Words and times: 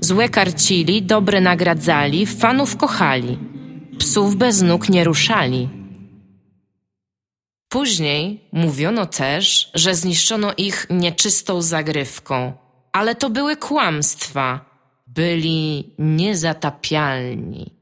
Złe 0.00 0.28
karcili, 0.28 1.02
dobre 1.02 1.40
nagradzali, 1.40 2.26
fanów 2.26 2.76
kochali. 2.76 3.38
Psów 3.98 4.36
bez 4.36 4.62
nóg 4.62 4.88
nie 4.88 5.04
ruszali. 5.04 5.68
Później 7.68 8.48
mówiono 8.52 9.06
też, 9.06 9.70
że 9.74 9.94
zniszczono 9.94 10.52
ich 10.56 10.86
nieczystą 10.90 11.62
zagrywką, 11.62 12.52
ale 12.92 13.14
to 13.14 13.30
były 13.30 13.56
kłamstwa. 13.56 14.68
Byli 15.06 15.94
niezatapialni. 15.98 17.77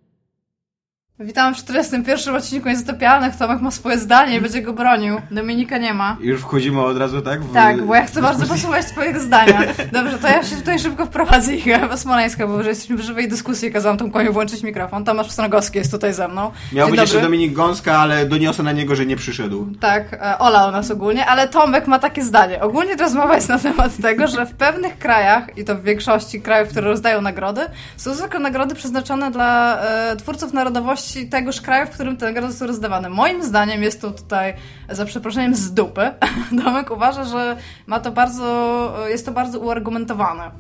Witam 1.20 1.55
w 1.55 1.59
41 1.59 2.34
odcinku 2.37 2.69
Niezatopialnych. 2.69 3.37
Tomek 3.37 3.61
ma 3.61 3.70
swoje 3.70 3.98
zdanie 3.98 4.37
i 4.37 4.41
będzie 4.41 4.62
go 4.62 4.73
bronił. 4.73 5.20
Dominika 5.30 5.79
nie 5.79 5.95
ma. 5.95 6.16
Już 6.20 6.41
wchodzimy 6.41 6.84
od 6.84 6.98
razu, 6.98 7.23
tak? 7.23 7.42
W, 7.42 7.55
Tak, 7.55 7.83
bo 7.83 7.95
ja 7.95 8.05
chcę 8.05 8.23
bardzo 8.23 8.47
posłuchać 8.47 8.87
twojego 8.87 9.20
zdania. 9.20 9.62
Dobrze, 9.92 10.19
to 10.19 10.29
ja 10.29 10.45
się 10.45 10.56
tutaj 10.56 10.79
szybko 10.79 11.06
wprowadzę 11.06 11.55
Iga 11.55 11.97
Smoleńska, 11.97 12.47
bo 12.47 12.62
że 12.62 12.69
jesteśmy 12.69 12.97
w 12.97 13.01
żywej 13.01 13.29
dyskusji, 13.29 13.73
kazałam 13.73 13.98
Tomkowi 13.98 14.29
włączyć 14.29 14.62
mikrofon. 14.62 15.05
Tomasz 15.05 15.30
Stanogowski 15.30 15.79
jest 15.79 15.91
tutaj 15.91 16.15
ze 16.15 16.29
mną. 16.29 16.51
Miał 16.73 16.87
Dzień 16.87 16.97
być 16.97 17.01
jeszcze. 17.01 17.20
Dominik 17.20 17.53
Gąska, 17.53 17.98
ale 17.98 18.27
doniosę 18.27 18.62
na 18.62 18.72
niego, 18.72 18.97
że 18.97 19.06
nie 19.06 19.17
przyszedł. 19.17 19.67
Tak, 19.81 20.12
e, 20.12 20.39
Ola 20.39 20.69
u 20.69 20.70
nas 20.70 20.91
ogólnie, 20.91 21.27
ale 21.27 21.48
Tomek 21.48 21.87
ma 21.87 21.98
takie 21.98 22.22
zdanie. 22.22 22.61
Ogólnie 22.61 22.97
rozmowa 22.97 23.34
jest 23.34 23.48
na 23.48 23.59
temat 23.59 23.97
tego, 24.03 24.27
że 24.27 24.47
w 24.47 24.55
pewnych 24.55 24.98
krajach, 24.98 25.59
i 25.59 25.64
to 25.64 25.75
w 25.75 25.83
większości 25.83 26.41
krajów, 26.42 26.69
które 26.69 26.89
rozdają 26.89 27.20
nagrody, 27.20 27.61
są 27.97 28.14
zwykle 28.14 28.41
nagrody 28.41 28.75
przeznaczone 28.75 29.31
dla 29.31 29.81
e, 29.81 30.17
twórców 30.17 30.53
narodowości 30.53 31.06
tegoż 31.31 31.61
kraju, 31.61 31.87
w 31.87 31.91
którym 31.91 32.17
te 32.17 32.27
nagrody 32.27 32.53
są 32.53 32.67
rozdawane. 32.67 33.09
Moim 33.11 33.45
zdaniem 33.45 33.83
jest 33.83 34.01
to 34.01 34.11
tutaj, 34.11 34.55
za 34.91 35.05
przeproszeniem, 35.05 35.55
z 35.55 35.75
dupy. 35.75 36.11
Tomek 36.65 36.91
uważa, 36.91 37.25
że 37.25 37.57
ma 37.87 38.01
to 38.01 38.12
bardzo, 38.12 38.95
jest 39.09 39.27
to 39.27 39.33
bardzo 39.33 39.59
uargumentowane. 39.59 40.51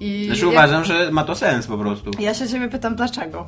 I 0.00 0.24
Znaczy 0.26 0.40
ja, 0.40 0.48
uważam, 0.48 0.84
że 0.84 1.10
ma 1.10 1.24
to 1.24 1.34
sens 1.34 1.66
po 1.66 1.78
prostu. 1.78 2.10
ja 2.18 2.34
się 2.34 2.48
ciebie 2.48 2.68
pytam, 2.68 2.96
dlaczego? 2.96 3.46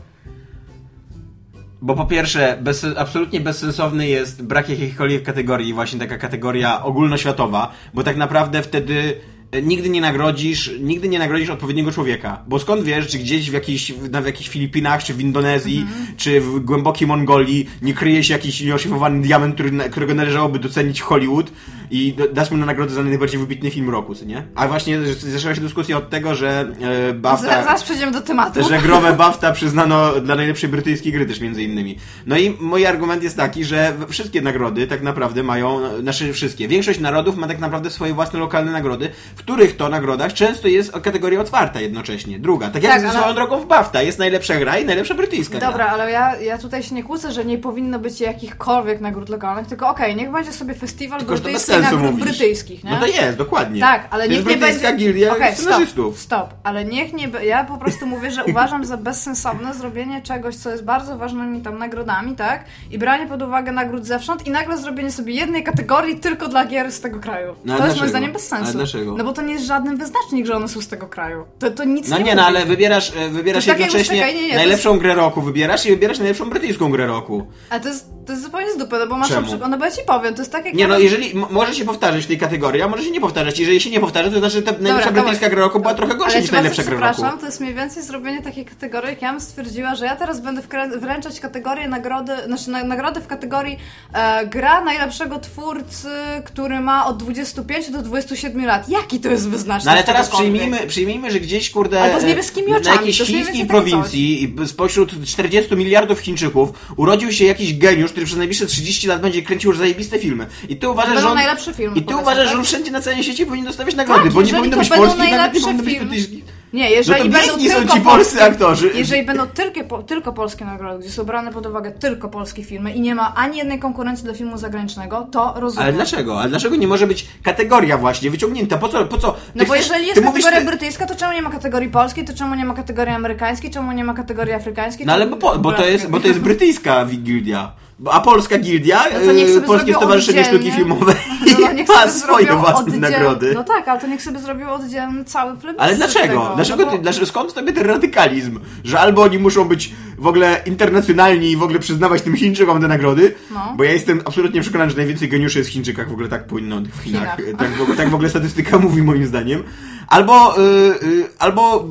Bo 1.83 1.95
po 1.95 2.07
pierwsze, 2.07 2.59
bez, 2.61 2.87
absolutnie 2.97 3.41
bezsensowny 3.41 4.09
jest 4.09 4.43
brak 4.43 4.69
jakiejkolwiek 4.69 5.23
kategorii, 5.23 5.75
właśnie 5.75 5.99
taka 5.99 6.19
kategoria 6.19 6.83
ogólnoświatowa, 6.83 7.73
bo 7.95 8.03
tak 8.03 8.17
naprawdę 8.17 8.63
wtedy 8.63 9.21
nigdy 9.63 9.89
nie 9.89 10.01
nagrodzisz, 10.01 10.71
nigdy 10.81 11.09
nie 11.09 11.19
nagrodzisz 11.19 11.51
odpowiedniego 11.51 11.93
człowieka. 11.93 12.43
Bo 12.49 12.59
skąd 12.59 12.83
wiesz, 12.83 13.09
czy 13.09 13.19
gdzieś 13.19 13.51
w 13.51 13.53
jakichś, 13.53 13.93
na, 14.11 14.23
w 14.23 14.27
jakichś 14.27 14.51
Filipinach, 14.51 15.05
czy 15.05 15.15
w 15.15 15.21
Indonezji, 15.21 15.87
czy 16.17 16.41
w 16.41 16.61
głębokiej 16.61 17.09
Mongolii 17.09 17.71
nie 17.83 17.95
kryje 17.95 18.25
się 18.25 18.33
jakiś 18.33 18.61
nieoszifowany 18.61 19.23
diament, 19.23 19.55
który, 19.55 19.71
którego 19.71 20.15
należałoby 20.15 20.59
docenić 20.59 21.01
Hollywood 21.01 21.51
i 21.91 22.15
dać 22.33 22.51
mu 22.51 22.57
na 22.57 22.67
nagrodę 22.67 22.95
za 22.95 23.03
najbardziej 23.03 23.41
wybitny 23.41 23.71
film 23.71 23.91
roku, 23.91 24.15
co 24.15 24.25
nie? 24.25 24.43
A 24.55 24.69
właśnie 24.69 24.99
zaczęła 25.15 25.55
się 25.55 25.61
dyskusja 25.61 25.97
od 25.97 26.11
tego, 26.11 26.35
że 26.35 26.73
e, 27.11 27.15
BAFTA... 27.15 27.47
Zaraz, 27.47 27.65
zaraz 27.65 27.83
przejdziemy 27.83 28.13
do 28.13 28.21
tematu. 28.21 28.69
Że 28.69 28.79
gromę 28.79 29.13
BAFTA 29.23 29.53
przyznano 29.53 30.21
dla 30.21 30.37
najlepszej 30.37 30.69
brytyjskiej 30.69 31.13
gry 31.13 31.27
też 31.27 31.41
między 31.41 31.63
innymi. 31.63 31.97
No 32.27 32.39
i 32.39 32.57
mój 32.61 32.87
argument 32.87 33.23
jest 33.23 33.37
taki, 33.37 33.65
że 33.65 33.93
wszystkie 34.09 34.43
nagrody 34.43 34.87
tak 34.87 35.03
naprawdę 35.03 35.43
mają, 35.43 35.81
znaczy 36.01 36.33
wszystkie, 36.33 36.69
większość 36.69 37.01
narodów 37.01 37.37
ma 37.37 37.49
tak 37.49 37.59
naprawdę 37.59 37.91
swoje 37.91 38.15
własne 38.15 38.39
lokalne 38.39 38.73
nagrody, 38.73 39.11
których 39.41 39.77
to 39.77 39.89
nagrodach 39.89 40.33
często 40.35 40.69
jest 40.69 40.93
kategoria 40.93 41.41
otwarta 41.41 41.81
jednocześnie. 41.81 42.39
Druga, 42.39 42.71
tak 42.71 42.83
jak 42.83 42.93
Tak, 42.93 43.01
ze 43.01 43.09
ale- 43.11 43.19
swoją 43.21 43.35
drogą 43.35 43.61
w 43.61 43.67
BAFTA, 43.67 44.03
jest 44.03 44.19
najlepsza 44.19 44.55
gra 44.59 44.79
i 44.79 44.85
najlepsza 44.85 45.15
brytyjska 45.15 45.59
gra. 45.59 45.69
Dobra, 45.69 45.87
ale 45.87 46.11
ja, 46.11 46.37
ja 46.37 46.59
tutaj 46.59 46.83
się 46.83 46.95
nie 46.95 47.03
kłócę, 47.03 47.33
że 47.33 47.45
nie 47.45 47.59
powinno 47.59 47.99
być 47.99 48.21
jakichkolwiek 48.21 49.01
nagród 49.01 49.29
lokalnych, 49.29 49.67
tylko 49.67 49.89
okej, 49.89 50.17
niech 50.17 50.31
będzie 50.33 50.53
sobie 50.53 50.75
festiwal 50.75 51.19
Tylko, 51.21 51.37
sensu 51.59 51.73
nagród 51.83 52.03
mówisz. 52.11 52.25
brytyjskich, 52.25 52.85
nie? 52.85 52.91
No 52.91 53.01
to 53.01 53.07
jest, 53.07 53.39
dokładnie. 53.39 53.81
Tak, 53.81 54.07
ale 54.11 54.25
to 54.25 54.31
niech 54.31 54.47
jest 54.47 54.61
nie 54.61 54.67
będzie... 54.67 54.93
gildia 55.05 55.33
Okej, 55.33 55.55
scenarzystów. 55.55 56.19
Stop, 56.19 56.49
stop, 56.49 56.55
ale 56.65 56.85
niech 56.85 57.13
nie... 57.13 57.29
be- 57.29 57.47
Ja 57.47 57.65
po 57.65 57.77
prostu 57.79 58.07
mówię, 58.07 58.31
że 58.31 58.45
uważam 58.51 58.85
za 58.85 58.97
bezsensowne 58.97 59.75
zrobienie 59.75 60.23
czegoś, 60.23 60.57
co 60.57 60.71
jest 60.71 60.85
bardzo 60.85 61.19
ważnymi 61.19 61.61
tam 61.63 61.79
nagrodami, 61.79 62.37
tak? 62.37 62.65
I 62.91 62.99
branie 62.99 63.27
pod 63.27 63.43
uwagę 63.43 63.73
nagród 63.73 64.07
zewsząd 64.07 64.47
i 64.47 64.51
nagle 64.51 64.79
zrobienie 64.79 65.11
sobie 65.13 65.35
jednej 65.35 65.63
kategorii 65.65 66.17
tylko 66.21 66.49
dla 66.49 66.67
gier 66.67 66.93
z 66.93 67.01
tego 67.01 67.21
kraju. 67.21 67.55
No, 67.65 67.79
to 67.79 67.85
jest 67.87 67.97
moim 67.99 68.09
zdaniem 68.11 68.33
bez 68.33 68.49
sensu. 68.49 68.65
Ale 68.65 68.73
dlaczego? 68.75 69.15
No 69.17 69.25
bo 69.25 69.30
to 69.33 69.43
nie 69.43 69.53
jest 69.55 69.67
żaden 69.67 69.97
wyznacznik, 69.97 70.47
że 70.47 70.57
one 70.57 70.69
są 70.69 70.81
z 70.81 70.89
tego 70.89 71.07
kraju. 71.07 71.45
To, 71.59 71.71
to 71.71 71.85
nic 71.85 72.09
No 72.09 72.19
nie 72.19 72.25
nie, 72.25 72.31
mówi. 72.31 72.37
no 72.37 72.47
ale 72.47 72.67
wybierasz, 72.67 73.13
e, 73.17 73.29
wybierasz 73.29 73.65
To 73.65 73.71
jest 73.71 73.81
takie 73.81 73.99
jednocześnie 73.99 74.35
nie, 74.35 74.49
nie, 74.49 74.55
najlepszą 74.57 74.99
grę 74.99 75.15
roku, 75.15 75.43
wybierasz 75.43 75.87
i 75.87 75.91
wybierasz 75.91 76.19
najlepszą 76.19 76.51
brytyjską 76.51 76.91
grę 76.91 77.07
roku. 77.07 77.47
A 77.71 77.81
to 77.81 77.89
jest, 77.89 78.07
to 78.27 78.33
jest 78.33 78.45
zupełnie 78.45 78.73
z 78.73 78.77
dupy, 78.77 78.97
no 78.99 79.07
bo 79.07 79.17
masz 79.17 79.29
Czemu? 79.29 79.47
przykład, 79.47 79.71
no 79.71 79.79
bo 79.79 79.85
ja 79.85 79.91
ci 79.91 80.03
powiem, 80.07 80.35
to 80.35 80.43
jest 80.43 80.53
tak 80.53 80.65
jak... 80.65 80.75
Nie 80.75 80.89
no, 80.89 80.99
jeżeli 80.99 81.35
może 81.51 81.75
się 81.75 81.85
powtarzać 81.85 82.25
w 82.25 82.27
tej 82.27 82.39
kategorii, 82.39 82.83
a 82.83 82.89
może 82.89 83.05
się 83.05 83.11
nie 83.11 83.21
powtarzać. 83.21 83.59
Jeżeli 83.59 83.81
się 83.81 83.91
nie 83.91 84.01
powtarza, 84.01 84.31
to 84.31 84.39
znaczy, 84.39 84.55
że 84.57 84.63
ta 84.63 84.73
najlepsza 84.73 85.07
Dobra, 85.07 85.23
brytyjska 85.23 85.49
gra 85.51 85.61
roku 85.61 85.81
była 85.81 85.95
trochę 85.95 86.15
gorsza 86.15 86.39
niż 86.41 86.51
najlepsza 86.51 86.83
gra 86.83 86.93
roku. 86.93 87.05
przepraszam, 87.13 87.39
to 87.39 87.47
jest 87.47 87.61
mniej 87.61 87.75
więcej 87.75 88.03
zrobienie 88.03 88.43
takiej 88.43 88.65
kategorii, 88.65 89.11
jak 89.11 89.23
ja 89.23 89.31
bym 89.33 89.41
stwierdziła, 89.41 89.95
że 89.95 90.05
ja 90.05 90.17
teraz 90.17 90.41
będę 90.41 90.63
wręczać 90.99 91.41
kategorię 91.41 91.89
nagrody, 91.89 92.33
znaczy 92.47 92.71
na, 92.71 92.85
nagrody 92.85 93.21
w 93.21 93.27
kategorii 93.27 93.79
e, 94.15 94.47
gra 94.47 94.81
najlepszego 94.81 95.39
twórcy, 95.39 96.09
który 96.45 96.81
ma 96.81 97.07
od 97.07 97.17
25 97.17 97.91
do 97.91 98.03
27 98.03 98.65
lat. 98.67 98.89
Jaki 98.89 99.20
to 99.21 99.31
jest 99.31 99.49
wyznacznik? 99.49 99.87
No 99.87 99.93
ale 99.93 100.05
teraz 100.05 100.29
przyjmijmy, 100.29 100.87
przyjmijmy, 100.87 101.31
że 101.31 101.41
gdzieś, 101.41 101.71
kurde, 101.71 102.03
Ale 102.03 102.13
to 102.13 102.21
z 102.21 102.25
niebieskimi 102.25 102.73
na 102.73 102.77
oczami, 102.77 102.97
jakiejś 102.97 103.17
to 103.17 103.23
jest 103.23 103.33
mniej 103.33 103.45
chińskiej 103.45 103.67
prowincji 103.67 104.45
i 104.45 104.69
spośród 104.69 105.25
40 105.27 105.77
miliardów 105.77 106.19
Chińczyków 106.19 106.71
urodził 106.97 107.33
się 107.33 107.45
jakiś 107.45 107.79
geniusz, 107.79 108.11
który 108.11 108.27
przez 108.27 108.39
najbliższe 108.39 108.67
30 108.67 109.07
lat 109.07 109.21
będzie 109.21 109.43
kręcił 109.43 109.71
już 109.71 109.79
zajebiste 109.79 110.19
filmy. 110.19 110.47
I 110.69 110.77
ty 110.77 110.89
uważasz, 110.89 111.09
będą 111.15 111.23
że 111.23 111.29
on, 111.29 111.35
najlepsze 111.35 111.75
filmy, 111.75 111.99
I 111.99 112.03
ty 112.03 112.17
uważasz, 112.17 112.45
tak? 112.45 112.53
że 112.53 112.59
on 112.59 112.65
wszędzie 112.65 112.91
na 112.91 113.01
całym 113.01 113.23
świecie 113.23 113.47
powinien 113.47 113.67
dostawać 113.67 113.95
nagrody, 113.95 114.23
Tak, 114.23 114.33
bo 114.33 114.43
nie 114.43 114.53
powinno 114.53 114.77
to 114.77 114.83
być 114.83 114.89
polskich, 114.89 115.31
nawet 115.31 115.55
nie 115.55 115.61
powinno 115.61 115.83
być 115.83 115.99
brytyjskich. 115.99 116.60
Nie, 116.73 116.91
jeżeli 116.91 117.29
No 117.29 117.39
będą 117.39 117.49
biedni 117.53 117.69
są 117.71 117.77
tylko 117.79 117.95
ci 117.95 118.01
polscy 118.01 118.43
aktorzy. 118.43 118.91
Jeżeli 118.95 119.23
będą 119.27 119.47
tylko, 119.47 120.03
tylko 120.03 120.33
polskie 120.33 120.65
nagrody, 120.65 120.99
gdzie 121.01 121.11
są 121.11 121.25
brane 121.25 121.53
pod 121.53 121.67
uwagę 121.67 121.91
tylko 121.91 122.29
polskie 122.29 122.65
filmy 122.65 122.93
i 122.93 123.01
nie 123.01 123.15
ma 123.15 123.35
ani 123.37 123.59
jednej 123.59 123.79
konkurencji 123.79 124.25
dla 124.25 124.35
filmu 124.35 124.59
zagranicznego, 124.59 125.27
to 125.33 125.55
rozumiem. 125.57 125.85
Ale 125.85 125.93
dlaczego? 125.93 126.41
Ale 126.41 126.49
dlaczego 126.49 126.77
nie 126.77 126.87
może 126.87 127.07
być 127.07 127.27
kategoria 127.43 127.99
właśnie 127.99 128.31
wyciągnięta? 128.31 128.79
Po 128.79 128.89
co? 128.89 129.05
Po 129.05 129.19
co? 129.19 129.33
Ty 129.33 129.39
No 129.55 129.65
bo 129.65 129.73
chcesz- 129.75 129.83
jeżeli 129.83 130.07
jest 130.07 130.23
mówisz, 130.25 130.45
kategoria 130.45 130.61
ty- 130.61 130.67
brytyjska, 130.67 131.07
to 131.07 131.15
czemu 131.15 131.33
nie 131.33 131.43
ma 131.43 131.51
kategorii 131.51 131.89
polskiej, 131.89 132.25
to 132.25 132.33
czemu 132.35 132.55
nie 132.55 132.65
ma 132.65 132.75
kategorii 132.75 133.15
amerykańskiej, 133.15 133.71
czemu 133.71 133.93
nie 133.93 134.05
ma 134.05 134.15
kategorii 134.15 134.53
afrykańskiej? 134.55 135.07
No 135.07 135.13
ale 135.13 135.27
bo, 135.27 135.37
po, 135.37 135.59
bo, 135.59 135.73
to 135.73 135.85
jest, 135.87 136.09
bo 136.11 136.21
to 136.21 136.27
jest 136.29 136.41
brytyjska 136.41 137.05
wi- 137.05 137.19
gildia. 137.19 137.73
Bo- 137.73 137.90
A 138.11 138.21
polska 138.21 138.59
gildia, 138.59 139.05
No 139.27 139.33
yy, 139.33 139.49
sobie 139.49 139.67
Polskie 139.67 139.95
Stowarzyszenie. 139.95 140.45
Sztuki 140.45 140.71
Filmowej 140.73 141.15
No, 141.61 141.73
niech 141.73 141.89
ma 141.95 141.95
sobie 141.95 142.11
swoje 142.11 142.47
własne 142.57 142.93
oddziel- 142.93 143.01
nagrody. 143.01 143.53
No 143.55 143.65
tak, 143.65 143.89
ale 143.89 144.01
to 144.01 144.07
niech 144.07 144.23
sobie 144.23 144.39
zrobią 144.39 144.71
oddzielny 144.71 145.25
cały 145.25 145.51
plebiscyt 145.57 145.81
Ale 145.83 145.97
dlaczego? 145.97 146.27
Tego, 146.27 146.53
dlaczego, 146.55 146.85
no 146.87 146.93
bo... 146.93 146.99
dlaczego 146.99 147.27
skąd 147.27 147.55
tobie 147.55 147.73
ten 147.73 147.87
radykalizm? 147.87 148.61
Że 148.85 149.01
albo 149.01 149.23
oni 149.23 149.39
muszą 149.39 149.65
być 149.65 149.93
w 150.19 150.27
ogóle 150.27 150.63
internacjonalni 150.67 151.51
i 151.51 151.57
w 151.57 151.63
ogóle 151.63 151.79
przyznawać 151.79 152.23
tym 152.23 152.37
Chińczykom 152.37 152.81
te 152.81 152.89
nagrody, 152.89 153.35
No. 153.51 153.75
bo 153.77 153.85
ja 153.85 153.93
jestem 153.93 154.21
absolutnie 154.25 154.61
przekonany, 154.61 154.91
że 154.91 154.97
najwięcej 154.97 155.29
geniuszy 155.29 155.59
jest 155.59 155.71
w 155.71 155.73
Chińczykach, 155.73 156.09
w 156.09 156.13
ogóle 156.13 156.29
tak 156.29 156.47
powinno 156.47 156.81
w 156.81 157.03
Chinach. 157.03 157.37
Chinach. 157.37 157.57
Tak, 157.59 157.71
w 157.77 157.81
ogóle, 157.83 157.97
tak 157.97 158.11
w 158.11 158.15
ogóle 158.15 158.31
statystyka 158.31 158.79
mówi 158.89 159.03
moim 159.03 159.27
zdaniem. 159.27 159.63
Albo, 160.09 160.59
y, 160.59 160.63
y, 161.07 161.29
albo 161.39 161.85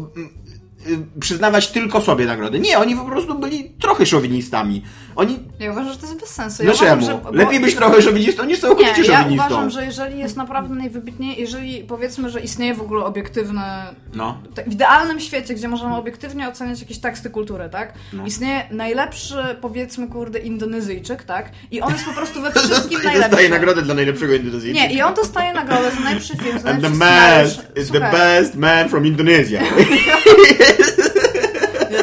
y, 0.88 0.92
y, 0.92 0.98
przyznawać 1.20 1.68
tylko 1.68 2.02
sobie 2.02 2.26
nagrody. 2.26 2.60
Nie, 2.60 2.80
oni 2.80 2.96
po 2.96 3.06
prostu 3.06 3.40
byli 3.40 3.70
trochę 3.82 4.06
szowinistami. 4.06 4.84
Oni 5.20 5.40
Ja 5.60 5.72
uważam, 5.72 5.94
że 5.94 6.00
to 6.00 6.06
jest 6.08 6.20
bez 6.20 6.30
sensu. 6.30 6.64
No 6.64 6.70
ja 6.70 6.76
uważam, 6.76 7.00
czemu? 7.00 7.12
że- 7.12 7.24
bo- 7.24 7.32
Lepiej 7.32 7.60
być 7.60 7.76
trochę 7.76 8.02
szowinistą 8.02 8.46
niż 8.46 8.60
całkowicie 8.60 9.02
Nie, 9.02 9.08
ja 9.08 9.26
uważam, 9.34 9.70
że 9.70 9.86
jeżeli 9.86 10.20
jest 10.20 10.38
naprawdę 10.38 10.76
najwybitniej, 10.76 11.42
jeżeli 11.42 11.84
powiedzmy, 11.84 12.30
że 12.30 12.40
istnieje 12.42 12.74
w 12.76 12.82
ogóle 12.82 13.06
obiektywne 13.06 13.94
No. 14.14 14.42
w 14.68 14.72
idealnym 14.74 15.20
świecie, 15.20 15.54
gdzie 15.54 15.68
możemy 15.68 15.96
obiektywnie 15.96 16.50
oceniać 16.50 16.80
jakieś 16.82 16.98
teksty 17.00 17.30
kultury, 17.30 17.70
tak? 17.72 17.94
No. 18.14 18.26
Istnieje 18.26 18.64
najlepszy, 18.72 19.36
powiedzmy, 19.62 20.08
kurde, 20.08 20.40
Indonezyjczyk, 20.40 21.24
tak? 21.24 21.52
I 21.72 21.82
on 21.82 21.92
jest 21.94 22.06
po 22.06 22.14
prostu 22.14 22.42
we 22.42 22.52
wszystkim 22.60 23.00
najlepszy. 23.04 23.30
dostaje 23.30 23.50
nagrodę 23.50 23.82
dla 23.82 23.96
najlepszego 23.96 24.34
Indonezyjczyka. 24.34 24.88
Nie, 24.88 24.94
i 24.94 25.02
on 25.02 25.14
dostaje 25.14 25.54
nagrodę 25.54 25.92
za 25.92 26.00
najlepszy 26.00 26.38
film, 26.38 26.60
za 26.60 26.70
And 26.70 26.82
the 26.84 26.90
najlepszy 26.90 27.58
man 27.58 27.84
is 27.84 27.92
the 27.92 28.00
best 28.00 28.56
man 28.56 28.90
from 28.90 29.06
Indonesia. 29.06 29.60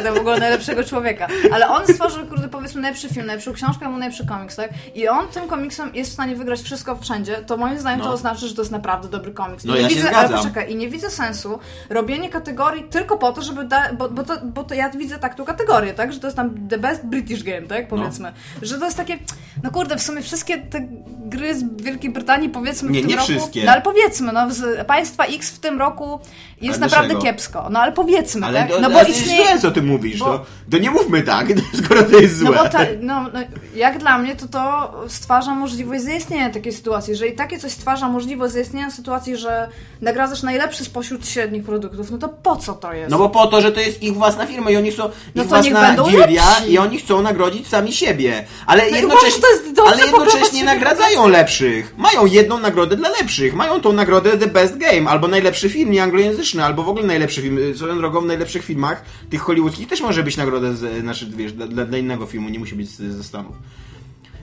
To 0.03 0.13
w 0.13 0.17
ogóle 0.17 0.39
najlepszego 0.39 0.83
człowieka. 0.83 1.27
Ale 1.53 1.67
on 1.69 1.87
stworzył, 1.87 2.25
kurde, 2.25 2.47
powiedzmy 2.47 2.81
najlepszy 2.81 3.09
film, 3.09 3.25
najlepszą 3.25 3.53
książkę 3.53 3.85
albo 3.85 3.97
najlepszy 3.97 4.25
komiks, 4.25 4.55
tak? 4.55 4.69
I 4.95 5.07
on 5.07 5.27
tym 5.27 5.47
komiksem 5.47 5.95
jest 5.95 6.09
w 6.09 6.13
stanie 6.13 6.35
wygrać 6.35 6.61
wszystko 6.61 6.95
wszędzie, 6.95 7.35
to 7.35 7.57
moim 7.57 7.79
zdaniem 7.79 7.99
No. 7.99 8.05
to 8.05 8.11
oznacza, 8.11 8.47
że 8.47 8.55
to 8.55 8.61
jest 8.61 8.71
naprawdę 8.71 9.07
dobry 9.09 9.31
komiks. 9.31 9.65
I 9.65 9.67
No 9.67 9.73
nie 9.75 9.81
ja 9.81 9.89
się 9.89 9.95
widzę, 9.95 10.07
zgadzam. 10.07 10.25
Ale 10.25 10.37
poczekaj, 10.37 10.71
i 10.71 10.75
nie 10.75 10.89
widzę 10.89 11.09
sensu 11.09 11.59
robienie 11.89 12.29
kategorii 12.29 12.83
tylko 12.83 13.17
po 13.17 13.31
to, 13.33 13.41
żeby 13.41 13.63
da, 13.63 13.93
bo, 13.93 14.09
bo, 14.09 14.23
to, 14.23 14.33
bo 14.43 14.63
to 14.63 14.73
ja 14.73 14.89
widzę 14.89 15.19
tak 15.19 15.35
tą 15.35 15.45
kategorię, 15.45 15.93
tak? 15.93 16.13
Że 16.13 16.19
to 16.19 16.27
jest 16.27 16.37
tam 16.37 16.67
the 16.67 16.77
best 16.77 17.05
British 17.05 17.43
game, 17.43 17.61
tak? 17.67 17.87
Powiedzmy. 17.87 18.31
Że 18.61 18.77
to 18.79 18.85
jest 18.85 18.97
takie, 18.97 19.17
no 19.63 19.71
kurde, 19.71 19.97
w 19.97 20.01
sumie 20.01 20.21
wszystkie 20.21 20.57
te 20.57 20.87
gry 21.25 21.55
z 21.55 21.63
Wielkiej 21.83 22.11
Brytanii 22.11 22.49
powiedzmy 22.49 22.91
Nie, 22.91 22.99
w 22.99 23.01
tym 23.01 23.09
nie 23.09 23.15
roku... 23.15 23.27
wszystkie. 23.27 23.65
No 23.65 23.71
ale 23.71 23.81
powiedzmy, 23.81 24.33
no 24.33 24.51
z 24.53 24.87
państwa 24.87 25.25
X 25.25 25.51
w 25.51 25.59
tym 25.59 25.79
roku 25.79 26.19
jest 26.61 26.79
naprawdę 26.79 27.15
kiepsko. 27.15 27.67
No 27.69 27.79
ale 27.79 27.91
powiedzmy, 27.91 28.45
Ale 28.45 28.59
tak? 28.59 28.69
No 28.81 28.89
bo 28.89 28.99
ale 28.99 29.09
istnieje... 29.09 29.45
źle, 29.47 29.59
co 29.59 29.71
ty 29.71 29.81
mówisz, 29.81 30.19
bo- 30.19 30.25
to, 30.25 30.45
to 30.71 30.77
nie 30.77 30.91
mówmy 30.91 31.21
tak, 31.23 31.47
skoro 31.85 32.03
to 32.03 32.17
jest 32.19 32.41
No 32.41 32.47
złe. 32.51 32.57
bo 32.63 32.69
ta, 32.69 32.79
no, 33.01 33.21
no, 33.33 33.39
jak 33.75 33.97
dla 33.97 34.17
mnie, 34.17 34.35
to 34.35 34.47
to 34.47 34.93
stwarza 35.07 35.55
możliwość 35.55 36.03
zaistnienia 36.03 36.49
takiej 36.49 36.73
sytuacji. 36.73 37.11
Jeżeli 37.11 37.31
takie 37.33 37.59
coś 37.59 37.71
stwarza 37.71 38.09
możliwość 38.09 38.53
zaistnienia 38.53 38.91
sytuacji, 38.91 39.37
że 39.37 39.69
nagradzasz 40.01 40.43
najlepszy 40.43 40.85
spośród 40.85 41.27
średnich 41.27 41.63
produktów, 41.63 42.11
no 42.11 42.17
to 42.17 42.29
po 42.29 42.55
co 42.55 42.73
to 42.73 42.93
jest? 42.93 43.11
No 43.11 43.17
bo 43.17 43.29
po 43.29 43.47
to, 43.47 43.61
że 43.61 43.71
to 43.71 43.79
jest 43.79 44.03
ich 44.03 44.13
własna 44.13 44.45
firma 44.45 44.71
i 44.71 44.75
oni 44.77 44.91
są 44.91 45.09
No 45.35 45.43
ich 45.43 45.49
własna 45.49 45.91
lepsi. 45.91 46.71
i 46.71 46.77
oni 46.77 46.97
chcą 46.99 47.21
nagrodzić 47.21 47.67
sami 47.67 47.91
siebie. 47.93 48.43
Ale 48.65 48.83
No 48.91 48.97
jednocześnie, 48.97 49.41
to 49.47 49.53
jest 49.53 49.75
dobrze 49.75 49.93
ale 49.93 50.05
jednocześnie 50.05 50.63
nagradzają 50.63 51.27
lepszych. 51.27 51.97
Mają 51.97 52.25
jedną 52.25 52.59
nagrodę 52.59 52.95
dla 52.95 53.09
lepszych. 53.09 53.55
Mają 53.55 53.81
tą 53.81 53.93
nagrodę 53.93 54.37
The 54.37 54.47
Best 54.47 54.77
Game, 54.77 55.09
albo 55.09 55.27
najlepszy 55.27 55.69
film 55.69 55.91
nieanglojęzyczny, 55.91 56.63
albo 56.63 56.83
w 56.83 56.89
ogóle 56.89 57.05
najlepszy 57.05 57.41
film. 57.41 57.59
Swoją 57.75 57.97
drogą 57.97 58.21
w 58.21 58.25
najlepszych 58.25 58.65
filmach, 58.65 59.01
tych 59.29 59.41
hollywoodzkich 59.41 59.87
też 59.87 60.01
może 60.01 60.23
być 60.23 60.37
nagroda 60.37 60.73
z, 60.73 61.01
znaczy, 61.01 61.31
wiesz, 61.35 61.53
dla, 61.53 61.85
dla, 61.85 61.97
innego 61.97 62.25
filmu, 62.25 62.49
nie 62.49 62.59
musi 62.59 62.75
być 62.75 62.89
z, 62.89 62.97
ze 62.97 63.23
Stanów. 63.23 63.55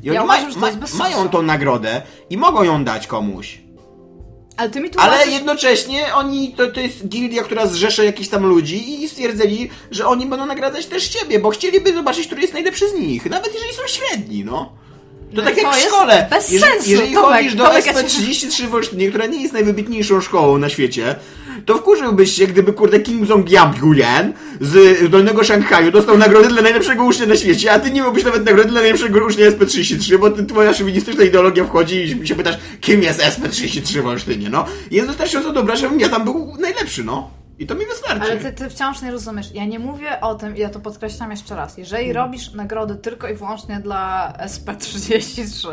I 0.02 0.10
oni 0.10 0.16
Ja 0.16 0.24
uważam, 0.24 0.60
ma, 0.60 0.70
mają 0.98 1.28
tą 1.28 1.42
nagrodę 1.42 2.02
i 2.30 2.36
mogą 2.36 2.62
ją 2.62 2.84
dać 2.84 3.06
komuś. 3.06 3.58
Ale. 4.56 5.12
Ale 5.12 5.30
jednocześnie 5.30 6.14
oni, 6.14 6.52
to, 6.52 6.66
to 6.66 6.80
jest 6.80 7.08
gildia, 7.08 7.42
która 7.42 7.66
zrzesza 7.66 8.04
jakichś 8.04 8.28
tam 8.28 8.46
ludzi 8.46 9.02
i 9.02 9.08
stwierdzili, 9.08 9.70
że 9.90 10.06
oni 10.06 10.26
będą 10.26 10.46
nagradzać 10.46 10.86
też 10.86 11.08
ciebie, 11.08 11.38
bo 11.38 11.50
chcieliby 11.50 11.92
zobaczyć, 11.92 12.26
który 12.26 12.40
jest 12.40 12.54
najlepszy 12.54 12.88
z 12.88 12.94
nich. 12.94 13.30
Nawet 13.30 13.54
jeżeli 13.54 13.74
są 13.74 13.82
średni, 13.86 14.44
no. 14.44 14.83
To 15.34 15.42
tak 15.42 15.56
jak 15.56 15.74
w 15.74 15.78
szkole. 15.78 16.26
bez 16.30 16.50
jeżeli, 16.50 16.72
sensu, 16.72 16.90
jeżeli 16.90 17.14
Tomek, 17.14 17.36
chodzisz 17.36 17.54
do 17.54 17.64
Tomek, 17.64 17.86
ja 17.86 17.94
cię- 17.94 18.00
SP33 18.00 18.66
w 18.68 18.74
Olsztynie, 18.74 19.08
która 19.08 19.26
nie 19.26 19.42
jest 19.42 19.54
najwybitniejszą 19.54 20.20
szkołą 20.20 20.58
na 20.58 20.68
świecie, 20.68 21.14
to 21.66 21.78
wkurzyłbyś 21.78 22.32
się, 22.34 22.46
gdyby 22.46 22.72
kurde 22.72 23.00
Kim 23.00 23.26
Jong-Yam 23.26 23.72
z 24.60 25.10
Dolnego 25.10 25.44
Szanghaju 25.44 25.90
dostał 25.90 26.18
nagrodę 26.18 26.48
dla 26.48 26.62
najlepszego 26.62 27.04
ucznia 27.04 27.26
na 27.26 27.36
świecie, 27.36 27.72
a 27.72 27.78
ty 27.78 27.90
nie 27.90 28.00
miałbyś 28.00 28.24
nawet 28.24 28.44
nagrody 28.44 28.70
dla 28.70 28.80
najlepszego 28.80 29.26
ucznia 29.26 29.50
SP33, 29.50 30.18
bo 30.18 30.30
ty, 30.30 30.46
twoja 30.46 30.74
szowinistyczna 30.74 31.24
ideologia 31.24 31.64
wchodzi 31.64 31.96
i 32.22 32.26
się 32.26 32.34
pytasz, 32.34 32.58
kim 32.80 33.02
jest 33.02 33.20
SP33 33.20 34.00
w 34.02 34.06
Olsztynie, 34.06 34.50
no. 34.50 34.64
Jest 34.90 35.08
wystarczająco 35.08 35.52
dobra, 35.52 35.76
żebym 35.76 36.00
ja 36.00 36.08
tam 36.08 36.24
był 36.24 36.56
najlepszy, 36.60 37.04
no. 37.04 37.43
I 37.58 37.66
to 37.66 37.74
mi 37.74 37.86
wystarczy. 37.86 38.22
Ale 38.22 38.36
ty, 38.36 38.52
ty 38.52 38.70
wciąż 38.70 39.02
nie 39.02 39.10
rozumiesz. 39.10 39.46
Ja 39.54 39.64
nie 39.64 39.78
mówię 39.78 40.20
o 40.20 40.34
tym, 40.34 40.56
i 40.56 40.60
ja 40.60 40.68
to 40.68 40.80
podkreślam 40.80 41.30
jeszcze 41.30 41.56
raz. 41.56 41.78
Jeżeli 41.78 42.04
Hmm. 42.04 42.24
robisz 42.24 42.52
nagrody 42.52 42.96
tylko 42.96 43.28
i 43.28 43.34
wyłącznie 43.34 43.80
dla 43.80 44.32
SP33 44.38 45.68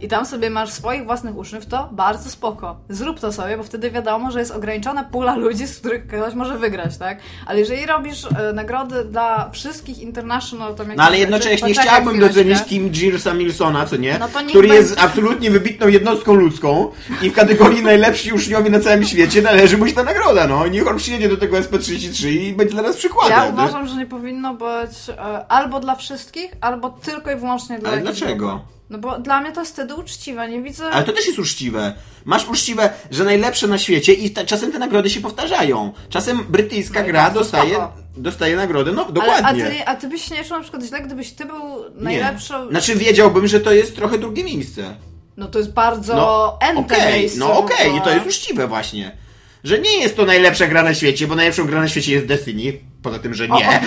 i 0.00 0.08
tam 0.08 0.26
sobie 0.26 0.50
masz 0.50 0.70
swoich 0.70 1.04
własnych 1.04 1.36
uczniów, 1.36 1.66
to 1.66 1.88
bardzo 1.92 2.30
spoko. 2.30 2.76
Zrób 2.88 3.20
to 3.20 3.32
sobie, 3.32 3.56
bo 3.56 3.62
wtedy 3.62 3.90
wiadomo, 3.90 4.30
że 4.30 4.38
jest 4.38 4.50
ograniczona 4.50 5.04
pula 5.04 5.36
ludzi, 5.36 5.66
z 5.66 5.78
których 5.78 6.06
ktoś 6.06 6.34
może 6.34 6.58
wygrać, 6.58 6.96
tak? 6.98 7.18
Ale 7.46 7.58
jeżeli 7.60 7.86
robisz 7.86 8.24
e, 8.24 8.52
nagrody 8.52 9.04
dla 9.04 9.50
wszystkich 9.50 9.98
international, 9.98 10.74
to 10.74 10.84
No 10.96 11.02
ale 11.02 11.18
jednocześnie 11.18 11.74
chciałbym 11.74 12.20
docenić 12.20 12.64
Kim 12.64 12.90
Jirsa 12.92 13.34
Milsona, 13.34 13.86
co 13.86 13.96
nie? 13.96 14.18
No 14.18 14.28
to 14.28 14.38
który 14.48 14.68
będzie. 14.68 14.74
jest 14.82 15.00
absolutnie 15.00 15.50
wybitną 15.50 15.88
jednostką 15.88 16.34
ludzką 16.34 16.90
i 17.22 17.30
w 17.30 17.32
kategorii 17.32 17.82
najlepsi 17.82 18.32
uczniowie 18.32 18.70
na 18.70 18.80
całym 18.80 19.04
świecie 19.04 19.42
należy 19.42 19.78
mu 19.78 19.86
się 19.86 19.92
ta 19.94 20.04
nagroda, 20.04 20.46
no. 20.46 20.66
Niech 20.66 20.88
on 20.88 20.96
przyjedzie 20.96 21.19
do 21.28 21.36
tego 21.36 21.56
SP33 21.56 22.28
i 22.28 22.52
będzie 22.52 22.74
dla 22.74 22.82
nas 22.82 22.96
przykładem. 22.96 23.30
Ja 23.38 23.44
nie? 23.46 23.52
uważam, 23.52 23.86
że 23.88 23.96
nie 23.96 24.06
powinno 24.06 24.54
być 24.54 24.90
e, 25.08 25.46
albo 25.48 25.80
dla 25.80 25.96
wszystkich, 25.96 26.52
albo 26.60 26.90
tylko 26.90 27.30
i 27.30 27.36
wyłącznie 27.36 27.78
dla 27.78 27.90
Ale 27.90 28.00
dlaczego? 28.00 28.46
grupy. 28.48 28.64
No 28.90 28.98
bo 28.98 29.18
dla 29.18 29.40
mnie 29.40 29.52
to 29.52 29.60
jest 29.60 29.72
wtedy 29.72 29.94
uczciwe, 29.94 30.48
nie 30.48 30.62
widzę... 30.62 30.90
Ale 30.90 31.04
to 31.04 31.12
też 31.12 31.26
jest 31.26 31.38
uczciwe. 31.38 31.94
Masz 32.24 32.48
uczciwe, 32.48 32.90
że 33.10 33.24
najlepsze 33.24 33.66
na 33.66 33.78
świecie 33.78 34.12
i 34.12 34.30
ta, 34.30 34.44
czasem 34.44 34.72
te 34.72 34.78
nagrody 34.78 35.10
się 35.10 35.20
powtarzają. 35.20 35.92
Czasem 36.08 36.44
brytyjska 36.48 37.00
No 37.00 37.06
gra 37.06 37.22
bardzo 37.22 37.38
dostaje, 37.40 37.70
spoko. 37.74 37.92
dostaje 38.16 38.56
nagrodę, 38.56 38.92
no 38.92 39.04
Ale, 39.04 39.12
dokładnie. 39.12 39.66
a, 39.66 39.70
ty, 39.70 39.86
a 39.86 39.96
ty 39.96 40.08
byś 40.08 40.22
się 40.24 40.34
nie 40.34 40.44
czuł 40.44 40.56
na 40.56 40.62
przykład 40.62 40.82
źle, 40.82 41.00
gdybyś 41.02 41.32
ty 41.32 41.44
był 41.44 41.58
Nie. 41.94 42.02
najlepszą... 42.04 42.68
Znaczy 42.70 42.94
wiedziałbym, 42.96 43.46
że 43.46 43.60
to 43.60 43.72
jest 43.72 43.96
trochę 43.96 44.18
drugie 44.18 44.44
miejsce. 44.44 44.94
No 45.36 45.46
to 45.48 45.58
jest 45.58 45.72
bardzo 45.72 46.16
No, 46.16 46.58
ente 46.60 46.96
okej, 46.96 47.20
miejsce. 47.20 47.38
no 47.38 47.58
okej, 47.58 47.96
i 47.96 48.00
to 48.00 48.10
jest 48.10 48.26
uczciwe 48.26 48.66
właśnie. 48.66 49.16
Że 49.64 49.78
nie 49.78 49.98
jest 49.98 50.16
to 50.16 50.26
najlepsza 50.26 50.66
gra 50.66 50.82
na 50.82 50.94
świecie, 50.94 51.26
bo 51.26 51.34
najlepszą 51.34 51.66
gra 51.66 51.80
na 51.80 51.88
świecie 51.88 52.12
jest 52.12 52.26
Destiny, 52.26 52.72
poza 53.02 53.18
tym, 53.18 53.34
że 53.34 53.48
O, 53.50 53.58
nie. 53.58 53.80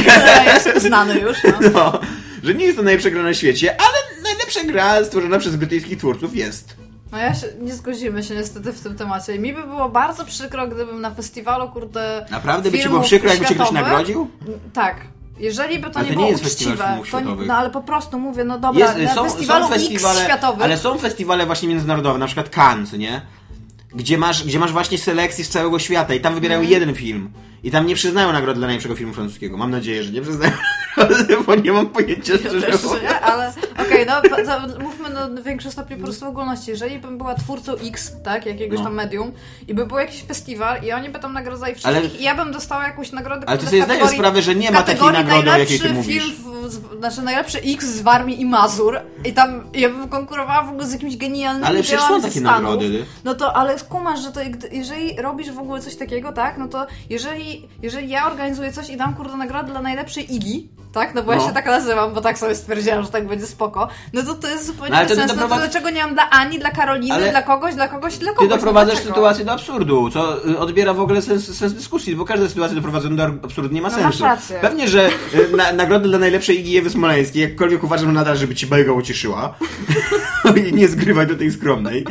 która 0.00 0.44
jest 0.44 0.82
znany 0.82 1.18
już, 1.18 1.36
no. 1.44 1.70
No, 1.74 2.00
że 2.42 2.54
nie 2.54 2.64
jest 2.64 2.76
to 2.76 2.82
najlepsza 2.82 3.10
gra 3.10 3.22
na 3.22 3.34
świecie, 3.34 3.76
ale 3.80 4.22
najlepsza 4.22 4.64
gra 4.64 5.04
stworzona 5.04 5.38
przez 5.38 5.56
brytyjskich 5.56 5.98
twórców 5.98 6.36
jest. 6.36 6.76
No 7.12 7.18
ja 7.18 7.34
się, 7.34 7.46
nie 7.60 7.74
zgodzimy 7.74 8.22
się 8.22 8.34
niestety 8.34 8.72
w 8.72 8.80
tym 8.80 8.96
temacie. 8.96 9.38
Mi 9.38 9.52
by 9.52 9.62
było 9.62 9.88
bardzo 9.88 10.24
przykro, 10.24 10.66
gdybym 10.68 11.00
na 11.00 11.10
festiwalu, 11.10 11.68
kurde, 11.68 12.26
Naprawdę 12.30 12.70
by 12.70 12.78
ci 12.78 12.88
było 12.88 13.00
przykro, 13.00 13.30
jakby 13.30 13.46
cię 13.46 13.54
ktoś 13.54 13.70
nagrodził? 13.70 14.30
Tak. 14.72 14.96
Jeżeli 15.38 15.78
by 15.78 15.90
to 15.90 15.98
Ale 15.98 16.04
nie 16.04 16.08
to 16.08 16.14
było 16.14 16.26
nie 16.26 16.32
jest 16.32 16.46
uczciwe, 16.46 16.98
to, 17.10 17.20
no 17.20 17.54
ale 17.54 17.70
po 17.70 17.80
prostu 17.82 18.18
mówię, 18.18 18.44
no 18.44 18.58
dobra, 18.58 18.86
Jest, 18.86 18.98
na 18.98 19.14
są, 19.14 19.24
festiwalu 19.24 19.64
są 19.66 19.72
festiwale, 19.72 20.20
X 20.20 20.24
światowych, 20.28 20.64
ale 20.64 20.78
są 20.78 20.98
festiwale 20.98 21.46
właśnie 21.46 21.68
międzynarodowe, 21.68 22.18
na 22.18 22.26
przykład 22.26 22.48
Cannes, 22.56 22.92
nie? 22.92 23.22
Gdzie 23.94 24.18
masz, 24.18 24.44
gdzie 24.44 24.58
masz 24.58 24.72
właśnie 24.72 24.98
selekcję 24.98 25.44
z 25.44 25.48
całego 25.48 25.78
świata 25.78 26.14
i 26.14 26.20
tam 26.20 26.34
wybierają 26.34 26.60
Mhm. 26.60 26.80
jeden 26.80 26.94
film. 26.94 27.30
I 27.62 27.70
tam 27.70 27.86
nie 27.86 27.94
przyznają 27.94 28.32
nagrody 28.32 28.58
dla 28.58 28.66
najlepszego 28.66 28.94
filmu 28.96 29.12
francuskiego. 29.12 29.56
Mam 29.56 29.70
nadzieję, 29.70 30.04
że 30.04 30.12
nie 30.12 30.22
przyznają 30.22 30.52
bo 31.46 31.54
nie 31.54 31.72
mam 31.72 31.86
pojęcia, 31.86 32.38
szczerze 32.38 32.66
Też 32.66 32.82
nie, 33.02 33.20
ale 33.20 33.52
okej, 33.80 34.06
no 34.06 34.20
to, 34.22 34.36
to 34.36 34.78
mówmy 34.82 35.08
no, 35.10 35.42
w 35.42 35.44
większym 35.44 35.70
stopniu 35.72 35.96
po 35.96 36.04
prostu 36.04 36.26
ogólności. 36.28 36.70
Jeżeli 36.70 36.98
bym 36.98 37.18
była 37.18 37.34
twórcą 37.34 37.72
X, 37.72 38.12
tak, 38.24 38.46
jakiegoś 38.46 38.78
No. 38.78 38.84
tam 38.84 38.94
medium 38.94 39.32
i 39.68 39.74
by 39.74 39.86
był 39.86 39.98
jakiś 39.98 40.22
festiwal 40.22 40.82
i 40.82 40.92
oni 40.92 41.08
by 41.08 41.18
tam 41.18 41.32
nagradzali 41.32 41.74
wszystkich 41.74 41.96
Ale- 41.98 42.06
i 42.20 42.22
ja 42.22 42.34
bym 42.34 42.52
dostała 42.52 42.84
jakąś 42.84 43.12
nagrodę 43.12 43.48
Ale 43.48 43.58
ty 43.58 43.66
sobie 43.66 43.84
zdajesz 43.84 44.10
sprawę, 44.10 44.42
że 44.42 44.54
nie 44.54 44.70
ma 44.70 44.82
takiej 44.82 45.12
nagrody, 45.12 45.50
o 45.50 45.58
jakiej 45.58 45.80
ty 45.80 45.92
mówisz. 45.92 46.22
film, 46.24 46.34
w, 46.64 46.70
z, 46.72 46.80
znaczy 46.98 47.22
najlepszy 47.22 47.58
X 47.58 47.84
z 47.86 48.00
Warmii 48.02 48.40
i 48.40 48.46
Mazur 48.46 49.00
i 49.24 49.32
tam 49.32 49.64
ja 49.74 49.88
bym 49.88 50.08
konkurowała 50.08 50.62
w 50.62 50.68
ogóle 50.68 50.86
z 50.86 50.92
jakimś 50.92 51.16
genialnym 51.16 51.64
Ale 51.64 51.82
przecież 51.82 52.00
są 52.00 52.20
takie 52.22 52.40
Stanów. 52.40 52.62
nagrody. 52.62 53.04
No 53.24 53.34
to, 53.34 53.56
ale 53.56 53.78
skumasz, 53.78 54.20
że 54.22 54.32
to 54.32 54.40
jeżeli 54.72 55.16
robisz 55.16 55.50
w 55.50 55.58
ogóle 55.58 55.80
coś 55.80 55.96
takiego, 55.96 56.32
tak, 56.32 56.58
no 56.58 56.68
to 56.68 56.86
jeżeli, 57.10 57.68
jeżeli 57.82 58.08
ja 58.08 58.26
organizuję 58.26 58.72
coś 58.72 58.90
i 58.90 58.96
dam 58.96 59.14
kurde 59.14 59.36
nagrodę 59.36 59.70
dla 59.70 59.82
najlepszej 59.82 60.34
Igi, 60.34 60.68
tak, 60.92 61.14
no 61.14 61.22
bo 61.22 61.32
ja 61.32 61.38
No. 61.38 61.46
się 61.48 61.52
tak 61.54 61.66
nazywam, 61.66 62.14
bo 62.14 62.20
tak 62.20 62.38
sobie 62.38 62.54
stwierdziłam, 62.54 63.02
że 63.04 63.08
tak 63.10 63.26
będzie 63.26 63.46
spoko, 63.46 63.88
no 64.12 64.22
to 64.22 64.34
to 64.34 64.48
jest 64.48 64.66
zupełnie 64.66 64.90
No, 64.92 64.98
bez 65.08 65.14
sensu. 65.18 65.36
No 65.36 65.48
to 65.48 65.56
dlaczego 65.56 65.90
nie 65.90 66.02
mam 66.04 66.14
dla 66.14 66.30
Ani, 66.30 66.58
dla 66.58 66.70
Karoliny, 66.70 67.14
Ale- 67.14 67.30
dla 67.30 67.42
kogoś, 67.42 67.74
dla 67.74 67.88
kogoś, 67.88 68.18
dla 68.18 68.30
Ty 68.30 68.36
kogoś? 68.36 68.50
doprowadzasz 68.50 68.94
no 68.94 69.00
sytuację 69.00 69.44
do 69.44 69.52
absurdu, 69.52 70.10
co 70.10 70.46
y, 70.48 70.58
odbiera 70.58 70.94
w 70.94 71.00
ogóle 71.00 71.22
sens, 71.22 71.56
sens 71.58 71.72
dyskusji, 71.72 72.16
bo 72.16 72.24
każda 72.24 72.48
sytuacja 72.48 72.74
doprowadzona 72.76 73.16
do 73.16 73.44
absurdu 73.44 73.74
nie 73.74 73.82
ma 73.82 73.88
No, 73.88 73.94
sensu. 73.94 74.06
masz 74.08 74.20
rację. 74.20 74.58
Pewnie, 74.60 74.88
że 74.88 75.08
y, 75.52 75.56
na, 75.56 75.72
nagrodę 75.72 76.08
dla 76.08 76.18
najlepszej 76.18 76.60
Igi 76.60 76.78
Ewy 76.78 76.90
Smoleńskiej, 76.90 77.42
jakkolwiek 77.42 77.84
uważam 77.84 78.12
nadal, 78.12 78.36
żeby 78.36 78.54
ci 78.54 78.66
Belga 78.66 78.92
ucieszyła, 78.92 79.54
i 80.68 80.72
nie 80.72 80.88
zgrywaj 80.88 81.26
do 81.26 81.36
tej 81.36 81.50
skromnej, 81.52 82.06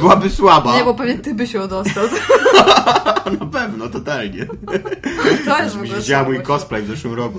byłaby 0.00 0.30
słaba. 0.30 0.76
Nie, 0.76 0.84
bo 0.84 0.94
pewnie 0.94 1.18
ty 1.18 1.34
byś 1.34 1.52
ją 1.54 1.68
dostał. 1.68 2.04
Na 3.40 3.46
pewno, 3.46 3.88
totalnie. 3.88 4.46
To 5.46 5.58
jest 5.62 5.76
w 5.76 5.80
ogóle 5.80 5.96
Widziała 5.96 6.24
mój 6.24 6.42
cosplay 6.42 6.82
w 6.82 6.86
zeszłym 6.88 7.14
roku. 7.14 7.38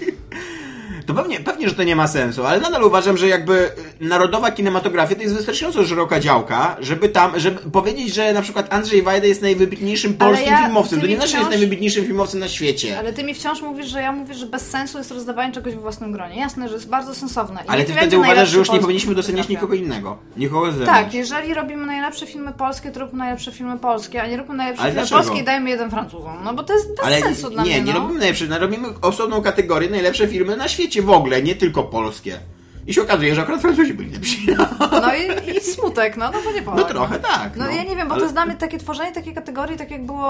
To 1.15 1.21
pewnie, 1.21 1.39
pewnie, 1.39 1.69
że 1.69 1.75
to 1.75 1.83
nie 1.83 1.95
ma 1.95 2.07
sensu, 2.07 2.45
ale 2.45 2.59
nadal 2.61 2.83
uważam, 2.83 3.17
że 3.17 3.27
jakby 3.27 3.71
y, 4.01 4.05
narodowa 4.05 4.51
kinematografia 4.51 5.15
to 5.15 5.21
jest 5.21 5.35
wystarczająco 5.35 5.85
szeroka 5.85 6.19
działka, 6.19 6.77
żeby 6.79 7.09
tam, 7.09 7.39
żeby 7.39 7.59
powiedzieć, 7.71 8.13
że 8.13 8.33
na 8.33 8.41
przykład 8.41 8.73
Andrzej 8.73 9.01
Wajda 9.03 9.27
jest 9.27 9.41
najwybitniejszym 9.41 10.13
polskim 10.13 10.47
ja- 10.51 10.63
filmowcem. 10.63 11.01
To 11.01 11.07
nie 11.07 11.15
znaczy, 11.15 11.31
że 11.31 11.37
jest 11.37 11.47
wciąż- 11.49 11.51
najwybitniejszym 11.51 12.05
filmowcem 12.05 12.39
na 12.39 12.47
świecie. 12.47 12.99
Ale 12.99 13.13
ty 13.13 13.23
mi 13.23 13.33
wciąż 13.33 13.61
mówisz, 13.61 13.87
że 13.87 14.01
ja 14.01 14.11
mówię, 14.11 14.33
że 14.33 14.45
bez 14.45 14.69
sensu 14.69 14.97
jest 14.97 15.11
rozdawanie 15.11 15.53
czegoś 15.53 15.73
we 15.75 15.81
własnym 15.81 16.11
gronie. 16.11 16.35
Jasne, 16.35 16.67
że 16.69 16.73
jest 16.75 16.89
bardzo 16.89 17.15
sensowne. 17.15 17.61
I 17.65 17.69
Ale 17.69 17.83
ty 17.83 17.93
wtedy 17.93 18.17
uważasz, 18.17 18.49
że 18.49 18.57
już 18.57 18.71
nie 18.71 18.79
powinniśmy 18.79 19.15
doceniać 19.15 19.49
nikogo 19.49 19.73
innego. 19.73 20.17
Nikogo 20.37 20.71
z 20.71 20.75
zewnątrz. 20.75 21.01
Tak, 21.03 21.13
jeżeli 21.13 21.53
robimy 21.53 21.85
najlepsze 21.85 22.27
filmy 22.27 22.51
polskie, 22.53 22.91
to 22.91 22.99
róbmy 22.99 23.19
najlepsze 23.19 23.51
filmy 23.51 23.77
polskie, 23.79 24.21
a 24.23 24.27
nie 24.27 24.37
róbmy 24.37 24.55
najlepsze 24.55 24.81
Ale 24.83 24.91
filmy 24.91 25.07
dlaczego? 25.07 25.21
polskie 25.21 25.41
i 25.41 25.45
dajmy 25.45 25.69
jeden 25.69 25.89
Francuzom. 25.89 26.37
No 26.43 26.53
bo 26.53 26.63
to 26.63 26.73
jest 26.73 26.87
bez 27.05 27.23
sensu 27.23 27.49
dla 27.49 27.63
nie, 27.63 27.69
mnie. 27.69 27.81
nie 27.81 27.93
no. 27.93 27.99
robimy 27.99 28.19
najlepsze, 28.19 28.45
no, 28.47 28.59
robimy 28.59 28.87
osobną 29.01 29.41
kategorię 29.41 29.89
najlepsze 29.89 30.27
filmy 30.27 30.57
na 30.57 30.67
świecie 30.67 31.00
w 31.01 31.09
ogóle, 31.09 31.41
nie 31.43 31.55
tylko 31.55 31.83
polskie. 31.83 32.39
I 32.87 32.93
się 32.93 33.01
okazuje, 33.01 33.35
że 33.35 33.41
akurat 33.41 33.61
Francuzi 33.61 33.93
byli 33.93 34.11
lepsi. 34.11 34.47
No 34.91 35.15
i, 35.15 35.57
i 35.57 35.59
smutek, 35.61 36.17
no, 36.17 36.25
no 36.31 36.37
bo 36.45 36.51
nie 36.51 36.61
No 36.61 36.71
powiem. 36.71 36.87
trochę 36.87 37.19
tak. 37.19 37.55
No, 37.57 37.69
ja 37.69 37.83
nie 37.83 37.95
wiem, 37.95 38.07
bo 38.07 38.13
ale- 38.13 38.33
to 38.33 38.45
mnie 38.45 38.55
takie 38.55 38.77
tworzenie 38.77 39.11
takiej 39.11 39.33
kategorii, 39.33 39.77
tak 39.77 39.91
jak 39.91 40.05
było 40.05 40.29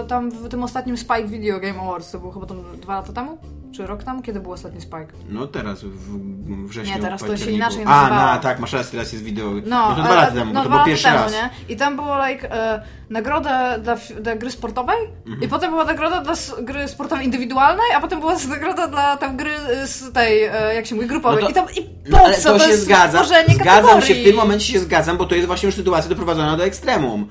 e, 0.00 0.06
tam 0.06 0.30
w 0.30 0.48
tym 0.48 0.62
ostatnim 0.62 0.96
Spike 0.96 1.24
Video 1.26 1.60
Game 1.60 1.80
Awards, 1.80 2.10
to 2.10 2.18
było 2.18 2.32
chyba 2.32 2.46
tam 2.46 2.58
dwa 2.80 2.94
lata 2.94 3.12
temu? 3.12 3.38
Czy 3.72 3.86
rok 3.86 4.02
temu? 4.04 4.22
Kiedy 4.22 4.40
był 4.40 4.52
ostatni 4.52 4.80
Spike? 4.80 5.06
No 5.28 5.46
teraz, 5.46 5.84
w 5.84 6.68
wrześniu. 6.68 6.94
Nie, 6.94 7.00
teraz 7.00 7.20
to 7.20 7.36
się 7.36 7.50
inaczej 7.50 7.82
A, 7.82 7.84
nazywało. 7.84 8.32
no 8.34 8.40
tak, 8.40 8.58
masz 8.60 8.72
rację, 8.72 8.90
teraz 8.90 9.12
jest 9.12 9.24
wideo. 9.24 9.50
No, 9.50 9.60
No, 9.66 9.96
to 9.96 10.02
dwa 10.02 10.14
lata 10.14 10.32
temu, 10.32 10.52
no, 10.54 10.62
bo 10.64 10.68
to 10.70 10.76
był 10.76 10.84
pierwszy 10.86 11.04
temu, 11.04 11.16
raz. 11.18 11.32
Nie? 11.32 11.50
I 11.68 11.76
tam 11.76 11.96
było 11.96 12.26
like, 12.26 12.52
e, 12.52 12.82
nagroda 13.10 13.78
dla, 13.78 13.96
dla 14.20 14.36
gry 14.36 14.50
sportowej 14.50 14.96
Mhm. 15.26 15.42
i 15.42 15.48
potem 15.48 15.70
była 15.70 15.84
nagroda 15.84 16.20
dla 16.20 16.34
gry 16.62 16.88
sportowej 16.88 17.24
indywidualnej, 17.24 17.86
a 17.96 18.00
potem 18.00 18.20
była 18.20 18.34
nagroda 18.48 18.86
dla 18.88 19.16
tam 19.16 19.36
gry 19.36 19.50
z 19.86 20.12
tej, 20.12 20.42
e, 20.44 20.74
jak 20.74 20.86
się 20.86 20.94
mówi, 20.94 21.06
grupowej. 21.06 21.44
No 21.44 21.46
to- 21.46 21.50
I 21.50 21.54
tam, 21.54 21.66
i 21.76 21.90
No, 22.10 22.18
po 22.18 22.24
ale 22.24 22.34
co? 22.38 22.52
to 22.52 22.58
się 22.64 22.70
jest 22.70 22.84
zgadza. 22.84 23.24
Zgadzam 23.24 23.56
kategorii. 23.58 24.02
się, 24.08 24.14
w 24.14 24.24
tym 24.24 24.36
momencie 24.36 24.72
się 24.72 24.80
zgadzam, 24.80 25.16
bo 25.16 25.24
to 25.26 25.34
jest 25.34 25.46
właśnie 25.46 25.66
już 25.66 25.74
sytuacja 25.76 26.08
doprowadzona 26.08 26.56
do 26.56 26.64
ekstremum. 26.64 27.28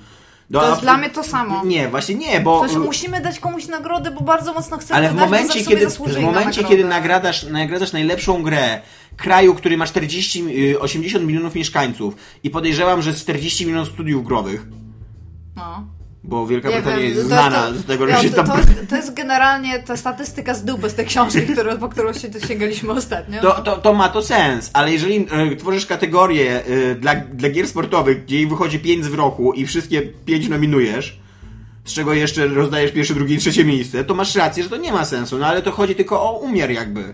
Do 0.51 0.59
To 0.59 0.69
jest 0.69 0.81
dla 0.81 0.97
mnie 0.97 1.09
to 1.09 1.23
samo. 1.23 1.65
Nie, 1.65 1.87
właśnie 1.87 2.15
nie, 2.15 2.41
bo... 2.41 2.59
To, 2.61 2.67
że 2.73 2.79
musimy 2.79 3.21
dać 3.21 3.39
komuś 3.39 3.67
nagrodę, 3.67 4.11
bo 4.11 4.21
bardzo 4.21 4.53
mocno 4.53 4.77
chcemy 4.77 4.97
Ale 4.97 5.09
w 5.09 5.15
dać, 5.15 5.25
momencie, 5.25 5.65
kiedy, 5.65 5.87
w 5.89 5.99
na 5.99 6.21
momencie 6.21 6.45
nagrodę. 6.45 6.67
kiedy 6.69 6.83
nagradasz, 6.83 7.43
nagradasz 7.43 7.91
najlepszą 7.93 8.43
grę 8.43 8.81
kraju, 9.17 9.55
który 9.55 9.77
ma 9.77 9.85
40, 9.85 10.43
y, 10.73 10.79
80 10.79 11.25
milionów 11.25 11.55
mieszkańców 11.55 12.15
i 12.43 12.49
podejrzewam, 12.49 13.01
że 13.01 13.13
z 13.13 13.21
40 13.21 13.65
milionów 13.65 13.89
studiów 13.89 14.25
growych, 14.25 14.65
No. 15.55 15.87
Bo 16.23 16.47
Wielka 16.47 16.69
Nie 16.69 16.75
Brytania 16.75 16.97
wiem, 16.97 17.09
jest 17.09 17.25
znana 17.25 17.67
to- 17.67 17.73
z 17.73 17.85
tego, 17.85 18.07
ja, 18.07 18.17
że 18.17 18.23
się 18.23 18.29
to, 18.29 18.35
tam... 18.35 18.47
to, 18.47 18.57
jest, 18.57 18.89
to 18.89 18.95
jest 18.95 19.13
generalnie 19.13 19.79
ta 19.79 19.97
statystyka 19.97 20.53
z 20.53 20.63
dupy 20.63 20.89
z 20.89 20.93
tej 20.95 21.05
książki, 21.05 21.41
którą, 21.53 21.77
po 21.77 21.89
którą 21.89 22.13
się 22.13 22.29
sięgaliśmy 22.47 22.91
ostatnio. 22.91 23.41
To, 23.41 23.51
to, 23.61 23.77
to 23.77 23.93
ma 23.93 24.09
to 24.09 24.21
sens, 24.21 24.69
ale 24.73 24.91
jeżeli 24.91 25.27
e, 25.31 25.55
tworzysz 25.55 25.85
kategorię 25.85 26.63
e, 26.65 26.95
dla, 26.95 27.15
dla 27.15 27.49
gier 27.49 27.67
sportowych, 27.67 28.25
gdzie 28.25 28.47
wychodzi 28.47 28.79
5 28.79 29.05
w 29.05 29.13
roku 29.13 29.53
i 29.53 29.65
wszystkie 29.65 30.01
5 30.01 30.47
nominujesz, 30.47 31.19
z 31.85 31.93
czego 31.93 32.13
jeszcze 32.13 32.47
rozdajesz 32.47 32.91
pierwsze, 32.91 33.13
drugie 33.13 33.35
i 33.35 33.37
trzecie 33.37 33.65
miejsce, 33.65 34.03
to 34.03 34.13
masz 34.13 34.35
rację, 34.35 34.63
że 34.63 34.69
to 34.69 34.77
nie 34.77 34.91
ma 34.91 35.05
sensu, 35.05 35.37
no 35.37 35.45
ale 35.47 35.61
to 35.61 35.71
chodzi 35.71 35.95
tylko 35.95 36.21
o 36.23 36.39
umiar 36.39 36.71
jakby. 36.71 37.13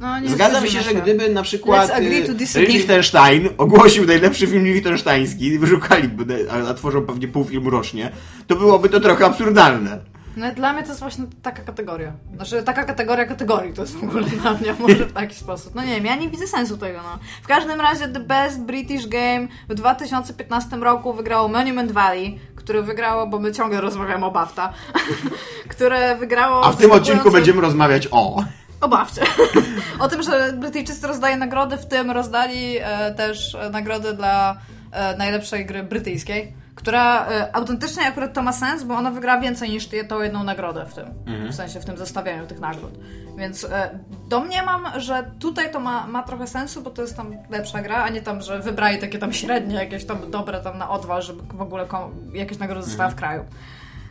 No, 0.00 0.20
nie 0.20 0.28
Zgadzam 0.28 0.66
się, 0.66 0.82
że 0.82 0.94
gdyby 0.94 1.28
na 1.28 1.42
przykład 1.42 1.90
agree 1.90 2.26
to 2.26 2.34
disagree. 2.34 2.72
Liechtenstein 2.72 3.48
ogłosił 3.58 4.06
najlepszy 4.06 4.46
film 4.46 4.64
liechtensteiński, 4.64 5.58
wyszukaliby, 5.58 6.46
a, 6.50 6.70
a 6.70 6.74
tworzą 6.74 7.02
pewnie 7.02 7.28
pół 7.28 7.44
filmu 7.44 7.70
rocznie, 7.70 8.12
to 8.46 8.56
byłoby 8.56 8.88
to 8.88 9.00
trochę 9.00 9.26
absurdalne. 9.26 9.98
No, 10.36 10.54
dla 10.54 10.72
mnie 10.72 10.82
to 10.82 10.88
jest 10.88 11.00
właśnie 11.00 11.24
taka 11.42 11.62
kategoria. 11.62 12.12
Znaczy, 12.36 12.62
taka 12.62 12.84
kategoria 12.84 13.24
kategorii 13.24 13.72
to 13.72 13.82
jest 13.82 13.96
w 13.96 14.04
ogóle 14.04 14.26
dla 14.26 14.52
mnie, 14.52 14.74
może 14.78 14.94
w 14.94 15.12
taki 15.12 15.34
sposób. 15.34 15.74
No 15.74 15.84
nie 15.84 15.94
wiem, 15.94 16.04
ja 16.04 16.16
nie 16.16 16.28
widzę 16.28 16.46
sensu 16.46 16.76
tego, 16.76 16.98
no. 17.02 17.18
W 17.42 17.46
każdym 17.46 17.80
razie 17.80 18.08
The 18.08 18.20
Best 18.20 18.60
British 18.60 19.06
Game 19.06 19.48
w 19.68 19.74
2015 19.74 20.76
roku 20.76 21.12
wygrało 21.12 21.48
Monument 21.48 21.92
Valley, 21.92 22.38
które 22.56 22.82
wygrało, 22.82 23.26
bo 23.26 23.38
my 23.38 23.52
ciągle 23.52 23.80
rozmawiamy 23.80 24.26
o 24.26 24.30
BAFTA, 24.30 24.72
które 25.68 26.16
wygrało... 26.16 26.64
A 26.64 26.72
w 26.72 26.76
tym 26.76 26.92
odcinku 26.92 27.30
będziemy 27.30 27.60
rozmawiać 27.60 28.08
o... 28.10 28.44
O 28.80 28.88
BAFcie. 28.88 29.22
o 29.98 30.08
tym, 30.08 30.22
że 30.22 30.52
Brytyjczycy 30.52 31.06
rozdają 31.06 31.36
nagrody, 31.36 31.76
w 31.76 31.86
tym 31.86 32.10
rozdali 32.10 32.76
e, 32.78 33.14
też 33.14 33.54
e, 33.54 33.70
nagrody 33.70 34.12
dla 34.14 34.56
e, 34.92 35.16
najlepszej 35.16 35.66
gry 35.66 35.82
brytyjskiej, 35.82 36.52
która 36.74 37.28
e, 37.28 37.56
autentycznie 37.56 38.02
akurat 38.06 38.32
to 38.32 38.42
ma 38.42 38.52
sens, 38.52 38.82
bo 38.82 38.94
ona 38.94 39.10
wygra 39.10 39.40
więcej 39.40 39.70
niż 39.70 39.88
tą 40.08 40.22
jedną 40.22 40.44
nagrodę 40.44 40.86
w 40.86 40.94
tym. 40.94 41.06
W 41.50 41.54
sensie 41.54 41.80
w 41.80 41.84
tym 41.84 41.96
zestawieniu 41.96 42.46
tych 42.46 42.60
nagród. 42.60 42.98
Więc 43.38 43.64
e, 43.64 43.98
domniemam, 44.28 44.82
że 44.96 45.30
tutaj 45.38 45.72
to 45.72 45.80
ma, 45.80 46.06
ma 46.06 46.22
trochę 46.22 46.46
sensu, 46.46 46.82
bo 46.82 46.90
to 46.90 47.02
jest 47.02 47.16
tam 47.16 47.36
lepsza 47.50 47.82
gra, 47.82 48.04
a 48.04 48.08
nie 48.08 48.22
tam, 48.22 48.42
że 48.42 48.60
wybrali 48.60 48.98
takie 48.98 49.18
tam 49.18 49.32
średnie, 49.32 49.74
jakieś 49.74 50.04
tam 50.04 50.30
dobre 50.30 50.60
tam 50.60 50.78
na 50.78 50.90
odwal, 50.90 51.22
żeby 51.22 51.42
w 51.42 51.60
ogóle 51.60 51.86
jakieś 52.32 52.58
nagrody 52.58 52.86
zostały 52.86 53.10
w 53.10 53.14
kraju. 53.14 53.44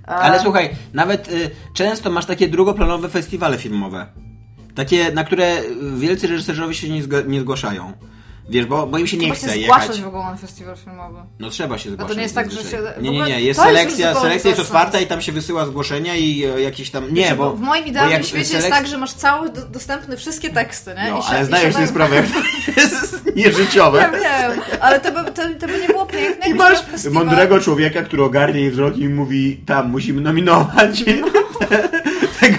Ale 0.06 0.40
słuchaj, 0.40 0.70
nawet 0.94 1.32
y, 1.32 1.52
często 1.74 2.10
masz 2.10 2.26
takie 2.26 2.48
drugoplanowe 2.48 3.10
festiwale 3.10 3.58
filmowe. 3.58 4.06
Takie, 4.76 5.12
na 5.12 5.24
które 5.24 5.62
wielcy 5.98 6.28
reżyserowie 6.28 6.74
się 6.74 6.90
nie, 6.90 7.04
zgo- 7.04 7.28
nie 7.28 7.42
zgłaszają. 7.42 7.94
Wiesz, 8.52 8.66
bo, 8.66 8.88
bo 8.88 8.98
im 8.98 9.08
się 9.08 9.18
nie 9.18 9.24
Trzeba 9.24 9.36
chce 9.36 9.54
się 9.54 9.60
jechać. 9.60 9.84
zgłaszać 9.84 10.02
w 10.04 10.08
ogóle 10.08 10.24
na 10.24 10.36
festiwal 10.38 10.78
filmowy. 10.78 11.20
No 11.40 11.50
trzeba 11.50 11.78
się 11.78 11.92
zgłaszać. 11.92 12.18
nie 12.18 12.24
jest 12.24 12.36
tak, 12.36 12.52
że 12.52 12.64
się- 12.64 12.80
Nie, 13.02 13.10
nie, 13.12 13.22
nie. 13.22 13.42
Jest 13.42 13.60
to 13.60 13.72
jest 13.72 13.80
selekcja, 13.80 14.16
selekcja 14.22 14.50
jest 14.50 14.62
otwarta 14.62 15.00
i 15.00 15.06
tam 15.08 15.22
się 15.22 15.32
wysyła 15.32 15.66
zgłoszenia 15.66 16.16
i 16.16 16.44
e, 16.46 16.62
jakieś 16.62 16.90
tam... 16.92 17.14
Nie, 17.14 17.22
Znaczy, 17.22 17.36
bo... 17.36 17.54
w 17.54 17.60
moim 17.60 17.86
idealnym 17.86 18.24
świecie 18.24 18.38
jest 18.40 18.52
selekcja- 18.68 18.70
tak, 18.72 18.88
że 18.88 18.98
masz 18.98 19.14
cały 19.14 19.50
do, 19.50 19.66
dostępny 19.66 20.18
wszystkie 20.18 20.50
teksty, 20.50 20.92
nie? 21.06 21.12
No, 21.12 21.22
się- 21.22 21.28
ale 21.28 21.46
zdajesz 21.46 21.66
się 21.68 21.74
sobie 21.74 21.86
tak- 21.86 21.94
sprawę, 21.94 22.16
jak 22.16 22.26
to 22.32 22.40
jest 22.82 23.36
nieżyciowe. 23.36 24.00
Ja 24.00 24.12
wiem, 24.50 24.62
ale 24.82 25.00
to 25.00 25.12
by, 25.12 25.32
to, 25.32 25.42
to 25.60 25.68
by 25.68 25.80
nie 25.82 25.88
było 25.88 26.06
piękne. 26.06 26.50
I 26.50 26.54
masz 26.54 26.80
festiwal- 26.80 27.14
mądrego 27.14 27.60
człowieka, 27.60 28.02
który 28.02 28.24
ogarnie 28.24 28.62
jej 28.62 28.72
wzrok 28.72 28.98
i 28.98 29.10
mówi, 29.10 29.58
tam, 29.66 29.90
musimy 29.90 30.22
nominować 30.22 31.04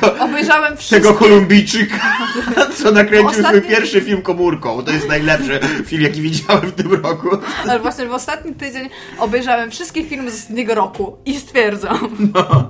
tego, 0.01 0.25
Obejrzałem 0.25 0.77
wszystkie... 0.77 0.97
tego 0.97 1.15
Kolumbijczyka, 1.15 2.17
co 2.83 2.91
nakręcił 2.91 3.29
Ostatni- 3.31 3.59
swój 3.59 3.63
pierwszy 3.71 4.01
film 4.01 4.23
komórką. 4.23 4.83
To 4.83 4.91
jest 4.91 5.09
najlepszy 5.09 5.61
film, 5.87 6.03
jaki 6.03 6.23
widziałem 6.23 6.63
w 6.63 6.73
tym 6.73 6.93
roku. 6.93 7.29
Ale 7.69 7.79
właśnie 7.79 8.07
w 8.07 8.13
ostatni 8.13 8.55
tydzień 8.55 8.89
obejrzałem 9.19 9.71
wszystkie 9.71 10.05
filmy 10.05 10.31
z 10.31 10.35
ostatniego 10.35 10.75
roku 10.75 11.17
i 11.27 11.37
stwierdzam. 11.39 12.31
No. 12.35 12.69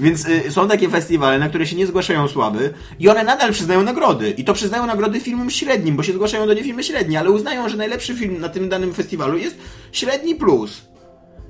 Więc 0.00 0.28
y, 0.28 0.50
są 0.50 0.68
takie 0.68 0.88
festiwale, 0.88 1.38
na 1.38 1.48
które 1.48 1.66
się 1.66 1.76
nie 1.76 1.86
zgłaszają 1.86 2.28
słaby 2.28 2.74
i 2.98 3.08
one 3.08 3.24
nadal 3.24 3.52
przyznają 3.52 3.82
nagrody. 3.82 4.30
I 4.30 4.44
to 4.44 4.54
przyznają 4.54 4.86
nagrody 4.86 5.20
filmom 5.20 5.50
średnim, 5.50 5.96
bo 5.96 6.02
się 6.02 6.12
zgłaszają 6.12 6.46
do 6.46 6.54
nie 6.54 6.64
filmy 6.64 6.84
średnie, 6.84 7.18
ale 7.18 7.30
uznają, 7.30 7.68
że 7.68 7.76
najlepszy 7.76 8.14
film 8.14 8.40
na 8.40 8.48
tym 8.48 8.68
danym 8.68 8.94
festiwalu 8.94 9.38
jest 9.38 9.58
średni 9.92 10.34
plus. 10.34 10.82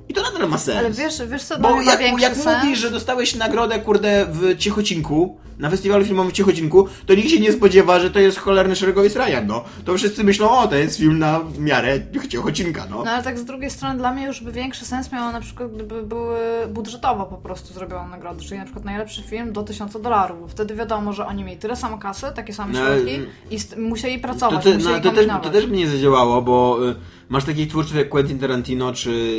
I 0.09 0.15
to 0.15 0.23
nadal 0.23 0.49
ma 0.49 0.59
sens. 0.59 0.79
Ale 0.79 0.91
wiesz, 0.91 1.23
wiesz 1.27 1.43
co 1.43 1.59
Bo 1.59 1.69
daje 1.69 1.85
ma 1.85 1.93
jak, 1.93 2.21
jak 2.21 2.37
sens? 2.37 2.65
mówisz, 2.65 2.79
że 2.79 2.91
dostałeś 2.91 3.35
nagrodę, 3.35 3.79
kurde, 3.79 4.27
w 4.31 4.57
Ciechocinku, 4.59 5.39
na 5.59 5.71
festiwalu 5.71 6.05
filmowym 6.05 6.33
w 6.33 6.35
Ciechocinku, 6.35 6.89
to 7.07 7.15
nikt 7.15 7.31
się 7.31 7.41
nie 7.41 7.53
spodziewa, 7.53 8.01
że 8.01 8.11
to 8.11 8.19
jest 8.19 8.39
cholerny 8.39 8.77
szeregowiec 8.77 9.17
Ryan, 9.17 9.47
no. 9.47 9.65
To 9.85 9.99
wszyscy 9.99 10.25
myślą, 10.25 10.51
o, 10.51 10.69
to 10.69 10.77
jest 10.77 10.99
film 10.99 11.19
na 11.19 11.41
miarę 11.59 12.01
Ciechocinka, 12.29 12.87
no. 12.91 13.03
No 13.05 13.11
ale 13.11 13.23
tak 13.23 13.39
z 13.39 13.45
drugiej 13.45 13.71
strony 13.71 13.99
dla 13.99 14.13
mnie 14.15 14.27
już 14.27 14.41
by 14.41 14.53
większy 14.53 14.85
sens 14.85 15.13
miało 15.13 15.33
na 15.33 15.41
przykład, 15.41 15.75
gdyby 15.75 16.03
były 16.03 16.39
budżetowo 16.69 17.27
po 17.27 17.37
prostu 17.37 17.75
zrobione 17.75 18.09
nagrody, 18.09 18.45
czyli 18.45 18.59
na 18.59 18.65
przykład 18.65 18.85
najlepszy 18.85 19.23
film 19.23 19.53
do 19.53 19.63
1000 19.63 20.01
dolarów, 20.01 20.41
bo 20.41 20.49
wtedy 20.49 20.75
wiadomo, 20.75 21.13
że 21.13 21.27
oni 21.27 21.45
mieli 21.45 21.59
tyle 21.59 21.77
samo 21.77 21.99
kasy, 21.99 22.27
takie 22.35 22.53
same 22.53 22.73
No, 22.73 22.79
środki 22.79 23.15
mm. 23.15 23.29
i 23.51 23.81
musieli 23.81 24.17
To, 24.17 24.23
pracować, 24.23 24.65
te, 24.65 24.75
musieli 24.75 24.95
no, 24.95 25.01
to, 25.01 25.11
też, 25.11 25.27
to 25.43 25.51
też 25.51 25.67
by 25.67 25.77
nie 25.77 25.89
zadziałało, 25.89 26.43
bo 26.43 26.79
y, 26.89 26.95
masz 27.29 27.45
takich 27.45 27.69
twórców 27.69 27.97
jak 27.97 28.09
Quentin 28.09 28.39
Tarantino 28.39 28.93
czy 28.93 29.37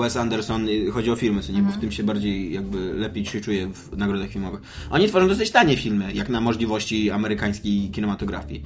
Wes 0.00 0.16
Anderson, 0.16 0.68
y, 0.68 0.90
chodzi 0.90 1.10
o 1.10 1.16
filmy, 1.16 1.42
co 1.42 1.52
nie, 1.52 1.58
Mhm. 1.58 1.72
bo 1.74 1.78
w 1.78 1.80
tym 1.80 1.92
się 1.92 2.02
bardziej 2.02 2.52
jakby 2.52 2.78
lepiej 2.94 3.26
się 3.26 3.40
czuje 3.40 3.66
w 3.66 3.96
nagrodach 3.98 4.28
filmowych. 4.30 4.60
Oni 4.90 5.08
tworzą 5.08 5.28
dosyć 5.28 5.50
tanie 5.50 5.76
filmy, 5.76 6.12
jak 6.12 6.28
na 6.28 6.40
możliwości 6.40 7.10
amerykańskiej 7.10 7.90
kinematografii. 7.90 8.62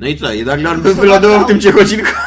No 0.00 0.06
i 0.06 0.16
co, 0.16 0.26
nagle 0.46 0.70
on 0.70 0.80
by 0.82 0.94
wylądował 0.94 1.44
w 1.44 1.46
tym 1.46 1.60
ciechocinku. 1.60 2.06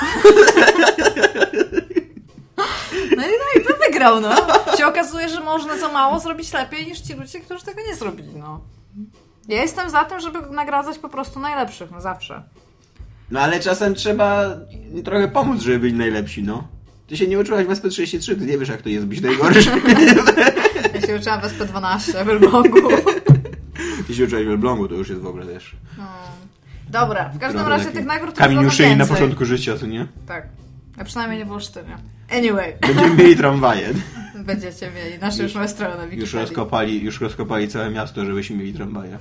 No 3.18 3.24
i, 3.24 3.30
no 3.30 3.62
i 3.62 3.64
by 3.68 3.74
wygrał, 3.88 4.22
no. 4.22 4.36
się 4.78 4.88
okazuje, 4.88 5.30
że 5.30 5.40
można 5.42 5.78
za 5.78 5.92
mało 5.92 6.20
zrobić 6.20 6.54
lepiej 6.54 6.86
niż 6.88 7.00
ci 7.00 7.14
ludzie, 7.14 7.40
którzy 7.40 7.66
tego 7.66 7.82
nie 7.88 7.96
zrobili, 7.96 8.30
no. 8.36 8.62
Ja 9.48 9.62
jestem 9.62 9.90
za 9.90 10.04
tym, 10.06 10.20
żeby 10.20 10.40
nagradzać 10.52 10.98
po 11.00 11.10
prostu 11.10 11.40
najlepszych, 11.40 11.92
no 11.92 12.02
zawsze. 12.02 12.44
No 13.34 13.40
ale 13.40 13.60
czasem 13.60 13.96
trzeba 13.96 14.46
trochę 15.04 15.28
pomóc, 15.28 15.62
żeby 15.62 15.80
być 15.80 15.94
najlepsi, 15.94 16.44
no. 16.44 16.68
Ty 17.08 17.18
się 17.18 17.28
nie 17.28 17.40
uczyłaś 17.40 17.66
w 17.66 17.70
SP33, 17.70 18.40
ty 18.40 18.46
nie 18.46 18.58
wiesz 18.58 18.70
jak 18.70 18.82
to 18.82 18.90
jest 18.90 19.06
być 19.06 19.22
najgorszy. 19.22 19.70
Ja 20.94 21.02
się 21.08 21.16
uczyłam 21.16 21.42
w 21.42 21.44
SP12 21.44 22.25
w 22.25 22.30
Elblągu. 22.30 22.78
Ty 24.08 24.13
się 24.16 24.24
uczyłaś 24.24 24.46
w 24.46 24.50
Elblągu, 24.50 24.88
to 24.88 24.96
już 24.96 25.10
jest 25.10 25.22
w 25.22 25.25
ogóle, 25.28 25.46
wiesz... 25.46 25.75
No. 25.98 26.04
Dobra, 26.90 27.30
w 27.30 27.40
każdym 27.40 27.62
Dobra, 27.62 27.78
razie 27.78 27.92
tych 27.92 28.06
nagród 28.06 28.36
było 28.50 28.70
szyi 28.70 28.96
na 28.96 29.06
początku 29.06 29.46
życia, 29.46 29.78
co 29.78 29.86
nie? 29.86 30.08
Tak. 30.28 30.48
A 30.98 31.04
przynajmniej 31.04 31.40
nie 31.40 31.46
w 31.46 31.52
Olsztynie. 31.52 31.98
Anyway, 32.32 32.74
Będziemy 32.82 33.16
mieli 33.16 33.36
tramwaje. 33.36 33.94
będziecie 34.46 34.92
mieli. 34.92 35.20
Nasze 35.22 35.44
już 35.44 35.56
moje 35.56 35.68
strony 35.68 35.98
na 35.98 36.04
Już 36.04 36.12
Wikipedii. 36.12 36.40
rozkopali, 36.40 37.04
już 37.04 37.22
rozkopali 37.22 37.68
całe 37.68 37.90
miasto, 37.90 38.25
żebyśmy 38.25 38.56
mieli 38.56 38.74
tramwaje. 38.74 39.18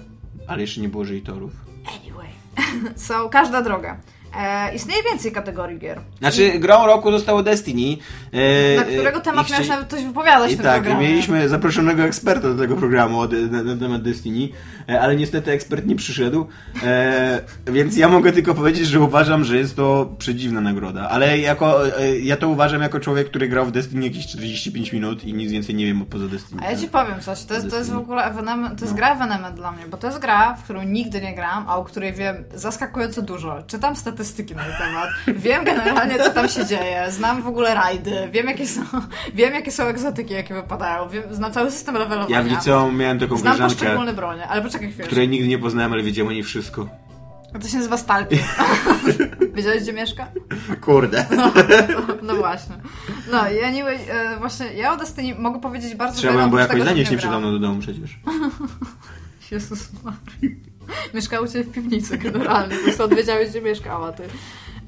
Ale 0.47 0.61
jeszcze 0.61 0.81
nie 0.81 0.89
było 0.89 1.05
żyli 1.05 1.23
torów. 1.23 1.53
Anyway. 1.87 2.32
So, 2.97 3.29
każda 3.29 3.63
droga. 3.63 3.97
E, 4.39 4.75
istnieje 4.75 5.03
więcej 5.03 5.33
kategorii 5.33 5.79
gier. 5.79 6.01
Znaczy, 6.19 6.59
grą 6.59 6.87
roku 6.87 7.11
zostało 7.13 7.43
Destiny. 7.43 7.97
E, 8.33 8.77
Na 8.77 8.83
którego 8.85 9.19
e, 9.19 9.23
temat 9.23 9.49
i 9.49 9.53
miałeś 9.53 9.67
chci- 9.67 9.71
nawet 9.71 9.89
coś 9.91 10.05
wypowiadać 10.05 10.51
w 10.51 10.61
I 10.61 10.63
tak, 10.63 10.83
programie. 10.83 11.09
mieliśmy 11.09 11.49
zaproszonego 11.49 12.03
eksperta 12.03 12.49
do 12.49 12.55
tego 12.55 12.77
programu 12.77 13.19
na, 13.51 13.63
na 13.63 13.77
temat 13.77 14.03
Destiny, 14.03 14.49
e, 14.89 15.01
ale 15.01 15.17
niestety 15.17 15.51
ekspert 15.51 15.87
nie 15.87 15.97
przyszedł, 15.97 16.47
e, 16.85 17.41
więc 17.67 17.97
ja 17.97 18.09
mogę 18.09 18.33
tylko 18.33 18.55
powiedzieć, 18.55 18.87
że 18.87 19.01
uważam, 19.01 19.45
że 19.45 19.57
jest 19.57 19.77
to 19.77 20.13
przedziwna 20.19 20.61
nagroda, 20.61 21.09
ale 21.09 21.39
jako, 21.39 21.99
e, 21.99 22.19
ja 22.19 22.37
to 22.37 22.49
uważam 22.49 22.83
jako 22.83 23.01
człowiek, 23.01 23.29
który 23.29 23.49
grał 23.49 23.67
w 23.67 23.71
Destiny 23.73 24.07
jakieś 24.07 24.27
45 24.27 24.93
minut 24.93 25.25
i 25.25 25.35
nic 25.35 25.53
więcej 25.53 25.75
nie 25.75 25.87
wiem 25.87 26.07
poza 26.07 26.29
Destiny. 26.29 26.63
A 26.67 26.71
ja 26.71 26.77
ci 26.77 26.89
powiem 26.89 27.21
coś, 27.21 27.45
to 27.45 27.55
jest, 27.55 27.71
to 27.71 27.77
jest 27.79 27.93
w 27.93 27.97
ogóle 27.97 28.25
evenement, 28.25 28.79
to 28.79 28.85
jest 28.85 28.97
gra 28.97 29.15
evenement 29.15 29.57
dla 29.57 29.73
mnie, 29.73 29.85
bo 29.91 29.97
to 29.97 30.07
jest 30.07 30.19
gra, 30.19 30.55
w 30.55 30.63
którą 30.65 30.83
nigdy 30.83 31.21
nie 31.21 31.35
gram, 31.35 31.65
a 31.69 31.77
o 31.77 31.85
której 31.85 32.13
wiem 32.13 32.37
zaskakująco 32.55 33.23
dużo. 33.23 33.63
Czytam 33.67 33.97
statystyki 33.97 34.22
statystyki 34.25 34.55
na 34.55 34.63
ten 34.65 34.73
temat. 34.73 35.11
Wiem 35.27 35.65
generalnie, 35.65 36.19
co 36.19 36.31
tam 36.31 36.49
się 36.49 36.67
dzieje. 36.67 37.11
Znam 37.11 37.43
w 37.43 37.47
ogóle 37.47 37.75
rajdy. 37.75 38.29
Wiem, 38.33 38.47
jakie 38.47 38.67
są, 38.67 38.81
wiem, 39.35 39.55
jakie 39.55 39.71
są 39.73 39.85
egzotyki, 39.85 40.35
jakie 40.35 40.55
wypadają. 40.55 41.09
Wiem, 41.09 41.23
znam 41.31 41.53
cały 41.53 41.71
system 41.71 41.95
levelowania. 41.95 42.37
Ja 42.37 42.43
w 42.43 42.47
liceum 42.47 42.97
miałem 42.97 43.19
taką 43.19 43.37
Znam 43.37 43.57
koleżankę, 43.57 43.75
poszczególne 43.75 44.13
bronie, 44.13 44.49
ale 44.49 44.63
poczekaj 44.63 44.91
chwilę. 44.93 45.07
której 45.07 45.29
nigdy 45.29 45.49
nie 45.49 45.59
poznałem, 45.59 45.93
ale 45.93 46.03
wiedziałem 46.03 46.29
o 46.29 46.33
niej 46.33 46.43
wszystko. 46.43 46.89
To 47.63 47.69
się 47.69 47.77
nazywa 47.77 47.97
Stalker. 47.97 48.39
Wiedziałeś, 49.55 49.83
gdzie 49.83 49.93
mieszka? 49.93 50.27
Kurde. 50.81 51.27
No 52.23 52.35
właśnie. 52.35 52.77
No 53.33 53.51
i 53.51 53.63
anyway, 53.63 53.99
e, 54.09 54.37
właśnie 54.39 54.67
ja 54.67 54.93
o 54.93 54.97
Destiny 54.97 55.35
mogę 55.39 55.61
powiedzieć 55.61 55.95
bardzo 55.95 56.19
Trzeba 56.19 56.33
wiele, 56.33 56.49
było 56.49 56.63
oprócz 56.63 56.73
jakoś 56.75 56.89
zanieść 56.89 57.11
nie 57.11 57.17
nieprzydawno 57.17 57.53
do 57.53 57.59
domu 57.59 57.81
przecież. 57.81 58.19
Jezus 59.51 59.89
Maria. 60.05 60.72
Mieszkała 61.15 61.43
u 61.43 61.49
Ciebie 61.49 61.65
w 61.65 61.73
piwnicy 61.73 62.19
generalnie, 62.19 62.77
po 62.77 62.83
prostu 62.83 63.03
odwiedziałeś, 63.03 63.51
gdzie 63.51 63.63
mieszkała 63.63 64.13
ty. 64.13 64.23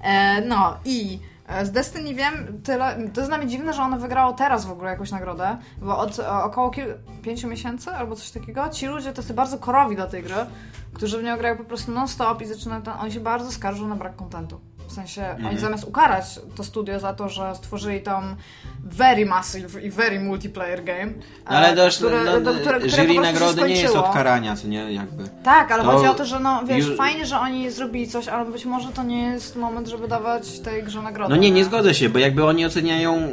E, 0.02 0.40
no 0.40 0.76
i 0.84 1.18
e, 1.48 1.66
z 1.66 1.70
Destiny 1.70 2.14
wiem 2.14 2.60
tyle, 2.64 3.10
to 3.14 3.20
jest 3.20 3.30
dla 3.30 3.38
mnie 3.38 3.46
dziwne, 3.46 3.72
że 3.72 3.82
ono 3.82 3.98
wygrało 3.98 4.32
teraz 4.32 4.64
w 4.64 4.70
ogóle 4.70 4.90
jakąś 4.90 5.10
nagrodę, 5.10 5.56
bo 5.78 5.98
od 5.98 6.18
e, 6.18 6.30
około 6.30 6.70
kil, 6.70 6.84
pięciu 7.22 7.48
miesięcy 7.48 7.90
albo 7.90 8.16
coś 8.16 8.30
takiego, 8.30 8.68
ci 8.68 8.86
ludzie 8.86 9.12
to 9.12 9.22
są 9.22 9.34
bardzo 9.34 9.58
korowi 9.58 9.96
do 9.96 10.06
tej 10.06 10.22
gry, 10.22 10.46
którzy 10.92 11.18
w 11.18 11.22
nią 11.22 11.36
grają 11.36 11.56
po 11.56 11.64
prostu 11.64 11.92
non-stop 11.92 12.42
i 12.42 12.46
zaczynają 12.46 12.82
ten, 12.82 12.94
oni 13.00 13.12
się 13.12 13.20
bardzo 13.20 13.52
skarżą 13.52 13.88
na 13.88 13.96
brak 13.96 14.16
kontentu. 14.16 14.60
Sensie, 14.94 15.36
oni 15.48 15.58
zamiast 15.58 15.84
ukarać 15.84 16.24
to 16.56 16.64
studio 16.64 17.00
za 17.00 17.12
to, 17.14 17.28
że 17.28 17.54
stworzyli 17.54 18.00
tam 18.00 18.36
very 18.84 19.26
massive 19.26 19.84
i 19.84 19.90
very 19.90 20.20
multiplayer 20.20 20.84
game, 20.84 21.06
No, 21.06 21.56
ale 21.56 21.72
e, 21.72 21.76
też 21.76 21.96
które- 21.96 22.24
no, 22.24 22.40
do- 22.40 22.54
które- 22.54 22.88
jury 22.88 23.20
nagrody 23.20 23.62
nie 23.62 23.80
jest 23.80 23.96
od 23.96 24.08
karania, 24.14 24.56
co 24.56 24.68
nie? 24.68 24.92
Jakby. 24.92 25.24
Tak, 25.44 25.72
ale 25.72 25.82
To 25.84 25.90
chodzi 25.90 26.06
o 26.06 26.14
to, 26.14 26.24
że 26.24 26.40
no 26.40 26.62
wiesz, 26.66 26.96
fajnie, 26.96 27.26
że 27.26 27.38
oni 27.38 27.70
zrobili 27.70 28.08
coś, 28.08 28.28
ale 28.28 28.50
być 28.50 28.64
może 28.64 28.88
to 28.88 29.02
nie 29.02 29.22
jest 29.22 29.56
moment, 29.56 29.88
żeby 29.88 30.08
dawać 30.08 30.60
tej 30.60 30.82
grze 30.82 31.02
nagrodę. 31.02 31.34
No 31.34 31.40
nie, 31.40 31.50
nie 31.50 31.64
zgodzę 31.64 31.94
się, 31.94 32.08
bo 32.08 32.18
jakby 32.18 32.44
oni 32.44 32.66
oceniają 32.66 33.28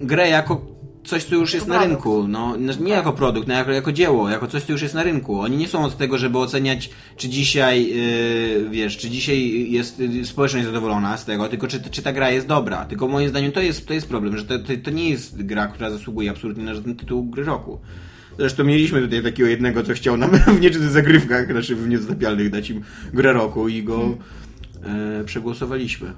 grę 0.00 0.28
jako 0.28 0.60
coś, 1.06 1.24
co 1.24 1.34
już 1.34 1.54
jest 1.54 1.66
na 1.66 1.84
rynku. 1.84 2.28
No, 2.28 2.56
nie 2.80 2.92
jako 2.92 3.12
produkt, 3.12 3.48
no, 3.48 3.54
jako, 3.54 3.70
jako 3.70 3.92
dzieło, 3.92 4.28
jako 4.30 4.46
coś, 4.46 4.62
co 4.62 4.72
już 4.72 4.82
jest 4.82 4.94
na 4.94 5.02
rynku. 5.02 5.40
Oni 5.40 5.56
nie 5.56 5.68
są 5.68 5.84
od 5.84 5.96
tego, 5.96 6.18
żeby 6.18 6.38
oceniać, 6.38 6.90
czy 7.16 7.28
dzisiaj, 7.28 7.88
yy, 7.88 8.70
wiesz, 8.70 8.96
czy 8.96 9.10
dzisiaj 9.10 9.70
jest 9.70 9.98
yy, 9.98 10.24
społeczność 10.24 10.66
zadowolona 10.66 11.16
z 11.16 11.24
tego, 11.24 11.48
tylko 11.48 11.68
czy, 11.68 11.80
czy 11.80 12.02
ta 12.02 12.12
gra 12.12 12.30
jest 12.30 12.46
dobra. 12.46 12.84
Tylko 12.84 13.08
moim 13.08 13.28
zdaniem 13.28 13.52
to 13.52 13.60
jest, 13.60 13.86
to 13.86 13.94
jest 13.94 14.08
problem, 14.08 14.38
że 14.38 14.44
to, 14.44 14.58
to, 14.58 14.72
to 14.84 14.90
nie 14.90 15.10
jest 15.10 15.42
gra, 15.42 15.66
która 15.66 15.90
zasługuje 15.90 16.30
absolutnie 16.30 16.64
na 16.64 16.74
żaden 16.74 16.96
tytuł 16.96 17.24
gry 17.24 17.44
roku. 17.44 17.80
Zresztą 18.38 18.64
mieliśmy 18.64 19.00
tutaj 19.00 19.22
takiego 19.22 19.48
jednego, 19.48 19.82
co 19.82 19.92
chciał 19.92 20.16
nam 20.16 20.30
w 20.58 20.60
nieczytych 20.60 20.90
zagrywkach, 20.90 21.52
znaczy 21.52 21.76
w 21.76 21.88
niezatapialnych 21.88 22.50
dać 22.50 22.70
im 22.70 22.82
grę 23.14 23.32
roku 23.32 23.68
i 23.68 23.82
go 23.82 24.18
e, 24.84 25.24
przegłosowaliśmy. 25.24 26.12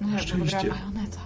No, 0.00 0.08
ja 0.12 0.18
Szczęście. 0.18 0.56
Bajoneta. 0.56 1.20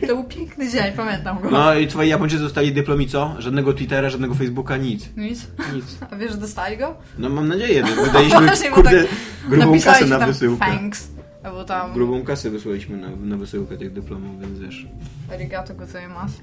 to 0.08 0.14
był 0.14 0.24
piękny 0.24 0.70
dzień, 0.70 0.92
pamiętam 0.96 1.40
go. 1.40 1.50
No 1.50 1.74
i 1.74 1.86
twoi 1.86 2.08
Japończycy 2.08 2.42
dostali 2.42 2.72
dyplom 2.72 3.02
i 3.02 3.06
co? 3.08 3.34
Żadnego 3.38 3.72
Twittera, 3.72 4.10
żadnego 4.10 4.34
Facebooka, 4.34 4.76
nic. 4.76 5.16
Nic. 5.16 5.46
Nic. 5.74 5.84
A 6.10 6.16
wiesz, 6.16 6.30
że 6.30 6.36
dostali 6.36 6.76
go? 6.76 6.96
No 7.18 7.28
mam 7.28 7.48
nadzieję, 7.48 7.82
no, 7.82 8.02
wydaliśmy 8.02 8.40
Właśnie, 8.46 8.70
kurde, 8.70 9.04
tak 9.04 9.10
grubą 9.48 9.80
kasę 9.80 10.06
na 10.06 10.18
wysyłkę. 10.26 10.66
Thanks. 10.66 11.08
Albo 11.42 11.64
tam 11.64 11.92
Grubą 11.92 12.22
kasę 12.24 12.50
wysłaliśmy 12.50 12.96
na, 12.96 13.08
na 13.10 13.36
wysyłkę 13.36 13.76
tych 13.76 13.92
dyplomów, 13.92 14.40
więc 14.40 14.58
wiesz. 14.58 14.86
arigato 15.32 15.74
gozaimasu. 15.74 16.40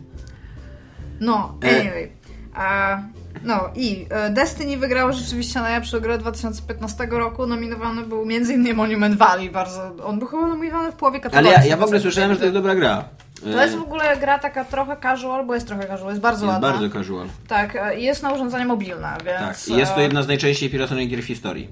No, 1.19 1.57
E. 1.63 2.07
A, 2.55 2.97
no 3.43 3.69
i 3.75 4.05
e, 4.09 4.29
Destiny 4.29 4.77
wygrało 4.77 5.13
rzeczywiście 5.13 5.59
najlepszą 5.59 5.99
grę 5.99 6.17
2015 6.17 7.07
roku. 7.11 7.47
Nominowany 7.47 8.03
był 8.03 8.21
m.in. 8.21 8.75
Monument 8.75 9.15
Valley. 9.15 9.49
Bardzo, 9.49 9.95
on 10.03 10.19
był 10.19 10.27
chyba 10.27 10.47
nominowany 10.47 10.91
w 10.91 10.95
połowie 10.95 11.19
Ale 11.23 11.23
kategorii. 11.23 11.51
ja, 11.57 11.61
z 11.61 11.65
ja 11.65 11.77
w 11.77 11.83
ogóle 11.83 11.99
słyszałem, 11.99 12.31
że 12.31 12.37
to 12.37 12.43
jest 12.43 12.53
dobra 12.53 12.75
gra. 12.75 13.03
To 13.43 13.61
jest 13.63 13.75
w 13.75 13.81
ogóle 13.81 14.17
gra 14.17 14.39
taka 14.39 14.65
trochę 14.65 14.97
casual, 15.01 15.45
bo 15.45 15.53
jest 15.53 15.67
trochę 15.67 15.87
casual, 15.87 16.09
jest 16.09 16.21
bardzo 16.21 16.45
jest 16.45 16.53
ładna. 16.53 16.71
bardzo 16.71 16.89
casual. 16.99 17.27
Tak, 17.47 17.75
e, 17.75 17.99
jest 17.99 18.23
na 18.23 18.31
urządzenie 18.31 18.65
mobilne, 18.65 19.17
więc... 19.25 19.67
Tak. 19.67 19.77
Jest 19.77 19.93
to 19.93 19.99
e, 19.99 20.03
jedna 20.03 20.21
z 20.23 20.27
najczęściej 20.27 20.69
piraconych 20.69 21.09
gier 21.09 21.21
w 21.21 21.25
historii. 21.25 21.67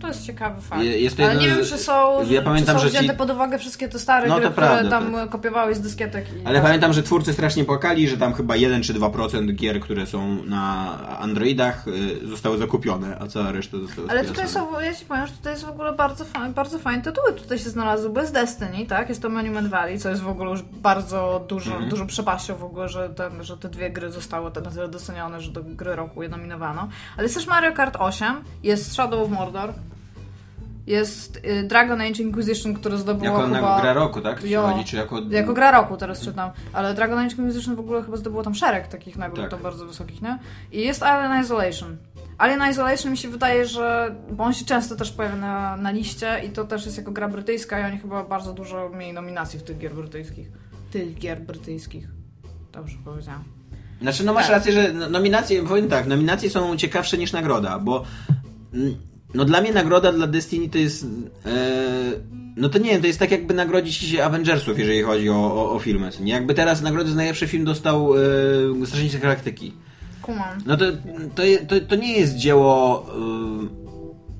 To 0.00 0.08
jest 0.08 0.26
ciekawy 0.26 0.60
fakt. 0.62 0.82
Je- 0.82 1.00
jest 1.00 1.20
Ale 1.20 1.36
nie 1.36 1.48
wiem, 1.48 1.58
czy 1.64 1.78
są, 1.78 2.24
ja 2.30 2.42
pamiętam, 2.42 2.76
czy 2.76 2.82
są 2.82 2.86
że 2.88 2.92
ci- 2.92 2.98
wzięte 2.98 3.16
pod 3.16 3.30
uwagę 3.30 3.58
wszystkie 3.58 3.88
te 3.88 3.98
stare 3.98 4.28
No 4.28 4.34
gry, 4.36 4.50
które 4.50 4.66
prawda, 4.66 4.90
tam 4.90 5.12
tak. 5.12 5.30
kopiowałeś 5.30 5.76
z 5.76 5.80
dyskietek. 5.80 6.26
Ale 6.44 6.60
pamiętam, 6.60 6.92
że 6.92 7.02
twórcy 7.02 7.32
strasznie 7.32 7.64
płakali, 7.64 8.08
że 8.08 8.16
tam 8.16 8.32
chyba 8.34 8.56
1 8.56 8.82
czy 8.82 8.94
2% 8.94 9.52
gier, 9.52 9.80
które 9.80 10.06
są 10.06 10.44
na 10.44 10.96
Androidach 11.18 11.88
y, 11.88 12.26
zostały 12.26 12.58
zakupione, 12.58 13.18
a 13.20 13.26
cała 13.26 13.52
reszta 13.52 13.78
została 13.78 14.08
Ale 14.10 14.24
tutaj 14.24 14.48
są, 14.48 14.80
ja 14.80 14.94
ci 14.94 15.04
powiem, 15.04 15.26
że 15.26 15.32
tutaj 15.32 15.52
jest 15.52 15.64
w 15.64 15.68
ogóle 15.70 15.92
bardzo, 15.92 16.24
fa- 16.24 16.48
bardzo 16.48 16.78
fajne 16.78 17.02
tytuły 17.02 17.32
tutaj 17.32 17.58
się 17.58 17.70
znalazły, 17.70 18.10
jest 18.20 18.32
Destiny, 18.32 18.86
tak? 18.88 19.08
Jest 19.08 19.22
to 19.22 19.28
Monument 19.28 19.68
Valley, 19.68 19.98
co 19.98 20.08
jest 20.10 20.22
w 20.22 20.28
ogóle 20.28 20.50
już 20.50 20.62
bardzo 20.62 21.44
dużo, 21.48 21.70
Mhm. 21.72 21.90
dużą 21.90 22.06
przepaścią 22.06 22.56
w 22.56 22.64
ogóle, 22.64 22.88
że, 22.88 23.08
ten, 23.08 23.44
że 23.44 23.56
te 23.56 23.68
dwie 23.68 23.90
gry 23.90 24.10
zostały 24.10 24.50
na 24.64 24.70
tyle 24.70 24.88
docenione, 24.88 25.40
że 25.40 25.50
do 25.52 25.62
gry 25.64 25.96
roku 25.96 26.22
je 26.22 26.28
nominowano. 26.28 26.88
Ale 27.16 27.22
jest 27.22 27.34
też 27.34 27.46
Mario 27.46 27.72
Kart 27.72 27.96
8, 27.98 28.34
jest 28.62 28.92
Shadow 28.92 29.20
of 29.20 29.30
Mordor, 29.30 29.72
jest 30.86 31.36
y, 31.36 31.62
Dragon 31.62 32.00
Age 32.00 32.22
Inquisition, 32.22 32.74
które 32.74 32.98
zdobyło 32.98 33.24
Jako 33.40 33.54
chyba... 33.54 33.74
na 33.76 33.80
gra 33.80 33.92
roku, 33.92 34.20
tak? 34.20 34.44
Jo. 34.44 34.62
chodzi, 34.62 34.84
czy 34.84 34.96
jako... 34.96 35.20
Jako 35.30 35.54
gra 35.54 35.70
roku 35.70 35.96
teraz 35.96 36.20
czytam, 36.20 36.50
ale 36.72 36.94
Dragon 36.94 37.18
Age 37.18 37.36
Inquisition 37.36 37.76
w 37.76 37.80
ogóle 37.80 38.02
chyba 38.02 38.16
zdobyło 38.16 38.42
tam 38.42 38.54
szereg 38.54 38.88
takich 38.88 39.16
nagród, 39.16 39.40
Tak. 39.40 39.50
tam 39.50 39.60
bardzo 39.62 39.86
wysokich, 39.86 40.22
nie? 40.22 40.38
I 40.72 40.80
jest 40.80 41.02
Alien 41.02 41.44
Isolation. 41.44 41.96
Alien 42.38 42.70
Isolation 42.70 43.10
mi 43.10 43.18
się 43.18 43.28
wydaje, 43.28 43.66
że, 43.66 44.14
bo 44.32 44.44
on 44.44 44.52
się 44.52 44.64
często 44.64 44.96
też 44.96 45.12
pojawia 45.12 45.36
na, 45.36 45.76
na 45.76 45.90
liście 45.90 46.40
i 46.46 46.50
to 46.50 46.64
też 46.64 46.84
jest 46.86 46.98
jako 46.98 47.10
gra 47.12 47.28
brytyjska 47.28 47.80
i 47.80 47.84
oni 47.92 47.98
chyba 47.98 48.24
bardzo 48.24 48.52
dużo 48.52 48.88
mieli 48.88 49.12
nominacji 49.12 49.58
w 49.58 49.62
tych 49.62 49.78
gier 49.78 49.94
brytyjskich. 49.94 50.48
Tych 50.90 51.14
gier 51.18 51.40
brytyjskich. 51.40 52.08
Dobrze 52.72 52.96
powiedziałam. 53.04 53.44
Znaczy, 54.02 54.24
no 54.24 54.32
masz 54.32 54.46
Tak. 54.46 54.52
rację, 54.54 54.72
że 54.72 54.92
no- 54.92 55.08
nominacje, 55.08 55.62
powiem 55.62 55.88
tak, 55.88 56.06
nominacje 56.06 56.50
są 56.50 56.76
ciekawsze 56.76 57.18
niż 57.18 57.32
nagroda, 57.32 57.78
bo 57.78 58.04
mm, 58.74 58.94
no 59.34 59.44
dla 59.44 59.60
mnie 59.60 59.72
nagroda 59.72 60.12
dla 60.12 60.26
Destiny 60.26 60.68
to 60.68 60.78
jest 60.78 61.04
e, 61.46 62.30
no 62.56 62.68
to 62.68 62.78
nie 62.78 62.90
wiem, 62.90 63.00
to 63.00 63.06
jest 63.06 63.18
tak 63.18 63.30
jakby 63.30 63.54
nagrodzić 63.54 64.14
Avengersów, 64.16 64.78
jeżeli 64.78 65.02
chodzi 65.02 65.30
o, 65.30 65.34
o, 65.54 65.72
o 65.72 65.78
filmy. 65.78 66.10
Nie? 66.20 66.32
Jakby 66.32 66.54
teraz 66.54 66.82
nagrodę 66.82 67.10
za 67.10 67.16
najlepszy 67.16 67.46
film 67.46 67.64
dostał 67.64 68.14
e, 68.82 68.86
Strażnicy 68.86 69.18
Galaktyki. 69.18 69.72
Kumam. 70.22 70.58
No 70.66 70.76
to, 70.76 70.84
to, 71.34 71.42
to, 71.68 71.86
to 71.88 71.96
nie 71.96 72.12
jest 72.18 72.36
dzieło. 72.36 73.06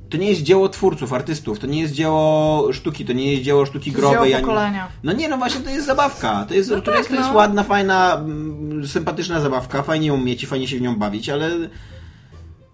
y, 0.07 0.11
To 0.11 0.17
nie 0.17 0.29
jest 0.31 0.43
dzieło 0.43 0.69
twórców, 0.69 1.13
artystów, 1.13 1.59
to 1.59 1.67
nie 1.67 1.81
jest 1.81 1.95
dzieło 1.95 2.69
sztuki, 2.73 3.05
to 3.05 3.13
nie 3.13 3.31
jest 3.33 3.43
dzieło 3.45 3.67
sztuki 3.67 3.91
Dzieło 3.93 4.11
growej. 4.11 4.35
ani- 4.35 4.45
pokolenia. 4.45 4.89
No 5.03 5.13
nie, 5.13 5.29
no 5.29 5.39
właśnie 5.39 5.61
to 5.61 5.71
jest 5.71 5.87
zabawka. 5.87 6.45
To 6.49 6.55
jest, 6.55 6.71
No 6.71 6.81
to 6.81 6.91
jest, 6.95 7.03
tak, 7.09 7.17
to 7.17 7.21
jest 7.23 7.31
no. 7.31 7.37
ładna, 7.37 7.63
fajna, 7.63 8.15
mm, 8.17 8.87
sympatyczna 8.87 9.41
zabawka, 9.41 9.83
fajnie 9.83 10.07
ją 10.07 10.17
mieć 10.19 10.43
i 10.43 10.47
fajnie 10.47 10.69
się 10.69 10.77
w 10.79 10.81
nią 10.81 10.97
bawić, 10.97 11.29
ale 11.29 11.51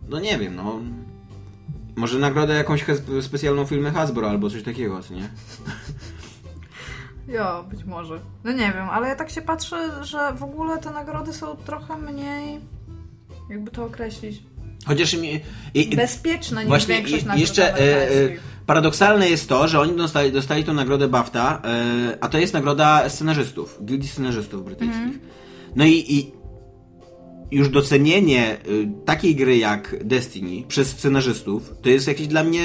no 0.08 0.20
nie 0.20 0.38
wiem, 0.38 0.56
no. 0.56 0.80
Może 1.96 2.18
nagrodę 2.18 2.54
jakąś 2.54 2.84
specjalną 3.20 3.66
filmę 3.66 3.90
Hasbro 3.90 4.30
albo 4.30 4.50
coś 4.50 4.62
takiego, 4.62 5.02
co 5.02 5.14
nie? 5.14 5.28
Jo, 7.28 7.64
być 7.70 7.84
może. 7.84 8.20
No 8.44 8.52
nie 8.52 8.72
wiem, 8.72 8.88
ale 8.90 9.08
ja 9.08 9.16
tak 9.16 9.30
się 9.30 9.42
patrzę, 9.42 10.04
że 10.04 10.32
w 10.32 10.42
ogóle 10.42 10.78
te 10.78 10.90
nagrody 10.90 11.32
są 11.32 11.56
trochę 11.56 11.98
mniej, 11.98 12.60
jakby 13.50 13.70
to 13.70 13.84
określić, 13.84 14.42
Chociaż 14.86 15.14
mi, 15.14 15.40
i, 15.74 15.96
bezpieczne 15.96 16.60
niż 16.60 16.68
Właśnie 16.68 16.94
większość 16.94 17.24
nagród 17.24 17.40
jeszcze 17.40 17.74
e, 17.74 18.10
e, 18.10 18.28
paradoksalne 18.66 19.28
jest 19.28 19.48
to, 19.48 19.68
że 19.68 19.80
oni 19.80 19.96
dostali, 19.96 20.32
dostali 20.32 20.64
tą 20.64 20.74
nagrodę 20.74 21.08
BAFTA, 21.08 21.62
e, 21.64 22.18
a 22.20 22.28
to 22.28 22.38
jest 22.38 22.54
nagroda 22.54 23.08
scenarzystów, 23.08 23.78
gildii 23.84 24.08
scenarzystów 24.08 24.64
brytyjskich. 24.64 25.02
Mhm. 25.02 25.20
No 25.76 25.84
i, 25.84 26.04
i 26.08 26.32
już 27.50 27.68
docenienie 27.68 28.56
y, 28.68 28.88
takiej 29.04 29.36
gry 29.36 29.56
jak 29.58 29.96
Destiny 30.04 30.62
przez 30.68 30.88
scenarzystów, 30.88 31.72
to 31.82 31.88
jest 31.88 32.08
jakiś 32.08 32.26
dla 32.26 32.44
mnie 32.44 32.62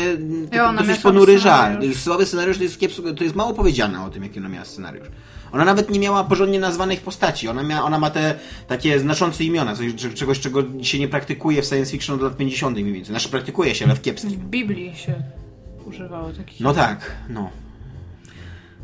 ona 0.63 0.81
dosyć 0.81 1.01
ponury 1.03 1.39
scenariusz. 1.39 1.97
Słaby 1.97 2.25
scenariusz 2.25 2.57
to 2.57 2.63
jest, 2.63 2.79
kiepsko, 2.79 3.13
to 3.13 3.23
jest 3.23 3.35
mało 3.35 3.53
powiedziane 3.53 4.05
o 4.05 4.09
tym, 4.09 4.23
jaki 4.23 4.39
ona 4.39 4.49
miała 4.49 4.65
scenariusz. 4.65 5.07
Ona 5.51 5.65
nawet 5.65 5.89
nie 5.89 5.99
miała 5.99 6.23
porządnie 6.23 6.59
nazwanych 6.59 7.01
postaci. 7.01 7.47
Ona, 7.47 7.83
ona 7.83 7.99
ma 7.99 8.09
te 8.09 8.35
takie 8.67 8.99
znaczące 8.99 9.43
imiona, 9.43 9.75
coś, 9.75 9.95
cze- 9.95 10.13
czegoś, 10.13 10.39
czego 10.39 10.63
się 10.81 10.99
nie 10.99 11.07
praktykuje 11.07 11.61
w 11.61 11.65
science 11.65 11.91
fiction 11.91 12.15
od 12.15 12.21
lat 12.21 12.37
50. 12.37 12.77
mniej 12.77 12.93
więcej. 12.93 13.13
Znaczy 13.13 13.29
praktykuje 13.29 13.75
się, 13.75 13.85
ale 13.85 13.95
w 13.95 14.01
kiepskim. 14.01 14.29
W 14.31 14.37
Biblii 14.45 14.95
się 14.95 15.13
używało 15.85 16.31
takich. 16.31 16.59
No 16.59 16.73
tak, 16.73 17.11
no. 17.29 17.49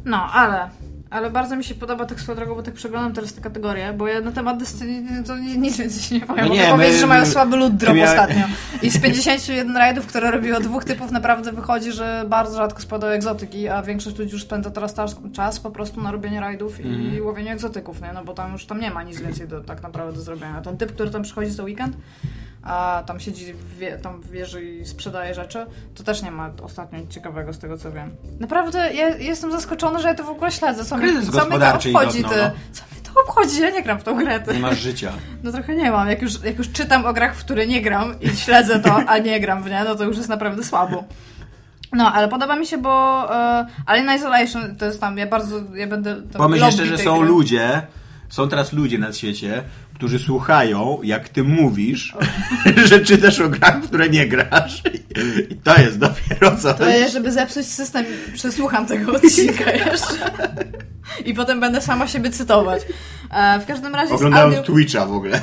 No, 0.06 0.32
ale. 0.34 0.70
Ale 1.10 1.30
bardzo 1.30 1.56
mi 1.56 1.64
się 1.64 1.76
podoba 1.76 2.06
tak 2.06 2.20
swoją 2.22 2.36
drogą, 2.36 2.56
bo 2.56 2.64
tak 2.64 2.74
przeglądam 2.74 3.14
teraz 3.14 3.34
te 3.34 3.42
kategorie, 3.42 3.94
bo 3.94 4.08
ja 4.08 4.22
na 4.22 4.32
temat 4.32 4.58
Destiny 4.58 5.24
to 5.24 5.38
ni- 5.38 5.58
nic 5.58 5.78
więcej 5.78 6.02
się 6.04 6.16
nie 6.16 6.22
powiem. 6.22 6.46
No 6.46 6.52
Mogę 6.56 6.68
powiedzieć, 6.68 7.00
że 7.00 7.08
mają 7.08 7.26
słaby 7.26 7.58
loot 7.58 7.76
drop 7.76 7.96
mia- 7.96 8.10
ostatnio. 8.10 8.44
I 8.82 8.90
z 8.90 9.02
51 9.02 9.78
rajdów, 9.78 10.06
które 10.08 10.32
robiło 10.32 10.60
dwóch 10.60 10.84
typów, 10.86 11.12
naprawdę 11.12 11.52
wychodzi, 11.52 11.92
że 11.92 12.26
bardzo 12.30 12.58
rzadko 12.58 12.82
spadają 12.82 13.14
egzotyki, 13.14 13.68
a 13.70 13.82
większość 13.84 14.18
ludzi 14.18 14.32
już 14.34 14.44
spędza 14.44 14.72
teraz 14.72 14.96
czas, 15.34 15.60
po 15.60 15.72
prostu 15.72 16.02
na 16.02 16.12
robienie 16.12 16.40
rajdów 16.40 16.80
i 16.86 16.88
Mhm. 16.88 17.26
łowieniu 17.26 17.52
egzotyków, 17.52 18.02
nie? 18.02 18.14
No 18.14 18.24
bo 18.26 18.34
tam 18.34 18.52
już 18.52 18.66
tam 18.66 18.80
nie 18.80 18.92
ma 18.92 19.04
nic 19.04 19.20
więcej 19.22 19.48
do, 19.48 19.62
tak 19.62 19.84
naprawdę 19.84 20.14
do 20.14 20.22
zrobienia. 20.22 20.62
Ten 20.62 20.78
typ, 20.78 20.92
który 20.94 21.10
tam 21.10 21.22
przychodzi 21.24 21.52
za 21.52 21.64
weekend, 21.64 21.98
a 22.68 23.04
tam 23.06 23.20
siedzi 23.20 23.54
wie, 23.80 23.98
tam 23.98 24.22
w 24.22 24.32
wieży 24.32 24.66
i 24.66 24.86
sprzedaje 24.86 25.34
rzeczy, 25.34 25.66
to 25.96 26.04
też 26.04 26.24
nie 26.24 26.32
ma 26.32 26.52
ostatnio 26.64 27.00
nic 27.00 27.12
ciekawego 27.12 27.54
z 27.54 27.60
tego 27.60 27.78
co 27.78 27.92
wiem. 27.92 28.16
Naprawdę 28.40 28.94
ja 28.94 29.10
jestem 29.10 29.52
zaskoczona, 29.52 30.00
że 30.00 30.08
ja 30.08 30.16
to 30.16 30.24
w 30.24 30.30
ogóle 30.30 30.52
śledzę. 30.52 30.86
Co 30.86 30.98
mnie, 30.98 31.08
Kryzys 31.08 31.36
co 31.36 31.46
mnie 31.46 31.60
to 31.60 31.74
obchodzi, 31.74 32.24
ty? 32.24 32.30
no. 32.38 32.52
Co 32.72 32.84
mnie 32.92 33.02
to 33.14 33.22
obchodzi? 33.22 33.62
Ja 33.62 33.70
nie 33.70 33.84
gram 33.84 34.00
w 34.00 34.04
tą 34.04 34.16
grę, 34.16 34.40
ty. 34.40 34.54
Nie 34.54 34.60
masz 34.60 34.80
życia. 34.80 35.12
No 35.44 35.52
trochę 35.52 35.76
nie 35.76 35.92
mam. 35.92 36.10
Jak 36.10 36.22
już, 36.22 36.44
jak 36.44 36.58
już 36.58 36.72
czytam 36.72 37.06
o 37.06 37.14
grach, 37.14 37.36
w 37.36 37.40
które 37.40 37.68
nie 37.68 37.82
gram 37.82 38.16
i 38.22 38.30
śledzę 38.30 38.80
to, 38.80 38.96
a 38.96 39.18
nie 39.18 39.40
gram 39.40 39.64
w 39.64 39.70
nie, 39.70 39.84
no 39.84 39.96
to 39.96 40.04
już 40.04 40.18
jest 40.18 40.30
naprawdę 40.30 40.64
słabo. 40.64 41.04
No, 41.94 42.14
ale 42.14 42.28
podoba 42.28 42.56
mi 42.56 42.66
się, 42.66 42.78
bo 42.78 43.26
e, 43.36 43.68
Alien 43.86 44.16
Isolation 44.16 44.76
to 44.76 44.86
jest 44.86 45.02
tam, 45.02 45.18
ja 45.18 45.28
bardzo, 45.28 45.56
ja 45.74 45.88
będę... 45.88 46.22
Pomyśl 46.38 46.66
jeszcze, 46.66 46.86
że 46.86 46.98
są 46.98 47.18
gry. 47.18 47.28
ludzie, 47.28 47.82
są 48.30 48.50
teraz 48.50 48.74
ludzie 48.74 48.98
na 48.98 49.14
świecie, 49.14 49.64
którzy 49.98 50.20
słuchają, 50.20 51.00
jak 51.04 51.30
ty 51.30 51.44
mówisz, 51.44 52.16
że 52.90 53.00
czytasz 53.00 53.40
o 53.40 53.50
grach, 53.50 53.84
w 53.84 53.88
które 53.88 54.10
nie 54.10 54.28
grasz. 54.28 54.82
I 55.50 55.56
to 55.56 55.82
jest 55.82 55.98
dopiero 56.00 56.58
coś. 56.58 56.78
To 56.78 56.90
ja, 56.90 57.08
żeby 57.08 57.32
zepsuć 57.32 57.66
system, 57.66 58.06
przesłucham 58.34 58.86
tego 58.86 59.12
odcinka 59.12 59.72
jeszcze. 59.86 60.32
I 61.26 61.34
potem 61.34 61.60
będę 61.60 61.82
sama 61.82 62.08
siebie 62.08 62.30
cytować. 62.30 62.82
E, 63.32 63.60
w 63.60 63.66
każdym 63.66 63.96
razie 63.96 64.14
Oglądałem 64.14 64.50
audio, 64.50 64.64
Twitcha 64.64 65.06
w 65.06 65.14
ogóle. 65.14 65.42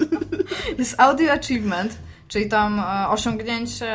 jest 0.78 1.00
audio 1.00 1.32
achievement, 1.32 1.98
czyli 2.28 2.48
tam 2.48 2.80
e, 2.80 3.08
osiągnięcie 3.08 3.94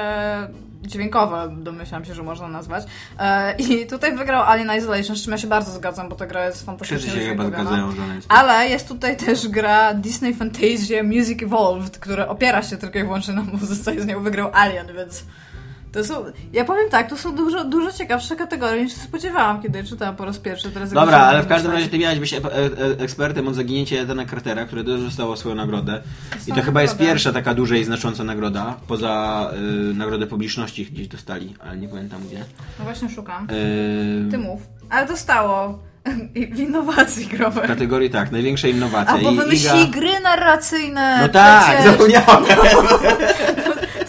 dźwiękowe, 0.82 1.56
domyślam 1.58 2.06
się, 2.06 2.14
że 2.14 2.24
można 2.24 2.48
nazwać. 2.48 2.86
E, 3.20 3.56
I 3.56 3.88
tutaj 3.88 4.18
wygrał 4.18 4.44
Alien 4.44 4.72
Isolation, 4.78 5.16
z 5.16 5.24
czym 5.24 5.32
ja 5.32 5.38
się 5.38 5.48
bardzo 5.48 5.72
zgadzam, 5.72 6.10
bo 6.10 6.16
ta 6.16 6.28
gra 6.28 6.46
jest 6.46 6.66
fantastycznie 6.66 6.98
Wszyscy 6.98 7.20
się 7.20 7.30
chyba 7.30 7.46
zgadzają, 7.46 7.92
że. 7.92 8.02
Ale 8.30 8.70
jest 8.70 8.88
tutaj 8.88 9.18
też 9.18 9.48
gra 9.48 9.94
Disney 9.94 10.34
Fantasia 10.34 11.04
Music 11.04 11.44
Evolved, 11.44 11.98
która 11.98 12.28
opiera 12.28 12.64
się 12.64 12.78
tylko 12.78 13.00
i 13.00 13.04
wyłącznie 13.04 13.34
na 13.34 13.44
muzyce 13.44 13.96
i 13.96 14.02
z 14.02 14.06
nią 14.06 14.24
wygrał 14.24 14.50
Alien, 14.54 14.88
więc 14.96 15.24
to 15.92 16.04
są, 16.04 16.26
ja 16.54 16.66
powiem 16.66 16.90
tak, 16.90 17.10
to 17.10 17.18
są 17.18 17.36
dużo, 17.36 17.64
dużo 17.64 17.92
ciekawsze 17.92 18.36
kategorie 18.36 18.84
niż 18.84 18.94
się 18.94 19.00
spodziewałam, 19.00 19.62
kiedy 19.62 19.84
czytałam 19.84 20.16
po 20.16 20.26
raz 20.26 20.38
pierwszy. 20.38 20.72
Teraz 20.72 20.94
Dobra, 20.94 21.18
ale 21.18 21.44
w 21.44 21.48
każdym 21.48 21.72
razie 21.72 21.88
ty 21.90 21.98
miałeś 21.98 22.20
być 22.20 22.34
e- 22.34 22.38
e- 22.38 23.00
ekspertem 23.00 23.48
od 23.48 23.56
zaginięcia 23.56 23.96
Edena 24.00 24.26
Cartera, 24.26 24.66
które 24.66 24.84
też 24.84 25.02
dostało 25.02 25.38
swoją 25.38 25.56
nagrodę. 25.56 26.02
I 26.48 26.52
to 26.54 26.62
chyba 26.62 26.82
jest 26.82 26.98
pierwsza 26.98 27.34
taka 27.34 27.54
duża 27.54 27.76
i 27.76 27.84
znacząca 27.84 28.24
nagroda, 28.24 28.78
poza 28.88 29.52
y, 29.92 29.94
nagrodę 29.94 30.28
publiczności 30.28 30.86
gdzieś 30.86 31.08
dostali, 31.08 31.56
ale 31.60 31.78
nie 31.78 31.88
pamiętam 31.88 32.22
gdzie. 32.28 32.40
No 32.80 32.86
właśnie 32.86 33.10
szukam. 33.10 33.48
Y, 33.52 34.32
Ty 34.32 34.38
mów. 34.38 34.62
Ale 34.90 35.08
dostało 35.08 35.80
w 36.56 36.60
innowacji 36.60 37.26
w 37.26 37.30
growej. 37.30 37.68
kategorii 37.68 38.10
tak, 38.10 38.32
największa 38.32 38.68
innowacja. 38.68 39.14
A 39.14 39.18
bo 39.18 39.32
I 39.32 39.36
wymyślili 39.36 39.84
Iga... 39.84 40.00
gry 40.00 40.20
narracyjne. 40.24 41.20
No 41.22 41.30
tak, 41.30 41.64
przecież. 41.64 41.92
zapomniałem. 41.92 42.44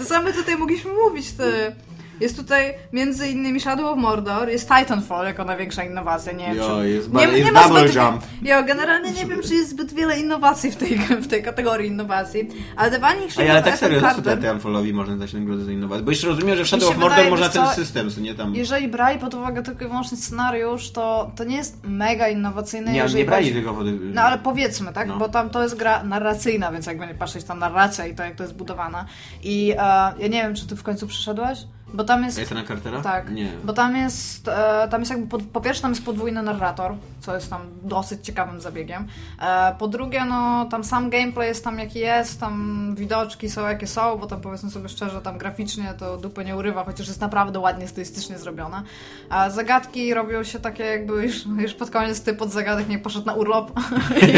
To 0.02 0.08
same 0.08 0.32
tutaj 0.32 0.56
mogliśmy 0.56 0.92
mówić, 0.92 1.32
ty. 1.32 1.74
Jest 2.22 2.36
tutaj 2.36 2.74
między 2.92 3.28
innymi 3.28 3.60
Shadow 3.60 3.86
of 3.86 3.98
Mordor, 3.98 4.48
jest 4.48 4.68
Titanfall 4.68 5.26
jako 5.26 5.44
największa 5.44 5.84
innowacja, 5.84 6.32
nie 6.32 6.46
wiem 6.46 6.56
Jo, 6.56 6.78
czy... 6.80 6.88
jest 6.88 7.12
nie, 7.12 7.22
jest 7.22 7.52
ma 7.52 7.62
double 7.62 7.88
zbyt... 7.88 7.94
jump. 7.94 8.22
Jo, 8.42 8.62
generalnie 8.62 9.12
nie 9.12 9.26
wiem, 9.26 9.42
czy 9.42 9.54
jest 9.54 9.70
zbyt 9.70 9.94
wiele 9.94 10.20
innowacji 10.20 10.70
w 10.70 10.76
tej, 10.76 10.98
w 10.98 11.28
tej 11.28 11.42
kategorii 11.42 11.88
innowacji, 11.88 12.48
ale 12.76 12.98
Vanishing 12.98 13.38
Ej, 13.38 13.50
ale 13.50 13.62
tak 13.62 13.78
serio, 13.78 14.00
co 14.00 14.22
Titanfallowi 14.22 14.92
można 14.92 15.16
dać 15.16 15.32
nagrodę 15.32 15.64
za 15.64 15.72
innowację? 15.72 16.04
Bo 16.04 16.10
jeszcze 16.10 16.26
rozumiem, 16.26 16.56
że 16.56 16.64
w 16.64 16.68
Shadow 16.68 16.90
of 16.90 16.96
Mordor 16.96 17.10
wydaje, 17.10 17.30
można 17.30 17.48
ten 17.48 17.66
co, 17.66 17.74
system, 17.74 18.10
co 18.10 18.20
nie 18.20 18.34
tam... 18.34 18.54
jeżeli 18.54 18.88
brali 18.88 19.18
pod 19.18 19.34
uwagę 19.34 19.62
tylko 19.62 19.84
i 19.84 19.88
wyłącznie 19.88 20.16
scenariusz, 20.16 20.90
to, 20.90 21.30
to 21.36 21.44
nie 21.44 21.56
jest 21.56 21.78
mega 21.84 22.28
innowacyjne, 22.28 22.92
Nie, 22.92 23.04
nie 23.14 23.24
brali 23.24 23.44
chodzi... 23.44 23.60
tego 23.60 23.74
pod... 23.74 23.86
No 24.02 24.22
ale 24.22 24.38
powiedzmy, 24.38 24.92
tak? 24.92 25.08
No. 25.08 25.18
Bo 25.18 25.28
tam 25.28 25.50
to 25.50 25.62
jest 25.62 25.76
gra 25.76 26.04
narracyjna, 26.04 26.72
więc 26.72 26.86
jakby 26.86 27.06
nie 27.06 27.14
patrzeć 27.14 27.44
tam 27.44 27.58
narracja 27.58 28.06
i 28.06 28.14
to, 28.14 28.22
jak 28.22 28.34
to 28.34 28.42
jest 28.42 28.54
budowana. 28.56 29.04
I 29.42 29.72
e, 29.72 29.76
ja 30.18 30.28
nie 30.28 30.42
wiem, 30.42 30.54
czy 30.54 30.66
ty 30.66 30.76
w 30.76 30.82
końcu 30.82 31.06
przyszedłeś? 31.06 31.58
Bo 31.94 32.04
tam 32.04 32.24
jest... 32.24 32.38
Etana 32.38 32.64
Cartera? 32.64 33.00
Tak, 33.00 33.30
Nie. 33.30 33.52
bo 33.64 33.72
tam 33.72 33.96
jest, 33.96 34.48
e, 34.48 34.88
tam 34.90 35.00
jest 35.00 35.10
jakby, 35.10 35.26
pod, 35.26 35.42
po 35.42 35.60
pierwsze 35.60 35.82
tam 35.82 35.90
jest 35.90 36.04
podwójny 36.04 36.42
narrator, 36.42 36.94
co 37.20 37.34
jest 37.34 37.50
tam 37.50 37.60
dosyć 37.82 38.24
ciekawym 38.26 38.60
zabiegiem. 38.60 39.06
E, 39.42 39.74
po 39.78 39.88
drugie, 39.88 40.24
no 40.24 40.64
tam 40.70 40.84
sam 40.84 41.10
gameplay 41.10 41.48
jest 41.48 41.64
tam 41.64 41.78
jaki 41.78 41.98
jest, 41.98 42.40
tam 42.40 42.94
widoczki 42.96 43.50
są 43.50 43.68
jakie 43.68 43.86
są, 43.86 44.16
bo 44.18 44.26
tam 44.26 44.40
powiedzmy 44.40 44.70
sobie 44.70 44.88
szczerze, 44.88 45.20
tam 45.22 45.38
graficznie 45.38 45.94
to 45.98 46.16
dupy 46.16 46.44
nie 46.44 46.56
urywa, 46.56 46.84
chociaż 46.84 47.08
jest 47.08 47.20
naprawdę 47.20 47.58
ładnie 47.58 47.88
stylistycznie 47.88 48.38
zrobione. 48.38 48.82
A 49.30 49.50
zagadki 49.50 50.14
robią 50.14 50.44
się 50.44 50.58
takie 50.60 50.84
jakby 50.84 51.12
już, 51.22 51.46
już 51.58 51.74
pod 51.74 51.90
koniec 51.90 52.22
typ 52.22 52.42
od 52.42 52.50
zagadek 52.50 52.88
nie 52.88 52.98
poszedł 52.98 53.26
na 53.26 53.32
urlop 53.34 53.70
i 54.22 54.32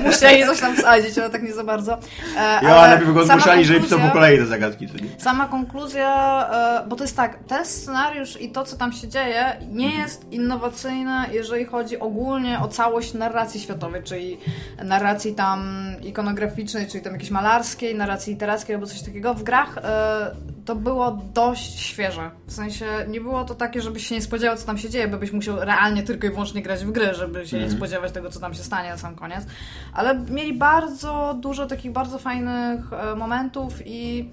mu- 0.00 0.06
musieli 0.06 0.44
coś 0.46 0.60
tam 0.60 0.76
wsadzić, 0.76 1.18
ale 1.18 1.30
tak 1.30 1.42
nie 1.42 1.52
za 1.52 1.64
bardzo. 1.64 1.98
E, 2.38 2.60
Jo, 2.62 2.68
ale 2.80 2.88
najpierw 2.88 3.14
go 3.14 3.24
zmuszali, 3.26 3.64
że 3.64 3.80
pisał 3.80 3.98
po 4.00 4.10
kolei 4.10 4.38
te 4.38 4.46
zagadki? 4.46 4.88
Sama 5.18 5.46
konkluzja, 5.46 6.48
e, 6.52 6.55
bo 6.88 6.96
to 6.96 7.04
jest 7.04 7.16
tak, 7.16 7.38
ten 7.44 7.64
scenariusz 7.64 8.40
i 8.40 8.50
to, 8.50 8.64
co 8.64 8.76
tam 8.76 8.92
się 8.92 9.08
dzieje, 9.08 9.56
nie 9.72 9.90
jest 9.90 10.32
innowacyjne, 10.32 11.26
jeżeli 11.32 11.64
chodzi 11.64 11.98
ogólnie 11.98 12.60
o 12.60 12.68
całość 12.68 13.14
narracji 13.14 13.60
światowej, 13.60 14.02
czyli 14.02 14.38
narracji 14.84 15.34
tam 15.34 15.86
ikonograficznej, 16.02 16.86
czyli 16.86 17.04
tam 17.04 17.12
jakiejś 17.12 17.30
malarskiej, 17.30 17.94
narracji 17.94 18.32
literackiej 18.32 18.74
albo 18.74 18.86
coś 18.86 19.02
takiego. 19.02 19.34
W 19.34 19.42
grach 19.42 19.78
e, 19.78 20.36
to 20.64 20.76
było 20.76 21.10
dość 21.34 21.80
świeże. 21.80 22.30
W 22.46 22.52
sensie 22.52 22.86
nie 23.08 23.20
było 23.20 23.44
to 23.44 23.54
takie, 23.54 23.80
żebyś 23.80 24.06
się 24.06 24.14
nie 24.14 24.22
spodziewał, 24.22 24.56
co 24.56 24.66
tam 24.66 24.78
się 24.78 24.90
dzieje, 24.90 25.08
bo 25.08 25.18
byś 25.18 25.32
musiał 25.32 25.60
realnie 25.60 26.02
tylko 26.02 26.26
i 26.26 26.30
wyłącznie 26.30 26.62
grać 26.62 26.84
w 26.84 26.90
gry, 26.90 27.14
żeby 27.14 27.46
się 27.46 27.58
nie 27.58 27.70
spodziewać 27.70 28.12
tego, 28.12 28.30
co 28.30 28.40
tam 28.40 28.54
się 28.54 28.62
stanie 28.62 28.88
na 28.88 28.96
sam 28.96 29.14
koniec. 29.14 29.46
Ale 29.92 30.18
mieli 30.18 30.52
bardzo 30.52 31.36
dużo 31.40 31.66
takich 31.66 31.92
bardzo 31.92 32.18
fajnych 32.18 32.92
e, 32.92 33.16
momentów 33.16 33.72
i 33.86 34.30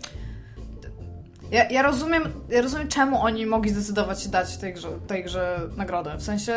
ja, 1.54 1.70
ja, 1.70 1.82
rozumiem, 1.82 2.24
ja 2.50 2.62
rozumiem, 2.62 2.88
czemu 2.88 3.22
oni 3.22 3.46
mogli 3.46 3.72
zdecydować 3.72 4.24
się 4.24 4.30
dać 4.30 4.58
tej 4.58 4.74
grze, 4.74 4.88
tej 5.08 5.24
grze 5.24 5.60
nagrodę. 5.78 6.18
W 6.18 6.24
sensie, 6.24 6.54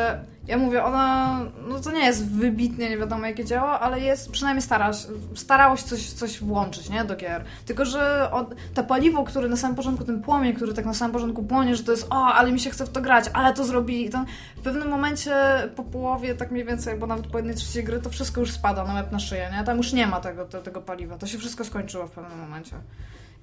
ja 0.46 0.58
mówię, 0.58 0.84
ona, 0.84 1.40
no 1.68 1.80
to 1.80 1.92
nie 1.92 2.04
jest 2.04 2.30
wybitnie 2.30 2.90
nie 2.90 2.98
wiadomo 2.98 3.26
jakie 3.26 3.44
dzieło, 3.44 3.80
ale 3.80 4.00
jest, 4.00 4.30
przynajmniej 4.30 4.62
stara, 4.62 4.90
starało 5.34 5.76
się 5.76 5.84
coś, 5.84 6.10
coś 6.10 6.40
włączyć, 6.40 6.88
nie, 6.88 7.04
do 7.04 7.16
gier. 7.16 7.44
Tylko, 7.66 7.84
że 7.84 8.30
on, 8.32 8.46
to 8.74 8.84
paliwo, 8.84 9.24
które 9.24 9.48
na 9.48 9.56
samym 9.56 9.76
początku, 9.76 10.04
ten 10.04 10.22
płomień, 10.22 10.54
który 10.54 10.74
tak 10.74 10.84
na 10.84 10.94
samym 10.94 11.12
początku 11.12 11.42
płonie, 11.42 11.76
że 11.76 11.84
to 11.84 11.92
jest, 11.92 12.06
o, 12.10 12.24
ale 12.26 12.52
mi 12.52 12.60
się 12.60 12.70
chce 12.70 12.86
w 12.86 12.90
to 12.90 13.00
grać, 13.00 13.24
ale 13.32 13.54
to 13.54 13.64
zrobili. 13.64 14.10
To 14.10 14.24
w 14.56 14.60
pewnym 14.60 14.88
momencie, 14.88 15.34
po 15.76 15.82
połowie, 15.82 16.34
tak 16.34 16.50
mniej 16.50 16.64
więcej, 16.64 16.92
albo 16.92 17.06
nawet 17.06 17.26
po 17.26 17.38
jednej 17.38 17.56
trzeciej 17.56 17.84
gry, 17.84 18.00
to 18.00 18.10
wszystko 18.10 18.40
już 18.40 18.50
spada 18.50 18.84
na 18.84 18.94
łeb 18.94 19.12
na 19.12 19.18
szyję, 19.18 19.50
nie? 19.58 19.64
Tam 19.64 19.76
już 19.76 19.92
nie 19.92 20.06
ma 20.06 20.20
tego, 20.20 20.44
te, 20.44 20.62
tego 20.62 20.80
paliwa. 20.80 21.18
To 21.18 21.26
się 21.26 21.38
wszystko 21.38 21.64
skończyło 21.64 22.06
w 22.06 22.10
pewnym 22.10 22.38
momencie. 22.38 22.76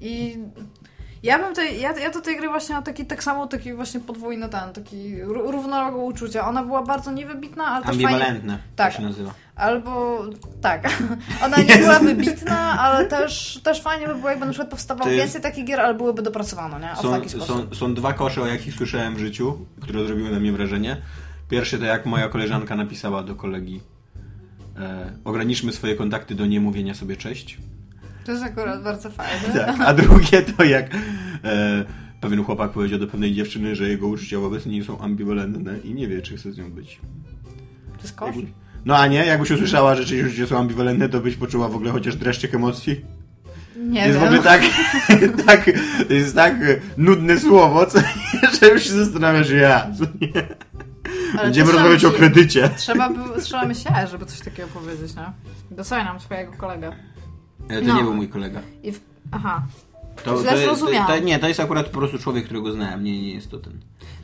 I 0.02 0.38
ja 1.24 1.40
bym 1.40 1.56
tej, 1.56 1.82
ja, 1.82 1.98
ja 2.00 2.12
do 2.12 2.22
tej 2.22 2.38
gry 2.38 2.48
właśnie 2.50 2.82
taki, 2.86 3.06
tak 3.06 3.24
samo 3.24 3.48
taki 3.48 3.74
właśnie 3.74 4.00
podwójny 4.00 4.50
ten, 4.50 4.74
taki 4.74 5.16
ró- 5.24 5.52
równoległe 5.52 6.04
uczucia. 6.04 6.48
Ona 6.48 6.64
była 6.64 6.84
bardzo 6.84 7.12
niewybitna, 7.12 7.66
ale 7.66 7.86
też 7.86 7.98
fajnie... 8.02 8.42
Tak. 8.76 8.92
to 8.92 8.98
się 8.98 9.04
nazywa. 9.04 9.34
Albo, 9.56 10.22
tak, 10.62 10.90
ona 11.46 11.58
nie 11.58 11.78
była 11.78 12.00
wybitna, 12.00 12.80
ale 12.80 13.06
też, 13.16 13.60
też 13.64 13.82
fajnie 13.82 14.08
by 14.08 14.16
było, 14.16 14.30
jakby 14.30 14.46
na 14.46 14.52
przykład 14.52 14.70
powstawało 14.70 15.10
Ty- 15.10 15.16
więcej 15.16 15.42
takich 15.42 15.66
gier, 15.66 15.80
ale 15.80 15.94
byłyby 15.94 16.22
dopracowane, 16.22 16.80
nie? 16.80 16.92
O, 16.92 16.96
w 16.96 17.02
Są, 17.02 17.12
taki 17.12 17.30
sposób. 17.30 17.70
są, 17.70 17.76
są 17.76 17.94
dwa 17.94 18.14
kosze, 18.14 18.42
o 18.42 18.48
jakich 18.48 18.74
słyszałem 18.76 19.16
w 19.16 19.20
życiu, 19.20 19.66
które 19.82 20.06
zrobiły 20.06 20.32
na 20.32 20.40
mnie 20.40 20.52
wrażenie. 20.52 20.98
Pierwszy 21.50 21.80
to 21.80 21.86
jak 21.86 22.06
moja 22.06 22.30
koleżanka 22.30 22.76
napisała 22.76 23.24
do 23.24 23.36
kolegi 23.36 23.82
e, 24.80 25.14
ograniczmy 25.26 25.72
swoje 25.72 25.96
kontakty 25.96 26.36
do 26.36 26.46
niemówienia 26.46 26.94
sobie 26.96 27.18
cześć. 27.18 27.58
To 28.26 28.32
jest 28.32 28.44
akurat 28.44 28.84
bardzo 28.84 29.10
fajne. 29.10 29.54
Tak. 29.66 29.82
A 29.82 29.94
drugie 29.94 30.42
to 30.42 30.64
jak 30.64 30.86
e, 31.44 31.86
pewien 32.22 32.44
chłopak 32.44 32.72
powiedział 32.72 33.00
do 33.00 33.08
pewnej 33.08 33.34
dziewczyny, 33.34 33.76
że 33.76 33.90
jego 33.90 34.08
uczucia 34.08 34.40
wobec 34.40 34.66
niej 34.66 34.84
są 34.84 35.00
ambiwalentne 35.00 35.78
i 35.84 35.94
nie 35.94 36.08
wie, 36.08 36.22
czy 36.22 36.38
chce 36.38 36.52
z 36.52 36.58
nią 36.58 36.72
być. 36.72 37.00
To 37.98 38.02
jest 38.02 38.16
kosz? 38.16 38.36
Jakby- 38.36 38.52
No 38.86 38.98
a 38.98 39.08
nie, 39.08 39.26
jakbyś 39.26 39.52
usłyszała, 39.52 39.96
że 39.96 40.06
czyjeś 40.06 40.28
uczucia 40.28 40.48
są 40.48 40.58
ambiwalentne, 40.58 41.10
to 41.10 41.20
byś 41.20 41.36
poczuła 41.36 41.70
w 41.70 41.76
ogóle 41.76 41.92
chociaż 41.92 42.16
dreszczyk 42.16 42.56
emocji. 42.56 43.06
Nie 43.78 44.08
jest 44.08 44.18
w 44.18 44.22
wiem. 44.22 44.28
ogóle 44.30 44.44
tak, 44.44 44.62
tak, 45.46 45.70
to 46.08 46.14
jest 46.14 46.36
tak 46.36 46.56
nudne 46.98 47.40
słowo, 47.40 47.86
co, 47.86 48.00
że 48.62 48.68
już 48.70 48.84
się 48.84 48.94
zastanawiasz, 48.94 49.50
ja. 49.50 49.88
Ale 51.34 51.44
Będziemy 51.44 51.72
rozmawiać 51.72 52.06
o 52.06 52.12
kredycie. 52.12 52.70
Trzeba, 52.78 53.10
by, 53.10 53.42
trzeba 53.42 53.66
myśleć, 53.66 53.94
żeby 54.12 54.26
coś 54.26 54.40
takiego 54.40 54.68
powiedzieć, 54.70 55.16
nie? 55.16 55.26
Doceniam 55.72 56.20
swojego 56.20 56.54
kolegę. 56.54 56.92
E, 57.69 57.82
To 57.82 57.88
No. 57.88 57.95
nie 57.97 58.04
był 58.04 58.13
mój 58.13 58.30
kolega. 58.30 58.60
W... 58.84 58.99
Aha. 59.32 59.63
To, 60.23 60.41
Źle 60.41 60.52
to, 60.65 60.76
to, 60.76 60.86
to, 61.08 61.19
nie, 61.19 61.39
to 61.39 61.47
jest 61.47 61.60
akurat 61.60 61.86
po 61.89 61.97
prostu 61.99 62.19
człowiek, 62.19 62.45
którego 62.45 62.71
znałem. 62.71 63.04
Nie, 63.04 63.21
nie 63.21 63.34
jest 63.34 63.52
to 63.52 63.60
ten. 63.60 63.73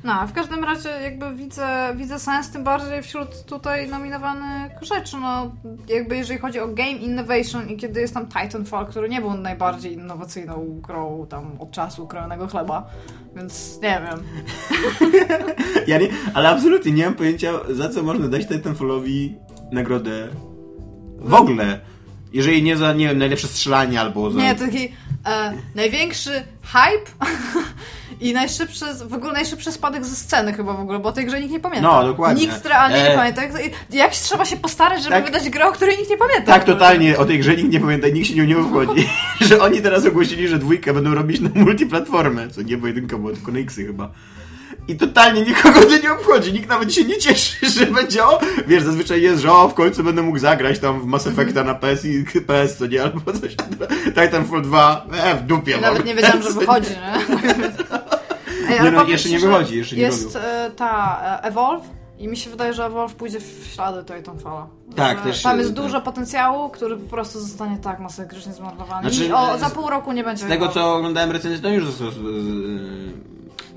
No, 0.03 0.27
w 0.27 0.33
każdym 0.33 0.63
razie 0.63 0.89
jakby 0.89 1.35
widzę, 1.35 1.93
widzę 1.95 2.19
sens, 2.19 2.49
tym 2.51 2.63
bardziej 2.63 3.03
wśród 3.03 3.45
tutaj 3.45 3.89
nominowanych 3.89 4.71
rzeczy, 4.81 5.17
no 5.17 5.51
jakby 5.87 6.17
jeżeli 6.17 6.39
chodzi 6.39 6.59
o 6.59 6.67
Game 6.67 6.91
Innovation 6.91 7.69
i 7.69 7.77
kiedy 7.77 8.01
jest 8.01 8.13
tam 8.13 8.27
Titanfall, 8.27 8.85
który 8.87 9.09
nie 9.09 9.21
był 9.21 9.33
najbardziej 9.33 9.93
innowacyjną 9.93 10.79
grą 10.81 11.25
tam 11.29 11.51
od 11.61 11.71
czasu 11.71 12.07
krojonego 12.07 12.47
chleba, 12.47 12.89
więc 13.35 13.79
nie 13.83 14.01
wiem. 14.07 14.23
Ja 15.87 15.97
nie, 15.97 16.07
ale 16.33 16.49
absolutnie 16.49 16.91
nie 16.91 17.05
mam 17.05 17.13
pojęcia, 17.15 17.53
za 17.69 17.89
co 17.89 18.03
można 18.03 18.27
dać 18.27 18.47
Titanfallowi 18.47 19.35
nagrodę 19.71 20.27
w 21.19 21.33
ogóle. 21.33 21.79
Jeżeli 22.33 22.63
nie 22.63 22.77
za, 22.77 22.93
nie 22.93 23.07
wiem, 23.07 23.17
najlepsze 23.17 23.47
strzelanie 23.47 24.01
albo 24.01 24.31
za... 24.31 24.39
Nie, 24.39 24.55
taki 24.55 24.93
e, 25.25 25.53
największy 25.75 26.43
hype 26.63 27.11
i 28.21 28.33
najszybszy, 28.33 28.85
w 29.07 29.13
ogóle 29.13 29.33
najszybszy 29.33 29.71
spadek 29.71 30.05
ze 30.05 30.15
sceny 30.15 30.53
chyba 30.53 30.73
w 30.73 30.79
ogóle, 30.79 30.99
bo 30.99 31.09
o 31.09 31.11
tej 31.11 31.25
grze 31.25 31.39
nikt 31.39 31.51
nie 31.51 31.59
pamięta. 31.59 31.87
No, 31.87 32.03
dokładnie. 32.03 32.41
Nikt 32.47 32.65
realnie 32.65 32.95
E, 32.95 33.09
nie 33.09 33.15
pamięta. 33.15 33.41
Jak 33.89 34.11
trzeba 34.11 34.45
się 34.45 34.57
postarać, 34.57 35.03
żeby 35.03 35.15
Tak. 35.15 35.25
wydać 35.25 35.49
grę, 35.49 35.67
o 35.67 35.71
której 35.71 35.97
nikt 35.97 36.09
nie 36.09 36.17
pamięta. 36.17 36.53
Tak, 36.53 36.63
totalnie. 36.63 37.17
O 37.17 37.25
tej 37.25 37.39
grze 37.39 37.55
nikt 37.55 37.69
nie 37.69 37.79
pamięta, 37.79 38.07
nikt 38.07 38.27
się 38.27 38.35
nią 38.35 38.43
nie 38.43 38.57
obchodzi. 38.57 39.09
że 39.49 39.61
oni 39.61 39.81
teraz 39.81 40.05
ogłosili, 40.05 40.47
że 40.47 40.57
dwójkę 40.59 40.93
będą 40.93 41.15
robić 41.15 41.41
na 41.41 41.49
multiplatformę. 41.55 42.49
Co 42.49 42.61
nie, 42.61 42.77
bo 42.77 42.87
jedynka 42.87 43.17
była 43.17 43.31
tylko 43.33 43.51
na 43.51 43.59
Xy 43.59 43.85
chyba. 43.85 44.11
I 44.89 44.95
totalnie 44.95 45.41
nikogo 45.41 45.81
to 45.81 45.97
nie 46.03 46.11
obchodzi. 46.11 46.53
Nikt 46.53 46.69
nawet 46.69 46.93
się 46.93 47.03
nie 47.03 47.17
cieszy, 47.17 47.69
że 47.79 47.85
będzie 47.85 48.25
o... 48.25 48.39
Wiesz, 48.67 48.83
zazwyczaj 48.83 49.21
jest, 49.21 49.41
że 49.41 49.51
o, 49.51 49.69
w 49.69 49.73
końcu 49.73 50.03
będę 50.03 50.21
mógł 50.21 50.37
zagrać 50.39 50.79
tam 50.79 51.01
w 51.01 51.05
Mass 51.05 51.27
Effecta 51.27 51.63
na 51.63 51.75
PS 51.75 52.05
i 52.05 52.25
PS, 52.47 52.77
co 52.77 52.87
nie? 52.87 53.03
Albo 53.03 53.33
coś. 53.33 53.55
Titanfall 54.05 54.61
2, 54.61 55.05
e, 55.13 55.35
w 55.35 55.41
dupie 55.43 55.71
Ja 55.71 55.81
nawet 55.81 56.05
nie 56.05 56.15
wiedziałam, 56.15 56.43
że 56.43 56.49
wychodzi, 56.59 56.89
nie? 56.89 57.37
Ej, 58.69 58.83
Nie 58.83 58.91
no, 58.91 59.03
jeszcze 59.03 59.29
nie 59.29 59.39
wychodzi, 59.39 59.77
jeszcze 59.77 59.95
nie 59.95 60.01
Jest 60.01 60.35
robią. 60.35 60.47
e, 60.47 60.71
ta 60.71 61.21
e, 61.23 61.43
Evolve 61.43 61.83
i 62.19 62.27
mi 62.27 62.37
się 62.37 62.49
wydaje, 62.49 62.73
że 62.73 62.85
Evolve 62.85 63.13
pójdzie 63.15 63.39
w 63.39 63.67
ślady 63.73 64.03
Titanfalla. 64.03 64.67
Tak, 64.95 65.21
też, 65.23 65.41
Tam 65.41 65.59
jest 65.59 65.71
e, 65.71 65.73
dużo 65.73 66.01
potencjału, 66.01 66.69
który 66.69 66.97
po 66.97 67.09
prostu 67.09 67.39
zostanie 67.39 67.77
tak 67.77 67.99
masakrycznie 67.99 68.53
zmarnowany. 68.53 69.09
Znaczy, 69.09 69.29
I 69.29 69.33
o, 69.33 69.55
e, 69.55 69.59
za 69.59 69.69
pół 69.69 69.89
roku 69.89 70.11
nie 70.11 70.23
będzie 70.23 70.45
Z 70.45 70.47
tego, 70.47 70.67
co 70.67 70.95
oglądałem 70.95 71.31
recenzję, 71.31 71.59
to 71.59 71.69
już 71.69 71.85
został... 71.85 72.23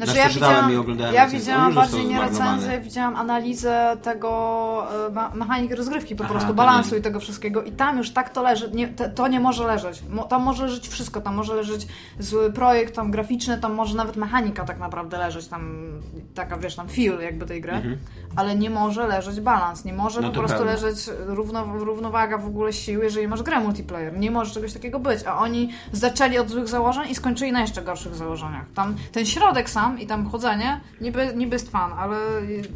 Znaczy, 0.05 0.19
ja 0.19 0.29
widziałam, 0.29 0.73
i 0.73 0.77
oglądałem 0.77 1.15
ja 1.15 1.29
widziałam 1.29 1.75
bardziej 1.75 2.07
nie 2.07 2.21
recenzję, 2.21 2.81
widziałam 2.81 3.17
analizę 3.17 3.97
tego 4.03 4.87
e, 5.17 5.37
mechaniki 5.37 5.75
rozgrywki, 5.75 6.17
po 6.17 6.25
Aha, 6.25 6.33
prostu 6.33 6.55
balansu 6.55 6.95
nie. 6.95 6.99
i 7.01 7.03
tego 7.03 7.21
wszystkiego. 7.21 7.63
I 7.63 7.73
tam 7.73 7.99
już 7.99 8.11
tak 8.11 8.31
to 8.31 8.43
leży. 8.43 8.71
Nie, 8.71 8.89
to 8.89 9.29
nie 9.29 9.41
może 9.41 9.67
leżeć. 9.67 10.03
Tam 10.29 10.43
może 10.43 10.63
leżeć 10.63 10.89
wszystko. 10.89 11.21
Tam 11.21 11.35
może 11.35 11.55
leżeć 11.55 11.87
zły 12.19 12.53
projekt, 12.53 12.95
tam 12.95 13.11
graficzny, 13.11 13.59
tam 13.59 13.75
może 13.75 13.97
nawet 13.97 14.17
mechanika 14.17 14.65
tak 14.65 14.79
naprawdę 14.79 15.19
leżeć. 15.19 15.49
Tam 15.49 15.93
taka, 16.35 16.57
wiesz, 16.57 16.75
tam 16.75 16.89
feel 16.89 17.21
jakby 17.21 17.47
tej 17.47 17.61
gry. 17.61 17.99
Ale 18.37 18.57
nie 18.57 18.71
może 18.71 19.07
leżeć 19.07 19.41
balans. 19.41 19.85
Nie 19.85 19.93
może 19.93 20.23
Mhm. 20.23 20.35
No 20.35 20.43
po 20.43 20.49
prostu 20.49 20.65
leżeć 20.65 20.97
równo, 21.27 21.65
równowaga 21.65 22.39
w 22.39 22.47
ogóle 22.47 22.73
sił, 22.73 23.03
jeżeli 23.03 23.29
masz 23.29 23.43
grę 23.43 23.61
multiplayer. 23.61 24.19
Nie 24.19 24.31
może 24.31 24.55
czegoś 24.55 24.73
takiego 24.73 24.99
być. 24.99 25.21
A 25.27 25.39
oni 25.39 25.71
zaczęli 25.93 26.39
od 26.39 26.51
złych 26.51 26.69
założeń 26.69 27.11
i 27.11 27.15
skończyli 27.15 27.53
na 27.53 27.61
jeszcze 27.61 27.83
gorszych 27.83 28.15
założeniach. 28.15 28.65
Tam 28.75 28.95
ten 29.13 29.27
środek 29.27 29.71
sam 29.71 29.92
i 29.99 30.07
tam 30.07 30.27
chodzenie 30.27 30.81
niby, 31.01 31.33
niby 31.37 31.55
jest 31.55 31.71
fan, 31.71 31.93
ale 31.99 32.17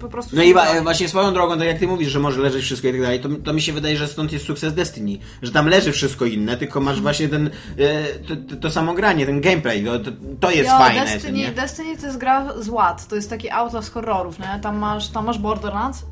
po 0.01 0.09
prostu... 0.09 0.37
No 0.37 0.43
i 0.43 0.55
da. 0.55 0.83
właśnie 0.83 1.09
swoją 1.09 1.35
drogą, 1.35 1.59
tak 1.59 1.67
jak 1.67 1.79
ty 1.79 1.87
mówisz, 1.87 2.09
że 2.09 2.19
może 2.21 2.41
leżeć 2.41 2.63
wszystko 2.63 2.89
i 2.89 2.93
tak 2.93 3.01
dalej, 3.01 3.21
to, 3.21 3.29
to 3.45 3.53
mi 3.53 3.63
się 3.63 3.73
wydaje, 3.73 3.97
że 3.97 4.09
stąd 4.09 4.33
jest 4.33 4.45
sukces 4.45 4.75
Destiny. 4.75 5.19
Że 5.43 5.53
tam 5.53 5.69
leży 5.69 5.93
wszystko 5.93 6.25
inne, 6.25 6.57
tylko 6.57 6.81
masz 6.81 7.01
właśnie 7.01 7.29
ten, 7.29 7.51
e, 7.79 8.05
to, 8.19 8.57
to, 8.57 8.71
samo 8.71 8.95
granie, 8.95 9.27
ten 9.27 9.41
gameplay, 9.41 9.85
to, 9.85 9.99
to, 9.99 10.11
to 10.41 10.51
jest 10.51 10.71
fajne. 10.71 11.05
Destiny, 11.05 11.33
nie? 11.33 11.53
Destiny 11.53 11.97
to 11.97 12.07
jest 12.07 12.19
gra 12.19 12.63
z 12.63 12.69
ład, 12.69 13.09
to 13.09 13.17
jest 13.17 13.31
taki 13.31 13.51
outlaw 13.51 13.85
z 13.85 13.91
horrorów, 13.91 14.39
nie? 14.39 14.61
Tam 14.63 14.79
masz, 14.79 15.09
tam 15.09 15.27
masz 15.27 15.39
Borderlands, 15.39 16.05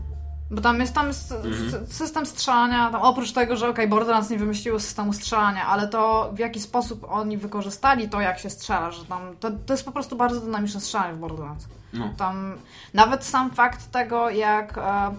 bo 0.55 0.61
tam 0.61 0.81
jest, 0.81 0.95
tam 0.95 1.07
Mhm. 1.07 1.87
system 1.87 2.27
strzelania, 2.27 2.91
tam 2.91 3.03
oprócz 3.03 3.33
tego, 3.33 3.57
że 3.57 3.69
okej, 3.69 3.89
Borderlands 3.89 4.31
nie 4.31 4.39
wymyśliło 4.39 4.81
systemu 4.81 5.13
strzelania, 5.13 5.67
ale 5.67 5.89
to 5.89 6.31
w 6.33 6.39
jaki 6.39 6.61
sposób 6.61 7.07
oni 7.11 7.37
wykorzystali 7.37 8.09
to, 8.09 8.21
jak 8.21 8.39
się 8.39 8.51
strzela, 8.51 8.91
że 8.91 9.05
tam, 9.05 9.21
to, 9.41 9.51
to 9.67 9.73
jest 9.73 9.85
po 9.85 9.93
prostu 9.93 10.17
bardzo 10.17 10.41
dynamiczne 10.41 10.81
strzelanie 10.81 11.15
w 11.15 11.19
Borderlands. 11.19 11.67
No. 11.93 12.11
Tam 12.17 12.55
nawet 12.95 13.25
sam 13.25 13.51
fakt 13.51 13.91
tego, 13.91 14.31
jak 14.31 14.79
e, 14.79 15.15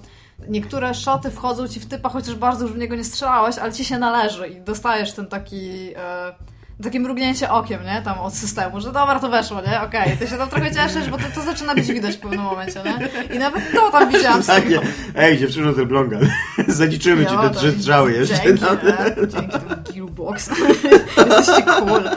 niektóre 0.49 0.93
szoty 0.93 1.31
wchodzą 1.31 1.67
ci 1.67 1.79
w 1.79 1.85
typa, 1.85 2.09
chociaż 2.09 2.35
bardzo 2.35 2.65
już 2.65 2.73
w 2.73 2.77
niego 2.77 2.95
nie 2.95 3.03
strzelałeś, 3.03 3.57
ale 3.57 3.73
ci 3.73 3.85
się 3.85 3.99
należy 3.99 4.47
i 4.47 4.61
dostajesz 4.61 5.13
ten 5.13 5.27
taki... 5.27 5.93
E, 5.95 6.35
takie 6.83 6.99
mrugnięcie 6.99 7.51
okiem, 7.51 7.83
nie? 7.83 8.01
Tam 8.01 8.19
od 8.19 8.33
systemu, 8.33 8.81
że 8.81 8.91
dobra, 8.91 9.19
to 9.19 9.29
weszło, 9.29 9.61
nie? 9.61 9.81
Okej, 9.81 10.17
ty 10.17 10.27
się 10.27 10.37
tam 10.37 10.49
trochę 10.49 10.71
cieszysz, 10.71 11.09
bo 11.09 11.17
to, 11.17 11.23
to 11.35 11.41
zaczyna 11.41 11.75
być 11.75 11.87
widać 11.87 12.15
w 12.15 12.19
pewnym 12.19 12.41
momencie, 12.41 12.81
nie? 12.85 13.35
I 13.35 13.39
nawet 13.39 13.71
to 13.71 13.91
tam 13.91 14.11
widziałam 14.11 14.43
tego. 14.43 14.81
ej 15.15 15.37
dziewczyno 15.37 15.73
z 15.73 15.79
Elbląga, 15.79 16.19
zaliczymy 16.67 17.25
ci 17.25 17.33
Jo, 17.33 17.49
te 17.49 17.55
trzy 17.55 17.71
strzały 17.71 18.11
jeszcze. 18.11 18.43
Dzięki, 18.43 18.63
no. 18.63 18.73
nie? 18.73 19.27
Dzięki 19.27 19.59
temu 19.59 19.83
Gearbox. 19.93 20.49
Jesteście 21.17 21.63
cool. 21.63 22.09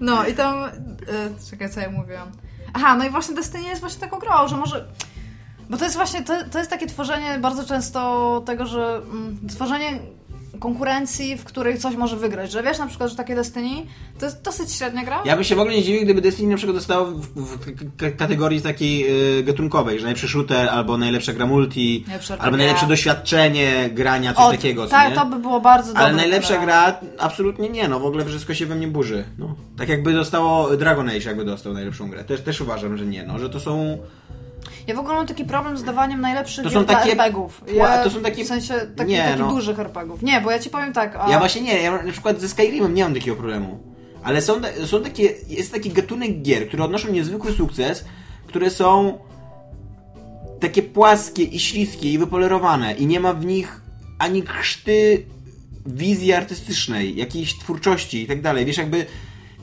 No 0.00 0.26
i 0.26 0.34
tam... 0.34 0.64
E, 0.64 0.70
czekaj, 1.50 1.70
co 1.70 1.80
ja 1.80 1.90
mówiłam. 1.90 2.32
Aha, 2.74 2.96
no 2.96 3.04
i 3.04 3.10
właśnie 3.10 3.34
Destiny 3.34 3.68
jest 3.68 3.80
właśnie 3.80 4.00
taką 4.00 4.18
grą, 4.18 4.48
że 4.48 4.56
może... 4.56 4.88
Bo 5.70 5.76
to 5.76 5.84
jest 5.84 5.96
właśnie, 5.96 6.22
to, 6.22 6.32
to 6.50 6.58
jest 6.58 6.70
takie 6.70 6.86
tworzenie 6.86 7.38
bardzo 7.38 7.64
często 7.64 8.42
tego, 8.46 8.66
że 8.66 8.96
mm, 8.96 9.38
tworzenie 9.48 9.98
konkurencji, 10.60 11.36
w 11.36 11.44
której 11.44 11.78
coś 11.78 11.96
może 11.96 12.16
wygrać, 12.16 12.52
że 12.52 12.62
wiesz 12.62 12.78
na 12.78 12.86
przykład, 12.86 13.10
że 13.10 13.16
takie 13.16 13.34
Destiny 13.34 13.86
to 14.18 14.24
jest 14.26 14.42
dosyć 14.42 14.72
średnia 14.72 15.04
gra. 15.04 15.22
Ja 15.24 15.34
bym 15.34 15.44
się 15.44 15.56
w 15.56 15.60
ogóle 15.60 15.76
nie 15.76 15.82
dziwił, 15.82 16.02
gdyby 16.04 16.20
Destiny 16.20 16.50
na 16.50 16.56
przykład 16.56 16.76
dostało 16.76 17.06
w, 17.06 17.26
w 17.36 18.16
kategorii 18.16 18.62
takiej 18.62 19.06
y, 19.38 19.42
gatunkowej, 19.42 19.98
że 19.98 20.04
najlepszy 20.04 20.28
shooter, 20.28 20.68
albo 20.68 20.98
najlepsza 20.98 21.32
gra 21.32 21.46
multi, 21.46 22.04
Najlepsza 22.06 22.34
albo 22.34 22.44
gra. 22.44 22.56
najlepsze 22.56 22.86
doświadczenie 22.86 23.90
grania, 23.94 24.34
coś 24.34 24.44
O, 24.44 24.50
takiego. 24.50 24.86
tak, 24.86 25.10
nie? 25.10 25.16
to 25.16 25.26
by 25.26 25.38
było 25.38 25.60
bardzo 25.60 25.88
dobre. 25.88 26.02
Ale 26.02 26.12
najlepsza 26.14 26.54
generalnie. 26.54 26.98
gra 27.00 27.10
absolutnie 27.24 27.68
nie, 27.68 27.88
no 27.88 28.00
w 28.00 28.04
ogóle 28.04 28.24
wszystko 28.24 28.54
się 28.54 28.66
we 28.66 28.74
mnie 28.74 28.88
burzy. 28.88 29.24
No. 29.38 29.54
Tak 29.78 29.88
jakby 29.88 30.12
dostało 30.12 30.76
Dragon 30.76 31.08
Age, 31.08 31.18
jakby 31.24 31.44
dostał 31.44 31.72
najlepszą 31.72 32.10
grę. 32.10 32.24
Też, 32.24 32.40
też 32.40 32.60
uważam, 32.60 32.96
że 32.98 33.06
nie, 33.06 33.22
no, 33.22 33.38
że 33.38 33.50
to 33.50 33.60
są. 33.60 33.98
Ja 34.86 34.94
w 34.94 34.98
ogóle 34.98 35.14
mam 35.14 35.26
taki 35.26 35.44
problem 35.44 35.78
z 35.78 35.84
dawaniem 35.84 36.20
najlepszych 36.20 36.64
To 36.64 36.70
są 36.70 36.84
takie 36.84 37.10
RPGów. 37.12 37.64
Ja, 37.74 38.04
to 38.04 38.10
są 38.10 38.20
takie- 38.22 38.44
W 38.44 38.48
sensie 38.48 38.74
taki, 38.96 39.10
Nie, 39.10 39.22
takich 39.22 39.38
no. 39.38 39.48
dużych 39.48 39.78
RPGów. 39.78 40.22
Nie, 40.22 40.40
bo 40.40 40.50
ja 40.50 40.58
ci 40.58 40.70
powiem 40.70 40.92
tak. 40.92 41.16
A... 41.16 41.30
Ja 41.30 41.38
właśnie 41.38 41.62
nie, 41.62 41.82
ja 41.82 42.02
na 42.02 42.12
przykład 42.12 42.40
ze 42.40 42.48
Skyrimem 42.48 42.94
nie 42.94 43.04
mam 43.04 43.14
takiego 43.14 43.36
problemu. 43.36 43.80
Ale 44.22 44.42
są, 44.42 44.54
są 44.86 45.02
takie, 45.02 45.34
jest 45.48 45.72
taki 45.72 45.90
gatunek 45.90 46.42
gier, 46.42 46.68
które 46.68 46.84
odnoszą 46.84 47.12
niezwykły 47.12 47.52
sukces, 47.52 48.04
które 48.46 48.70
są 48.70 49.18
takie 50.60 50.82
płaskie 50.82 51.42
i 51.42 51.60
śliskie 51.60 52.12
i 52.12 52.18
wypolerowane 52.18 52.94
i 52.94 53.06
nie 53.06 53.20
ma 53.20 53.34
w 53.34 53.44
nich 53.44 53.80
ani 54.18 54.42
krzty 54.42 55.26
wizji 55.86 56.32
artystycznej, 56.32 57.16
jakiejś 57.16 57.58
twórczości 57.58 58.22
i 58.22 58.26
tak 58.26 58.42
dalej. 58.42 58.64
Wiesz, 58.64 58.76
jakby 58.76 59.06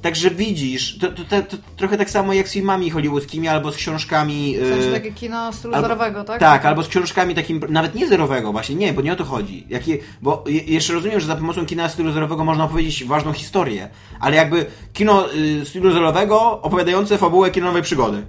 Także 0.02 0.32
widzisz, 0.32 0.98
to, 0.98 1.12
to, 1.12 1.24
to, 1.24 1.42
to 1.42 1.58
trochę 1.78 1.98
tak 1.98 2.10
samo 2.10 2.34
jak 2.34 2.50
z 2.50 2.54
filmami 2.54 2.90
hollywoodzkimi 2.90 3.48
albo 3.48 3.72
z 3.72 3.76
książkami. 3.76 4.58
W 4.58 4.68
sensie 4.70 4.90
e, 4.90 4.94
takie 4.94 5.12
kino 5.12 5.54
stylu 5.54 5.74
albo- 5.74 5.88
zerowego, 5.88 6.24
tak? 6.24 6.40
Tak, 6.40 6.66
albo 6.66 6.84
z 6.84 6.88
książkami 6.88 7.36
takim, 7.36 7.62
nawet 7.70 7.96
nie 7.96 8.08
zerowego, 8.08 8.52
właśnie 8.52 8.76
nie, 8.76 8.94
bo 8.94 9.02
nie 9.02 9.14
o 9.14 9.16
to 9.16 9.26
chodzi. 9.26 9.66
Jakie, 9.70 9.98
bo 10.22 10.44
je, 10.48 10.60
jeszcze 10.64 10.94
rozumiem, 10.94 11.20
że 11.20 11.28
za 11.28 11.36
pomocą 11.36 11.66
kina 11.66 11.90
stylu 11.90 12.12
zerowego 12.12 12.44
można 12.44 12.64
opowiedzieć 12.64 13.04
ważną 13.04 13.34
historię, 13.34 13.90
ale 14.20 14.36
jakby 14.36 14.66
kino 14.94 15.34
y, 15.34 15.66
stylu 15.66 15.92
zerowego 15.92 16.62
opowiadające 16.62 17.18
fabułę 17.18 17.52
kinowej 17.52 17.82
przygody. 17.82 18.26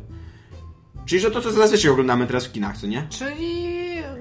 Czyli, 1.06 1.20
że 1.20 1.30
to, 1.30 1.40
co 1.40 1.52
zazwyczaj 1.52 1.90
oglądamy 1.90 2.26
teraz 2.26 2.46
w 2.46 2.52
kinach, 2.52 2.78
co 2.78 2.86
nie? 2.86 3.06
Czyli 3.10 3.79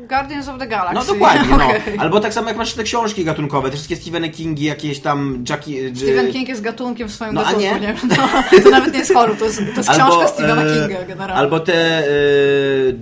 Guardians 0.09 0.47
of 0.47 0.59
the 0.59 0.67
Galaxy. 0.67 0.95
No 0.95 1.13
dokładnie, 1.13 1.57
no. 1.57 1.67
Albo 2.03 2.19
tak 2.19 2.33
samo 2.33 2.47
jak 2.47 2.57
masz 2.57 2.73
te 2.73 2.83
książki 2.83 3.25
gatunkowe, 3.25 3.69
te 3.69 3.75
wszystkie 3.75 3.95
Stepheny 3.95 4.29
Kingi, 4.29 4.63
jakieś 4.65 4.99
tam 4.99 5.43
Jackie... 5.49 5.95
Stephen 5.95 6.31
King 6.31 6.49
jest 6.49 6.61
gatunkiem 6.61 7.07
w 7.09 7.11
swoim 7.11 7.33
No, 7.33 7.41
gatunku, 7.41 7.61
nie? 7.61 7.71
nie? 7.73 7.79
wiem, 7.79 7.95
No, 8.17 8.59
to 8.63 8.69
nawet 8.69 8.93
nie 8.93 8.99
jest 8.99 9.13
horror, 9.13 9.37
to 9.37 9.45
jest, 9.45 9.57
to 9.57 9.77
jest 9.77 9.89
książka 9.89 10.27
Stephena 10.27 10.63
e, 10.63 10.73
Kinga 10.87 11.03
generalnie. 11.03 11.33
Albo 11.35 11.59
te 11.59 11.99
e, 11.99 12.11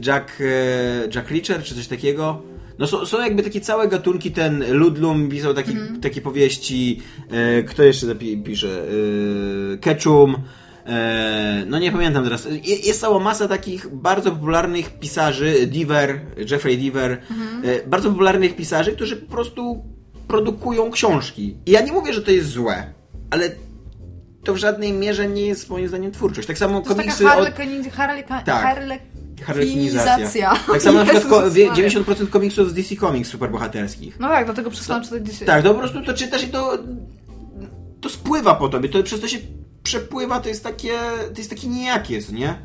Jack, 0.05 0.31
e, 0.41 0.45
Jack 1.15 1.31
Reacher, 1.31 1.63
czy 1.63 1.75
coś 1.75 1.87
takiego. 1.87 2.41
No 2.79 2.87
są, 2.87 3.05
są 3.05 3.21
jakby 3.21 3.43
takie 3.43 3.61
całe 3.61 3.87
gatunki, 3.87 4.31
ten 4.31 4.73
Ludlum 4.77 5.29
pisał 5.29 5.53
taki, 5.53 5.71
Mhm. 5.71 6.01
takie 6.01 6.21
powieści, 6.21 7.01
e, 7.31 7.63
kto 7.63 7.83
jeszcze 7.83 8.15
pisze? 8.43 8.81
E, 9.73 9.77
Ketchum, 9.77 10.35
e, 10.35 10.37
no 11.65 11.79
nie 11.79 11.91
pamiętam 11.91 12.23
teraz. 12.23 12.47
Je- 12.63 12.75
Jest 12.75 13.01
cała 13.01 13.19
masa 13.19 13.47
takich 13.47 13.87
bardzo 13.95 14.31
popularnych 14.31 14.99
pisarzy, 14.99 15.67
Diver, 15.67 16.19
Jeffrey 16.51 16.77
Diver, 16.77 17.11
Mhm. 17.31 17.61
e, 17.65 17.87
bardzo 17.87 18.09
popularnych 18.09 18.55
pisarzy, 18.55 18.91
którzy 18.91 19.15
po 19.17 19.31
prostu 19.31 19.85
produkują 20.27 20.91
książki. 20.91 21.55
I 21.65 21.71
ja 21.71 21.81
nie 21.81 21.91
mówię, 21.91 22.13
że 22.13 22.21
to 22.21 22.31
jest 22.31 22.49
złe, 22.49 22.93
ale 23.29 23.49
to 24.43 24.53
w 24.53 24.57
żadnej 24.57 24.93
mierze 24.93 25.27
nie 25.27 25.41
jest 25.41 25.69
moim 25.69 25.87
zdaniem 25.87 26.11
twórczość. 26.11 26.47
Tak 26.47 26.57
samo 26.57 26.81
To 26.81 26.85
jest 26.89 26.97
komiksy 26.99 27.23
taka 27.23 27.37
od... 27.37 27.47
harlekini- 27.49 27.89
harleka- 27.91 28.43
Tak. 28.43 28.63
harlekinizacja. 28.63 29.45
Harlekinizacja. 29.45 30.55
Tak 30.71 30.81
samo 30.81 31.03
na 31.03 31.05
przykład 31.13 31.45
Maria. 31.45 31.73
90% 31.73 32.29
komiksów 32.29 32.69
z 32.69 32.73
DC 32.73 32.95
Comics 32.95 33.29
superbohaterskich. 33.29 34.19
No 34.19 34.27
tak, 34.27 34.45
dlatego 34.45 34.69
przestałam 34.71 35.03
czytać 35.03 35.21
DC. 35.21 35.45
Tak, 35.45 35.63
to 35.63 35.73
po 35.73 35.79
prostu 35.79 36.01
to 36.01 36.13
czytasz 36.13 36.43
i 36.43 36.47
to 36.47 36.77
to 38.01 38.09
spływa 38.09 38.55
po 38.55 38.69
tobie, 38.69 38.89
to 38.89 39.03
przez 39.03 39.19
to 39.21 39.27
się 39.27 39.37
przepływa, 39.87 40.39
to 40.39 40.49
jest 40.49 40.63
takie, 40.63 40.99
to 41.33 41.37
jest 41.37 41.49
takie 41.49 41.67
nijakie, 41.67 42.21
co 42.21 42.31
nie? 42.31 42.59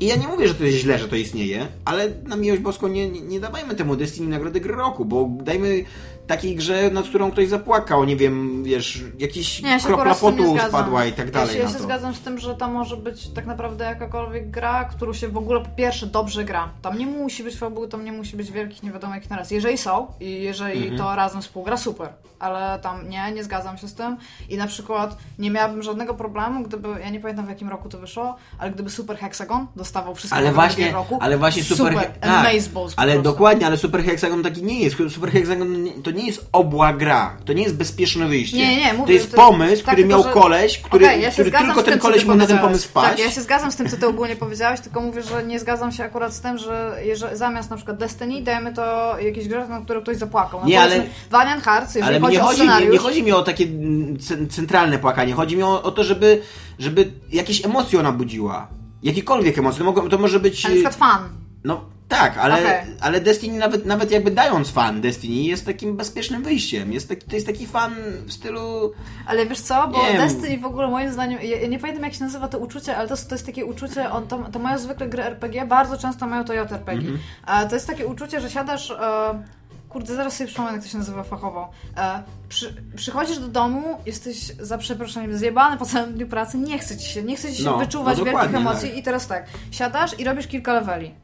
I 0.00 0.06
ja 0.06 0.16
nie 0.16 0.28
mówię, 0.28 0.48
że 0.48 0.54
to 0.54 0.64
jest 0.64 0.78
źle, 0.78 0.98
że 0.98 1.08
to 1.08 1.16
istnieje, 1.16 1.66
ale 1.84 2.10
na 2.26 2.36
miłość 2.36 2.62
boską 2.62 2.88
nie, 2.88 3.10
nie, 3.10 3.20
nie 3.20 3.40
dawajmy 3.40 3.74
temu 3.74 3.96
Destiny 3.96 4.28
nagrody 4.28 4.60
gry 4.60 4.74
roku, 4.74 5.04
bo 5.04 5.28
dajmy 5.40 5.84
takiej 6.26 6.56
grze, 6.56 6.90
nad 6.90 7.04
którą 7.08 7.30
ktoś 7.30 7.48
zapłakał, 7.48 8.04
nie 8.04 8.16
wiem, 8.16 8.64
wiesz, 8.64 9.02
jakiś 9.18 9.62
Nie, 9.62 9.70
ja 9.70 9.78
kropla 9.78 10.14
potu 10.14 10.56
spadła 10.68 11.04
i 11.04 11.12
tak 11.12 11.30
dalej. 11.30 11.48
Ja 11.48 11.54
się, 11.54 11.72
ja 11.72 11.78
się 11.78 11.84
zgadzam 11.84 12.14
z 12.14 12.20
tym, 12.20 12.38
że 12.38 12.54
to 12.54 12.68
może 12.68 12.96
być 12.96 13.28
tak 13.28 13.46
naprawdę 13.46 13.84
jakakolwiek 13.84 14.50
gra, 14.50 14.84
którą 14.84 15.12
się 15.12 15.28
w 15.28 15.36
ogóle 15.36 15.60
po 15.60 15.68
pierwsze 15.76 16.06
dobrze 16.06 16.44
gra. 16.44 16.68
Tam 16.82 16.98
nie 16.98 17.06
musi 17.06 17.44
być 17.44 17.56
fabuły, 17.56 17.88
tam 17.88 18.04
nie 18.04 18.12
musi 18.12 18.36
być 18.36 18.50
wielkich 18.52 18.82
nie 18.82 18.92
wiadomo 18.92 19.14
jakich 19.14 19.30
naraz. 19.30 19.50
Jeżeli 19.50 19.78
są 19.78 20.06
i 20.20 20.42
jeżeli 20.42 20.78
Mhm. 20.82 20.98
to 20.98 21.16
razem 21.16 21.42
współgra, 21.42 21.76
super. 21.76 22.08
Ale 22.38 22.78
tam 22.78 23.08
nie, 23.08 23.32
nie 23.32 23.44
zgadzam 23.44 23.78
się 23.78 23.88
z 23.88 23.94
tym. 23.94 24.16
I 24.48 24.56
na 24.56 24.66
przykład 24.66 25.16
nie 25.38 25.50
miałabym 25.50 25.82
żadnego 25.82 26.14
problemu, 26.14 26.62
gdyby, 26.62 26.88
ja 27.00 27.10
nie 27.10 27.20
pamiętam 27.20 27.46
w 27.46 27.48
jakim 27.48 27.68
roku 27.68 27.88
to 27.88 27.98
wyszło, 27.98 28.36
ale 28.58 28.70
gdyby 28.70 28.90
Super 28.90 29.18
Hexagon 29.18 29.66
dostawał 29.76 30.14
wszystkie 30.14 30.38
Ale 30.38 30.52
właśnie, 30.52 30.92
roku. 30.92 31.18
ale 31.20 31.38
właśnie 31.38 31.62
Super, 31.64 31.92
super 31.92 32.10
tak, 32.20 32.30
amazeballs 32.30 32.94
Ale 32.96 33.22
dokładnie, 33.22 33.66
ale 33.66 33.76
Super 33.76 34.04
Hexagon 34.04 34.42
taki 34.42 34.62
nie 34.62 34.80
jest. 34.80 34.96
Super 35.08 35.30
Hexagon 35.30 35.86
to 36.02 36.10
nie 36.14 36.26
jest 36.26 36.46
obła 36.52 36.92
gra. 36.92 37.36
To 37.44 37.52
nie 37.52 37.62
jest 37.62 37.76
bezpieczne 37.76 38.26
wyjście. 38.28 38.56
Nie, 38.56 38.76
nie, 38.76 38.92
mówię, 38.92 39.06
to 39.06 39.12
jest 39.12 39.30
to- 39.30 39.36
pomysł, 39.36 39.84
tak, 39.84 39.94
który 39.94 40.08
miał 40.08 40.24
koleś, 40.24 40.78
który, 40.78 41.06
Okej, 41.06 41.22
ja 41.22 41.30
który 41.30 41.50
tylko 41.50 41.82
ten 41.82 41.84
tym, 41.84 41.98
koleś 41.98 42.24
mógł 42.24 42.38
na 42.38 42.46
ten 42.46 42.58
pomysł 42.58 42.88
wpaść. 42.88 43.08
Tak, 43.08 43.18
ja 43.18 43.30
się 43.30 43.40
zgadzam 43.40 43.72
z 43.72 43.76
tym, 43.76 43.88
co 43.88 43.96
ty 43.96 44.06
ogólnie 44.06 44.36
powiedziałeś, 44.36 44.80
tylko 44.80 45.00
mówię, 45.00 45.22
że 45.22 45.44
nie 45.44 45.60
zgadzam 45.60 45.92
się 45.92 46.04
akurat 46.04 46.34
z 46.34 46.40
tym, 46.40 46.58
że 46.58 47.02
zamiast 47.32 47.70
na 47.70 47.76
przykład 47.76 47.98
Destiny 47.98 48.42
dajemy 48.42 48.72
to 48.74 49.16
jakieś 49.20 49.48
grę, 49.48 49.68
na 49.68 49.80
którą 49.80 50.00
ktoś 50.02 50.16
zapłakał. 50.16 50.60
No 50.60 50.66
Nie, 50.66 50.80
ale- 50.80 51.06
Valiant 51.30 51.64
Hearts, 51.64 51.94
jeżeli 51.94 52.16
Ale 52.16 52.20
chodzi 52.20 52.36
nie 52.36 52.42
o 52.42 52.46
chodzi, 52.46 52.60
nie, 52.60 52.66
scenariusz... 52.66 52.92
nie 52.92 52.98
chodzi 52.98 53.22
mi 53.22 53.32
o 53.32 53.42
takie 53.42 53.66
cen- 53.66 54.48
centralne 54.48 54.98
płakanie. 54.98 55.32
Chodzi 55.32 55.56
mi 55.56 55.62
o, 55.62 55.82
o 55.82 55.90
to, 55.90 56.04
żeby, 56.04 56.42
żeby 56.78 57.12
jakieś 57.32 57.64
emocje 57.64 58.00
ona 58.00 58.12
budziła. 58.12 58.68
Jakiekolwiek 59.02 59.58
emocje. 59.58 59.78
To, 59.78 59.84
mogą, 59.84 60.08
to 60.08 60.18
może 60.18 60.40
być... 60.40 60.64
Na 60.64 60.70
przykład 60.70 60.94
fan. 60.94 61.28
No 61.64 61.84
tak, 62.08 62.38
ale, 62.38 62.54
Okej. 62.54 62.96
ale 63.00 63.20
Destiny 63.20 63.58
nawet, 63.58 63.86
nawet 63.86 64.10
jakby 64.10 64.30
dając 64.30 64.70
fan 64.70 65.00
Destiny 65.00 65.34
jest 65.34 65.66
takim 65.66 65.96
bezpiecznym 65.96 66.42
wyjściem. 66.42 66.92
Jest 66.92 67.08
taki, 67.08 67.26
to 67.26 67.34
jest 67.34 67.46
taki 67.46 67.66
fan 67.66 67.94
w 68.26 68.32
stylu... 68.32 68.92
Ale 69.26 69.46
wiesz 69.46 69.60
co, 69.60 69.88
bo 69.88 70.02
Nie 70.02 70.12
wiem. 70.12 70.28
Destiny 70.28 70.58
w 70.58 70.64
ogóle 70.64 70.88
moim 70.88 71.12
zdaniem, 71.12 71.38
ja, 71.42 71.68
nie 71.68 71.78
pamiętam 71.78 72.04
jak 72.04 72.14
się 72.14 72.24
nazywa 72.24 72.48
to 72.48 72.58
uczucie, 72.58 72.96
ale 72.96 73.08
to, 73.08 73.16
to 73.16 73.34
jest 73.34 73.46
takie 73.46 73.64
uczucie, 73.64 74.10
on, 74.10 74.26
to, 74.26 74.38
to 74.52 74.58
mają 74.58 74.78
zwykle 74.78 75.08
gry 75.08 75.22
RPG, 75.22 75.66
bardzo 75.66 75.98
często 75.98 76.26
mają 76.26 76.44
to 76.44 76.52
JRPG. 76.52 76.92
Mhm. 76.92 77.18
A 77.46 77.64
to 77.64 77.74
jest 77.74 77.86
takie 77.86 78.06
uczucie, 78.06 78.40
że 78.40 78.50
siadasz, 78.50 78.90
e, 78.90 79.42
kurde 79.88 80.14
zaraz 80.14 80.36
sobie 80.36 80.48
przypomnę 80.48 80.72
jak 80.72 80.82
to 80.82 80.88
się 80.88 80.98
nazywa 80.98 81.22
fachowo, 81.22 81.70
e, 81.96 82.22
przy, 82.48 82.74
przychodzisz 82.96 83.38
do 83.38 83.48
domu, 83.48 83.98
jesteś 84.06 84.38
za 84.46 84.78
przeproszeniem 84.78 85.38
zjebany 85.38 85.76
po 85.76 85.86
całym 85.86 86.14
dniu 86.14 86.26
pracy, 86.26 86.58
nie 86.58 86.78
chce 86.78 86.96
ci 86.96 87.08
się, 87.08 87.22
nie 87.22 87.36
chce 87.36 87.52
ci 87.52 87.58
się 87.58 87.64
No, 87.64 87.78
wyczuwać 87.78 88.18
no 88.18 88.24
wielkich 88.24 88.42
dokładnie, 88.42 88.70
emocji 88.70 88.88
tak. 88.88 88.98
i 88.98 89.02
teraz 89.02 89.26
tak, 89.26 89.46
siadasz 89.70 90.18
i 90.18 90.24
robisz 90.24 90.46
kilka 90.46 90.72
leveli. 90.72 91.14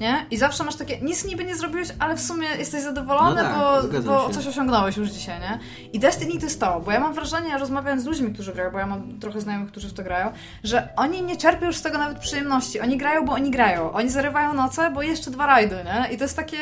Nie? 0.00 0.26
I 0.30 0.36
zawsze 0.36 0.64
masz 0.64 0.76
takie, 0.76 0.98
nic 1.00 1.24
niby 1.24 1.44
nie 1.44 1.56
zrobiłeś, 1.56 1.88
ale 1.98 2.16
w 2.16 2.20
sumie 2.20 2.48
jesteś 2.58 2.82
zadowolony, 2.82 3.42
No 3.42 3.48
tak, 3.82 4.02
bo, 4.02 4.02
bo 4.02 4.30
coś 4.30 4.46
osiągnąłeś 4.46 4.96
już 4.96 5.08
dzisiaj, 5.10 5.40
nie? 5.40 5.58
I 5.92 5.98
Destiny 5.98 6.38
to 6.38 6.44
jest 6.46 6.60
to, 6.60 6.80
bo 6.80 6.92
ja 6.92 7.00
mam 7.00 7.14
wrażenie, 7.14 7.58
rozmawiając 7.58 8.02
z 8.02 8.06
ludźmi, 8.06 8.32
którzy 8.32 8.52
grają, 8.52 8.70
bo 8.70 8.78
ja 8.78 8.86
mam 8.86 9.18
trochę 9.20 9.40
znajomych, 9.40 9.70
którzy 9.70 9.88
w 9.88 9.92
to 9.92 10.02
grają, 10.02 10.32
że 10.64 10.88
oni 10.96 11.22
nie 11.22 11.36
czerpią 11.36 11.66
już 11.66 11.76
z 11.76 11.82
tego 11.82 11.98
nawet 11.98 12.18
przyjemności. 12.18 12.80
Oni 12.80 12.96
grają, 12.96 13.24
bo 13.24 13.32
oni 13.32 13.50
grają. 13.50 13.92
Oni 13.92 14.08
zarywają 14.08 14.54
noce, 14.54 14.90
bo 14.90 15.02
jeszcze 15.02 15.30
dwa 15.30 15.46
rajdy, 15.46 15.76
nie? 15.84 16.14
I 16.14 16.18
to 16.18 16.24
jest 16.24 16.36
takie, 16.36 16.58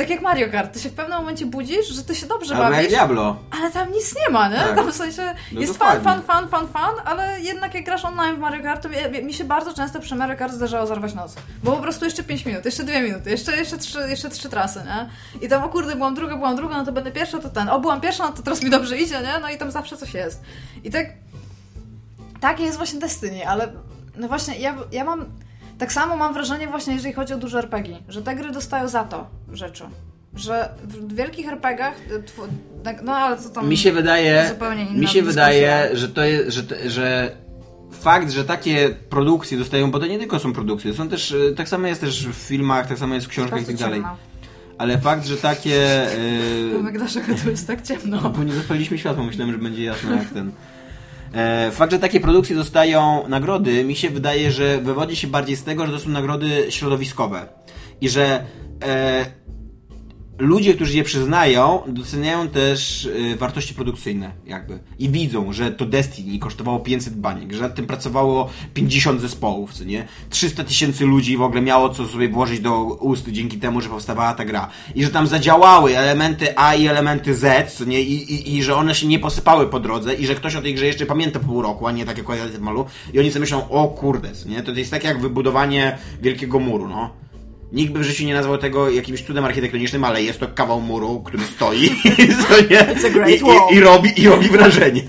tak 0.00 0.10
jak 0.10 0.22
Mario 0.22 0.48
Kart. 0.50 0.72
Ty 0.72 0.80
się 0.80 0.88
w 0.88 0.94
pewnym 0.94 1.18
momencie 1.18 1.46
budzisz, 1.46 1.88
że 1.88 2.04
ty 2.04 2.14
się 2.14 2.26
dobrze 2.26 2.54
jak 2.54 2.62
bawisz, 2.72 2.88
Diablo. 2.88 3.36
ale 3.50 3.70
tam 3.70 3.92
nic 3.92 4.14
nie 4.16 4.32
ma, 4.32 4.48
nie? 4.48 4.56
Tak. 4.56 4.76
Tam 4.76 4.92
w 4.92 4.94
sensie 4.94 5.34
No 5.52 5.60
jest 5.60 5.78
fan, 5.78 6.02
fan, 6.02 6.22
fan, 6.22 6.48
fan, 6.48 6.68
fan, 6.68 6.94
ale 7.04 7.40
jednak 7.40 7.74
jak 7.74 7.84
grasz 7.84 8.04
online 8.04 8.36
w 8.36 8.38
Mario 8.38 8.62
Kart, 8.62 8.82
to 8.82 8.88
mi, 8.88 9.24
mi 9.24 9.34
się 9.34 9.44
bardzo 9.44 9.74
często 9.74 10.00
przy 10.00 10.14
Mario 10.14 10.36
Kart 10.36 10.52
zdarzało 10.52 10.86
zarwać 10.86 11.14
noc. 11.14 11.34
Bo 11.64 11.72
po 11.72 11.82
prostu 11.82 12.04
jeszcze 12.04 12.22
5 12.22 12.46
minut, 12.46 12.64
jeszcze 12.64 12.84
2 12.84 13.00
minuty, 13.00 13.30
jeszcze, 13.30 13.56
jeszcze, 13.56 13.78
3, 13.78 13.98
jeszcze 14.08 14.30
trzy 14.30 14.48
trasy, 14.48 14.82
nie? 14.86 15.08
I 15.46 15.48
tam, 15.48 15.62
o 15.62 15.68
kurde, 15.68 15.96
byłam 15.96 16.14
druga, 16.14 16.36
byłam 16.36 16.56
druga, 16.56 16.76
no 16.76 16.84
to 16.84 16.92
będę 16.92 17.10
pierwsza, 17.12 17.38
to 17.38 17.50
ten. 17.50 17.68
O, 17.68 17.80
byłam 17.80 18.00
pierwsza, 18.00 18.24
no 18.24 18.32
to 18.32 18.42
teraz 18.42 18.62
mi 18.62 18.70
dobrze 18.70 18.98
idzie, 18.98 19.20
nie? 19.20 19.38
No 19.42 19.50
i 19.50 19.58
tam 19.58 19.70
zawsze 19.70 19.96
coś 19.96 20.14
jest. 20.14 20.42
I 20.84 20.90
tak... 20.90 21.06
Takie 22.40 22.64
jest 22.64 22.76
właśnie 22.76 23.00
Destiny, 23.00 23.48
ale 23.48 23.72
no 24.16 24.28
właśnie, 24.28 24.58
ja, 24.58 24.76
ja 24.92 25.04
mam... 25.04 25.26
Tak 25.80 25.92
samo 25.92 26.16
mam 26.16 26.34
wrażenie 26.34 26.66
właśnie, 26.66 26.94
jeżeli 26.94 27.14
chodzi 27.14 27.34
o 27.34 27.36
duże 27.36 27.58
RPG, 27.58 27.98
że 28.08 28.22
te 28.22 28.34
gry 28.34 28.50
dostają 28.50 28.88
za 28.88 29.04
to 29.04 29.26
rzeczy. 29.52 29.84
Że 30.34 30.68
w 30.84 31.14
wielkich 31.14 31.48
RPGach, 31.48 31.94
y, 32.10 32.22
tw- 32.22 33.02
no 33.02 33.16
ale 33.16 33.38
co 33.38 33.48
tam... 33.48 33.68
Mi 33.68 33.76
się 33.76 33.92
wydaje, 33.92 34.48
zupełnie 34.48 34.82
inna 34.82 35.00
mi 35.00 35.08
się 35.08 35.22
dyskusja. 35.22 35.22
wydaje, 35.22 35.96
że 35.96 36.08
to 36.08 36.24
jest, 36.24 36.50
że, 36.50 36.90
że 36.90 37.36
fakt, 37.92 38.30
że 38.30 38.44
takie 38.44 38.90
produkcje 39.08 39.58
dostają, 39.58 39.90
bo 39.90 39.98
to 39.98 40.06
nie 40.06 40.18
tylko 40.18 40.38
są 40.38 40.52
produkcje, 40.52 40.94
są 40.94 41.08
też, 41.08 41.32
e, 41.32 41.54
tak 41.54 41.68
samo 41.68 41.86
jest 41.86 42.00
też 42.00 42.28
w 42.28 42.34
filmach, 42.34 42.86
tak 42.86 42.98
samo 42.98 43.14
jest 43.14 43.26
w 43.26 43.30
książkach 43.30 43.62
i 43.62 43.66
tak 43.66 43.76
dalej. 43.76 44.00
Ciemno. 44.00 44.16
Ale 44.78 44.98
fakt, 44.98 45.26
że 45.26 45.36
takie... 45.36 45.70
Yy, 46.84 46.92
dlaczego 46.92 47.34
tu 47.44 47.50
jest 47.50 47.66
tak 47.66 47.82
ciemno? 47.82 48.30
bo 48.30 48.44
nie 48.44 48.52
zapaliliśmy 48.52 48.98
światła, 48.98 49.24
myślałem, 49.24 49.52
że 49.52 49.58
będzie 49.58 49.84
jasno 49.84 50.14
jak 50.14 50.28
ten. 50.28 50.52
E, 51.34 51.70
fakt, 51.70 51.92
że 51.92 51.98
takie 51.98 52.20
produkcje 52.20 52.56
dostają 52.56 53.28
nagrody, 53.28 53.84
mi 53.84 53.96
się 53.96 54.10
wydaje, 54.10 54.52
że 54.52 54.78
wywodzi 54.78 55.16
się 55.16 55.26
bardziej 55.26 55.56
z 55.56 55.64
tego, 55.64 55.86
że 55.86 55.92
to 55.92 55.98
są 55.98 56.10
nagrody 56.10 56.66
środowiskowe. 56.68 57.46
I 58.00 58.08
że 58.08 58.44
e, 58.84 59.26
ludzie, 60.40 60.74
którzy 60.74 60.96
je 60.96 61.04
przyznają, 61.04 61.82
doceniają 61.86 62.48
też 62.48 63.08
e, 63.32 63.36
wartości 63.36 63.74
produkcyjne, 63.74 64.32
jakby. 64.46 64.78
I 64.98 65.08
widzą, 65.08 65.52
że 65.52 65.70
to 65.70 65.86
Destiny 65.86 66.38
kosztowało 66.38 66.80
500 66.80 67.16
baniek, 67.16 67.52
że 67.52 67.62
nad 67.62 67.74
tym 67.74 67.86
pracowało 67.86 68.50
50 68.74 69.20
zespołów, 69.20 69.72
co 69.72 69.84
nie? 69.84 70.08
300 70.30 70.64
tysięcy 70.64 71.06
ludzi 71.06 71.36
w 71.36 71.42
ogóle 71.42 71.62
miało 71.62 71.88
co 71.88 72.06
sobie 72.06 72.28
włożyć 72.28 72.60
do 72.60 72.84
ust 72.84 73.28
dzięki 73.28 73.58
temu, 73.58 73.80
że 73.80 73.88
powstawała 73.88 74.34
ta 74.34 74.44
gra. 74.44 74.68
I 74.94 75.04
że 75.04 75.10
tam 75.10 75.26
zadziałały 75.26 75.98
elementy 75.98 76.58
A 76.58 76.74
i 76.74 76.86
elementy 76.86 77.34
Z, 77.34 77.72
co 77.72 77.84
nie? 77.84 78.00
I, 78.00 78.32
i, 78.32 78.56
i 78.56 78.62
że 78.62 78.76
one 78.76 78.94
się 78.94 79.06
nie 79.06 79.18
posypały 79.18 79.66
po 79.66 79.80
drodze 79.80 80.14
i 80.14 80.26
że 80.26 80.34
ktoś 80.34 80.56
o 80.56 80.62
tej 80.62 80.74
grze 80.74 80.86
jeszcze 80.86 81.06
pamięta 81.06 81.40
pół 81.40 81.62
roku, 81.62 81.86
a 81.86 81.92
nie 81.92 82.06
tak 82.06 82.18
jak 82.18 82.26
w 82.26 82.60
malu. 82.60 82.86
I 83.12 83.18
oni 83.18 83.30
sobie 83.30 83.40
myślą, 83.40 83.68
o 83.68 83.88
kurde, 83.88 84.32
co 84.32 84.48
nie? 84.48 84.62
To 84.62 84.72
jest 84.72 84.90
tak 84.90 85.04
jak 85.04 85.20
wybudowanie 85.20 85.98
wielkiego 86.22 86.58
muru, 86.58 86.88
no. 86.88 87.10
Nikt 87.72 87.92
by 87.92 87.98
w 87.98 88.02
życiu 88.02 88.24
nie 88.24 88.34
nazwał 88.34 88.58
tego 88.58 88.90
jakimś 88.90 89.22
cudem 89.22 89.44
architektonicznym, 89.44 90.04
ale 90.04 90.22
jest 90.22 90.40
to 90.40 90.48
kawał 90.48 90.80
muru, 90.80 91.20
który 91.20 91.44
stoi 91.44 91.90
I, 93.28 93.32
i, 93.32 93.76
i, 93.76 93.80
robi, 93.80 94.22
i 94.22 94.28
robi 94.28 94.48
wrażenie. 94.48 95.02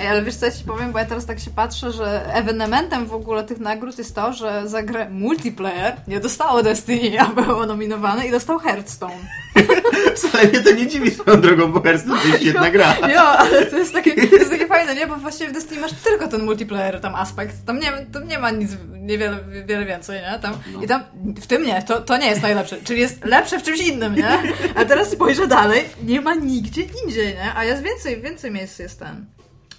Ej, 0.00 0.08
ale 0.08 0.22
wiesz 0.22 0.34
co 0.36 0.46
ja 0.46 0.52
ci 0.52 0.64
powiem, 0.64 0.92
bo 0.92 0.98
ja 0.98 1.04
teraz 1.04 1.26
tak 1.26 1.40
się 1.40 1.50
patrzę, 1.50 1.92
że 1.92 2.34
ewenementem 2.34 3.06
w 3.06 3.12
ogóle 3.14 3.44
tych 3.44 3.58
nagród 3.60 3.98
jest 3.98 4.14
to, 4.14 4.32
że 4.32 4.68
za 4.68 4.82
grę 4.82 5.10
multiplayer 5.10 5.96
nie 6.08 6.20
dostało 6.20 6.62
Destiny, 6.62 7.20
a 7.20 7.24
było 7.26 7.66
nominowane 7.66 8.26
i 8.26 8.30
dostał 8.30 8.58
Hearthstone. 8.58 9.14
Wcale 10.16 10.48
mnie 10.48 10.60
to 10.60 10.70
nie 10.70 10.86
dziwi 10.86 11.10
swoją 11.10 11.40
drogą, 11.40 11.72
bo 11.72 11.80
Hearthstone 11.82 12.20
to 12.20 12.28
jest 12.28 12.40
świetna 12.42 12.70
gra. 12.70 12.96
Jo, 13.14 13.20
ale 13.20 13.66
to 13.66 13.78
jest 13.78 13.92
takie, 13.92 14.28
to 14.28 14.36
jest 14.36 14.50
takie 14.50 14.66
fajne, 14.66 14.94
nie? 14.94 15.06
Bo 15.06 15.16
właściwie 15.16 15.50
w 15.50 15.52
Destiny 15.52 15.80
masz 15.80 15.92
tylko 15.92 16.28
ten 16.28 16.44
multiplayer 16.44 17.00
tam 17.00 17.14
aspekt. 17.14 17.54
Tam 17.66 17.78
nie, 17.78 17.92
tam 18.12 18.28
nie 18.28 18.38
ma 18.38 18.50
nic, 18.50 18.70
niewiele 18.92 19.38
wiele 19.66 19.84
więcej, 19.84 20.20
nie? 20.20 20.38
Tam, 20.38 20.54
I 20.84 20.86
tam, 20.86 21.02
w 21.40 21.46
tym 21.46 21.62
nie, 21.62 21.82
to, 21.82 22.00
to 22.00 22.16
nie 22.16 22.26
jest 22.26 22.42
najlepsze. 22.42 22.76
Czyli 22.84 23.00
jest 23.00 23.24
lepsze 23.24 23.58
w 23.58 23.62
czymś 23.62 23.80
innym, 23.80 24.14
nie? 24.14 24.38
A 24.74 24.84
teraz 24.84 25.10
spojrzę 25.10 25.46
dalej, 25.46 25.84
nie 26.02 26.20
ma 26.20 26.34
nigdzie 26.34 26.82
indziej, 27.04 27.34
nie? 27.34 27.54
A 27.56 27.64
jest 27.64 27.82
więcej, 27.82 28.22
więcej 28.22 28.50
miejsc 28.50 28.78
jest 28.78 28.98
ten. 28.98 29.26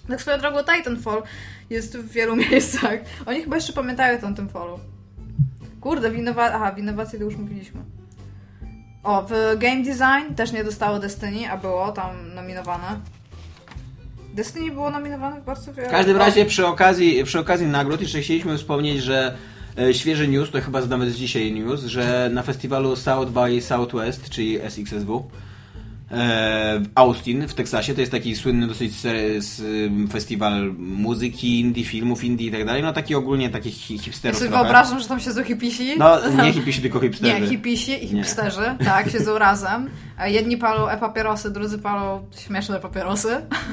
Tak 0.08 0.20
swoją 0.20 0.38
drogą 0.38 0.58
Titanfall 0.64 1.22
jest 1.70 1.96
w 1.98 2.12
wielu 2.12 2.36
miejscach. 2.50 3.00
Oni 3.26 3.42
chyba 3.42 3.56
jeszcze 3.56 3.72
pamiętają 3.72 4.18
o 4.18 4.28
Titanfallu. 4.28 4.78
Kurde, 5.80 6.10
w 6.10 6.14
innowa- 6.14 6.50
Aha, 6.54 6.72
w 6.72 6.78
innowacji 6.78 7.18
to 7.18 7.24
już 7.24 7.36
mówiliśmy. 7.36 7.80
O, 9.02 9.26
w 9.28 9.58
Game 9.58 9.82
Design 9.82 10.34
też 10.36 10.52
nie 10.52 10.64
dostało 10.64 10.98
Destiny, 10.98 11.50
a 11.50 11.56
było 11.56 11.92
tam 11.92 12.34
nominowane. 12.34 13.00
Destiny 14.34 14.70
było 14.70 14.90
nominowane 14.90 15.40
w 15.40 15.44
bardzo 15.44 15.72
wiele... 15.74 15.88
W 15.88 15.90
każdym 15.90 16.16
razie 16.16 16.44
przy 16.44 16.66
okazji, 16.66 17.24
przy 17.24 17.38
okazji 17.38 17.66
nagród 17.66 18.00
jeszcze 18.00 18.20
chcieliśmy 18.20 18.58
wspomnieć, 18.58 19.02
że 19.02 19.36
e, 19.78 19.94
świeży 19.94 20.28
news, 20.28 20.50
to 20.50 20.60
chyba 20.60 20.80
nawet 20.80 21.10
z 21.10 21.16
dzisiaj 21.16 21.52
news, 21.52 21.84
że 21.84 22.30
na 22.32 22.42
festiwalu 22.42 22.96
South 22.96 23.30
by 23.30 23.60
Southwest, 23.60 24.30
czyli 24.30 24.60
SXSW, 24.60 25.30
Austin 26.94 27.48
w 27.48 27.54
Teksasie, 27.54 27.94
to 27.94 28.00
jest 28.00 28.12
taki 28.12 28.36
słynny 28.36 28.66
dosyć 28.66 28.92
festiwal 30.12 30.74
muzyki, 30.78 31.60
indie, 31.60 31.84
filmów 31.84 32.24
indie 32.24 32.46
i 32.46 32.50
tak 32.52 32.64
dalej, 32.64 32.82
no 32.82 32.92
taki 32.92 33.14
ogólnie 33.14 33.50
takich 33.50 33.74
hi- 33.74 33.96
Ja 33.96 34.02
hipsterów 34.02 34.38
sobie 34.38 34.48
trochę. 34.50 34.64
wyobrażam, 34.64 35.00
że 35.00 35.08
tam 35.08 35.20
siedzą 35.20 35.44
hipisi. 35.44 35.90
No, 35.98 36.18
nie 36.44 36.52
hipisi, 36.52 36.82
tylko 36.82 37.00
hipsterzy. 37.00 37.40
Nie, 37.40 37.46
hipisi 37.48 37.92
i 38.04 38.14
Nie. 38.14 38.22
hipsterzy, 38.22 38.60
tak, 38.84 39.10
siedzą 39.10 39.38
razem. 39.48 39.90
A 40.18 40.28
jedni 40.28 40.56
palą 40.56 40.88
e-papierosy, 40.88 41.50
drudzy 41.50 41.78
palą 41.78 42.26
śmieszne 42.46 42.80
papierosy. 42.80 43.28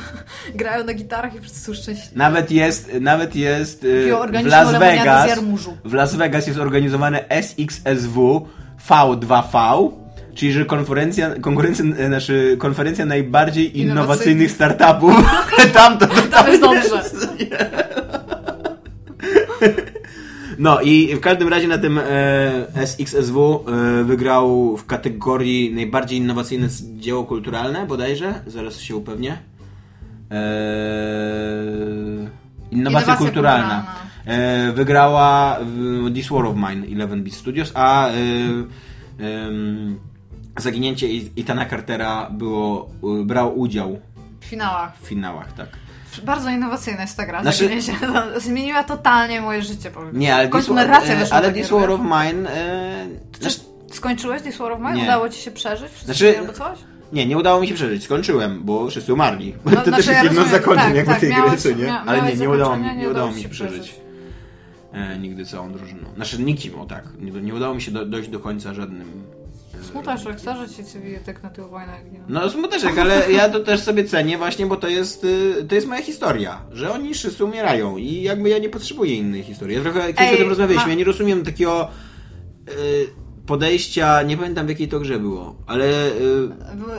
Grają 0.56 0.84
na 0.84 0.94
gitarach 0.94 1.36
i 1.36 1.40
wszyscy 1.40 1.60
są 1.60 1.74
szczęśliwi. 1.74 2.18
Nawet 2.18 2.52
jest, 2.52 2.92
nawet 3.02 3.36
jest 3.36 3.84
e, 3.84 4.42
w 4.42 4.46
Las 4.46 4.72
Vegas. 4.80 5.40
W 5.86 5.94
Las 5.94 6.16
Vegas 6.16 6.48
jest 6.48 6.60
organizowane 6.60 7.30
SXSW 7.30 8.48
V2V, 8.90 9.92
czyli 10.36 10.52
że 10.52 10.66
konferencja, 10.66 11.30
konkurencja, 11.42 11.86
e, 11.98 12.08
znaczy 12.08 12.56
konferencja 12.60 13.06
najbardziej 13.06 13.80
innowacyjnych 13.80 14.52
startupów. 14.52 15.16
Tam 15.74 15.98
to, 15.98 16.08
to 16.08 16.22
Tam 16.22 16.48
jest 16.48 16.62
dobrze. 16.62 16.90
No 20.60 20.82
i 20.82 21.16
w 21.16 21.20
każdym 21.20 21.48
razie 21.48 21.68
na 21.68 21.78
tym 21.78 21.98
e, 21.98 22.88
SXSW 22.88 23.66
e, 23.68 24.04
wygrał 24.04 24.78
w 24.78 24.86
kategorii 24.86 25.74
najbardziej 25.74 26.20
innowacyjne 26.20 26.68
dzieło 26.98 27.24
kulturalne 27.24 27.86
bodajże. 27.88 28.34
Zaraz 28.48 28.80
się 28.80 28.96
upewnię. 28.96 29.38
E, 30.32 30.36
innowacja 32.72 32.72
Innowacja 32.72 33.16
kulturalna. 33.16 33.86
kulturalna. 34.26 34.70
E, 34.70 34.72
wygrała 34.72 35.60
This 36.14 36.30
War 36.30 36.46
of 36.46 36.56
Mine 36.56 36.88
11 36.88 37.24
Bit 37.24 37.36
Studios, 37.36 37.72
a 37.76 38.10
e, 38.10 38.14
zaginięcie 40.58 41.08
Itana 41.08 41.66
Cartera 41.66 42.30
było, 42.32 42.90
e, 43.22 43.26
brało 43.26 43.52
udział 43.52 44.00
W 44.42 44.46
finałach. 44.46 44.98
w 45.02 45.08
finałach, 45.08 45.54
tak. 45.54 45.70
Bardzo 46.24 46.50
innowacyjna 46.50 47.02
jest 47.02 47.18
ta 47.18 47.26
gra. 47.26 47.42
Znaczy- 47.42 47.70
zmieniła 48.38 48.84
totalnie 48.84 49.42
moje 49.42 49.62
życie, 49.62 49.92
powiem. 49.92 50.20
Nie, 50.20 50.36
ale 50.36 50.48
This, 50.50 50.68
narracja 50.70 51.14
e, 51.16 51.34
ale 51.34 51.54
This 51.54 51.70
War 51.70 51.90
of 51.92 52.02
Mine 52.02 52.50
e, 52.50 53.08
znaczy, 53.40 53.60
Skończyłeś 53.94 54.42
This 54.42 54.58
War 54.58 54.72
of 54.72 54.80
Mine? 54.80 54.96
Nie. 54.96 55.04
Udało 55.04 55.30
ci 55.30 55.42
się 55.42 55.52
przeżyć? 55.52 55.92
Znaczy- 56.06 56.40
albo 56.40 56.54
coś? 56.54 56.80
Nie, 57.14 57.26
nie 57.26 57.38
udało 57.38 57.62
mi 57.62 57.68
się 57.68 57.74
przeżyć. 57.76 58.04
Skończyłem, 58.04 58.62
bo 58.64 58.90
wszyscy 58.90 59.14
umarli. 59.14 59.54
No, 59.66 59.72
to 59.72 59.72
znaczy, 59.72 59.92
też 59.92 59.98
jest 59.98 60.08
ja 60.18 60.24
jedno 60.24 60.32
z 60.32 60.38
rozumiem, 60.38 60.62
zakończeń 60.62 60.88
tak, 60.88 60.96
jakby 60.96 61.12
tak, 61.12 61.20
tej 61.22 61.30
gry, 61.30 61.42
miałeś- 61.42 61.62
co 61.62 61.70
nie? 61.70 61.76
mia- 61.76 62.04
Ale 62.06 62.22
nie, 62.22 62.36
nie 62.36 62.50
udało 62.50 62.76
mi, 62.78 62.84
zakończenie, 62.84 63.02
nie 63.02 63.10
udało 63.10 63.32
mi 63.32 63.42
się 63.42 63.50
przeżyć. 63.50 63.96
E, 64.94 65.18
nigdy 65.20 65.46
całą 65.46 65.72
drużyną. 65.72 66.02
Znaczy 66.16 66.40
nikim, 66.42 66.80
o 66.80 66.86
tak. 66.86 67.04
Nie, 67.20 67.32
nie 67.32 67.54
udało 67.56 67.76
mi 67.76 67.82
się 67.82 67.92
do, 67.92 68.06
dojść 68.06 68.30
do 68.30 68.40
końca 68.40 68.74
żadnym. 68.74 69.24
Smuteczek, 69.82 70.40
że 70.56 70.70
ci 70.70 70.84
tak 71.26 71.44
na 71.44 71.50
tył 71.50 71.70
wojnę 71.70 71.94
giną? 72.12 72.26
No 72.28 72.50
smuteczek, 72.50 72.98
ale 72.98 73.32
ja 73.32 73.50
to 73.50 73.60
też 73.60 73.80
sobie 73.80 74.04
cenię 74.04 74.38
właśnie, 74.38 74.66
bo 74.66 74.76
to 74.78 74.88
jest, 74.88 75.24
y, 75.24 75.66
to 75.70 75.76
jest 75.76 75.88
moja 75.88 76.02
historia, 76.02 76.62
że 76.72 76.92
oni 76.92 77.14
wszyscy 77.14 77.46
umierają 77.46 77.98
i 77.98 78.22
jakby 78.22 78.50
ja 78.50 78.58
nie 78.58 78.70
potrzebuję 78.70 79.16
innej 79.16 79.44
historii. 79.44 79.76
Ja 79.78 79.82
trochę 79.84 80.00
kiedyś 80.14 80.20
Ej, 80.30 80.34
o 80.36 80.38
tym 80.38 80.50
rozmawialiśmy, 80.50 80.86
ma- 80.88 80.92
ja 80.92 80.98
nie 80.98 81.04
rozumiem 81.06 81.46
takiego 81.46 81.88
y, 82.70 83.08
podejścia, 83.48 84.22
nie 84.22 84.38
pamiętam 84.38 84.66
w 84.66 84.70
jakiej 84.70 84.88
to 84.88 85.00
grze 85.00 85.20
było, 85.20 85.56
ale 85.68 85.86
y, 85.86 86.50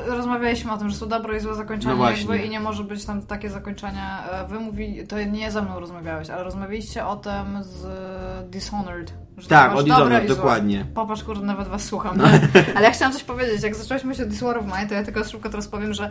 Rozmawialiśmy 0.06 0.72
o 0.72 0.78
tym, 0.78 0.90
że 0.90 0.96
są 0.96 1.08
dobre 1.08 1.36
i 1.36 1.40
złe 1.40 1.54
zakończenia 1.54 1.94
No 1.94 2.10
jakby 2.10 2.38
i 2.38 2.50
nie 2.50 2.60
może 2.60 2.84
być 2.84 3.04
tam 3.04 3.22
takie 3.22 3.50
zakończenia. 3.50 4.28
E, 4.30 4.48
Wy 4.48 4.60
mówi, 4.60 5.06
to 5.08 5.22
nie 5.22 5.50
ze 5.50 5.62
mną 5.62 5.80
rozmawiałeś, 5.80 6.30
ale 6.30 6.44
rozmawialiście 6.44 7.06
o 7.06 7.16
tym 7.16 7.62
z 7.62 7.86
Dishonored. 8.50 9.12
Że 9.36 9.48
Tak, 9.48 9.76
o 9.76 9.82
Dishonored, 9.82 10.28
dokładnie. 10.28 10.86
Popatrz, 10.94 11.24
kurde, 11.24 11.46
nawet 11.46 11.68
was 11.68 11.84
słucham. 11.84 12.18
Nie? 12.18 12.24
Ale 12.76 12.86
ja 12.86 12.90
chciałam 12.90 13.12
coś 13.12 13.24
powiedzieć. 13.24 13.62
Jak 13.62 13.74
zaczęliśmy 13.74 14.14
się 14.14 14.26
This 14.26 14.40
War 14.40 14.58
of 14.58 14.64
Mine, 14.64 14.86
to 14.88 14.94
ja 14.94 15.04
tylko 15.04 15.24
szybko 15.24 15.48
teraz 15.48 15.68
powiem, 15.68 15.94
że 15.94 16.10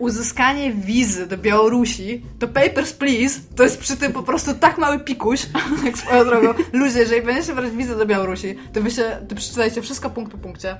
uzyskanie 0.00 0.72
wizy 0.72 1.26
do 1.26 1.38
Białorusi, 1.38 2.22
to 2.38 2.48
Papers, 2.48 2.92
Please, 2.92 3.40
to 3.56 3.62
jest 3.62 3.80
przy 3.80 3.96
tym 3.96 4.12
po 4.12 4.22
prostu 4.22 4.54
tak 4.54 4.78
mały 4.78 5.00
pikuś, 5.00 5.46
jak 5.84 5.98
swoją 5.98 6.24
drogą. 6.24 6.54
Ludzie, 6.72 6.98
jeżeli 6.98 7.22
będziecie 7.22 7.54
brać 7.54 7.70
wizę 7.70 7.96
do 7.96 8.06
Białorusi, 8.06 8.56
to 8.72 8.80
wy 8.80 8.90
się, 8.90 9.02
to 9.28 9.34
przeczytajcie 9.34 9.82
wszystko 9.82 10.10
punkt 10.10 10.32
po 10.32 10.38
punkcie. 10.38 10.76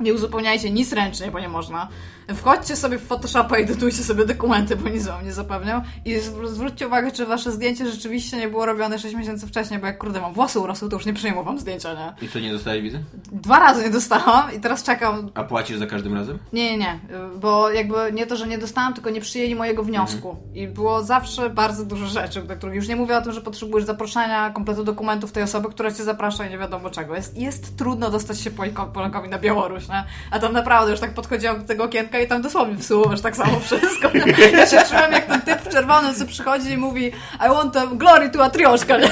Nie 0.00 0.14
uzupełniajcie 0.14 0.70
nic 0.70 0.92
ręcznie, 0.92 1.30
bo 1.30 1.40
nie 1.40 1.48
można. 1.48 1.88
Wchodźcie 2.34 2.76
sobie 2.76 2.98
w 2.98 3.06
Photoshopa 3.06 3.58
i 3.58 3.62
edytujcie 3.62 4.02
sobie 4.04 4.26
dokumenty, 4.26 4.76
bo 4.76 4.88
nic 4.88 5.06
wam 5.06 5.24
nie 5.24 5.32
zapewnią. 5.32 5.82
I 6.04 6.16
zw- 6.16 6.46
zwróćcie 6.48 6.86
uwagę, 6.86 7.12
czy 7.12 7.26
wasze 7.26 7.52
zdjęcie 7.52 7.90
rzeczywiście 7.90 8.36
nie 8.36 8.48
było 8.48 8.66
robione 8.66 8.98
6 8.98 9.14
miesięcy 9.14 9.46
wcześniej, 9.46 9.80
bo 9.80 9.86
jak 9.86 9.98
kurde 9.98 10.20
mam 10.20 10.32
włosy 10.34 10.60
urosły, 10.60 10.88
to 10.88 10.96
już 10.96 11.06
nie 11.06 11.14
przyjmą 11.14 11.42
wam 11.42 11.58
zdjęcia, 11.58 11.94
nie? 11.94 12.26
i 12.26 12.30
co, 12.30 12.38
nie 12.38 12.52
dostałeś 12.52 12.82
wizy? 12.82 13.02
Dwa 13.32 13.58
razy 13.58 13.82
nie 13.84 13.90
dostałam 13.90 14.54
i 14.56 14.60
teraz 14.60 14.82
czekam. 14.82 15.30
A 15.34 15.44
płacisz 15.44 15.78
za 15.78 15.86
każdym 15.86 16.14
razem? 16.14 16.38
Nie, 16.52 16.70
nie, 16.70 16.78
nie, 16.78 16.98
bo 17.40 17.70
jakby 17.70 17.96
nie 18.12 18.26
to, 18.26 18.36
że 18.36 18.46
nie 18.46 18.58
dostałam, 18.58 18.94
tylko 18.94 19.10
nie 19.10 19.20
przyjęli 19.20 19.54
mojego 19.54 19.82
wniosku. 19.82 20.36
I 20.54 20.68
było 20.68 21.02
zawsze 21.02 21.50
bardzo 21.50 21.84
dużo 21.84 22.06
rzeczy, 22.06 22.42
do 22.42 22.56
których 22.56 22.74
już 22.76 22.88
nie 22.88 22.96
mówię 22.96 23.16
o 23.16 23.22
tym, 23.22 23.32
że 23.32 23.40
potrzebujesz 23.40 23.86
zaproszenia, 23.86 24.50
kompletu 24.50 24.84
dokumentów 24.84 25.32
tej 25.32 25.42
osoby, 25.42 25.68
która 25.68 25.90
cię 25.92 26.04
zaprasza 26.04 26.46
i 26.46 26.50
nie 26.50 26.58
wiadomo 26.58 26.90
czego. 26.90 27.16
Jest, 27.16 27.36
jest 27.38 27.76
trudno 27.78 28.10
dostać 28.10 28.40
się 28.40 28.50
Polko- 28.50 28.92
Polakowi 28.92 29.28
na 29.28 29.38
Białoruś, 29.38 29.88
nie? 29.88 30.04
A 30.30 30.38
tam 30.38 30.52
naprawdę 30.52 30.90
już 30.90 31.00
tak 31.00 31.14
podchodziłam 31.14 31.60
do 31.60 31.66
tego 31.66 31.84
okienka 31.84 32.11
i 32.20 32.26
tam 32.26 32.42
dosłownie 32.42 32.78
wsuwasz 32.78 33.20
tak 33.20 33.36
samo 33.36 33.60
wszystko. 33.66 34.10
Ja 34.52 34.66
się 34.66 34.82
czułem 34.90 35.12
jak 35.12 35.26
ten 35.26 35.40
typ 35.40 35.60
w 35.60 35.68
czerwonym, 35.68 36.14
co 36.14 36.26
przychodzi 36.26 36.70
i 36.70 36.76
mówi 36.76 37.12
I 37.46 37.48
want 37.48 37.76
a 37.76 37.86
glory 37.86 38.30
to 38.30 38.44
Atrioszka, 38.44 38.98
nie? 38.98 39.08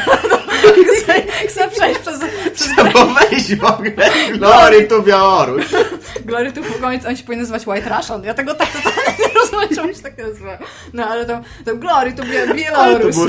Chcę, 1.03 1.22
chcę 1.48 1.68
przejść 1.68 2.01
przez, 2.01 2.20
przez 2.55 2.68
Bo 2.92 3.07
weź 3.07 3.57
w 3.57 3.64
ogóle 3.64 4.11
Glory 4.32 4.86
to 4.86 5.03
Białoruś. 5.03 5.66
Glory 6.24 6.53
to 6.53 6.62
Fugoń, 6.62 7.01
on 7.09 7.16
się 7.16 7.24
powinien 7.24 7.40
nazywać 7.40 7.66
White 7.66 7.96
Russian. 7.96 8.24
Ja 8.24 8.34
tego 8.34 8.55
tak 8.55 8.68
totalnie 8.68 9.14
nie 9.18 9.30
rozumiem, 9.43 9.68
czemu 9.74 9.95
się 9.95 10.01
tak 10.03 10.18
nazywa. 10.18 10.59
No 10.93 11.05
ale 11.07 11.26
to, 11.26 11.41
to 11.64 11.76
Glory 11.76 12.12
to 12.12 12.22
Bie- 12.22 12.38
Ale 12.41 12.49
to 12.49 12.55
Białoruś. 12.55 13.14
było 13.14 13.28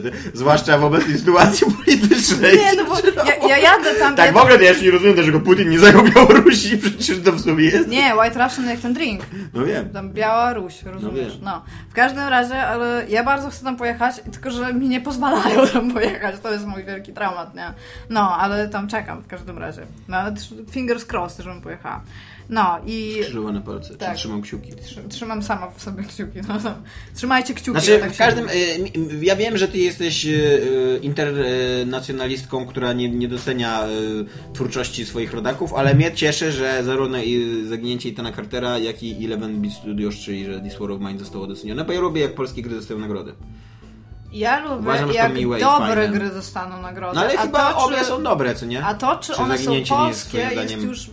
ty. 0.00 0.12
zwłaszcza 0.34 0.78
w 0.78 0.84
obecnej 0.84 1.18
sytuacji 1.18 1.66
politycznej. 1.76 2.58
Nie, 2.58 2.74
no 2.76 2.84
bo 2.84 2.94
ja, 3.24 3.48
ja 3.48 3.58
jadę 3.58 3.94
tam... 3.94 4.16
Tak, 4.16 4.26
ja 4.26 4.32
w 4.32 4.36
ogóle 4.36 4.58
to 4.58 4.64
ja 4.64 4.74
się 4.74 4.82
nie 4.82 4.90
rozumiem, 4.90 5.14
dlaczego 5.14 5.40
Putin 5.40 5.70
nie 5.70 5.78
zajął 5.78 6.02
Białorusi, 6.04 6.78
przecież 6.78 7.16
to 7.24 7.32
w 7.32 7.40
sumie 7.40 7.64
jest. 7.64 7.88
Nie, 7.88 8.14
White 8.16 8.44
Russian 8.44 8.66
jak 8.68 8.80
ten 8.80 8.94
drink. 8.94 9.22
No 9.54 9.64
wiem. 9.64 9.88
Tam 9.90 10.10
Białoruś, 10.12 10.82
rozumiesz? 10.82 11.32
wiem. 11.32 11.44
No, 11.44 11.62
W 11.90 11.94
każdym 11.94 12.28
razie, 12.28 12.62
ale 12.66 13.04
ja 13.08 13.24
bardzo 13.24 13.50
chcę 13.50 13.64
tam 13.64 13.76
pojechać, 13.76 14.14
tylko 14.32 14.50
że 14.50 14.74
mi 14.74 14.88
nie 14.88 15.00
pozwalają 15.00 15.66
tam 15.72 15.90
pojechać. 15.92 16.34
To 16.42 16.52
jest 16.52 16.66
mój 16.66 16.84
wielki 16.84 17.12
dramat, 17.12 17.54
nie? 17.54 17.72
No, 18.10 18.36
ale 18.36 18.68
tam 18.68 18.88
czekam 18.88 19.22
w 19.22 19.26
każdym 19.26 19.58
razie. 19.58 19.86
No, 20.08 20.18
fingers 20.70 21.04
crossed, 21.12 21.44
żebym 21.44 21.60
pojechała. 21.60 22.00
No 22.50 22.78
i 22.86 23.18
Krzyżowane 23.22 23.60
palce, 23.60 23.94
Tak. 23.94 24.16
trzymam 24.16 24.42
tr- 24.42 25.08
trzymam 25.08 25.42
sama 25.42 25.70
w 25.70 25.82
sobie 25.82 26.02
kciuki. 26.04 26.38
No, 26.48 26.54
no. 26.64 26.74
Trzymajcie 27.14 27.54
kciuki. 27.54 27.70
Znaczy, 27.70 27.90
ja 27.90 27.98
tak 28.00 28.12
w 28.12 28.18
każdym. 28.18 28.46
mi- 28.46 29.26
Ja 29.26 29.36
wiem, 29.36 29.56
że 29.58 29.68
ty 29.68 29.78
jesteś 29.78 30.26
y, 30.26 30.28
y, 30.28 30.98
internacjonalistką, 31.02 32.66
która 32.66 32.92
nie, 32.92 33.08
nie 33.08 33.28
docenia 33.28 33.80
twórczości 34.54 35.06
swoich 35.06 35.32
rodaków, 35.34 35.74
ale 35.74 35.94
mnie 35.94 36.12
cieszy, 36.14 36.52
że 36.52 36.84
zarówno 36.84 37.18
i 37.22 37.62
zaginięcie 37.68 38.08
Itana 38.08 38.32
Cartera, 38.32 38.78
jak 38.78 39.02
i 39.02 39.24
Eleven 39.24 39.60
Beat 39.62 39.74
Studios, 39.74 40.14
czyli 40.14 40.44
że 40.44 40.60
This 40.60 40.78
War 40.78 40.90
of 40.90 41.00
Mine 41.00 41.18
zostało 41.18 41.46
docenione, 41.46 41.84
bo 41.84 41.92
ja 41.92 42.00
lubię, 42.00 42.20
jak 42.22 42.34
polskie 42.34 42.62
gry 42.62 42.74
dostają 42.76 43.00
nagrody. 43.00 43.32
Ja 44.32 44.60
lubię, 44.60 44.76
Uważam, 44.80 45.12
jak 45.12 45.32
dobre 45.60 46.08
gry 46.08 46.30
dostaną 46.30 46.82
nagrodę. 46.82 47.14
No 47.14 47.20
ale 47.20 47.38
a 47.38 47.42
chyba 47.42 47.72
to, 47.72 47.84
obie 47.84 47.96
czy, 47.98 48.04
są 48.04 48.22
dobre, 48.22 48.54
co 48.54 48.66
nie? 48.66 48.84
A 48.84 48.94
to, 48.94 49.16
czy, 49.16 49.32
Czy 49.32 49.38
one 49.38 49.58
są 49.58 49.72
jest 49.72 49.88
polskie, 49.90 50.38
jest, 50.38 50.52
zdaniem- 50.52 50.84
już... 50.84 51.10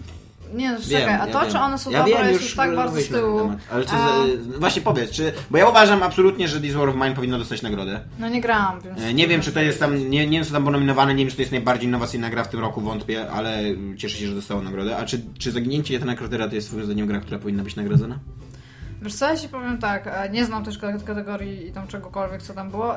Nie, 0.54 0.72
no 0.72 0.78
Wiem, 0.88 1.00
czekaj, 1.02 1.16
a 1.16 1.28
ja 1.28 1.34
to, 1.34 1.42
wiem. 1.42 1.52
czy 1.52 1.60
one 1.60 1.78
są 1.78 1.92
ja 1.92 2.00
dobre, 2.00 2.14
wiem, 2.18 2.28
jest 2.28 2.42
już 2.42 2.56
tak 2.56 2.76
bardzo 2.76 3.02
z 3.02 3.08
tyłu. 3.08 3.52
Ale 3.72 3.86
co 3.86 3.92
a... 3.94 3.98
za, 3.98 4.60
właśnie 4.60 4.82
powiedz, 4.82 5.12
czy. 5.12 5.34
Bo 5.52 5.58
ja 5.58 5.70
uważam 5.70 6.04
absolutnie, 6.04 6.48
że 6.48 6.62
This 6.62 6.74
War 6.74 6.90
of 6.90 6.96
Mine 6.96 7.14
powinno 7.16 7.38
dostać 7.38 7.62
nagrodę. 7.62 8.00
No 8.20 8.30
nie 8.30 8.42
grałam, 8.42 8.82
więc... 8.82 9.02
E, 9.02 9.14
Nie 9.14 9.28
wiem, 9.28 9.42
czy 9.42 9.52
to 9.52 9.60
jest 9.60 9.80
tam, 9.80 10.10
nie, 10.10 10.28
nie 10.28 10.38
wiem, 10.38 10.46
co 10.46 10.54
tam 10.54 10.64
było 10.64 10.72
nominowane, 10.72 11.14
nie 11.16 11.24
wiem, 11.24 11.30
czy 11.30 11.36
to 11.36 11.42
jest 11.42 11.52
najbardziej 11.52 11.88
innowacyjna 11.88 12.30
gra 12.30 12.44
w 12.44 12.50
tym 12.50 12.60
roku, 12.60 12.82
wątpię, 12.82 13.30
ale 13.32 13.64
cieszę 13.98 14.18
się, 14.18 14.28
że 14.28 14.36
dostało 14.36 14.62
nagrodę. 14.62 14.98
A 14.98 15.06
czy, 15.06 15.22
czy 15.40 15.52
zaginięcie 15.52 15.94
Jetana 15.94 16.16
Cartera 16.16 16.48
to 16.50 16.56
jest 16.56 16.68
twoim 16.70 16.86
zdaniem 16.86 17.08
gra, 17.08 17.20
która 17.20 17.40
powinna 17.40 17.64
być 17.64 17.76
nagrodzona? 17.76 18.20
Wiesz 19.02 19.14
co, 19.16 19.30
ja 19.30 19.38
ci 19.38 19.50
powiem 19.50 19.78
tak, 19.78 20.08
e, 20.08 20.30
nie 20.30 20.46
znam 20.46 20.66
też 20.66 20.80
kate- 20.80 21.04
kategorii 21.04 21.68
i 21.68 21.72
tam 21.72 21.88
czegokolwiek, 21.88 22.42
co 22.42 22.54
tam 22.54 22.72
było. 22.72 22.94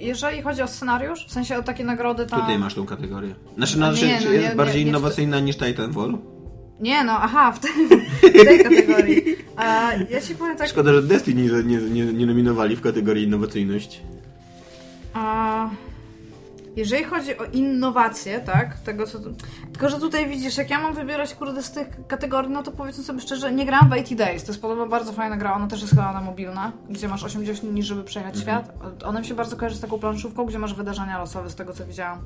Jeżeli 0.00 0.42
chodzi 0.42 0.62
o 0.62 0.68
scenariusz, 0.68 1.26
w 1.26 1.32
sensie 1.32 1.58
o 1.58 1.62
takie 1.62 1.84
nagrody 1.84 2.26
tam... 2.26 2.40
Tutaj 2.40 2.58
masz 2.58 2.74
tą 2.74 2.86
kategorię. 2.86 3.34
Znaczy, 3.56 3.78
No 3.78 3.86
no, 3.86 3.92
nie, 3.92 3.98
czy, 4.18 4.24
no 4.24 4.30
jest 4.32 4.48
nie, 4.48 4.54
bardziej 4.54 4.84
nie 4.84 4.88
innowacyjna 4.90 5.40
niż 5.40 5.56
Titanfall? 5.56 6.18
Nie 6.80 7.04
no, 7.04 7.12
aha, 7.20 7.52
w, 7.52 7.58
tej- 7.58 7.70
w 8.22 8.46
tej 8.46 8.62
kategorii. 8.64 9.22
A, 9.56 9.92
ja 10.10 10.20
ci 10.20 10.34
powiem 10.34 10.56
tak... 10.56 10.68
Szkoda, 10.68 10.92
że 10.92 11.02
Destiny 11.02 11.62
nie, 11.64 11.78
nie, 11.78 12.12
nie, 12.12 12.26
nominowali 12.26 12.76
w 12.76 12.80
kategorii 12.80 13.24
innowacyjność. 13.24 14.02
A, 15.14 15.68
jeżeli 16.76 17.04
chodzi 17.04 17.38
o 17.38 17.44
innowacje, 17.44 18.40
tak, 18.40 18.78
tego 18.78 19.06
co... 19.06 19.18
Tylko, 19.72 19.88
że 19.88 20.00
tutaj 20.00 20.28
widzisz, 20.28 20.56
jak 20.56 20.70
ja 20.70 20.80
mam 20.80 20.94
wybierać, 20.94 21.34
kurde, 21.34 21.62
z 21.62 21.70
tych 21.70 21.86
kategorii, 22.08 22.50
no 22.50 22.62
to 22.62 22.72
powiedzmy 22.72 23.04
sobie 23.04 23.20
szczerze, 23.20 23.52
nie 23.52 23.66
grałam 23.66 23.88
w 23.88 23.92
80 23.92 24.18
Days. 24.18 24.44
To 24.44 24.52
jest 24.52 24.62
podobno 24.62 24.86
bardzo 24.86 25.12
fajna 25.12 25.36
gra, 25.36 25.54
ona 25.54 25.66
też 25.66 25.80
jest 25.80 25.90
chyba 25.92 26.12
na 26.12 26.20
mobilna, 26.20 26.72
gdzie 26.90 27.08
masz 27.08 27.24
80 27.24 27.72
dni, 27.72 27.82
żeby 27.82 28.04
przejechać 28.04 28.38
świat. 28.38 28.72
Ona 29.04 29.20
mi 29.20 29.26
się 29.26 29.34
bardzo 29.34 29.56
kojarzy 29.56 29.76
z 29.76 29.80
taką 29.80 29.98
planszówką, 29.98 30.46
gdzie 30.46 30.58
masz 30.58 30.74
wydarzenia 30.74 31.18
losowe, 31.18 31.50
z 31.50 31.54
tego 31.54 31.72
co 31.72 31.86
widziałam. 31.86 32.18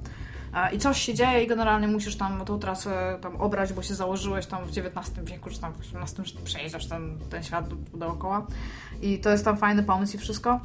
I 0.73 0.79
coś 0.79 1.03
się 1.03 1.15
dzieje 1.15 1.45
i 1.45 1.47
generalnie 1.47 1.89
musisz 1.89 2.17
tam 2.17 2.45
tą 2.45 2.59
trasę 2.59 3.19
tam 3.21 3.37
obrać, 3.37 3.73
bo 3.73 3.83
się 3.83 3.95
założyłeś 3.95 4.47
tam 4.47 4.65
w 4.65 4.69
XIX 4.69 5.27
wieku, 5.31 5.51
czy 5.51 5.61
tam 5.61 5.73
w 5.73 5.77
XVIII, 5.95 6.27
że 6.27 6.41
przejeżdżasz 6.45 6.87
ten, 6.87 7.19
ten 7.31 7.43
świat 7.43 7.69
do- 7.69 7.99
dookoła. 7.99 8.47
I 9.03 9.19
to 9.19 9.31
jest 9.31 9.45
tam 9.45 9.57
fajny 9.57 9.83
pomysł 9.83 10.17
i 10.17 10.19
wszystko. 10.19 10.61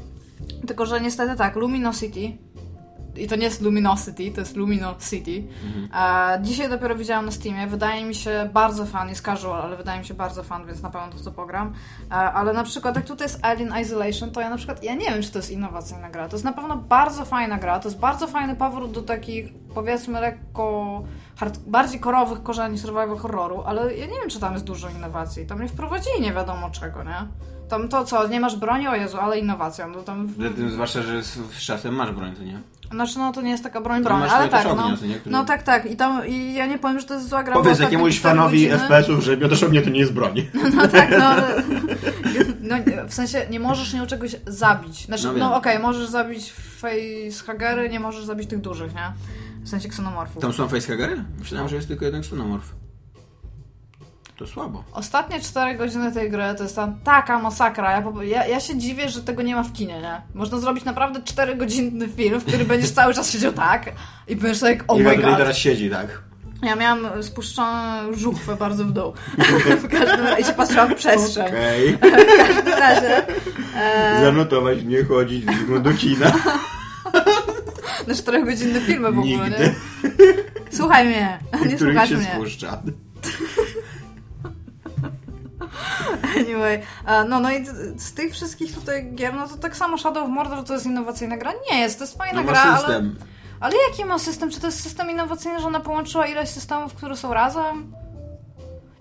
Tylko, 0.68 0.86
że 0.86 1.02
niestety 1.02 1.36
tak, 1.38 1.56
Luminosity 1.56 2.38
i 3.18 3.28
to 3.28 3.36
nie 3.36 3.44
jest 3.44 3.62
Luminosity, 3.62 4.32
to 4.32 4.40
jest 4.40 4.56
Lumino 4.56 4.96
City. 5.10 5.48
E, 5.96 6.40
dzisiaj 6.42 6.70
dopiero 6.70 6.96
widziałam 6.96 7.26
na 7.26 7.32
Steamie. 7.32 7.68
Wydaje 7.68 8.06
mi 8.06 8.16
się 8.16 8.50
bardzo 8.54 8.86
fan, 8.86 9.10
jest 9.10 9.26
casual, 9.26 9.62
ale 9.62 9.78
wydaje 9.78 10.00
mi 10.00 10.06
się 10.06 10.14
bardzo 10.14 10.44
fan, 10.44 10.66
więc 10.66 10.82
na 10.82 10.90
pewno 10.90 11.18
to, 11.18 11.24
to 11.24 11.32
pogram. 11.32 11.74
Ale 12.10 12.54
na 12.54 12.64
przykład 12.64 12.96
jak 12.96 13.06
tutaj 13.06 13.26
jest 13.26 13.46
Alien 13.46 13.74
Isolation, 13.82 14.32
to 14.32 14.42
ja 14.42 14.50
na 14.50 14.58
przykład, 14.58 14.84
ja 14.84 14.96
nie 14.96 15.10
wiem, 15.10 15.22
czy 15.22 15.32
to 15.32 15.40
jest 15.40 15.52
innowacyjna 15.52 16.10
gra. 16.10 16.30
To 16.30 16.36
jest 16.36 16.46
na 16.46 16.54
pewno 16.54 16.78
bardzo 16.78 17.26
fajna 17.26 17.58
gra, 17.58 17.80
to 17.80 17.90
jest 17.90 18.00
bardzo 18.00 18.28
fajny 18.28 18.56
powrót 18.56 18.92
do 18.92 19.02
takich 19.02 19.54
powiedzmy 19.76 20.22
lekko 20.22 21.04
hard, 21.36 21.60
bardziej 21.60 22.00
korowych 22.00 22.44
korzeni 22.44 22.78
survival 22.78 23.18
horroru, 23.18 23.64
ale 23.66 23.96
ja 23.96 24.06
nie 24.06 24.20
wiem, 24.20 24.30
czy 24.30 24.40
tam 24.40 24.54
jest 24.54 24.66
dużo 24.66 24.90
innowacji. 24.90 25.46
Tam 25.46 25.62
nie 25.62 25.68
wprowadzili 25.68 26.22
nie 26.22 26.34
wiadomo 26.34 26.70
czego, 26.70 27.04
nie? 27.04 27.28
Tam 27.70 27.90
to 27.90 28.06
co, 28.06 28.28
nie 28.28 28.40
masz 28.40 28.56
broni? 28.56 28.88
O 28.88 28.96
Jezu, 28.96 29.18
ale 29.18 29.40
innowacja. 29.40 29.88
No 29.88 30.04
tam... 30.04 30.30
Zatem 30.40 30.72
Zwłaszcza, 30.72 31.02
że 31.02 31.24
z, 31.24 31.34
z 31.34 31.62
czasem 31.62 31.96
masz 31.96 32.12
broń, 32.12 32.36
to 32.36 32.44
nie? 32.44 32.60
Znaczy, 32.92 33.20
no 33.20 33.32
to 33.32 33.42
nie 33.42 33.52
jest 33.52 33.64
taka 33.64 33.82
broń, 33.82 34.04
broń, 34.04 34.20
masz 34.20 34.32
ale 34.32 34.50
tak, 34.50 34.66
ognia, 34.68 34.98
no. 35.02 35.08
nie? 35.08 35.16
Który- 35.16 35.32
No 35.32 35.46
tak, 35.46 35.64
tak. 35.64 35.92
I 35.92 35.96
tam, 35.96 36.28
i 36.28 36.54
ja 36.54 36.66
nie 36.66 36.80
powiem, 36.80 37.00
że 37.00 37.06
to 37.06 37.14
jest 37.14 37.30
zła 37.30 37.44
gra. 37.44 37.54
Powiedz 37.54 37.80
jakiemuś 37.80 38.20
fanowi 38.20 38.70
FPS-ów, 38.70 39.24
że 39.24 39.38
miotaż 39.38 39.64
ognia 39.64 39.82
to 39.82 39.90
nie 39.90 40.00
jest 40.00 40.14
broń. 40.14 40.48
No 40.76 40.88
tak, 40.88 41.10
no, 41.20 41.36
no. 42.70 42.76
W 43.08 43.14
sensie 43.14 43.48
nie 43.50 43.60
możesz 43.60 43.94
nią 43.94 44.08
czegoś 44.08 44.36
zabić. 44.48 45.06
Znaczy, 45.06 45.28
No 45.28 45.34
no, 45.34 45.56
okej, 45.56 45.80
możesz 45.80 46.08
zabić 46.08 46.54
facehagery, 46.54 47.90
nie 47.90 48.00
możesz 48.00 48.26
zabić 48.26 48.50
tych 48.50 48.62
dużych, 48.62 48.96
nie? 48.96 49.14
W 49.64 49.70
sensie 49.70 49.90
ksenomorfów. 49.90 50.42
Tam 50.42 50.54
są 50.54 50.68
facehagery? 50.68 51.24
Myślałem, 51.40 51.70
że 51.70 51.76
jest 51.76 51.88
tylko 51.88 52.06
jeden 52.06 52.22
ksenomorf. 52.22 52.83
To 54.44 54.48
słabo. 54.48 54.84
Ostatnie 54.92 55.40
4 55.40 55.76
godziny 55.78 56.12
tej 56.12 56.30
gry 56.32 56.44
to 56.58 56.64
jest 56.64 56.76
tam 56.76 57.00
taka 57.04 57.40
masakra. 57.40 57.92
Ja, 57.92 58.24
ja, 58.24 58.48
ja 58.48 58.60
się 58.60 58.78
dziwię, 58.78 59.10
że 59.10 59.24
tego 59.24 59.42
nie 59.42 59.56
ma 59.56 59.64
w 59.64 59.74
kinie, 59.74 60.02
nie? 60.02 60.22
Można 60.34 60.58
zrobić 60.58 60.86
naprawdę 60.86 61.20
4-godzinny 61.20 62.10
film, 62.16 62.40
w 62.40 62.46
którym 62.46 62.68
będziesz 62.68 62.92
cały 62.92 63.14
czas 63.14 63.32
siedział 63.32 63.54
tak 63.54 63.92
i 64.28 64.36
będziesz 64.36 64.60
tak, 64.60 64.84
oh 64.88 65.02
Iga 65.02 65.10
my 65.10 65.18
god. 65.18 65.38
teraz 65.38 65.58
siedzi, 65.58 65.90
tak? 65.90 66.22
Ja 66.64 66.76
miałam 66.76 67.24
spuszczoną 67.24 68.14
żuchwę 68.14 68.56
bardzo 68.56 68.86
w 68.86 68.92
dół. 68.92 69.14
w 69.84 69.88
każdym 69.88 70.26
razie 70.26 70.42
i 70.42 70.46
się 70.46 70.54
patrzyłam 70.54 70.90
w 70.90 70.96
przestrzeń. 70.96 71.48
Okej. 71.48 71.98
W 71.98 72.38
każdym 72.38 72.74
razie 72.74 73.26
Zanotować, 74.22 74.84
nie 74.84 75.04
chodzić 75.04 75.46
do 75.82 75.94
kina. 75.94 76.32
na 78.08 78.14
4-godzinne 78.14 78.80
filmy 78.80 79.12
w 79.12 79.20
ogóle, 79.20 79.50
Nigdy. 79.50 79.60
nie? 79.60 79.74
Słuchaj 80.72 81.06
mnie, 81.08 81.40
nie 81.54 81.76
Których 81.76 81.80
słuchasz 81.80 82.10
się 82.10 82.18
mnie. 82.18 82.32
spuszcza. 82.36 82.82
Anyway, 86.40 86.82
e, 87.08 87.24
no, 87.24 87.40
no 87.40 87.52
i 87.52 87.66
z 87.98 88.14
tych 88.14 88.34
wszystkich 88.34 88.76
tutaj 88.76 89.12
gier, 89.16 89.34
no 89.34 89.48
to 89.48 89.58
tak 89.58 89.76
samo 89.76 89.98
Shadow 89.98 90.24
of 90.24 90.30
Mordor 90.30 90.64
to 90.64 90.74
jest 90.74 90.86
innowacyjna 90.86 91.38
gra? 91.38 91.52
Nie 91.72 91.80
jest, 91.80 91.98
to 91.98 92.04
jest 92.04 92.18
fajna 92.18 92.42
No 92.42 92.48
gra, 92.48 92.66
ma 92.66 92.72
ale... 92.72 92.78
system. 92.78 93.16
Ale 93.60 93.76
jaki 93.90 94.06
ma 94.06 94.20
system? 94.20 94.50
Czy 94.50 94.60
to 94.60 94.68
jest 94.68 94.84
system 94.84 95.10
innowacyjny, 95.10 95.60
że 95.60 95.68
ona 95.68 95.80
połączyła 95.80 96.28
ileś 96.28 96.50
systemów, 96.50 96.94
które 96.94 97.16
są 97.16 97.34
razem? 97.34 97.94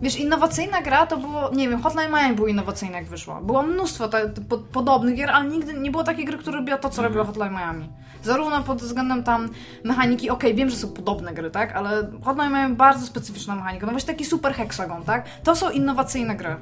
Wiesz, 0.01 0.17
innowacyjna 0.17 0.83
gra 0.83 1.07
to 1.07 1.17
było, 1.17 1.51
nie 1.55 1.69
wiem, 1.69 1.83
Hotline 1.83 2.11
Miami 2.11 2.37
było 2.37 2.49
innowacyjne 2.49 2.99
jak 2.99 3.07
wyszła. 3.07 3.41
Było 3.41 3.63
mnóstwo 3.63 4.09
te, 4.09 4.29
te, 4.29 4.41
po, 4.41 4.59
podobnych 4.59 5.17
gier, 5.17 5.31
ale 5.31 5.49
nigdy 5.49 5.75
nie 5.75 5.91
było 5.91 6.05
takiej 6.05 6.25
gry, 6.25 6.39
która 6.39 6.57
robiła 6.57 6.79
to, 6.79 6.91
co 6.91 7.03
robiła 7.03 7.25
Hotline 7.25 7.53
Miami. 7.53 7.89
Zarówno 8.23 8.63
pod 8.63 8.83
względem 8.83 9.25
tam 9.25 9.49
mechaniki, 9.85 10.31
okej, 10.31 10.55
wiem, 10.55 10.71
że 10.71 10.77
są 10.77 10.89
podobne 10.89 11.35
gry, 11.35 11.51
tak? 11.51 11.77
Ale 11.77 12.11
Hotline 12.25 12.53
Miami 12.53 12.77
bardzo 12.77 13.07
specyficzna 13.07 13.55
mechanika. 13.55 13.87
No 13.87 13.93
właśnie 13.93 14.13
taki 14.13 14.25
super 14.25 14.55
hexagon, 14.55 15.03
tak? 15.03 15.25
To 15.45 15.57
są 15.57 15.71
innowacyjne 15.71 16.37
gry. 16.37 16.57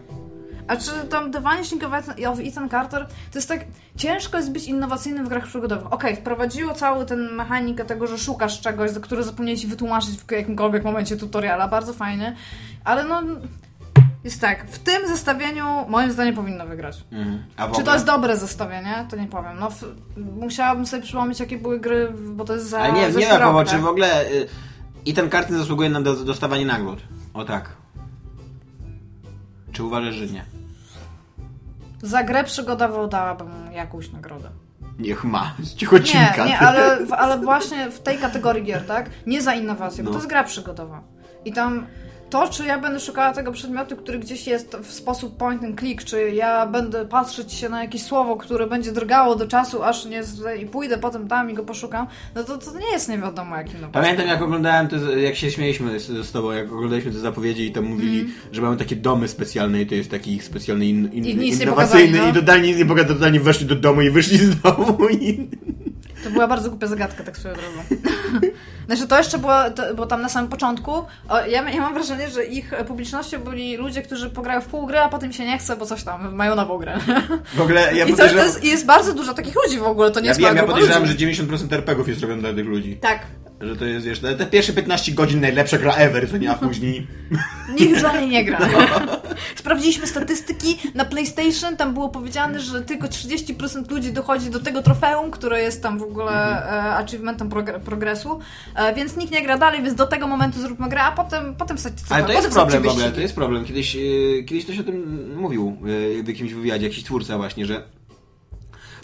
A 0.69 0.77
czy 0.77 0.91
tam 1.11 1.33
The 1.33 1.41
Vanishing 1.41 1.83
of 2.29 2.39
Ethan, 2.41 2.69
Carter, 2.69 3.07
to 3.07 3.39
jest 3.39 3.49
tak, 3.49 3.65
ciężko 3.97 4.37
jest 4.37 4.53
być 4.53 4.65
innowacyjnym 4.65 5.27
w 5.27 5.29
grach 5.29 5.47
przygodowych. 5.47 5.93
Okej, 5.93 6.17
wprowadziło 6.17 6.75
cały 6.75 7.07
ten 7.07 7.35
mechanikę 7.35 7.85
tego, 7.85 8.07
że 8.07 8.19
szukasz 8.19 8.61
czegoś, 8.61 8.91
za 8.91 9.01
które 9.01 9.23
zapomnieli 9.23 9.59
ci 9.59 9.67
wytłumaczyć 9.67 10.11
w 10.11 10.33
jakimkolwiek 10.33 10.85
momencie 10.85 11.17
tutoriala, 11.17 11.69
bardzo 11.69 11.93
fajny, 11.93 12.37
ale 12.85 13.05
no, 13.05 13.23
jest 14.25 14.41
tak, 14.41 14.71
w 14.71 14.79
tym 14.79 15.09
zestawieniu 15.09 15.67
moim 15.89 16.13
zdaniem 16.13 16.35
powinno 16.35 16.67
wygrać. 16.67 17.05
Mhm. 17.13 17.45
Czy 17.77 17.83
to 17.83 17.93
jest 17.93 18.07
dobre 18.07 18.37
zestawienie? 18.37 19.07
To 19.11 19.17
nie 19.17 19.27
powiem. 19.27 19.59
No, 19.61 19.71
w, 19.71 19.85
musiałabym 20.17 20.87
sobie 20.87 21.03
przypomnieć, 21.03 21.41
jakie 21.41 21.59
były 21.59 21.81
gry, 21.81 22.13
bo 22.35 22.45
to 22.45 22.55
jest 22.55 22.69
za 22.69 22.81
Ale 22.81 22.93
nie, 22.93 23.09
nie 23.11 23.25
Jakobo, 23.25 23.59
rok, 23.59 23.69
czy 23.69 23.79
w 23.79 23.87
ogóle 23.87 24.27
y, 24.31 24.47
i 25.05 25.15
ten 25.15 25.31
karty 25.31 25.59
zasługuje 25.59 25.91
na 25.91 26.01
do, 26.01 26.17
dostawanie 26.17 26.67
nagród? 26.67 26.99
O 27.35 27.45
tak. 27.45 27.71
Czy 29.73 29.85
uważasz, 29.85 30.15
że 30.15 30.27
nie? 30.27 30.45
Za 32.03 32.25
grę 32.25 32.45
przygodową 32.45 33.09
dałabym 33.09 33.73
jakąś 33.73 34.13
nagrodę. 34.13 34.51
Niech 34.99 35.25
ma. 35.25 35.55
Cichocinka. 35.77 36.45
Nie, 36.45 36.51
nie, 36.51 36.59
ale, 36.59 36.99
ale 37.19 37.39
właśnie 37.39 37.91
w 37.91 38.01
tej 38.01 38.19
kategorii 38.19 38.65
gier, 38.65 38.87
tak? 38.87 39.11
Nie 39.27 39.43
za 39.43 39.55
innowację, 39.55 40.05
bo 40.05 40.11
No. 40.11 40.15
to 40.15 40.19
jest 40.19 40.29
gra 40.29 40.45
przygodowa. 40.45 41.01
I 41.45 41.53
tam 41.53 41.87
to, 42.31 42.49
czy 42.49 42.65
ja 42.67 42.79
będę 42.79 43.01
szukała 43.01 43.33
tego 43.33 43.53
przedmiotu, 43.53 43.97
który 43.97 44.19
gdzieś 44.19 44.47
jest 44.47 44.77
w 44.83 44.93
sposób 44.93 45.37
point 45.37 45.65
and 45.65 45.79
click, 45.81 46.05
czy 46.05 46.31
ja 46.31 46.67
będę 46.67 47.07
patrzeć 47.07 47.53
się 47.53 47.69
na 47.69 47.83
jakieś 47.83 48.03
słowo, 48.03 48.37
które 48.37 48.67
będzie 48.67 48.93
drgało 48.93 49.37
do 49.37 49.47
czasu, 49.47 49.83
aż 49.83 50.05
nie 50.05 50.25
z... 50.25 50.61
i 50.63 50.67
pójdę 50.67 50.99
potem 50.99 51.29
tam 51.29 51.51
i 51.51 51.55
go 51.55 51.63
poszukam, 51.63 52.07
no 52.35 52.45
to, 52.45 52.59
to 52.59 52.79
nie 52.79 52.93
jest 52.93 53.09
nie 53.09 53.19
wiadomo 53.19 53.57
jak 53.57 53.71
innowacja. 53.75 54.01
Pamiętam 54.03 54.27
jak 54.27 54.43
oglądałem 54.43 54.89
te, 54.89 55.21
jak 55.21 55.37
się 55.37 55.51
śmieliśmy 55.51 56.01
z, 56.01 56.07
z 56.27 56.33
tobą, 56.33 56.51
jak 56.53 56.73
oglądaliśmy 56.73 57.13
te 57.13 57.19
zapowiedzi 57.19 57.67
i 57.67 57.73
tam 57.73 57.85
mówili, 57.85 58.21
Mhm. 58.21 58.39
że 58.53 58.63
mają 58.63 58.77
takie 58.77 58.97
domy 58.97 59.29
specjalne 59.29 59.83
i 59.83 59.87
to 59.87 59.95
jest 59.95 60.11
taki 60.11 60.35
ich 60.35 60.45
specjalny 60.45 60.87
in, 60.87 61.13
in, 61.13 61.25
I 61.25 61.31
Innowacyjny 61.31 61.67
pokazali, 61.71 62.13
no. 62.13 62.29
i 62.29 62.33
totalnie 62.33 62.69
nic 62.69 62.79
nie 62.79 62.87
pokazali, 62.87 63.15
totalnie 63.15 63.41
weszli 63.41 63.67
do 63.67 63.75
domu 63.77 64.01
i 64.03 64.11
wyszli 64.11 64.39
z 64.39 64.61
domu 64.61 65.09
i... 65.21 65.49
To 66.25 66.31
była 66.31 66.49
bardzo 66.49 66.69
głupia 66.71 66.87
zagadka, 66.87 67.25
tak 67.25 67.37
swoją 67.37 67.55
drogą. 67.55 67.83
Znaczy 68.87 69.07
to 69.09 69.19
jeszcze 69.19 69.39
było, 69.39 69.71
to, 69.71 69.95
bo 69.95 70.07
tam 70.07 70.23
na 70.23 70.29
samym 70.29 70.51
początku, 70.51 70.93
o, 71.29 71.41
ja, 71.49 71.71
ja 71.71 71.81
mam 71.81 71.95
wrażenie, 71.95 72.31
że 72.31 72.45
ich 72.45 72.73
publicznością 72.89 73.39
byli 73.41 73.77
ludzie, 73.77 74.03
którzy 74.03 74.31
pograją 74.31 74.61
w 74.61 74.67
pół 74.67 74.87
gry, 74.87 74.99
a 74.99 75.09
potem 75.09 75.33
się 75.33 75.45
nie 75.47 75.59
chce, 75.59 75.77
bo 75.77 75.87
coś 75.87 76.05
tam, 76.05 76.35
mają 76.35 76.55
nową 76.55 76.79
grę. 76.79 76.99
W 77.55 77.61
ogóle 77.61 77.95
ja 77.95 78.05
I 78.09 78.15
to, 78.15 78.25
jest, 78.25 78.65
jest 78.65 78.87
bardzo 78.87 79.15
dużo 79.15 79.35
takich 79.35 79.55
ludzi 79.65 79.79
w 79.79 79.83
ogóle, 79.83 80.11
to 80.11 80.21
nie 80.21 80.27
Ja 80.27 80.31
jest 80.31 80.41
wiem, 80.41 80.57
ja 80.57 80.63
podejrzewam, 80.63 81.07
że 81.07 81.13
ludzi. 81.13 81.27
90% 81.27 81.75
RPGów 81.75 82.09
jest 82.09 82.21
robione 82.21 82.41
dla 82.43 82.53
tych 82.55 82.67
ludzi. 82.67 82.97
Tak. 82.97 83.21
Że 83.61 83.77
to 83.77 83.85
jest, 83.85 84.07
wiesz, 84.07 84.21
te 84.21 84.47
pierwsze 84.47 84.73
15 84.73 85.13
godzin 85.13 85.41
najlepsza 85.41 85.79
gra 85.79 85.95
ever, 85.95 86.31
co 86.31 86.37
nie, 86.37 86.51
a 86.51 86.55
później... 86.69 87.07
Nikt 87.81 88.01
dla 88.01 88.21
niej 88.21 88.29
nie 88.29 88.45
gra. 88.45 88.59
Sprawdziliśmy 89.57 90.07
statystyki 90.07 90.79
na 90.95 91.05
PlayStation, 91.05 91.77
tam 91.77 91.95
było 91.95 92.09
powiedziane, 92.09 92.61
że 92.61 92.83
tylko 92.83 93.07
30% 93.07 93.91
ludzi 93.91 94.13
dochodzi 94.13 94.51
do 94.51 94.61
tego 94.61 94.83
trofeum, 94.83 95.31
które 95.31 95.63
jest 95.63 95.83
tam 95.83 95.99
w 95.99 96.03
ogóle 96.03 96.33
e, 96.33 96.97
achievementem 96.97 97.49
progr- 97.49 97.81
progresu, 97.81 98.41
e, 98.75 98.95
więc 98.95 99.17
nikt 99.17 99.33
nie 99.33 99.43
gra 99.43 99.59
dalej, 99.59 99.83
więc 99.83 99.95
do 99.95 100.07
tego 100.07 100.27
momentu 100.27 100.61
zróbmy 100.61 100.89
grę, 100.89 101.03
a 101.03 101.13
potem, 101.13 101.55
potem 101.55 101.77
wsadźcie 101.77 102.05
Ale 102.09 102.25
to 102.25 102.33
jest 102.33 102.51
problem 102.51 102.83
w 102.83 102.89
ogóle, 102.89 103.13
to 103.13 103.21
jest 103.21 103.35
problem. 103.35 103.65
Kiedyś, 103.65 103.95
yy, 103.95 104.45
kiedyś 104.45 104.65
ktoś 104.65 104.79
o 104.79 104.85
tym 104.85 105.29
mówił 105.37 105.77
yy, 105.85 106.23
w 106.23 106.29
jakimś 106.29 106.53
wywiadzie, 106.53 106.87
jakiś 106.87 107.05
twórca 107.05 107.37
właśnie, 107.37 107.67
że 107.67 107.83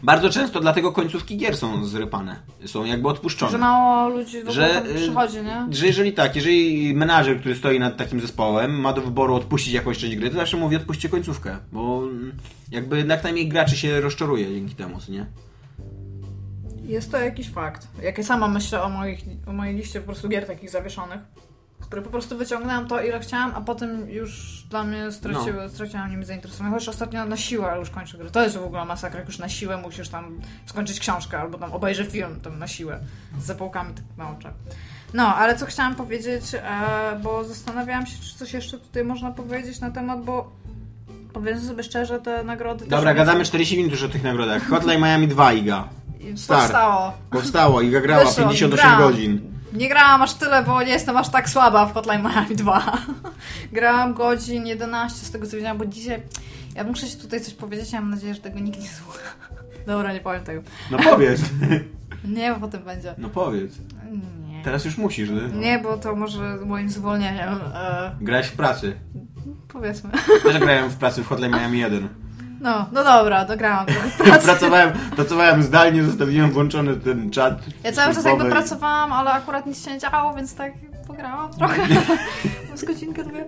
bardzo 0.03 0.31
często 0.31 0.61
dlatego 0.61 0.93
końcówki 0.93 1.37
gier 1.37 1.57
są 1.57 1.85
zrypane. 1.85 2.37
Są 2.67 2.85
jakby 2.85 3.09
odpuszczone. 3.09 3.53
Że 3.53 3.59
mało 3.59 4.09
ludzi 4.09 4.39
w 4.39 4.49
ogóle 4.49 4.55
Że, 4.55 4.91
y, 4.91 4.95
przychodzi, 4.95 5.37
nie? 5.43 5.67
Że 5.71 5.87
jeżeli 5.87 6.13
tak, 6.13 6.37
jeżeli 6.37 6.95
menadżer, 6.95 7.41
który 7.41 7.55
stoi 7.55 7.79
nad 7.79 7.97
takim 7.97 8.21
zespołem, 8.21 8.81
ma 8.81 8.93
do 8.93 9.03
wyboru 9.03 9.35
odpuścić 9.35 9.75
jakąś 9.75 9.99
część 9.99 10.17
gry, 10.17 10.31
to 10.31 10.37
zawsze 10.37 10.57
mówi 10.57 10.77
odpuśćcie 10.77 11.09
końcówkę, 11.09 11.57
bo 11.73 12.03
jakby 12.71 13.05
jak 13.09 13.25
najmniej 13.25 13.49
graczy 13.49 13.77
się 13.77 14.01
rozczaruje 14.01 14.55
dzięki 14.55 14.75
temu, 14.75 15.01
co 15.01 15.13
nie? 15.13 15.27
Jest 16.85 17.11
to 17.11 17.19
jakiś 17.19 17.51
fakt. 17.51 17.89
Jak 18.03 18.19
ja 18.19 18.25
sama 18.25 18.49
myślę 18.49 18.83
o, 18.83 18.89
moich, 18.89 19.21
o 19.47 19.53
mojej 19.53 19.77
liście 19.77 20.01
po 20.01 20.07
prostu 20.07 20.29
gier 20.29 20.47
takich 20.47 20.71
zawieszonych, 20.71 21.21
które 21.87 22.03
po 22.03 22.11
prostu 22.11 22.39
wyciągnęłam 22.39 22.89
to, 22.89 23.03
ile 23.03 23.21
chciałam, 23.21 23.53
a 23.55 23.61
potem 23.61 24.11
już 24.11 24.63
dla 24.71 24.85
mnie 24.85 25.13
straciły, 25.13 25.63
No. 25.63 25.69
straciłam 25.69 26.11
nimi 26.11 26.25
zainteresowanie. 26.25 26.75
Chociaż 26.75 26.89
ostatnio 26.89 27.25
na 27.25 27.37
siłę 27.37 27.77
już 27.79 27.91
kończę. 27.91 28.19
To 28.19 28.43
jest 28.43 28.57
w 28.57 28.65
ogóle 28.65 28.85
masakra, 28.85 29.19
jak 29.19 29.29
już 29.29 29.39
na 29.39 29.49
siłę 29.49 29.77
musisz 29.77 30.09
tam 30.09 30.41
skończyć 30.67 31.01
książkę 31.01 31.39
albo 31.39 31.59
tam 31.59 31.73
obejrzę 31.73 32.05
film 32.05 32.41
tam 32.41 32.59
na 32.59 32.69
siłę 32.69 32.99
z 33.41 33.45
zapałkami 33.45 33.95
tak 33.95 34.05
na 34.19 34.31
oczach. 34.31 34.53
No, 35.15 35.35
ale 35.37 35.57
co 35.57 35.67
chciałam 35.67 35.95
powiedzieć, 35.95 36.45
e, 36.55 36.61
bo 37.23 37.45
zastanawiałam 37.45 38.07
się, 38.07 38.17
czy 38.23 38.39
coś 38.39 38.53
jeszcze 38.53 38.79
tutaj 38.79 39.05
można 39.05 39.31
powiedzieć 39.31 39.81
na 39.81 39.91
temat, 39.91 40.25
bo 40.25 40.53
powiem 41.33 41.61
sobie 41.61 41.83
szczerze, 41.83 42.21
te 42.21 42.45
nagrody 42.45 42.87
Dobra, 42.87 43.15
gadamy 43.15 43.45
40 43.45 43.77
minut 43.77 43.93
już 43.93 44.03
o 44.03 44.09
tych 44.09 44.23
nagrodach. 44.23 44.69
Hotline 44.69 45.01
Miami 45.01 45.29
2, 45.29 45.53
Iga. 45.53 45.89
Start. 46.37 46.61
Powstało. 46.63 47.13
Powstało, 47.31 47.81
Iga 47.81 48.01
grała 48.01 48.25
Wyszło, 48.25 48.37
58 48.45 48.79
grałam. 48.91 48.99
godzin. 49.13 49.56
Nie 49.77 49.89
grałam 49.89 50.23
aż 50.23 50.35
tyle, 50.35 50.63
bo 50.63 50.83
nie 50.83 50.93
jestem 50.93 51.17
aż 51.17 51.29
tak 51.29 51.49
słaba 51.49 51.87
w 51.87 51.95
Hotline 51.95 52.23
Miami 52.23 52.57
2. 52.57 52.93
grałam 53.73 54.15
godzin 54.15 54.67
11 54.67 55.27
z 55.27 55.31
tego 55.31 55.47
co 55.47 55.57
wiedziałam, 55.57 55.79
bo 55.79 55.87
dzisiaj... 55.87 56.23
Ja 56.75 56.85
muszę 56.85 57.07
się 57.07 57.17
tutaj 57.17 57.41
coś 57.41 57.55
powiedzieć, 57.55 57.93
ja 57.93 58.01
mam 58.01 58.11
nadzieję, 58.11 58.35
że 58.35 58.41
tego 58.41 58.59
nikt 58.59 58.81
nie 58.81 58.89
słucha. 58.89 59.21
Dobra, 59.87 60.13
nie 60.13 60.21
powiem 60.21 60.45
tego. 60.45 60.63
No 60.91 60.99
powiedz. 60.99 61.41
Nie, 62.25 62.53
bo 62.55 62.61
potem 62.61 62.83
będzie. 62.83 63.15
No 63.19 63.29
powiedz. 63.29 63.73
Nie. 64.49 64.63
Teraz 64.65 64.85
już 64.85 64.99
musisz, 64.99 65.31
nie? 65.31 65.41
Nie, 65.61 65.79
bo 65.79 65.97
to 65.97 66.17
może 66.17 66.57
moim 66.67 66.91
zwolnieniem. 66.91 67.49
E, 67.75 68.17
Grałeś 68.21 68.47
w 68.47 68.53
pracy. 68.53 68.97
powiedzmy. 69.69 70.11
Też 70.43 70.59
grałem 70.59 70.91
w 70.91 70.97
pracy 70.97 71.23
w 71.23 71.27
Hotline 71.27 71.53
Miami 71.53 71.79
1. 71.79 72.09
No, 72.61 72.87
no 72.93 73.05
dobra, 73.05 73.45
dograłam. 73.45 73.87
Pracowałem, 74.45 74.93
pracowałem 75.17 75.63
zdalnie, 75.63 76.05
zostawiłem 76.05 76.51
włączony 76.51 76.97
ten 76.97 77.31
czat 77.31 77.55
Ja 77.85 77.93
cały 77.93 78.15
czas 78.15 78.25
jakby 78.25 78.45
pracowałam, 78.45 79.13
ale 79.13 79.33
akurat 79.33 79.67
nic 79.67 79.85
się 79.85 79.91
nie 79.93 79.99
działo, 79.99 80.35
więc 80.35 80.55
tak 80.55 80.73
pograłam 81.07 81.53
trochę. 81.59 81.83
Z 82.75 82.85
godzinkę 82.85 83.25
dwie. 83.25 83.45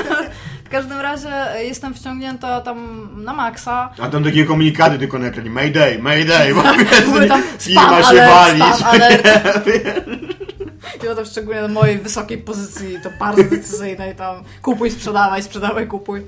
W 0.64 0.70
każdym 0.70 1.00
razie 1.00 1.30
jestem 1.58 1.94
wciągnięta 1.94 2.60
tam 2.60 3.08
na 3.24 3.32
maksa. 3.32 3.90
A 4.02 4.08
tam 4.08 4.24
takie 4.24 4.44
komunikaty 4.44 4.98
tylko 4.98 5.18
na 5.18 5.26
ekranie. 5.26 5.50
Mayday, 5.50 5.98
mayday, 5.98 6.54
bo 6.54 6.62
wiesz, 6.62 7.42
firma 7.58 8.02
się 8.02 8.16
wali. 8.16 8.62
I 10.96 10.98
potem 11.06 11.24
szczególnie 11.24 11.62
na 11.62 11.68
mojej 11.68 11.98
wysokiej 11.98 12.38
pozycji, 12.38 12.98
to 13.02 13.10
bardzo 13.18 13.44
decyzyjnej, 13.56 14.16
tam 14.16 14.44
kupuj, 14.62 14.90
sprzedawaj, 14.90 15.42
sprzedawaj, 15.42 15.86
kupuj. 15.86 16.22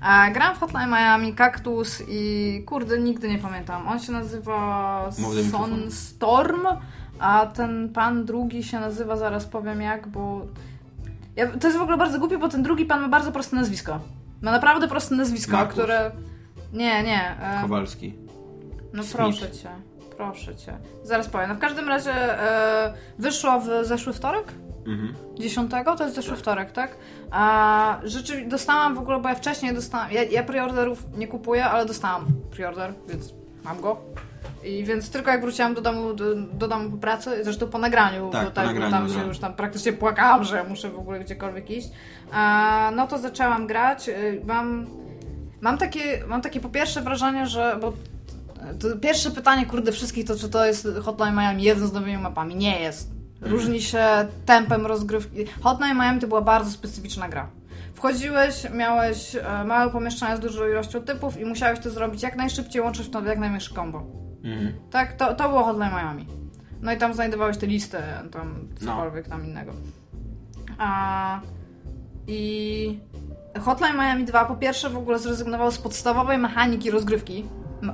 A, 0.00 0.30
gram 0.30 0.54
w 0.56 0.58
Hotline 0.58 0.90
Miami, 0.90 1.34
Cactus 1.34 2.02
i 2.08 2.62
kurde, 2.66 2.98
nigdy 2.98 3.28
nie 3.28 3.38
pamiętam. 3.38 3.88
On 3.88 4.00
się 4.00 4.12
nazywa 4.12 5.10
mikrofonu. 5.18 5.76
Sunstorm, 5.76 6.66
a 7.18 7.46
ten 7.46 7.88
pan 7.88 8.24
drugi 8.24 8.62
się 8.64 8.80
nazywa, 8.80 9.16
zaraz 9.16 9.44
powiem 9.46 9.80
jak, 9.80 10.08
bo... 10.08 10.46
Ja, 11.36 11.46
to 11.46 11.66
jest 11.66 11.78
w 11.78 11.82
ogóle 11.82 11.96
bardzo 11.96 12.18
głupie, 12.18 12.38
bo 12.38 12.48
ten 12.48 12.62
drugi 12.62 12.84
pan 12.84 13.00
ma 13.00 13.08
bardzo 13.08 13.32
proste 13.32 13.56
nazwisko. 13.56 14.00
Ma 14.42 14.50
naprawdę 14.50 14.88
proste 14.88 15.14
nazwisko, 15.14 15.52
Markus. 15.52 15.72
które... 15.74 16.10
Nie, 16.72 17.02
nie. 17.02 17.36
e, 17.40 17.62
Kowalski. 17.62 18.14
no 18.92 19.02
Smith. 19.02 19.16
proszę 19.16 19.50
cię, 19.50 19.68
proszę 20.16 20.56
cię. 20.56 20.78
Zaraz 21.02 21.28
powiem. 21.28 21.48
No 21.48 21.54
w 21.54 21.58
każdym 21.58 21.88
razie 21.88 22.12
e, 22.12 22.94
wyszło 23.18 23.60
w 23.60 23.66
zeszły 23.82 24.12
wtorek? 24.12 24.52
Mhm. 24.86 25.14
10 25.38 25.70
to 25.98 26.04
jest 26.04 26.16
zeszły 26.16 26.36
wtorek, 26.36 26.72
tak? 26.72 26.96
A 27.30 28.00
rzeczywiście 28.04 28.50
dostałam 28.50 28.94
w 28.94 28.98
ogóle, 28.98 29.20
bo 29.20 29.28
ja 29.28 29.34
wcześniej 29.34 29.74
dostałam. 29.74 30.12
Ja, 30.12 30.22
ja 30.22 30.42
preorderów 30.42 31.04
nie 31.16 31.28
kupuję, 31.28 31.64
ale 31.64 31.86
dostałam 31.86 32.26
preorder, 32.50 32.92
więc 33.08 33.34
mam 33.64 33.80
go. 33.80 34.00
I 34.64 34.84
więc 34.84 35.10
tylko 35.10 35.30
jak 35.30 35.40
wróciłam 35.40 35.74
do 35.74 35.80
domu, 35.80 36.14
do, 36.14 36.34
do 36.34 36.68
domu 36.68 36.90
po 36.90 36.96
pracy, 36.96 37.44
zresztą 37.44 37.66
po 37.66 37.78
nagraniu, 37.78 38.30
Tak, 38.30 38.44
bo 38.44 38.50
po 38.50 38.54
tak, 38.56 38.66
nagraniu, 38.66 38.90
tam 38.90 39.08
się 39.08 39.26
już 39.26 39.38
tam 39.38 39.54
praktycznie 39.54 39.92
płakałam, 39.92 40.44
że 40.44 40.64
muszę 40.64 40.90
w 40.90 40.98
ogóle 40.98 41.20
gdziekolwiek 41.20 41.70
iść. 41.70 41.88
A, 42.32 42.90
no 42.96 43.06
to 43.06 43.18
zaczęłam 43.18 43.66
grać. 43.66 44.08
Y, 44.08 44.42
Mam, 44.46 44.86
mam, 45.60 45.78
takie, 45.78 46.26
mam 46.26 46.40
takie 46.40 46.60
po 46.60 46.68
pierwsze 46.68 47.02
wrażenie, 47.02 47.46
że. 47.46 47.78
Bo 47.80 47.92
to 48.80 48.96
pierwsze 48.96 49.30
pytanie, 49.30 49.66
kurde, 49.66 49.92
wszystkich 49.92 50.24
to 50.24 50.36
czy 50.36 50.48
to 50.48 50.64
jest 50.66 50.88
Hotline 51.02 51.34
Miami 51.34 51.62
1 51.62 51.88
z 51.88 51.92
nowymi 51.92 52.18
mapami. 52.18 52.56
Nie 52.56 52.80
jest. 52.80 53.10
Różni 53.40 53.82
się 53.82 54.04
tempem 54.46 54.86
rozgrywki. 54.86 55.44
Hotline 55.60 55.96
Miami 55.96 56.20
to 56.20 56.26
była 56.26 56.40
bardzo 56.42 56.70
specyficzna 56.70 57.28
gra. 57.28 57.48
Wchodziłeś, 57.94 58.70
miałeś 58.74 59.36
e, 59.36 59.64
małe 59.64 59.90
pomieszczenia 59.90 60.36
z 60.36 60.40
dużą 60.40 60.68
ilością 60.68 61.02
typów 61.02 61.40
i 61.40 61.44
musiałeś 61.44 61.80
to 61.80 61.90
zrobić 61.90 62.22
jak 62.22 62.36
najszybciej, 62.36 62.82
łączyć 62.82 63.06
w 63.06 63.10
to 63.10 63.24
jak 63.24 63.38
najmniejszy 63.38 63.74
combo. 63.74 64.02
Mhm. 64.44 64.72
Tak, 64.90 65.12
to, 65.12 65.34
to 65.34 65.48
było 65.48 65.64
Hotline 65.64 65.90
Miami. 65.90 66.26
No 66.82 66.92
i 66.92 66.96
tam 66.96 67.14
znajdowałeś 67.14 67.56
te 67.56 67.66
listy, 67.66 67.98
tam 68.32 68.68
No. 68.80 68.86
cokolwiek 68.86 69.28
tam 69.28 69.46
innego. 69.46 69.72
A, 70.78 71.40
I 72.26 72.98
Hotline 73.60 73.96
Miami 73.96 74.24
2 74.24 74.44
po 74.44 74.56
pierwsze 74.56 74.90
w 74.90 74.96
ogóle 74.96 75.18
zrezygnował 75.18 75.70
z 75.70 75.78
podstawowej 75.78 76.38
mechaniki 76.38 76.90
rozgrywki, 76.90 77.44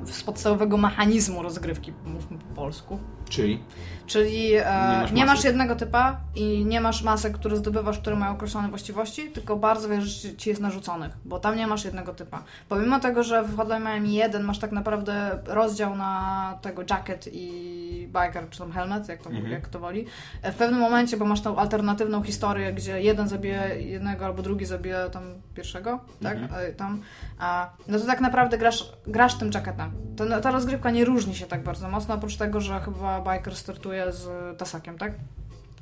z 0.05 0.23
podstawowego 0.23 0.77
mechanizmu 0.77 1.43
rozgrywki, 1.43 1.93
mówmy 2.07 2.39
po 2.39 2.55
polsku. 2.55 2.99
Czyli? 3.29 3.59
Czyli 4.07 4.55
e, 4.55 4.65
Nie 4.65 5.01
masz 5.03 5.13
nie 5.13 5.27
masz 5.27 5.45
jednego 5.45 5.77
typa 5.77 6.21
i 6.35 6.65
nie 6.65 6.81
masz 6.81 7.03
masek, 7.03 7.33
które 7.35 7.57
zdobywasz, 7.57 7.99
które 7.99 8.17
mają 8.17 8.33
określone 8.33 8.69
właściwości, 8.69 9.31
tylko 9.31 9.57
bardzo 9.57 9.89
wiele 9.89 10.03
rzeczy 10.03 10.37
ci 10.37 10.49
jest 10.51 10.63
narzuconych, 10.63 11.13
bo 11.25 11.39
tam 11.39 11.57
nie 11.57 11.67
masz 11.67 11.85
jednego 11.85 12.15
typa. 12.15 12.43
Pomimo 12.69 13.01
tego, 13.01 13.23
że 13.23 13.43
w 13.43 13.57
Hotline 13.57 13.83
Miami 13.85 14.15
1 14.15 14.43
masz 14.45 14.59
tak 14.59 14.73
naprawdę 14.73 15.39
rozdział 15.47 15.97
na 15.97 16.59
tego 16.63 16.83
jacket 16.91 17.29
i 17.33 18.09
biker, 18.13 18.51
czy 18.51 18.59
tam 18.59 18.73
helmet, 18.73 19.09
jak 19.09 19.23
to, 19.23 19.31
Mhm. 19.31 19.51
jak 19.53 19.69
to 19.69 19.79
woli, 19.81 20.07
e, 20.43 20.53
w 20.53 20.55
pewnym 20.57 20.81
momencie, 20.81 21.17
bo 21.17 21.25
masz 21.25 21.41
tą 21.41 21.57
alternatywną 21.57 22.23
historię, 22.23 22.73
gdzie 22.73 23.03
jeden 23.03 23.29
zabije 23.29 23.83
jednego 23.83 24.25
albo 24.27 24.43
drugi 24.43 24.67
zabije 24.67 24.97
tam 25.13 25.23
pierwszego, 25.55 26.01
tak? 26.23 26.37
Mhm. 26.39 26.61
E, 26.69 26.73
Tam, 26.73 27.01
a, 27.39 27.71
no 27.89 27.99
to 27.99 28.07
tak 28.07 28.21
naprawdę 28.21 28.59
grasz, 28.59 28.93
grasz 29.07 29.35
tym 29.35 29.51
jacketem. 29.55 29.93
To, 30.17 30.41
ta 30.41 30.51
rozgrywka 30.51 30.91
nie 30.91 31.05
różni 31.05 31.35
się 31.35 31.47
tak 31.47 31.63
bardzo 31.63 31.89
mocno, 31.89 32.15
oprócz 32.15 32.37
tego, 32.37 32.61
że 32.61 32.81
chyba 32.81 33.21
biker 33.33 33.57
startuje 33.57 33.92
z 34.11 34.29
tasakiem, 34.59 34.99
tak? 34.99 35.13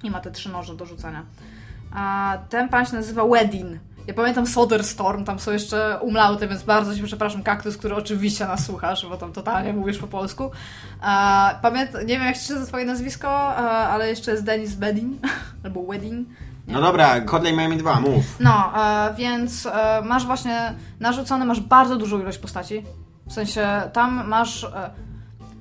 I 0.02 0.10
ma 0.10 0.20
te 0.20 0.30
trzy 0.30 0.48
noże 0.48 0.74
do 0.74 0.86
rzucania. 0.86 1.22
A 1.94 2.38
ten 2.48 2.68
pan 2.68 2.86
się 2.86 2.94
nazywa 2.96 3.26
Wedding. 3.26 3.80
Ja 4.06 4.14
pamiętam 4.14 4.46
Soderstorm, 4.46 5.24
tam 5.24 5.38
są 5.38 5.52
jeszcze 5.52 5.98
umlauty, 6.00 6.48
więc 6.48 6.62
bardzo 6.62 6.96
się 6.96 7.02
przepraszam, 7.04 7.42
kaktus, 7.42 7.76
który 7.76 7.94
oczywiście 7.94 8.46
nas 8.46 8.66
słuchasz, 8.66 9.06
bo 9.06 9.16
tam 9.16 9.32
totalnie 9.32 9.72
mówisz 9.72 9.98
po 9.98 10.06
polsku. 10.06 10.50
A, 11.00 11.54
pamięt, 11.62 11.94
nie 11.94 12.18
wiem 12.18 12.22
jak 12.22 12.36
się 12.36 12.66
twoje 12.66 12.84
nazwisko, 12.84 13.28
ale 13.66 14.08
jeszcze 14.08 14.30
jest 14.30 14.44
Denis 14.44 14.74
Wedding, 14.74 15.22
albo 15.64 15.82
Wedding. 15.82 16.28
Nie 16.68 16.74
No 16.74 16.80
dobra, 16.80 17.26
Hotline 17.26 17.56
Miami 17.56 17.76
2, 17.76 18.00
mów. 18.00 18.24
no, 18.40 18.72
e, 18.76 19.14
więc 19.14 19.66
e, 19.66 20.02
masz 20.04 20.26
właśnie 20.26 20.74
narzucone, 21.00 21.44
masz 21.44 21.60
bardzo 21.60 21.96
dużą 21.96 22.20
ilość 22.20 22.38
postaci. 22.38 22.84
W 23.26 23.32
sensie 23.32 23.66
tam 23.92 24.28
masz. 24.28 24.64
E, 24.64 24.90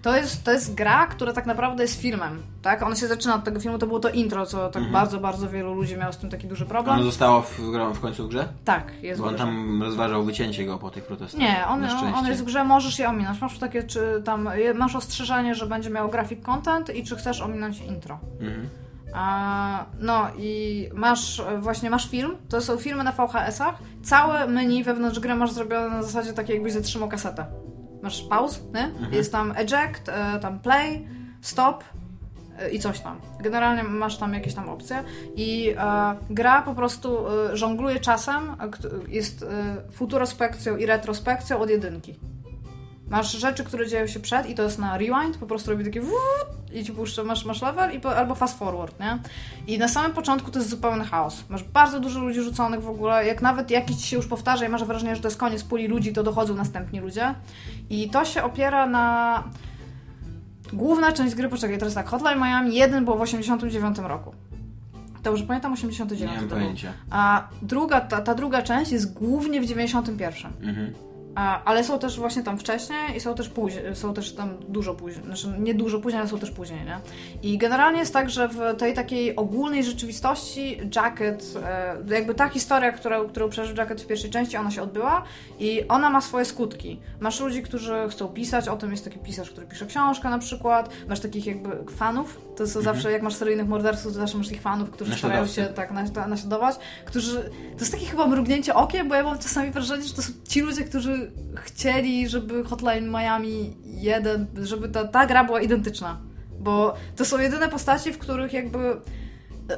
to 0.01 0.17
jest, 0.17 0.43
to 0.43 0.51
jest 0.51 0.75
gra, 0.75 1.07
która 1.07 1.33
tak 1.33 1.45
naprawdę 1.45 1.83
jest 1.83 2.01
filmem, 2.01 2.43
tak? 2.61 2.83
Ona 2.83 2.95
się 2.95 3.07
zaczyna 3.07 3.35
od 3.35 3.43
tego 3.43 3.59
filmu, 3.59 3.77
to 3.77 3.87
było 3.87 3.99
to 3.99 4.09
intro, 4.09 4.45
co 4.45 4.69
tak 4.69 4.91
bardzo, 4.91 5.19
bardzo 5.19 5.49
wielu 5.49 5.73
ludzi 5.73 5.97
miało 5.97 6.13
z 6.13 6.17
tym 6.17 6.29
taki 6.29 6.47
duży 6.47 6.65
problem. 6.65 6.95
Ono 6.95 7.03
zostało 7.03 7.41
w, 7.41 7.59
w 7.93 7.99
końcu 7.99 8.25
w 8.25 8.29
grze? 8.29 8.47
Tak, 8.65 8.91
jest 9.01 9.21
Bo 9.21 9.27
on 9.27 9.35
tam 9.35 9.83
rozważał 9.83 10.23
wycięcie 10.23 10.65
go 10.65 10.77
po 10.77 10.89
tych 10.89 11.03
protestach. 11.03 11.41
Nie, 11.41 11.67
on, 11.67 11.85
on, 12.15 12.27
jest 12.27 12.41
w 12.41 12.45
grze, 12.45 12.63
możesz 12.63 12.99
je 12.99 13.09
ominąć. 13.09 13.41
Masz 13.41 13.59
takie, 13.59 13.83
czy 13.83 14.21
tam, 14.25 14.49
masz 14.75 14.95
ostrzeżenie, 14.95 15.55
że 15.55 15.65
będzie 15.65 15.89
miał 15.89 16.09
graphic 16.09 16.43
content 16.43 16.95
i 16.95 17.03
czy 17.03 17.15
chcesz 17.15 17.41
ominąć 17.41 17.79
intro. 17.79 18.19
Mhm. 18.41 18.69
A, 19.13 19.85
no 19.99 20.27
i 20.37 20.89
masz 20.93 21.41
właśnie 21.59 21.89
masz 21.89 22.09
film, 22.09 22.35
to 22.49 22.61
są 22.61 22.77
filmy 22.77 23.03
na 23.03 23.11
VHS-ach. 23.11 23.75
Całe 24.03 24.47
menu 24.47 24.83
wewnątrz 24.83 25.19
gry 25.19 25.35
masz 25.35 25.51
zrobione 25.51 25.89
na 25.89 26.03
zasadzie 26.03 26.33
takiej 26.33 26.53
jakbyś 26.53 26.73
zatrzymał 26.73 27.09
kasetę. 27.09 27.45
Masz 28.01 28.23
pause, 28.23 28.59
nie? 28.73 29.17
Jest 29.17 29.31
tam 29.31 29.51
eject, 29.51 30.09
e, 30.09 30.39
tam 30.39 30.59
play, 30.59 31.07
stop 31.41 31.83
e, 32.59 32.69
i 32.69 32.79
coś 32.79 32.99
tam. 32.99 33.19
Generalnie 33.39 33.83
masz 33.83 34.17
tam 34.17 34.33
jakieś 34.33 34.53
tam 34.53 34.69
opcje 34.69 35.03
i 35.35 35.73
e, 35.77 36.15
gra 36.29 36.61
po 36.61 36.75
prostu 36.75 37.27
e, 37.27 37.57
żongluje 37.57 37.99
czasem, 37.99 38.49
e, 38.49 38.55
jest 39.07 39.43
e, 39.43 39.47
futurospekcją 39.91 40.77
i 40.77 40.85
retrospekcją 40.85 41.59
od 41.59 41.69
jedynki. 41.69 42.19
Masz 43.09 43.31
rzeczy, 43.31 43.63
które 43.63 43.87
dzieją 43.87 44.07
się 44.07 44.19
przed 44.19 44.49
i 44.49 44.55
to 44.55 44.63
jest 44.63 44.79
na 44.79 44.97
rewind, 44.97 45.37
po 45.37 45.45
prostu 45.45 45.71
robi 45.71 45.85
takie 45.85 46.01
wuuu 46.01 46.59
i 46.73 46.83
ci 46.83 46.91
puszcza, 46.91 47.23
masz, 47.23 47.45
masz 47.45 47.61
level 47.61 47.95
i 47.95 47.99
po, 47.99 48.15
albo 48.15 48.35
fast 48.35 48.59
forward, 48.59 48.99
nie? 48.99 49.19
I 49.67 49.77
na 49.77 49.87
samym 49.87 50.13
początku 50.13 50.51
to 50.51 50.59
jest 50.59 50.71
zupełny 50.71 51.05
chaos. 51.05 51.43
Masz 51.49 51.63
bardzo 51.63 51.99
dużo 51.99 52.19
ludzi 52.19 52.41
rzuconych 52.41 52.81
w 52.81 52.89
ogóle, 52.89 53.25
jak 53.25 53.41
nawet 53.41 53.71
jakiś 53.71 53.97
ci 53.97 54.07
się 54.07 54.17
już 54.17 54.27
powtarza 54.27 54.65
i 54.65 54.69
masz 54.69 54.83
wrażenie, 54.83 55.15
że 55.15 55.21
to 55.21 55.27
jest 55.27 55.37
koniec 55.37 55.63
puli 55.63 55.87
ludzi, 55.87 56.13
to 56.13 56.23
dochodzą 56.23 56.55
następni 56.55 56.99
ludzie. 56.99 57.35
I 57.89 58.09
to 58.09 58.25
się 58.25 58.43
opiera 58.43 58.85
na... 58.85 59.43
Główna 60.73 61.11
część 61.11 61.35
gry, 61.35 61.49
poczekaj, 61.49 61.77
teraz 61.77 61.93
tak, 61.93 62.09
Hotline 62.09 62.37
Miami 62.39 62.75
1 62.75 63.05
było 63.05 63.17
w 63.17 63.21
89 63.21 63.97
roku. 63.97 64.33
To 65.23 65.31
już 65.31 65.43
pamiętam 65.43 65.73
89 65.73 66.31
Nie 66.31 66.37
mam 66.37 66.49
pojęcia. 66.49 66.93
A 67.09 67.47
druga, 67.61 68.01
ta, 68.01 68.21
ta 68.21 68.35
druga 68.35 68.61
część 68.61 68.91
jest 68.91 69.13
głównie 69.13 69.61
w 69.61 69.65
91. 69.65 70.51
Mhm. 70.61 70.93
Ale 71.35 71.83
są 71.83 71.99
też 71.99 72.19
właśnie 72.19 72.43
tam 72.43 72.57
wcześniej 72.57 73.17
i 73.17 73.19
są 73.19 73.35
też 73.35 73.49
później, 73.49 73.83
są 73.95 74.13
też 74.13 74.33
tam 74.33 74.57
dużo 74.69 74.95
później, 74.95 75.25
znaczy 75.25 75.47
nie 75.59 75.73
dużo 75.73 75.99
później, 75.99 76.19
ale 76.19 76.29
są 76.29 76.39
też 76.39 76.51
później, 76.51 76.85
nie? 76.85 76.99
I 77.43 77.57
generalnie 77.57 77.99
jest 77.99 78.13
tak, 78.13 78.29
że 78.29 78.47
w 78.47 78.77
tej 78.77 78.93
takiej 78.93 79.35
ogólnej 79.35 79.83
rzeczywistości 79.83 80.77
Jacket, 80.95 81.53
e, 81.63 81.95
jakby 82.15 82.35
ta 82.35 82.49
historia, 82.49 82.91
która, 82.91 83.25
którą 83.25 83.49
przeżył 83.49 83.75
Jacket 83.75 84.01
w 84.01 84.07
pierwszej 84.07 84.29
części, 84.29 84.57
ona 84.57 84.71
się 84.71 84.81
odbyła 84.81 85.23
i 85.59 85.87
ona 85.87 86.09
ma 86.09 86.21
swoje 86.21 86.45
skutki. 86.45 86.99
Masz 87.19 87.39
ludzi, 87.39 87.61
którzy 87.61 87.95
chcą 88.09 88.27
pisać, 88.27 88.67
o 88.67 88.77
tym 88.77 88.91
jest 88.91 89.03
taki 89.03 89.19
pisarz, 89.19 89.51
który 89.51 89.67
pisze 89.67 89.85
książkę 89.85 90.29
na 90.29 90.39
przykład, 90.39 90.89
masz 91.07 91.19
takich 91.19 91.45
jakby 91.45 91.91
fanów, 91.91 92.41
to 92.55 92.67
są 92.67 92.81
zawsze, 92.81 93.11
jak 93.11 93.21
masz 93.21 93.35
seryjnych 93.35 93.67
morderców, 93.67 94.03
to 94.03 94.19
zawsze 94.19 94.37
masz 94.37 94.47
tych 94.47 94.61
fanów, 94.61 94.89
którzy 94.89 95.15
starają 95.15 95.47
się 95.47 95.65
tak 95.65 95.91
naśladować, 96.27 96.75
którzy, 97.05 97.35
to 97.73 97.79
jest 97.79 97.91
takie 97.91 98.05
chyba 98.05 98.27
mrugnięcie 98.27 98.75
okiem, 98.75 99.09
bo 99.09 99.15
ja 99.15 99.23
mam 99.23 99.39
czasami 99.39 99.71
wrażenie, 99.71 100.03
że 100.03 100.13
to 100.13 100.21
są 100.21 100.31
ci 100.47 100.61
ludzie, 100.61 100.83
którzy 100.83 101.28
chcieli, 101.55 102.29
żeby 102.29 102.63
Hotline 102.63 103.09
Miami 103.09 103.77
1, 103.85 104.47
żeby 104.63 104.89
ta, 104.89 105.07
ta 105.07 105.25
gra 105.25 105.43
była 105.43 105.61
identyczna. 105.61 106.17
Bo 106.59 106.93
to 107.15 107.25
są 107.25 107.39
jedyne 107.39 107.69
postaci, 107.69 108.13
w 108.13 108.17
których 108.17 108.53
jakby 108.53 109.01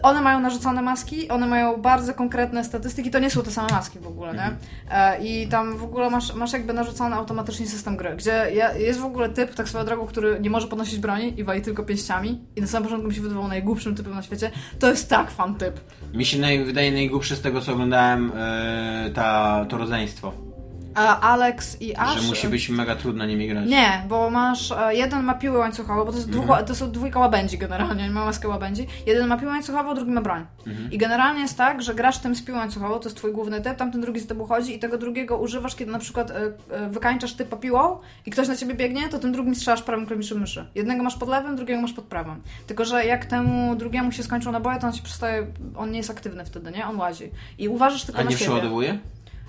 one 0.02 0.22
mają 0.22 0.40
narzucone 0.40 0.82
maski, 0.82 1.30
one 1.30 1.48
mają 1.48 1.82
bardzo 1.82 2.14
konkretne 2.14 2.64
statystyki, 2.64 3.12
to 3.12 3.20
nie 3.20 3.30
są 3.30 3.44
te 3.44 3.52
same 3.52 3.68
maski 3.72 4.00
w 4.00 4.08
ogóle, 4.08 4.34
nie? 4.34 4.52
E, 4.92 5.24
I 5.24 5.48
tam 5.48 5.78
w 5.78 5.84
ogóle 5.84 6.10
masz, 6.10 6.36
masz 6.36 6.54
jakby 6.54 6.74
narzucony 6.74 7.16
automatycznie 7.16 7.68
system 7.68 7.98
gry, 7.98 8.16
gdzie 8.16 8.52
jest 8.78 9.00
w 9.00 9.06
ogóle 9.06 9.30
typ, 9.30 9.56
tak 9.56 9.70
swoją 9.70 9.86
drogą, 9.86 10.06
który 10.06 10.40
nie 10.40 10.50
może 10.50 10.68
podnosić 10.68 11.00
broni 11.00 11.40
i 11.40 11.44
wali 11.44 11.62
tylko 11.62 11.84
pięściami 11.84 12.42
i 12.56 12.62
na 12.62 12.68
samym 12.68 12.84
początku 12.84 13.10
mi 13.10 13.16
się 13.16 13.22
wydawał 13.22 13.48
najgłupszym 13.48 13.96
typem 13.96 14.16
na 14.16 14.22
świecie. 14.22 14.52
To 14.80 14.90
jest 14.90 15.10
tak 15.10 15.32
fan 15.32 15.56
typ. 15.56 15.80
Mi 16.14 16.26
się 16.26 16.40
naj, 16.40 16.66
wydaje 16.66 16.92
najgłupszy 16.92 17.36
z 17.36 17.42
tego, 17.42 17.62
co 17.62 17.74
oglądałem, 17.74 18.32
e, 18.36 19.12
ta, 19.16 19.66
to 19.70 19.78
rodzeństwo. 19.78 20.51
A 20.96 21.20
Alex 21.20 21.82
i 21.82 21.96
Ash... 21.96 22.20
Że 22.22 22.28
musi 22.28 22.48
być 22.48 22.70
mega 22.70 22.96
trudno 22.96 23.26
nimi 23.26 23.48
grać. 23.48 23.70
Nie, 23.70 24.04
bo 24.10 24.30
masz, 24.30 24.72
e, 24.72 24.96
jeden 24.96 25.24
ma 25.24 25.34
piły 25.34 25.58
łańcuchowe, 25.58 26.06
bo 26.06 26.12
to, 26.12 26.18
jest 26.18 26.28
Mhm. 26.30 26.46
dwóch, 26.46 26.58
to 26.68 26.76
są 26.76 26.92
dwójka 26.92 27.20
łabędzi 27.20 27.58
generalnie, 27.58 28.10
ma 28.10 28.26
maskę 28.26 28.48
łabędzi. 28.48 28.88
Jeden 29.08 29.28
ma 29.28 29.38
piłę 29.38 29.52
łańcuchową, 29.52 29.96
drugi 29.96 30.12
ma 30.12 30.22
broń. 30.22 30.46
Mhm. 30.68 30.92
I 30.92 30.98
generalnie 30.98 31.42
jest 31.42 31.58
tak, 31.58 31.82
że 31.82 31.96
grasz 31.96 32.18
tym 32.18 32.36
z 32.36 32.42
piłą 32.44 32.58
łańcuchową, 32.58 33.00
to 33.00 33.04
jest 33.06 33.18
twój 33.18 33.32
główny 33.34 33.62
typ, 33.62 33.76
tamten 33.76 34.02
drugi 34.02 34.20
z 34.20 34.28
tobą 34.28 34.46
chodzi 34.46 34.76
i 34.76 34.80
tego 34.80 34.98
drugiego 34.98 35.38
używasz, 35.38 35.76
kiedy 35.76 35.92
na 35.92 36.00
przykład 36.00 36.32
e, 36.32 36.36
e, 36.72 36.90
wykańczasz 36.90 37.34
typa 37.34 37.58
piłą 37.58 37.98
i 38.26 38.32
ktoś 38.32 38.48
na 38.48 38.56
ciebie 38.56 38.74
biegnie, 38.74 39.10
to 39.10 39.20
tym 39.20 39.32
drugim 39.32 39.56
strzelasz 39.56 39.82
prawym 39.82 40.06
klawiszem 40.06 40.40
myszy. 40.40 40.66
Jednego 40.76 41.04
masz 41.04 41.16
pod 41.16 41.30
lewym, 41.30 41.56
drugiego 41.56 41.82
masz 41.82 41.94
pod 41.94 42.06
prawym. 42.06 42.42
Tylko, 42.68 42.86
że 42.86 43.06
jak 43.06 43.26
temu 43.26 43.76
drugiemu 43.76 44.12
się 44.12 44.24
skończą 44.24 44.52
naboje, 44.52 44.80
to 44.80 44.88
on 44.88 44.94
się 44.94 45.04
przestaje, 45.04 45.48
on 45.76 45.92
nie 45.92 45.98
jest 45.98 46.10
aktywny 46.12 46.46
wtedy, 46.46 46.72
nie? 46.72 46.88
On 46.88 46.96
łazi. 46.98 47.32
I 47.58 47.68
uważasz 47.68 48.04
tylko 48.06 48.22
A 48.22 48.24
na 48.24 48.30
nie 48.30 48.38
siebie. 48.38 48.46
przeładowuje? 48.46 49.00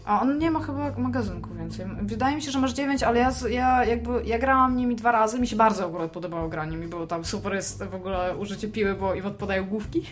A 0.05 0.21
on 0.21 0.39
nie 0.39 0.51
ma 0.51 0.61
chyba 0.61 0.91
magazynku 0.99 1.55
więcej. 1.55 1.87
Wydaje 2.03 2.37
mi 2.37 2.43
się, 2.43 2.51
że 2.51 2.59
masz 2.59 2.73
9, 2.73 3.03
ale 3.03 3.19
ja, 3.19 3.31
ja 3.51 3.85
jakby 3.85 4.23
ja 4.25 4.39
grałam 4.39 4.77
nimi 4.77 4.97
dwa 4.97 5.13
razy, 5.13 5.41
mi 5.41 5.47
się 5.47 5.57
bardzo 5.57 5.87
akurat 5.87 6.11
podobało 6.11 6.49
granie 6.49 6.77
mi, 6.77 6.87
było 6.87 7.07
tam 7.07 7.25
super 7.25 7.55
jest 7.55 7.85
w 7.85 7.95
ogóle 7.95 8.37
użycie 8.37 8.69
piły, 8.69 8.95
bo 8.95 9.15
im 9.15 9.27
odpadają 9.27 9.65
główki. 9.65 10.03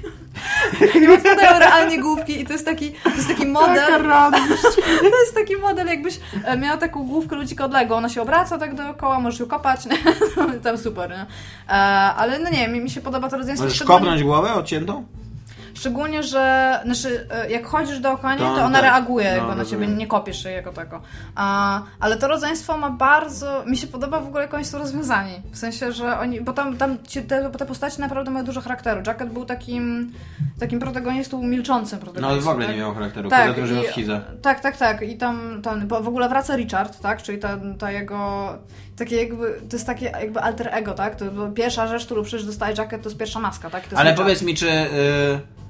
Im 1.03 1.11
odpadają 1.12 1.59
realnie 1.59 2.01
główki 2.01 2.41
i 2.41 2.47
to 2.47 2.53
jest 2.53 2.64
taki, 2.64 2.93
to 2.93 3.11
jest 3.11 3.28
taki 3.28 3.47
model. 3.47 3.91
To 5.11 5.20
jest 5.20 5.34
taki 5.34 5.57
model, 5.57 5.86
jakbyś 5.86 6.20
e, 6.45 6.57
miała 6.57 6.76
taką 6.76 7.07
główkę 7.07 7.36
ludzika 7.36 7.64
od 7.64 7.72
Lego, 7.72 7.97
ona 7.97 8.09
się 8.09 8.22
obraca 8.22 8.59
tak 8.59 8.74
dookoła, 8.74 9.20
możesz 9.20 9.41
ją 9.41 9.47
kopać, 9.47 9.86
nie? 9.86 9.99
tam 10.62 10.78
super, 10.78 11.11
nie? 11.11 11.26
E, 11.68 11.72
ale 12.14 12.38
no 12.38 12.51
nie, 12.51 12.68
mi, 12.68 12.80
mi 12.80 12.91
się 12.91 13.01
podoba 13.01 13.28
to 13.28 13.36
rodzeństwo. 13.36 13.64
Możesz 13.64 13.76
szczególnie- 13.78 14.01
kopnąć 14.01 14.22
głowę 14.22 14.55
odciętą? 14.55 15.05
Szczególnie, 15.80 16.22
że 16.22 16.80
znaczy, 16.84 17.26
e, 17.30 17.50
jak 17.50 17.66
chodzisz 17.66 18.00
dookoła 18.00 18.34
niej, 18.34 18.38
To 18.46 18.54
to, 18.54 18.60
on 18.60 18.66
ona 18.66 18.74
tak. 18.74 18.82
reaguje 18.82 19.30
No, 19.30 19.36
jakby 19.36 19.54
na 19.54 19.64
ciebie, 19.64 19.86
nie 19.86 20.06
kopiesz 20.06 20.44
jej 20.44 20.54
jako 20.54 20.72
tego. 20.72 21.00
A, 21.34 21.82
ale 22.00 22.16
to 22.16 22.28
rodzeństwo 22.28 22.78
ma 22.78 22.90
bardzo... 22.90 23.64
Mi 23.66 23.76
się 23.76 23.86
podoba 23.86 24.20
w 24.20 24.26
ogóle, 24.26 24.42
jak 24.42 24.54
oni 24.54 24.64
są 24.64 24.78
rozwiązani. 24.78 25.42
W 25.52 25.58
sensie, 25.58 25.92
że 25.92 26.18
oni... 26.18 26.40
Bo 26.40 26.52
tam, 26.52 26.76
tam 26.76 26.96
ci, 27.08 27.22
te, 27.22 27.50
te 27.50 27.66
postaci 27.66 28.00
naprawdę 28.00 28.30
mają 28.30 28.44
dużo 28.44 28.60
charakteru. 28.60 29.02
Jacket 29.06 29.30
był 29.32 29.44
takim 29.44 30.12
takim 30.58 30.80
protagonistą 30.80 31.42
milczącym 31.42 31.98
protagonistą. 31.98 32.36
No 32.36 32.42
w 32.42 32.48
ogóle 32.48 32.66
tak? 32.66 32.74
nie 32.74 32.80
miał 32.80 32.94
charakteru, 32.94 33.28
Tak, 33.30 33.42
poza 33.42 33.54
tym, 33.54 33.66
że 33.66 33.74
miał 33.74 33.84
i- 33.84 33.88
schizę. 33.88 34.20
Tak, 34.42 34.60
tak, 34.60 34.76
tak. 34.76 35.02
I 35.02 35.16
tam, 35.16 35.62
tam 35.62 35.86
bo 35.88 36.00
w 36.00 36.08
ogóle 36.08 36.28
wraca 36.28 36.56
Richard, 36.56 37.00
tak? 37.00 37.22
Czyli 37.22 37.38
ta, 37.38 37.56
ta 37.78 37.90
jego. 37.90 38.48
Takie 38.96 39.16
jakby, 39.16 39.60
to 39.70 39.76
jest 39.76 39.86
takie 39.86 40.06
jakby 40.06 40.40
alter 40.40 40.68
ego, 40.74 40.92
tak? 40.92 41.16
To 41.16 41.24
pierwsza 41.54 41.86
rzecz, 41.86 42.04
którą 42.06 42.22
przecież 42.22 42.46
dostaje 42.46 42.74
Jacket, 42.78 43.02
to 43.02 43.08
jest 43.08 43.18
pierwsza 43.18 43.40
maska, 43.40 43.70
tak? 43.70 43.86
To 43.88 43.96
Ale 43.96 44.10
Richard. 44.10 44.22
powiedz 44.26 44.42
mi, 44.42 44.54
czy... 44.54 44.68
y, 44.70 45.60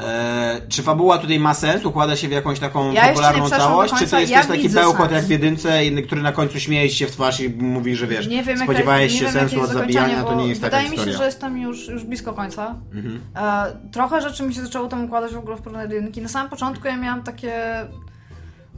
e, 0.00 0.60
czy 0.68 0.82
fabuła 0.82 1.18
tutaj 1.18 1.40
ma 1.40 1.54
sens? 1.54 1.84
Układa 1.84 2.16
się 2.16 2.28
w 2.28 2.30
jakąś 2.30 2.60
taką 2.60 2.92
Ja 2.92 3.08
popularną 3.08 3.50
całość? 3.50 3.94
Czy 3.94 4.06
to 4.06 4.20
jest 4.20 4.32
ja 4.32 4.38
też 4.38 4.46
taki 4.46 4.68
bełkot 4.68 5.12
jak 5.12 5.24
w 5.24 5.30
jedynce, 5.30 5.80
który 6.06 6.22
na 6.22 6.32
końcu 6.32 6.60
śmieje 6.60 6.90
się 6.90 7.06
w 7.06 7.10
twarz 7.10 7.40
i 7.40 7.50
mówi, 7.50 7.96
że 7.96 8.06
wiesz, 8.06 8.26
Nie 8.26 8.42
wiem, 8.42 8.58
spodziewałeś 8.58 9.12
się 9.12 9.18
nie 9.18 9.24
wiem, 9.24 9.32
sensu 9.32 9.56
od 9.56 9.62
jest 9.62 9.72
zabijania, 9.72 10.24
to 10.24 10.34
nie 10.34 10.46
jest 10.48 10.60
taka 10.60 10.76
Wydaje 10.76 10.90
mi 10.90 10.96
historia. 10.96 11.12
się, 11.12 11.18
że 11.18 11.26
jestem 11.26 11.58
już, 11.58 11.88
już 11.88 12.04
blisko 12.04 12.32
końca. 12.32 12.74
Mhm. 12.94 13.20
E, 13.36 13.90
trochę 13.92 14.20
rzeczy 14.20 14.42
mi 14.42 14.54
się 14.54 14.62
zaczęło 14.62 14.88
tam 14.88 15.04
układać 15.04 15.32
w 15.32 15.38
ogóle 15.38 15.56
w 15.56 15.60
porównaniu 15.60 15.88
do 15.88 15.94
jedynki. 15.94 16.22
Na 16.22 16.28
samym 16.28 16.50
początku 16.50 16.88
ja 16.88 16.96
miałam 16.96 17.22
takie... 17.22 17.52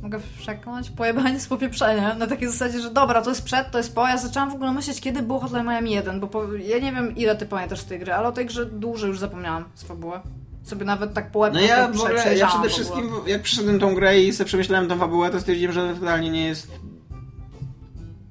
Mogę 0.03 0.21
przekonać? 0.39 0.91
Pojebanie 0.91 1.41
z 1.41 1.47
popieprzenia. 1.47 2.15
Na 2.15 2.27
takiej 2.27 2.49
zasadzie, 2.49 2.81
że 2.81 2.91
dobra, 2.91 3.23
to 3.23 3.31
jest 3.31 3.45
przed, 3.45 3.71
to 3.71 3.79
jest 3.79 3.95
po. 3.95 4.09
Ja 4.09 4.19
zaczęłam 4.19 4.51
w 4.51 4.55
ogóle 4.55 4.73
myśleć, 4.73 5.01
kiedy 5.01 5.23
było 5.23 5.39
Hotline 5.41 5.67
Miami 5.67 5.91
1, 5.91 6.21
bo 6.21 6.27
po, 6.27 6.55
ja 6.55 6.79
nie 6.79 6.93
wiem, 6.93 7.17
ile 7.17 7.37
ty 7.37 7.47
pamiętasz 7.47 7.81
z 7.81 7.85
tej 7.85 7.99
gry, 7.99 8.13
ale 8.13 8.29
o 8.29 8.33
tej 8.33 8.47
grze 8.47 8.67
dłużej 8.67 9.09
już 9.09 9.19
zapomniałam 9.19 9.65
z 9.75 9.83
fabuły. 9.83 10.21
Sobie 10.63 10.85
nawet 10.85 11.15
tak 11.15 11.31
po 11.31 11.51
No 11.51 11.61
ja 11.61 11.89
w 11.89 12.01
ogóle, 12.01 12.37
ja 12.37 12.47
przede 12.47 12.69
wszystkim, 12.69 13.11
jak 13.27 13.43
przeszedłem 13.43 13.79
tą 13.79 13.95
grę 13.95 14.21
i 14.21 14.33
sobie 14.33 14.47
przemyślałem 14.49 14.89
tą 14.89 14.99
fabułę, 14.99 15.31
to 15.31 15.41
stwierdziłem, 15.41 15.73
że 15.75 15.95
totalnie 15.95 16.31
nie 16.31 16.45
jest 16.45 16.71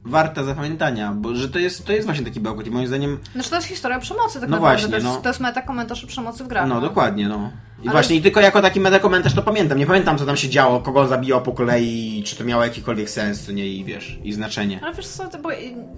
warta 0.05 0.43
zapamiętania, 0.43 1.11
bo 1.11 1.35
że 1.35 1.49
to 1.49 1.59
jest, 1.59 1.85
to 1.85 1.91
jest 1.93 2.05
właśnie 2.05 2.25
taki 2.25 2.39
bełkot 2.39 2.67
i 2.67 2.71
moim 2.71 2.87
zdaniem, 2.87 3.19
Znaczy 3.33 3.49
to 3.49 3.55
jest 3.55 3.67
historia 3.67 3.99
przemocy 3.99 4.39
tak 4.39 4.49
No 4.49 4.55
naprawdę. 4.55 4.77
właśnie, 4.77 4.89
to, 4.89 4.95
jest, 4.95 5.17
no. 5.17 5.21
to 5.21 5.29
jest 5.29 5.39
meta 5.39 5.61
komentarz 5.61 6.03
o 6.03 6.07
przemocy 6.07 6.43
w 6.43 6.47
grach. 6.47 6.67
no 6.69 6.81
dokładnie, 6.81 7.27
no. 7.27 7.51
I 7.83 7.87
Ale- 7.87 7.91
właśnie 7.91 8.15
i 8.15 8.21
tylko 8.21 8.39
jako 8.39 8.61
taki 8.61 8.79
metakomentarz 8.79 9.33
to 9.33 9.41
pamiętam. 9.41 9.77
Nie 9.77 9.87
pamiętam, 9.87 10.17
co 10.17 10.25
tam 10.25 10.37
się 10.37 10.49
działo, 10.49 10.79
kogo 10.79 11.07
zabijał 11.07 11.41
po 11.41 11.51
kolei, 11.51 12.23
czy 12.25 12.35
to 12.35 12.43
miało 12.43 12.63
jakikolwiek 12.63 13.09
sens, 13.09 13.47
nie, 13.47 13.67
i 13.67 13.83
wiesz, 13.85 14.19
i 14.23 14.33
znaczenie. 14.33 14.79
Ale 14.83 14.93
wiesz 14.93 15.07
co, 15.07 15.27
to 15.27 15.37
bo 15.39 15.49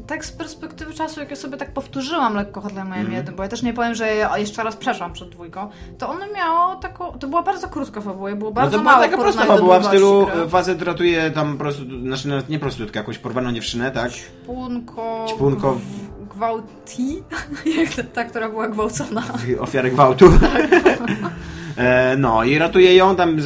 tak 0.08 0.26
z 0.26 0.32
perspektywy 0.32 0.94
czasu, 0.94 1.20
jak 1.20 1.30
ja 1.30 1.36
sobie 1.36 1.58
tak 1.58 1.74
powtórzyłam 1.74 2.36
lekko 2.36 2.62
Hotline 2.62 2.86
Miami 2.86 3.00
Mhm. 3.00 3.18
1, 3.18 3.36
bo 3.36 3.44
ja 3.44 3.50
też 3.50 3.64
nie 3.64 3.74
powiem, 3.74 3.96
że 3.96 4.16
ja 4.16 4.38
jeszcze 4.38 4.64
raz 4.64 4.76
przeszłam 4.76 5.14
przed 5.14 5.30
dwójką, 5.30 5.70
to 5.98 6.10
ono 6.10 6.26
miało 6.36 6.76
taką, 6.76 7.12
to 7.12 7.28
była 7.28 7.44
bardzo 7.44 7.68
krótka 7.68 8.02
fabuła 8.02 8.36
było 8.36 8.50
No 8.50 8.56
bardzo 8.56 8.78
to 8.78 8.82
była 8.84 8.94
małe 8.94 9.06
taka 9.10 9.22
prosta 9.22 9.46
fabuła 9.46 9.80
w 9.80 9.86
stylu 9.86 10.28
facet 10.50 10.82
ratuje 10.82 11.32
tam 11.32 11.58
prostu, 11.58 11.84
znaczy 12.02 12.28
nawet 12.28 12.50
nie 12.50 12.60
prostytutkę, 12.60 13.00
jakąś 13.00 13.18
porwaną 13.18 13.54
dziewczynę, 13.54 13.92
tak? 13.92 14.12
Ćpunko... 14.12 15.26
Ćpunko 15.30 15.74
w- 15.74 15.78
gw- 15.78 16.32
Gwałti? 16.36 17.24
Jak 17.78 18.06
ta, 18.14 18.24
która 18.24 18.50
była 18.50 18.68
gwałcona. 18.68 19.24
Ofiary 19.60 19.92
gwałtu. 19.92 20.26
E, 20.26 20.30
No 22.18 22.44
i 22.44 22.58
ratuje 22.58 22.96
ją, 22.96 23.16
tam 23.16 23.38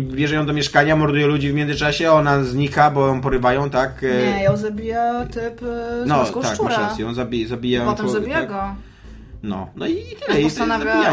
bierze 0.00 0.34
ją 0.34 0.46
do 0.46 0.52
mieszkania, 0.52 0.96
morduje 0.96 1.26
ludzi 1.26 1.50
w 1.50 1.54
międzyczasie, 1.54 2.12
ona 2.12 2.44
znika, 2.44 2.90
bo 2.90 3.06
ją 3.06 3.20
porywają, 3.20 3.70
tak? 3.70 4.04
E, 4.04 4.32
Nie, 4.34 4.42
ją 4.42 4.56
zabija 4.56 5.26
typ 5.26 5.62
e, 5.62 6.04
z 6.04 6.08
No, 6.08 6.24
tak, 6.24 6.54
szczura. 6.54 6.68
masz 6.68 6.78
rację, 6.78 7.04
ją 7.04 7.14
zabija, 7.14 7.48
zabija 7.48 7.84
Potem 7.84 8.06
ją, 8.06 8.12
zabija 8.12 8.38
tak. 8.40 8.48
go. 8.48 8.62
No, 9.42 9.68
no 9.76 9.86
i 9.86 9.94
tyle, 10.26 10.38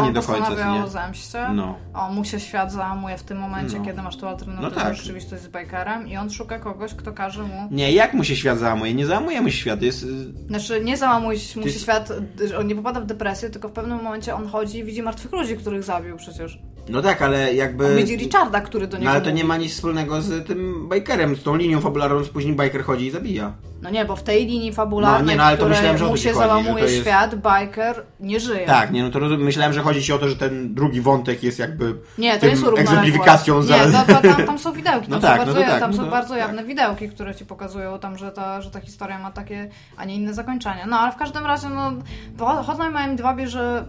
On 0.00 0.10
i 0.10 0.12
do 0.12 0.22
końca, 0.22 0.46
postanawia 0.46 0.64
co 0.64 0.70
o 0.80 0.82
nie? 0.84 0.88
zemście. 0.88 1.48
No. 1.54 1.76
O, 1.94 2.12
mu 2.12 2.24
się 2.24 2.40
świat 2.40 2.72
załamuje 2.72 3.18
w 3.18 3.22
tym 3.22 3.38
momencie, 3.38 3.78
No. 3.78 3.84
kiedy 3.84 4.02
masz 4.02 4.16
tu 4.16 4.26
alternatywną 4.28 4.68
No 4.70 4.74
tak. 4.84 4.94
rzeczywistość 4.94 5.42
z 5.42 5.48
Bakerem 5.48 6.08
i 6.08 6.16
on 6.16 6.30
szuka 6.30 6.58
kogoś, 6.58 6.94
kto 6.94 7.12
każe 7.12 7.42
mu... 7.42 7.68
Nie, 7.70 7.92
jak 7.92 8.14
mu 8.14 8.24
się 8.24 8.36
świat 8.36 8.58
załamuje? 8.58 8.94
Nie 8.94 9.06
załamuje 9.06 9.40
mu 9.40 9.50
się 9.50 9.56
świat, 9.56 9.82
jest... 9.82 10.02
y, 10.02 10.46
Znaczy, 10.46 10.84
nie 10.84 10.96
załamuje 10.96 11.38
się 11.38 11.60
mu 11.60 11.66
się 11.66 11.70
jest- 11.72 11.82
świat, 11.82 12.12
on 12.58 12.66
nie 12.66 12.74
popada 12.74 13.00
w 13.00 13.06
depresję, 13.06 13.50
tylko 13.50 13.68
w 13.68 13.72
pewnym 13.72 14.02
momencie 14.04 14.34
on 14.34 14.48
chodzi 14.48 14.78
i 14.78 14.84
widzi 14.84 15.02
martwych 15.02 15.32
ludzi, 15.32 15.56
których 15.56 15.82
zabił 15.82 16.16
przecież. 16.16 16.58
No 16.88 17.02
tak, 17.02 17.22
ale 17.22 17.54
jakby... 17.54 17.86
On 17.86 17.96
widzi 17.96 18.16
Richarda, 18.16 18.60
który 18.60 18.86
do 18.86 18.96
niego 18.96 19.04
No 19.04 19.10
ale 19.10 19.20
to 19.20 19.26
mówi. 19.30 19.36
nie 19.42 19.44
ma 19.44 19.56
nic 19.56 19.72
wspólnego 19.72 20.22
z 20.22 20.46
tym 20.46 20.88
Bikerem, 20.94 21.36
z 21.36 21.42
tą 21.42 21.56
linią 21.56 21.80
fabularną, 21.80 22.24
później 22.32 22.54
Biker 22.56 22.84
chodzi 22.84 23.06
i 23.06 23.10
zabija. 23.10 23.52
No 23.82 23.90
nie, 23.90 24.04
bo 24.04 24.16
w 24.16 24.22
tej 24.22 24.46
linii 24.46 24.72
fabularnej, 24.72 25.24
No 25.26 25.30
nie, 25.32 25.36
no 25.36 25.44
ale 25.44 25.56
to 25.58 25.68
myślałem, 25.68 25.98
że 25.98 26.04
mu 26.04 26.16
się 26.16 26.28
chodzi, 26.32 26.38
załamuje 26.48 26.84
jest- 26.84 26.96
świat, 27.00 27.34
Biker 27.34 28.02
nie 28.20 28.40
żyje. 28.40 28.66
Tak, 28.66 28.90
nie, 28.92 29.02
no 29.02 29.10
to 29.10 29.20
myślałem, 29.20 29.72
że 29.72 29.80
chodzi 29.82 30.02
ci 30.02 30.12
o 30.12 30.18
to, 30.18 30.28
że 30.28 30.36
ten 30.36 30.74
drugi 30.74 31.00
wątek 31.00 31.42
jest 31.42 31.58
jakby 31.58 31.94
Nie, 32.18 32.38
to 32.38 32.46
jest 32.46 32.64
egzemplifikacją 32.78 33.62
za... 33.62 33.76
Nie, 33.76 33.92
to, 33.92 34.14
to, 34.14 34.22
tam, 34.22 34.46
tam 34.46 34.58
są 34.58 34.72
widełki, 34.82 35.06
No 35.10 35.20
tam 35.20 35.30
tak, 35.38 35.40
są 35.40 35.46
no 35.46 35.52
bardzo, 35.54 35.60
to 35.64 35.70
tak, 35.70 35.80
tam 35.80 35.90
no 35.90 35.96
są 35.96 36.10
bardzo 36.10 36.28
tak. 36.30 36.38
jawne 36.38 36.64
widełki, 36.64 37.08
które 37.08 37.34
ci 37.34 37.46
pokazują 37.46 37.98
tam, 37.98 38.18
że 38.18 38.32
ta, 38.32 38.62
że 38.62 38.70
ta 38.70 38.80
historia 38.80 39.18
ma 39.18 39.30
takie, 39.30 39.68
a 39.96 40.04
nie 40.04 40.14
inne 40.14 40.34
zakończenie. 40.34 40.86
No 40.88 40.98
ale 40.98 41.12
w 41.12 41.16
każdym 41.16 41.46
razie, 41.46 41.68
no, 41.68 41.92
Ho- 42.38 42.62
Hotline 42.62 42.92
Miami 42.92 43.16
2 43.16 43.34
bierze 43.34 43.84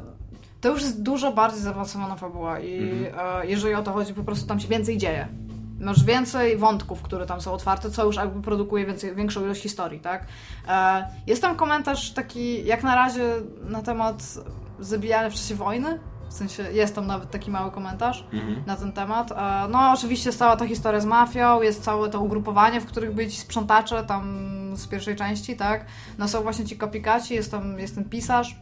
to 0.61 0.69
już 0.69 0.81
jest 0.81 1.01
dużo 1.01 1.31
bardziej 1.31 1.61
zaawansowana 1.61 2.15
fabuła 2.15 2.59
i 2.59 2.79
Mhm. 3.07 3.41
e, 3.41 3.47
jeżeli 3.47 3.75
o 3.75 3.83
to 3.83 3.91
chodzi, 3.93 4.13
po 4.13 4.23
prostu 4.23 4.47
tam 4.47 4.59
się 4.59 4.67
więcej 4.67 4.97
dzieje. 4.97 5.27
Masz 5.79 6.03
więcej 6.03 6.57
wątków, 6.57 7.01
które 7.01 7.25
tam 7.25 7.41
są 7.41 7.53
otwarte, 7.53 7.91
co 7.91 8.05
już 8.05 8.15
jakby 8.15 8.41
produkuje 8.41 8.85
więcej, 8.85 9.15
większą 9.15 9.41
ilość 9.45 9.61
historii, 9.61 9.99
tak? 9.99 10.25
E, 10.67 11.07
jest 11.27 11.41
tam 11.41 11.55
komentarz 11.55 12.11
taki, 12.13 12.65
jak 12.65 12.83
na 12.83 12.95
razie, 12.95 13.23
na 13.63 13.81
temat 13.81 14.23
zabijania 14.79 15.29
w 15.29 15.33
czasie 15.33 15.55
wojny. 15.55 15.99
W 16.29 16.33
sensie 16.33 16.63
jest 16.71 16.95
tam 16.95 17.07
nawet 17.07 17.31
taki 17.31 17.51
mały 17.51 17.71
komentarz 17.71 18.27
Mhm. 18.33 18.63
na 18.65 18.75
ten 18.75 18.91
temat. 18.91 19.31
E, 19.31 19.35
No, 19.69 19.91
oczywiście 19.93 20.29
jest 20.29 20.39
cała 20.39 20.55
ta 20.57 20.67
historia 20.67 20.99
z 20.99 21.05
mafią, 21.05 21.61
jest 21.61 21.83
całe 21.83 22.09
to 22.09 22.19
ugrupowanie, 22.21 22.81
w 22.81 22.85
których 22.85 23.13
byli 23.13 23.31
ci 23.31 23.37
sprzątacze 23.37 24.03
tam 24.03 24.37
z 24.77 24.87
pierwszej 24.87 25.15
części, 25.15 25.55
tak? 25.55 25.85
No 26.17 26.27
są 26.27 26.41
właśnie 26.41 26.65
ci 26.65 26.77
kopikaci, 26.77 27.33
jest 27.33 27.51
tam 27.51 27.79
jest 27.79 27.95
ten 27.95 28.03
pisarz. 28.09 28.55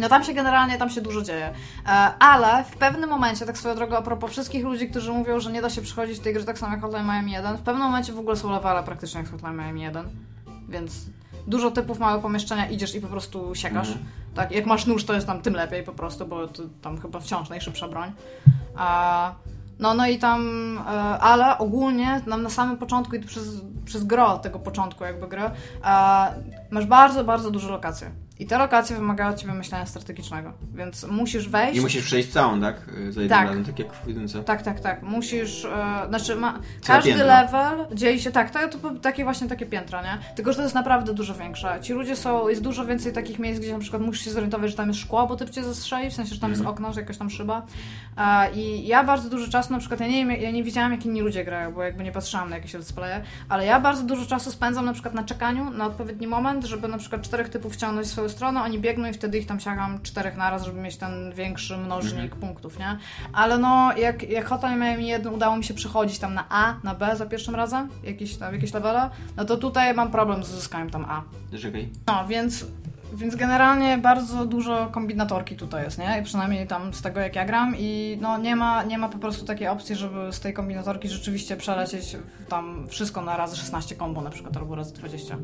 No 0.00 0.08
tam 0.08 0.24
się 0.24 0.34
generalnie, 0.34 0.78
tam 0.78 0.90
się 0.90 1.00
dużo 1.00 1.22
dzieje. 1.22 1.46
E, 1.86 1.90
ale 2.18 2.64
w 2.64 2.76
pewnym 2.76 3.10
momencie, 3.10 3.46
tak 3.46 3.58
swoją 3.58 3.74
drogą, 3.74 3.96
a 3.96 4.02
propos 4.02 4.30
wszystkich 4.30 4.64
ludzi, 4.64 4.90
którzy 4.90 5.12
mówią, 5.12 5.40
że 5.40 5.52
nie 5.52 5.62
da 5.62 5.70
się 5.70 5.82
przychodzić 5.82 6.18
tej 6.18 6.34
grze 6.34 6.44
tak 6.44 6.58
samo 6.58 6.72
jak 6.72 6.82
Hotline 6.82 7.06
Miami 7.06 7.32
1, 7.32 7.56
w 7.56 7.60
pewnym 7.60 7.86
momencie 7.86 8.12
w 8.12 8.18
ogóle 8.18 8.36
są 8.36 8.50
levele 8.50 8.82
praktycznie 8.82 9.20
jak 9.20 9.30
Hotline 9.30 9.56
Miami 9.56 9.82
1, 9.82 10.08
więc 10.68 11.06
dużo 11.46 11.70
typów, 11.70 11.98
małe 11.98 12.22
pomieszczenia, 12.22 12.68
idziesz 12.68 12.94
i 12.94 13.00
po 13.00 13.08
prostu 13.08 13.54
siekasz. 13.54 13.88
Tak, 14.34 14.52
jak 14.52 14.66
masz 14.66 14.86
nóż, 14.86 15.04
to 15.04 15.14
jest 15.14 15.26
tam 15.26 15.42
tym 15.42 15.54
lepiej 15.54 15.82
po 15.82 15.92
prostu, 15.92 16.26
bo 16.26 16.48
to, 16.48 16.62
tam 16.82 17.00
chyba 17.00 17.20
wciąż 17.20 17.48
najszybsza 17.48 17.88
broń. 17.88 18.12
A, 18.76 19.34
no, 19.78 19.94
no 19.94 20.06
i 20.06 20.18
tam, 20.18 20.40
e, 20.78 20.90
ale 21.20 21.58
ogólnie 21.58 22.20
nam 22.26 22.42
na 22.42 22.50
samym 22.50 22.76
początku 22.76 23.16
i 23.16 23.20
przez, 23.20 23.44
przez 23.84 24.04
gro 24.04 24.38
tego 24.38 24.58
początku 24.58 25.04
jakby 25.04 25.28
gry, 25.28 25.40
e, 25.40 25.50
masz 26.70 26.86
bardzo, 26.86 27.24
bardzo 27.24 27.50
duże 27.50 27.68
lokacje. 27.68 28.10
I 28.40 28.46
te 28.46 28.58
lokacje 28.58 28.96
wymagają 28.96 29.30
od 29.30 29.36
ciebie 29.36 29.52
myślenia 29.54 29.86
strategicznego, 29.86 30.52
więc 30.74 31.04
musisz 31.04 31.48
wejść. 31.48 31.78
I 31.78 31.80
musisz 31.80 32.04
przejść 32.04 32.28
całą, 32.32 32.60
tak? 32.60 32.76
Za 32.86 32.94
jednym 33.22 33.28
Tak. 33.28 33.46
razem, 33.48 33.64
tak 33.64 33.78
jak 33.78 33.92
w 33.92 34.08
jedynce. 34.08 34.42
Tak, 34.42 34.62
tak, 34.62 34.80
tak. 34.80 35.02
Musisz, 35.02 35.64
e, 35.64 36.08
znaczy 36.08 36.36
ma, 36.36 36.58
każdy 36.86 37.10
piętro. 37.10 37.26
level 37.26 37.86
dzieli 37.96 38.20
się, 38.20 38.30
tak, 38.30 38.50
to, 38.50 38.78
to 38.78 38.90
takie 39.02 39.24
właśnie 39.24 39.48
takie 39.48 39.66
piętro, 39.66 40.02
nie? 40.02 40.18
Tylko, 40.34 40.52
że 40.52 40.56
to 40.56 40.62
jest 40.62 40.74
naprawdę 40.74 41.14
dużo 41.14 41.34
większe. 41.34 41.78
Ci 41.82 41.92
ludzie 41.92 42.16
są, 42.16 42.48
jest 42.48 42.62
dużo 42.62 42.86
więcej 42.86 43.12
takich 43.12 43.38
miejsc, 43.38 43.60
gdzie 43.60 43.72
na 43.72 43.78
przykład 43.78 44.02
musisz 44.02 44.24
się 44.24 44.30
zorientować, 44.30 44.70
że 44.70 44.76
tam 44.76 44.88
jest 44.88 45.00
szkło, 45.00 45.26
bo 45.26 45.36
typ 45.36 45.50
cię 45.50 45.64
zastrzeli, 45.64 46.10
w 46.10 46.14
sensie, 46.14 46.34
że 46.34 46.40
tam 46.40 46.50
Mhm. 46.50 46.66
jest 46.66 46.76
okno, 46.78 46.92
że 46.92 47.00
jakaś 47.00 47.18
tam 47.18 47.30
szyba. 47.30 47.66
E, 48.16 48.50
I 48.54 48.86
ja 48.86 49.04
bardzo 49.04 49.30
dużo 49.30 49.50
czasu, 49.52 49.72
na 49.72 49.78
przykład, 49.78 50.00
ja 50.00 50.06
nie, 50.06 50.36
ja 50.36 50.50
nie 50.50 50.64
widziałam, 50.64 50.92
jak 50.92 51.06
inni 51.06 51.20
ludzie 51.20 51.44
grają, 51.44 51.72
bo 51.72 51.82
jakby 51.82 52.04
nie 52.04 52.12
patrzyłam 52.12 52.50
na 52.50 52.56
jakieś 52.56 52.74
let's 52.74 52.92
playe, 52.92 53.22
ale 53.48 53.66
ja 53.66 53.80
bardzo 53.80 54.02
dużo 54.02 54.26
czasu 54.26 54.50
spędzam 54.52 54.84
na 54.84 54.92
przykład 54.92 55.14
na 55.14 55.22
czekaniu 55.24 55.70
na 55.70 55.86
odpowiedni 55.86 56.26
moment, 56.26 56.64
żeby 56.64 56.88
na 56.88 56.98
przykład 56.98 57.22
czterech 57.22 57.48
typów 57.48 57.74
wciągnąć 57.74 58.06
w 58.08 58.27
swoją 58.28 58.38
stronę, 58.38 58.62
oni 58.62 58.78
biegną 58.78 59.08
i 59.08 59.12
wtedy 59.12 59.38
ich 59.38 59.46
tam 59.46 59.60
siagam 59.60 60.02
czterech 60.02 60.36
naraz, 60.36 60.64
żeby 60.64 60.80
mieć 60.80 60.96
ten 60.96 61.32
większy 61.32 61.76
mnożnik 61.76 62.36
punktów, 62.36 62.78
nie? 62.78 62.98
Ale 63.32 63.58
no, 63.58 63.96
jak, 63.96 64.22
jak 64.22 64.46
Hotline 64.46 64.78
Miami 64.78 65.06
1 65.06 65.34
udało 65.34 65.56
mi 65.56 65.64
się 65.64 65.74
przechodzić 65.74 66.18
tam 66.18 66.34
na 66.34 66.44
A, 66.48 66.74
na 66.84 66.94
B 66.94 67.16
za 67.16 67.26
pierwszym 67.26 67.54
razem, 67.54 67.88
jakieś 68.04 68.36
tam, 68.36 68.54
jakieś 68.54 68.74
levele, 68.74 69.10
no 69.36 69.44
to 69.44 69.56
tutaj 69.56 69.94
mam 69.94 70.10
problem 70.10 70.44
z 70.44 70.52
uzyskaniem 70.52 70.90
tam 70.90 71.04
A. 71.08 71.22
Czekaj. 71.58 71.88
No, 72.06 72.26
więc, 72.28 72.66
więc 73.12 73.36
generalnie 73.36 73.98
bardzo 73.98 74.46
dużo 74.46 74.88
kombinatorki 74.92 75.56
tutaj 75.56 75.84
jest, 75.84 75.98
nie? 75.98 76.20
I 76.20 76.24
przynajmniej 76.24 76.66
tam 76.66 76.94
z 76.94 77.02
tego 77.02 77.20
jak 77.20 77.36
ja 77.36 77.44
gram 77.44 77.74
i 77.78 78.18
no 78.20 78.38
nie 78.38 78.56
ma, 78.56 78.82
nie 78.82 78.98
ma 78.98 79.08
po 79.08 79.18
prostu 79.18 79.46
takiej 79.46 79.68
opcji, 79.68 79.96
żeby 79.96 80.32
z 80.32 80.40
tej 80.40 80.52
kombinatorki 80.52 81.08
rzeczywiście 81.08 81.56
przelecieć 81.56 82.16
tam 82.48 82.86
wszystko 82.88 83.22
na 83.22 83.36
razy 83.36 83.56
16 83.56 83.94
kombo 83.94 84.20
na 84.20 84.30
przykład, 84.30 84.56
albo 84.56 84.74
razy 84.74 84.94
20. 84.94 85.36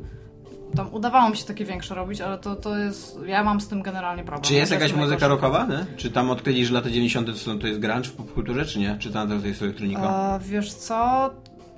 Tam 0.76 0.94
udawało 0.94 1.30
mi 1.30 1.36
się 1.36 1.44
takie 1.44 1.64
większe 1.64 1.94
robić, 1.94 2.20
ale 2.20 2.38
to, 2.38 2.56
to 2.56 2.78
jest... 2.78 3.18
Ja 3.26 3.44
mam 3.44 3.60
z 3.60 3.68
tym 3.68 3.82
generalnie 3.82 4.24
problem. 4.24 4.42
Czy 4.44 4.54
jest 4.54 4.68
To 4.72 4.74
jakaś 4.74 4.92
muzyka 4.92 5.28
rockowa, 5.28 5.66
nie? 5.66 5.86
Czy 5.96 6.10
tam 6.10 6.30
odkryli, 6.30 6.66
że 6.66 6.74
lata 6.74 6.88
90. 6.90 7.26
to, 7.26 7.34
są- 7.34 7.58
to 7.58 7.66
jest 7.66 7.80
grunge 7.80 8.08
w 8.08 8.12
popkulturze, 8.12 8.64
czy 8.66 8.78
nie? 8.78 8.96
Czy 8.98 9.10
tam 9.12 9.28
to 9.40 9.46
jest 9.46 9.62
elektronika? 9.62 10.36
E, 10.36 10.40
wiesz 10.40 10.74
co? 10.74 11.30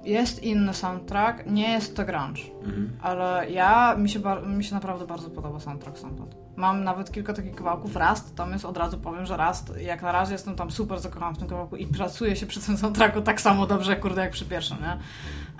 Jest 0.04 0.42
inny 0.42 0.74
soundtrack, 0.74 1.46
nie 1.46 1.70
jest 1.70 1.96
to 1.96 2.04
grunge, 2.04 2.40
Mhm. 2.64 2.90
ale 3.02 3.50
ja, 3.50 3.94
mi 3.98 4.08
się, 4.08 4.20
mi 4.46 4.64
się 4.64 4.74
naprawdę 4.74 5.06
bardzo 5.06 5.30
podoba 5.30 5.60
soundtrack 5.60 5.98
stamtąd. 5.98 6.36
Mam 6.56 6.84
nawet 6.84 7.12
kilka 7.12 7.32
takich 7.32 7.54
kawałków, 7.54 7.96
Rust, 7.96 8.34
jest, 8.52 8.64
od 8.64 8.76
razu 8.76 8.98
powiem, 8.98 9.26
że 9.26 9.36
Rust, 9.36 9.72
jak 9.78 10.02
na 10.02 10.12
razie 10.12 10.32
jestem 10.32 10.56
tam 10.56 10.70
super 10.70 11.00
zakochana 11.00 11.32
w 11.32 11.38
tym 11.38 11.48
kawałku 11.48 11.76
i 11.76 11.86
pracuję 11.86 12.36
się 12.36 12.46
przy 12.46 12.60
tym 12.60 12.76
soundtracku 12.76 13.20
tak 13.20 13.40
samo 13.40 13.66
dobrze, 13.66 13.96
kurde, 13.96 14.20
jak 14.20 14.30
przy 14.30 14.44
pierwszym, 14.44 14.76
nie? 14.80 14.98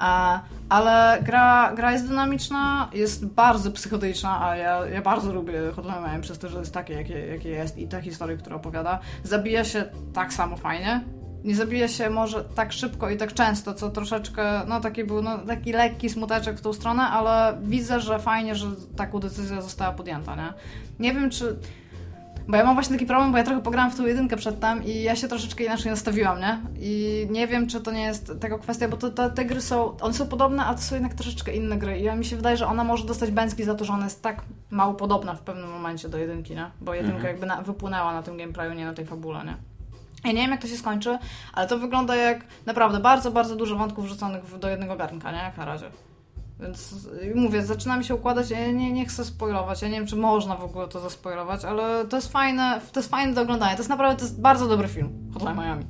E, 0.07 0.41
ale 0.69 1.23
gra, 1.23 1.73
gra 1.75 1.93
jest 1.93 2.09
dynamiczna, 2.09 2.89
jest 2.93 3.27
bardzo 3.27 3.73
psychodeliczna, 3.73 4.47
a 4.47 4.57
ja, 4.57 4.87
ja 4.87 5.03
bardzo 5.03 5.33
lubię 5.33 5.53
Hotline 5.77 6.21
przez 6.21 6.39
to, 6.39 6.49
że 6.49 6.59
jest 6.59 6.75
takie, 6.75 6.95
jakie, 6.95 7.27
jakie 7.27 7.49
jest 7.49 7.79
i 7.79 7.89
te 7.89 8.03
historie, 8.03 8.37
które 8.37 8.57
opowiada. 8.57 8.99
Zabija 9.25 9.65
się 9.65 9.85
tak 10.13 10.33
samo 10.33 10.57
fajnie, 10.57 11.01
nie 11.47 11.57
zabija 11.57 11.89
się 11.89 12.11
może 12.11 12.45
tak 12.45 12.73
szybko 12.73 13.11
i 13.11 13.17
tak 13.17 13.35
często, 13.35 13.75
co 13.75 13.91
troszeczkę, 13.91 14.63
no 14.69 14.81
taki 14.81 15.05
był 15.05 15.23
no, 15.23 15.39
taki 15.39 15.73
lekki 15.73 16.11
smuteczek 16.11 16.59
w 16.59 16.61
tą 16.61 16.73
stronę, 16.73 17.03
ale 17.03 17.59
widzę, 17.63 18.01
że 18.01 18.19
fajnie, 18.19 18.55
że 18.55 18.67
taką 18.97 19.21
decyzja 19.21 19.61
została 19.61 19.93
podjęta, 19.93 20.37
nie? 20.37 20.53
Nie 20.99 21.15
wiem, 21.15 21.31
czy... 21.31 21.57
Bo 22.49 22.57
ja 22.57 22.65
mam 22.65 22.75
właśnie 22.75 22.95
taki 22.97 23.07
problem, 23.07 23.33
bo 23.33 23.39
ja 23.39 23.45
trochę 23.45 23.63
pograłam 23.63 23.91
w 23.91 23.97
tą 23.97 24.07
jedynkę 24.07 24.37
przedtem 24.37 24.85
i 24.85 25.03
ja 25.03 25.17
się 25.17 25.29
troszeczkę 25.29 25.65
inaczej 25.65 25.91
nastawiłam, 25.91 26.41
nie? 26.41 26.61
I 26.81 27.27
nie 27.31 27.47
wiem, 27.47 27.67
czy 27.67 27.81
to 27.81 27.91
nie 27.91 28.03
jest 28.03 28.33
tego 28.41 28.59
kwestia, 28.59 28.89
bo 28.89 28.97
to, 28.97 29.11
to, 29.11 29.31
te 29.31 29.45
gry 29.45 29.61
są, 29.61 29.97
one 30.01 30.15
są 30.15 30.27
podobne, 30.27 30.65
a 30.65 30.75
to 30.75 30.81
są 30.81 30.95
jednak 30.95 31.15
troszeczkę 31.15 31.53
inne 31.53 31.77
gry. 31.77 31.99
I 31.99 32.03
ja 32.03 32.17
mi 32.17 32.25
się 32.25 32.37
wydaje, 32.37 32.57
że 32.57 32.67
ona 32.67 32.85
może 32.85 33.07
dostać 33.07 33.31
bęcki 33.31 33.65
za 33.65 33.75
to, 33.75 33.85
że 33.85 33.93
ona 33.93 34.05
jest 34.05 34.23
tak 34.23 34.43
mało 34.71 34.95
podobna 34.95 35.35
w 35.35 35.41
pewnym 35.41 35.71
momencie 35.71 36.09
do 36.09 36.19
jedynki, 36.19 36.55
nie? 36.55 36.71
Bo 36.81 36.95
jedynka 36.95 37.29
jakby 37.29 37.47
na, 37.47 37.63
wypłynęła 37.63 38.13
na 38.13 38.23
tym 38.23 38.37
gameplayu, 38.37 38.73
nie 38.73 38.85
na 38.85 38.95
tej 38.95 39.07
fabule, 39.07 39.45
nie? 39.45 39.76
Ja 40.25 40.33
nie 40.33 40.41
wiem, 40.41 40.51
jak 40.51 40.63
to 40.63 40.69
się 40.69 40.77
skończy, 40.77 41.19
ale 41.53 41.67
to 41.67 41.79
wygląda 41.79 42.17
jak 42.17 42.45
naprawdę 42.67 43.01
bardzo, 43.01 43.31
bardzo 43.31 43.57
dużo 43.57 43.77
wątków 43.77 44.05
wrzuconych 44.05 44.59
do 44.59 44.69
jednego 44.69 44.97
garnka, 44.97 45.33
nie? 45.33 45.39
Jak 45.39 45.57
na 45.57 45.65
razie. 45.65 45.91
Więc 46.61 47.09
mówię, 47.35 47.67
zaczyna 47.67 47.97
mi 47.97 48.05
się 48.05 48.15
układać, 48.15 48.51
ja 48.51 48.73
nie, 48.73 48.93
nie 48.93 49.07
chcę 49.07 49.25
spoilować, 49.25 49.83
ja 49.83 49.89
nie 49.89 49.97
wiem, 49.97 50.07
czy 50.07 50.17
można 50.17 50.57
w 50.57 50.65
ogóle 50.65 50.89
to 50.89 51.01
zaspoilować, 51.01 51.65
ale 51.65 52.05
to 52.05 52.17
jest 52.17 52.33
fajne, 52.33 52.81
to 52.93 53.01
jest 53.01 53.11
fajne 53.11 53.35
do 53.35 53.43
oglądania, 53.43 53.73
to 53.73 53.79
jest 53.79 53.91
naprawdę, 53.91 54.17
to 54.17 54.25
jest 54.25 54.41
bardzo 54.41 54.67
dobry 54.69 54.89
film, 54.89 55.31
Hotline 55.35 55.57
Miami. 55.57 55.85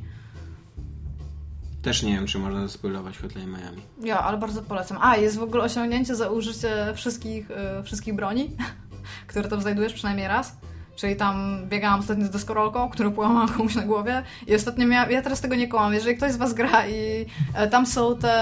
Też 1.82 2.02
nie 2.02 2.12
wiem, 2.12 2.26
czy 2.26 2.38
można 2.38 2.68
spoilować 2.68 3.18
Hotline 3.18 3.50
Miami. 3.50 3.82
Ja, 4.00 4.20
ale 4.20 4.38
bardzo 4.38 4.62
polecam. 4.62 4.98
A, 5.00 5.16
jest 5.16 5.38
w 5.38 5.42
ogóle 5.42 5.64
osiągnięcie 5.64 6.14
za 6.14 6.30
użycie 6.30 6.92
wszystkich, 6.94 7.50
y, 7.50 7.82
wszystkich 7.82 8.14
broni, 8.14 8.56
które 9.26 9.48
tam 9.48 9.60
znajdujesz 9.60 9.92
przynajmniej 9.92 10.28
raz. 10.28 10.56
Czyli 10.96 11.16
tam 11.16 11.60
biegałam 11.68 12.00
ostatnio 12.00 12.26
z 12.26 12.30
deskorolką, 12.30 12.88
którą 12.88 13.12
połamałam 13.12 13.48
komuś 13.48 13.74
na 13.74 13.82
głowie 13.82 14.22
i 14.46 14.54
ostatnio 14.54 14.86
miałam, 14.86 15.10
ja 15.10 15.22
teraz 15.22 15.40
tego 15.40 15.54
nie 15.54 15.68
kołam, 15.68 15.94
jeżeli 15.94 16.16
ktoś 16.16 16.32
z 16.32 16.36
Was 16.36 16.54
gra 16.54 16.88
i 16.88 17.26
e, 17.54 17.68
tam 17.68 17.86
są 17.86 18.16
te, 18.16 18.32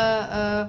e, 0.63 0.69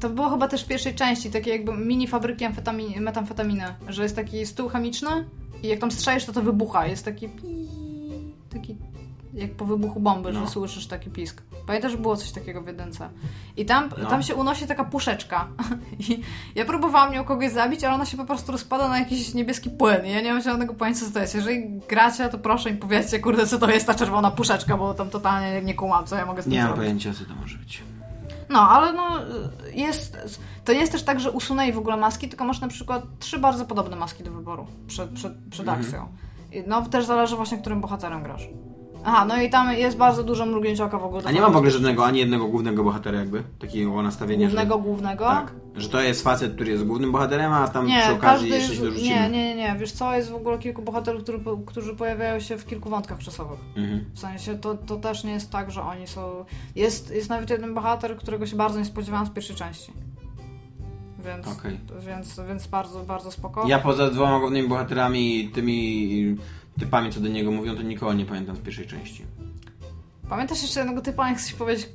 to 0.00 0.10
było 0.10 0.30
chyba 0.30 0.48
też 0.48 0.64
w 0.64 0.66
pierwszej 0.66 0.94
części, 0.94 1.30
takie 1.30 1.50
jakby 1.50 1.76
mini 1.76 2.06
fabryki 2.08 2.44
amfetami, 2.44 3.00
metamfetaminy, 3.00 3.64
że 3.88 4.02
jest 4.02 4.16
taki 4.16 4.46
stół 4.46 4.68
chemiczny 4.68 5.08
i 5.62 5.68
jak 5.68 5.78
tam 5.78 5.90
strzelisz, 5.90 6.24
to 6.24 6.32
to 6.32 6.42
wybucha, 6.42 6.86
jest 6.86 7.04
taki 7.04 7.28
pi, 7.28 7.68
taki 8.50 8.76
jak 9.34 9.50
po 9.50 9.64
wybuchu 9.64 10.00
bomby, 10.00 10.32
No. 10.32 10.40
że 10.40 10.46
słyszysz 10.52 10.86
taki 10.86 11.10
pisk. 11.10 11.42
Pamiętasz, 11.68 11.92
że 11.92 11.98
było 11.98 12.16
coś 12.16 12.32
takiego 12.32 12.62
w 12.62 12.66
jedynce. 12.66 13.08
I 13.56 13.64
tam, 13.66 13.90
No. 14.02 14.10
tam 14.10 14.22
się 14.22 14.34
unosi 14.34 14.66
taka 14.66 14.84
puszeczka. 14.84 15.48
I 16.08 16.20
ja 16.54 16.64
próbowałam 16.64 17.12
nią 17.12 17.24
kogoś 17.24 17.50
zabić, 17.52 17.84
ale 17.84 17.94
ona 17.94 18.04
się 18.06 18.16
po 18.16 18.24
prostu 18.24 18.52
rozpada 18.52 18.88
na 18.88 18.98
jakiś 18.98 19.34
niebieski 19.34 19.70
płyn. 19.70 20.06
I 20.06 20.10
ja 20.12 20.20
nie 20.20 20.32
mam 20.32 20.42
żadnego 20.42 20.74
pojęcia, 20.74 21.00
co 21.06 21.10
to 21.12 21.18
jest. 21.20 21.34
Jeżeli 21.34 21.80
gracie, 21.88 22.28
to 22.28 22.38
proszę 22.38 22.70
mi 22.72 22.76
powiedzcie, 22.78 23.18
kurde, 23.18 23.46
co 23.46 23.58
to 23.58 23.70
jest 23.70 23.86
ta 23.86 23.94
czerwona 23.94 24.30
puszeczka, 24.30 24.76
bo 24.76 24.94
tam 24.94 25.10
totalnie 25.10 25.62
nie 25.62 25.74
kumam, 25.74 26.06
co 26.06 26.16
ja 26.16 26.26
mogę 26.26 26.42
z 26.42 26.44
tym 26.44 26.52
Nie 26.52 26.58
mam 26.58 26.66
zrobić. 26.66 26.80
pojęcia, 26.84 27.14
co 27.14 27.24
to 27.24 27.40
może 27.40 27.58
być. 27.58 27.82
No, 28.50 28.68
ale 28.70 28.92
no, 28.92 29.08
jest, 29.74 30.38
to 30.64 30.72
nie 30.72 30.78
jest 30.80 30.92
też 30.92 31.02
tak, 31.02 31.20
że 31.20 31.30
usunęli 31.30 31.72
w 31.72 31.78
ogóle 31.78 31.96
maski, 31.96 32.28
tylko 32.28 32.44
masz 32.44 32.60
na 32.60 32.68
przykład 32.68 33.02
trzy 33.18 33.38
bardzo 33.38 33.64
podobne 33.64 33.96
maski 33.96 34.24
do 34.24 34.30
wyboru 34.30 34.66
przed, 34.86 35.10
przed, 35.10 35.32
przed 35.50 35.68
Mhm. 35.68 35.80
akcją. 35.84 36.08
No, 36.66 36.82
też 36.82 37.04
zależy 37.04 37.36
właśnie, 37.36 37.58
którym 37.58 37.80
bohaterem 37.80 38.22
grasz. 38.22 38.48
Aha, 39.04 39.24
no 39.24 39.42
i 39.42 39.50
tam 39.50 39.72
jest 39.72 39.96
bardzo 39.96 40.22
dużo 40.22 40.46
mrugnięcia 40.46 40.84
oka 40.84 40.98
w 40.98 41.04
ogóle. 41.04 41.22
A 41.26 41.32
nie 41.32 41.40
mam 41.40 41.52
w 41.52 41.56
ogóle 41.56 41.70
żadnego, 41.70 42.06
ani 42.06 42.18
jednego 42.18 42.48
głównego 42.48 42.84
bohatera 42.84 43.18
jakby? 43.18 43.42
Takiego 43.58 44.02
nastawienia, 44.02 44.46
Głównego, 44.46 44.74
że... 44.76 44.82
głównego? 44.82 45.24
Tak. 45.24 45.52
Że 45.76 45.88
to 45.88 46.00
jest 46.00 46.22
facet, 46.22 46.54
który 46.54 46.70
jest 46.70 46.84
głównym 46.84 47.12
bohaterem, 47.12 47.52
a 47.52 47.68
tam 47.68 47.86
Nie, 47.86 47.98
przy 47.98 48.06
każdy 48.06 48.18
okazji 48.18 48.50
jeszcze 48.50 48.74
się 48.74 48.82
dorzucimy. 48.82 49.10
nie, 49.10 49.30
nie, 49.30 49.30
nie, 49.30 49.56
nie. 49.56 49.76
Wiesz 49.78 49.92
co, 49.92 50.16
jest 50.16 50.30
w 50.30 50.34
ogóle 50.34 50.58
kilku 50.58 50.82
bohaterów, 50.82 51.22
którzy, 51.22 51.38
którzy 51.66 51.94
pojawiają 51.96 52.40
się 52.40 52.58
w 52.58 52.66
kilku 52.66 52.90
wątkach 52.90 53.18
czasowych. 53.18 53.58
Mhm. 53.76 54.04
W 54.14 54.18
sensie 54.18 54.58
to, 54.58 54.74
to 54.74 54.96
też 54.96 55.24
nie 55.24 55.32
jest 55.32 55.50
tak, 55.50 55.70
że 55.70 55.82
oni 55.82 56.06
są... 56.06 56.44
Jest, 56.76 57.10
jest 57.14 57.28
nawet 57.30 57.50
jeden 57.50 57.74
bohater, 57.74 58.16
którego 58.16 58.46
się 58.46 58.56
bardzo 58.56 58.78
nie 58.78 58.84
spodziewałam 58.84 59.26
z 59.26 59.30
pierwszej 59.30 59.56
części. 59.56 59.92
Więc, 61.24 61.58
Okej. 61.58 61.80
więc, 62.06 62.40
więc 62.48 62.66
bardzo, 62.66 63.00
bardzo 63.04 63.30
spoko. 63.30 63.68
Ja 63.68 63.78
poza 63.78 64.10
dwoma 64.10 64.38
głównymi 64.40 64.68
bohaterami 64.68 65.50
tymi 65.54 66.36
typami, 66.78 67.12
co 67.12 67.20
do 67.20 67.28
niego 67.28 67.50
mówią, 67.50 67.76
to 67.76 67.82
nikogo 67.82 68.12
nie 68.12 68.24
pamiętam 68.24 68.56
z 68.56 68.60
pierwszej 68.60 68.86
części. 68.86 69.24
Pamiętasz 70.28 70.62
jeszcze 70.62 70.80
jednego 70.80 71.00
typa, 71.02 71.28
jak 71.28 71.38
chcesz 71.38 71.52
powiedzieć, 71.54 71.88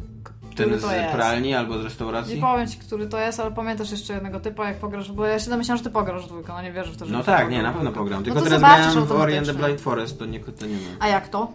który 0.54 0.70
Ten 0.72 0.80
to 0.80 0.88
z 0.88 0.92
jest? 0.92 1.12
pralni 1.14 1.54
albo 1.54 1.74
z 1.74 1.78
Nie 1.78 1.84
restauracji? 1.84 2.42
powiem 2.42 2.68
ci, 2.68 2.78
który 2.78 3.08
to 3.08 3.20
jest, 3.20 3.40
ale 3.40 3.52
pamiętasz 3.52 3.92
jeszcze 3.92 4.14
jednego 4.14 4.40
typa, 4.40 4.68
jak 4.68 4.78
pograsz, 4.78 5.12
bo 5.12 5.26
ja 5.26 5.40
się 5.40 5.50
domyślam, 5.50 5.78
że 5.78 5.84
ty 5.84 5.90
pograsz 5.90 6.28
dwójkę, 6.28 6.54
no 6.54 6.62
nie 6.62 6.72
wierzę 6.72 6.92
w 6.92 6.98
to, 6.98 7.06
że 7.06 7.14
No 7.14 7.24
tak, 7.24 7.50
nie, 7.50 7.62
na 7.62 7.74
pewno 7.74 7.92
pogram. 7.92 8.20
No 8.20 8.26
Tylko 8.26 8.40
to 8.40 8.46
teraz 8.46 8.60
grałem 8.60 9.06
w 9.06 9.12
Ori 9.12 9.38
and 9.38 9.48
the. 9.48 9.54
Blind 9.54 9.82
Forest, 9.82 10.20
to 10.20 10.26
nie, 10.26 10.40
to 10.40 10.66
nie 10.66 10.76
wiem. 10.76 10.96
A 11.00 11.08
jak 11.08 11.28
to? 11.28 11.52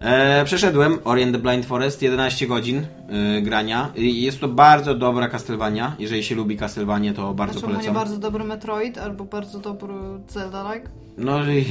E, 0.00 0.44
przeszedłem 0.44 0.98
Ori 1.04 1.22
and 1.22 1.32
the 1.32 1.38
Blind 1.38 1.66
Forest, 1.66 2.02
11 2.02 2.46
godzin 2.46 2.86
e, 3.08 3.42
grania. 3.42 3.88
Jest 3.96 4.40
to 4.40 4.48
bardzo 4.48 4.94
dobra 4.94 5.28
Castlevania. 5.28 5.96
Jeżeli 5.98 6.24
się 6.24 6.34
lubi 6.34 6.56
Castlevanię, 6.56 7.12
to 7.14 7.34
bardzo 7.34 7.60
nie 7.60 7.72
polecam. 7.74 7.94
bardzo 7.94 8.18
dobry 8.18 8.44
Metroid, 8.44 8.98
albo 8.98 9.24
bardzo 9.24 9.58
dobry 9.58 9.94
Zelda-like? 10.28 10.88
No 11.18 11.44
i... 11.50 11.64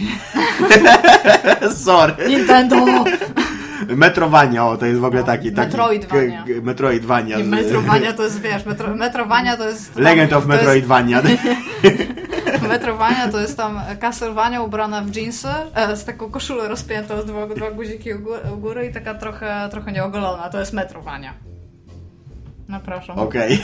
Sorry. 1.86 2.13
Nintendo! 2.30 2.76
Metrowania, 3.95 4.65
o, 4.67 4.78
to 4.78 4.86
jest 4.86 4.99
w 4.99 5.03
ogóle 5.05 5.23
taki... 5.23 5.51
taki 5.51 5.67
Metroidvania. 5.67 6.43
k- 6.43 6.61
Metroidvania. 6.63 7.38
Nie, 7.38 7.43
Metrowania 7.43 8.13
to 8.13 8.23
jest, 8.23 8.41
wiesz, 8.51 8.65
metro, 8.65 8.95
Metrowania 8.95 9.57
to 9.57 9.69
jest... 9.69 9.95
Legend 9.95 10.34
of 10.34 10.45
Metroidvania. 10.47 11.21
Metrowania 12.61 13.31
to 13.31 13.39
jest 13.39 13.57
tam 13.57 13.81
Castlevania 13.99 14.61
ubrana 14.61 15.01
w 15.01 15.15
jeansy, 15.15 15.47
e, 15.75 15.95
z 15.95 16.05
taką 16.05 16.31
koszulę 16.31 16.67
rozpiętą 16.67 17.21
z 17.21 17.25
dwa, 17.25 17.47
dwa 17.47 17.71
guziki 17.71 18.13
u 18.13 18.19
góry, 18.19 18.39
u 18.53 18.57
góry 18.57 18.87
i 18.87 18.93
taka 18.93 19.15
trochę, 19.15 19.67
trochę 19.71 19.91
nieogolona. 19.91 20.49
To 20.49 20.59
jest 20.59 20.73
Metrowania. 20.73 21.54
No 22.70 22.80
proszę. 22.80 23.13
Okej. 23.13 23.59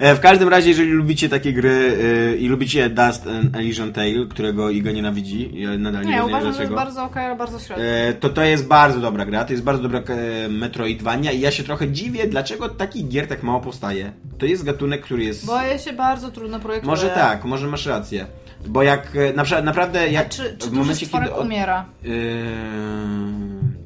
E, 0.00 0.14
w 0.14 0.20
każdym 0.20 0.48
razie, 0.48 0.68
jeżeli 0.68 0.90
lubicie 0.90 1.28
takie 1.28 1.52
gry 1.52 1.96
e, 2.32 2.36
i 2.36 2.48
lubicie 2.48 2.90
Dust 2.90 3.26
and 3.26 3.56
Elysian 3.56 3.92
Tale, 3.92 4.26
którego 4.30 4.70
Iga 4.70 4.92
nienawidzi, 4.92 5.50
ja 5.54 5.78
nadal 5.78 6.02
nie, 6.02 6.10
Nie, 6.10 6.16
ja 6.16 6.24
uważam, 6.24 6.40
że 6.42 6.46
jest 6.48 6.58
dlaczego. 6.58 6.76
bardzo 6.76 7.04
okej, 7.04 7.26
ale 7.26 7.36
bardzo 7.36 7.58
średnio. 7.58 7.84
E, 7.84 8.12
to 8.12 8.28
to 8.28 8.42
jest 8.44 8.66
bardzo 8.66 9.00
dobra 9.00 9.26
gra, 9.26 9.44
to 9.44 9.52
jest 9.52 9.64
bardzo 9.64 9.82
dobra 9.82 10.00
e, 10.14 10.48
Metroidvania 10.48 11.32
i 11.32 11.40
ja 11.40 11.50
się 11.50 11.62
trochę 11.62 11.88
dziwię, 11.88 12.26
dlaczego 12.28 12.68
takich 12.68 13.08
gier 13.08 13.26
tak 13.28 13.42
mało 13.42 13.60
powstaje. 13.60 14.12
To 14.38 14.46
jest 14.46 14.64
gatunek, 14.64 15.02
który 15.02 15.24
jest... 15.24 15.46
Bo 15.46 15.62
je 15.62 15.78
się 15.78 15.92
bardzo 15.92 16.30
trudno 16.30 16.60
projektuje. 16.60 16.90
Może 16.90 17.08
tak, 17.08 17.44
może 17.44 17.66
masz 17.66 17.86
rację. 17.86 18.26
Bo 18.66 18.82
jak 18.82 19.12
na 19.34 19.60
naprawdę 19.62 20.00
A 20.00 20.06
jak 20.06 20.28
czy, 20.28 20.56
czy 20.58 20.70
w 20.70 20.72
momencie, 20.72 21.06
kiedy... 21.06 21.32
od- 21.34 21.46
umiera? 21.46 21.84
Yy, 22.02 22.12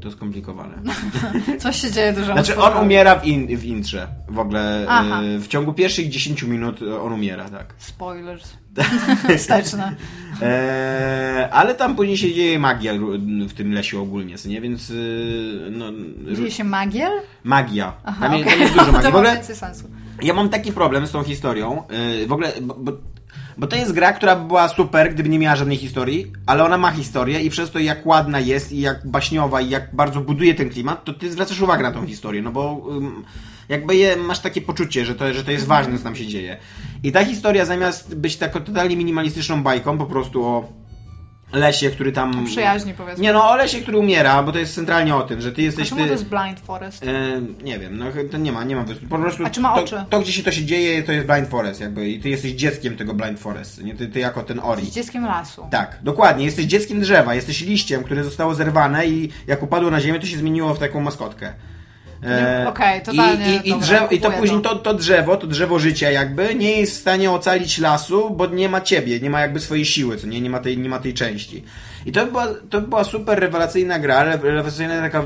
to 0.01 0.11
skomplikowane. 0.11 0.75
Coś 1.61 1.77
się 1.81 1.91
dzieje 1.93 2.13
dużo. 2.13 2.33
Znaczy 2.33 2.59
on 2.59 2.85
umiera 2.85 3.17
w, 3.17 3.27
in, 3.27 3.57
w 3.57 3.65
intrze. 3.65 4.09
W 4.29 4.39
ogóle 4.39 4.87
yy, 5.23 5.39
w 5.39 5.49
ciągu 5.49 5.73
pierwszych 5.73 6.09
10 6.09 6.43
minut 6.43 6.81
on 7.03 7.13
umiera, 7.13 7.49
tak. 7.51 7.75
Spoilers. 7.79 8.53
Wsteczne. 9.39 9.97
Eee, 10.43 11.49
ale 11.51 11.75
tam 11.75 11.97
później 11.97 12.17
się 12.19 12.35
dzieje 12.35 12.59
magia 12.59 12.93
w 13.49 13.53
tym 13.53 13.73
lesie 13.73 14.01
ogólnie, 14.01 14.35
nie? 14.47 14.61
Więc 14.61 14.89
yy, 14.89 15.69
no, 15.71 15.87
Dzieje 16.37 16.51
się 16.51 16.65
magiel? 16.65 17.13
magia. 17.45 17.93
Aha, 18.05 18.29
tam, 18.29 18.39
jest, 18.39 18.47
okej. 18.47 18.53
tam 18.59 18.61
jest 18.61 18.75
dużo 18.75 18.93
magii. 18.93 19.07
To 19.07 19.13
W 19.13 19.17
ogóle 19.17 19.45
sensu. 19.45 19.85
ja 20.23 20.35
mam 20.35 20.49
taki 20.49 20.73
problem 20.73 21.07
z 21.07 21.11
tą 21.11 21.23
historią. 21.23 21.83
W 22.27 22.33
ogóle, 22.33 22.53
bo, 22.63 22.75
bo, 22.75 22.93
bo 23.57 23.67
to 23.67 23.77
jest 23.77 23.93
gra, 23.93 24.13
która 24.13 24.37
by 24.37 24.47
była 24.47 24.69
super, 24.69 25.15
gdyby 25.15 25.29
nie 25.29 25.39
miała 25.39 25.57
żadnej 25.57 25.77
historii, 25.77 26.33
ale 26.47 26.65
ona 26.65 26.79
ma 26.79 26.91
historię 26.91 27.41
i 27.41 27.51
przez 27.51 27.71
to 27.71 27.79
jak 27.79 28.07
ładna 28.07 28.41
jest 28.41 28.73
i 28.73 28.81
jak 28.81 29.07
baśniowa 29.07 29.61
i 29.61 29.71
jak 29.71 29.95
bardzo 29.95 30.21
buduje 30.21 30.55
ten 30.55 30.71
klimat, 30.71 31.05
to 31.05 31.13
ty 31.13 31.33
zwracasz 31.33 31.61
uwagę 31.61 31.83
na 31.83 31.93
tą 31.93 32.07
historię, 32.07 32.43
no 32.43 32.53
bo 32.53 32.87
ym, 32.97 33.25
jakby 33.69 33.97
je, 33.97 34.17
masz 34.17 34.41
takie 34.41 34.61
poczucie, 34.61 35.05
że 35.05 35.15
to, 35.15 35.35
że 35.35 35.45
to 35.45 35.51
jest 35.51 35.67
ważne, 35.67 35.99
co 35.99 36.05
tam 36.05 36.17
się 36.17 36.27
dzieje. 36.27 36.57
I 37.03 37.13
ta 37.13 37.25
historia 37.25 37.65
zamiast 37.65 38.15
być 38.15 38.37
taką 38.37 38.61
totalnie 38.61 38.97
minimalistyczną 38.97 39.63
bajką, 39.63 39.99
po 39.99 40.07
prostu 40.07 40.45
o 40.45 40.73
lesie, 41.53 41.91
który 41.91 42.13
tam... 42.13 42.45
Przyjaźni, 42.47 42.95
powiedzmy. 42.95 43.23
Nie 43.23 43.33
no, 43.33 43.51
o 43.51 43.57
lesie, 43.57 43.81
który 43.81 43.99
umiera, 43.99 44.43
bo 44.43 44.53
to 44.53 44.59
jest 44.59 44.75
centralnie 44.75 45.17
o 45.17 45.23
tym, 45.23 45.41
że 45.41 45.53
ty 45.53 45.63
A 45.63 45.65
jesteś... 45.65 45.89
czemu 45.89 46.01
Ty... 46.01 46.07
to 46.07 46.13
jest 46.13 46.27
Blind 46.27 46.61
Forest? 46.61 47.03
E, 47.03 47.41
nie 47.65 47.79
wiem, 47.79 47.99
no 47.99 48.07
to 48.31 48.39
nie 48.39 48.53
ma, 48.53 48.65
nie 48.65 48.77
ma. 48.77 48.85
Po 49.09 49.19
prostu 49.19 49.47
A 49.47 49.51
czy 49.51 49.61
ma 49.61 49.75
to, 49.75 49.83
oczy? 49.85 50.05
to, 50.11 50.21
gdzie 50.21 50.33
się 50.33 50.43
to 50.43 50.53
się 50.53 50.65
dzieje, 50.65 51.03
to 51.03 51.13
jest 51.13 51.27
Blind 51.27 51.49
Forest 51.49 51.81
jakby 51.81 52.09
i 52.09 52.21
ty 52.21 52.29
jesteś 52.29 52.53
dzieckiem 52.53 52.97
tego 52.97 53.15
Blind 53.15 53.41
Forest, 53.41 53.85
nie? 53.85 53.95
Ty, 53.95 54.09
ty 54.09 54.19
jako 54.21 54.43
ten 54.43 54.61
Ori. 54.61 54.87
Z 54.87 54.95
dzieckiem 54.95 55.25
lasu. 55.25 55.67
Tak, 55.71 55.99
dokładnie. 56.03 56.45
Jesteś 56.45 56.67
dzieckiem 56.67 57.01
drzewa, 57.01 57.35
jesteś 57.35 57.61
liściem, 57.61 58.05
które 58.05 58.25
zostało 58.25 58.55
zerwane 58.55 59.07
i 59.07 59.29
jak 59.47 59.63
upadło 59.63 59.91
na 59.91 60.01
ziemię, 60.01 60.21
to 60.21 60.27
się 60.27 60.37
zmieniło 60.37 60.75
w 60.75 60.79
taką 60.79 61.01
maskotkę. 61.01 61.53
E, 62.25 62.65
Okej, 62.69 63.03
totalnie 63.03 63.57
I, 63.57 63.69
i, 63.69 63.71
i, 63.71 63.81
drzewo, 63.81 64.07
I 64.11 64.21
to 64.21 64.31
później 64.31 64.63
to. 64.63 64.69
to, 64.69 64.77
to 64.77 64.95
drzewo, 64.95 65.37
to 65.37 65.47
drzewo 65.47 65.79
życia 65.79 66.11
jakby 66.11 66.55
nie 66.55 66.81
jest 66.81 66.93
w 66.93 67.01
stanie 67.01 67.31
ocalić 67.31 67.79
lasu, 67.79 68.31
bo 68.31 68.47
nie 68.47 68.69
ma 68.69 68.81
ciebie, 68.81 69.21
nie 69.21 69.31
ma 69.31 69.41
jakby 69.41 69.61
swojej 69.61 69.85
siły, 69.85 70.17
co 70.17 70.27
nie, 70.27 70.41
nie 70.41 70.51
ma 70.51 70.59
tej, 70.61 70.79
nie 70.79 70.89
ma 70.89 70.99
tej 70.99 71.15
części. 71.15 71.65
I 72.07 72.13
to 72.13 72.25
by 72.27 72.31
była, 72.33 72.47
to 72.71 72.81
by 72.81 72.89
była 72.89 73.05
super 73.05 73.39
rewelacyjna 73.41 73.99
gra, 73.99 74.21
re- 74.23 74.37
rewelacyjna 74.43 75.01
taka 75.01 75.23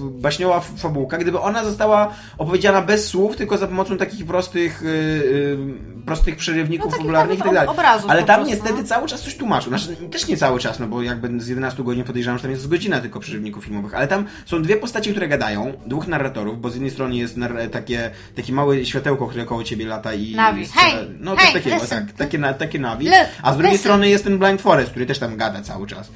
baśniowa 0.00 0.60
fabułka, 0.60 1.18
gdyby 1.18 1.40
ona 1.40 1.64
została 1.64 2.14
opowiedziana 2.38 2.82
bez 2.82 3.06
słów, 3.08 3.36
tylko 3.36 3.58
za 3.58 3.66
pomocą 3.66 3.96
takich 3.96 4.26
prostych, 4.26 4.82
yy, 4.82 4.90
yy, 4.90 6.02
prostych 6.06 6.36
przerywników 6.36 6.84
No, 6.86 6.90
takich 6.90 7.02
popularnych 7.06 7.38
i 7.38 7.42
tak 7.42 7.52
dalej. 7.54 7.68
Ale 8.08 8.22
tam 8.22 8.36
prostu, 8.36 8.54
niestety 8.54 8.82
no. 8.82 8.88
cały 8.88 9.08
czas 9.08 9.20
coś 9.22 9.36
tłumaczą. 9.36 9.68
Znaczy, 9.68 9.96
też 9.96 10.28
nie 10.28 10.36
cały 10.36 10.60
czas, 10.60 10.78
no 10.78 10.86
bo 10.86 11.02
jakby 11.02 11.40
z 11.40 11.48
11 11.48 11.82
godzin 11.82 12.04
podejrzewam, 12.04 12.38
że 12.38 12.42
tam 12.42 12.50
jest 12.50 12.62
z 12.62 12.66
godzina 12.66 13.00
tylko 13.00 13.20
przerywników 13.20 13.64
filmowych, 13.64 13.94
ale 13.94 14.08
tam 14.08 14.24
są 14.46 14.62
dwie 14.62 14.76
postacie, 14.76 15.10
które 15.10 15.28
gadają, 15.28 15.72
dwóch 15.86 16.08
narratorów, 16.08 16.60
bo 16.60 16.70
z 16.70 16.74
jednej 16.74 16.90
strony 16.90 17.16
jest 17.16 17.36
takie, 17.72 18.10
takie 18.36 18.52
małe 18.52 18.84
światełko, 18.84 19.26
które 19.26 19.44
koło 19.44 19.64
ciebie 19.64 19.86
lata 19.86 20.14
i... 20.14 20.34
Navi. 20.34 20.66
strzela- 20.66 20.80
Hey! 20.80 21.14
No 21.20 21.36
Hey, 21.36 21.44
coś 21.44 21.54
takiego, 21.54 21.76
listen. 21.76 22.06
tak. 22.06 22.16
Takie, 22.16 22.38
takie. 22.58 22.78
Look, 22.78 23.14
A 23.42 23.52
z 23.52 23.56
drugiej 23.56 23.72
listen. 23.72 23.78
strony 23.90 24.08
jest 24.08 24.24
ten 24.24 24.38
Blind 24.38 24.62
Forest, 24.62 24.90
który 24.90 25.06
też 25.06 25.18
tam 25.18 25.36
gada 25.36 25.62
cały 25.70 25.86
czas. 25.86 26.08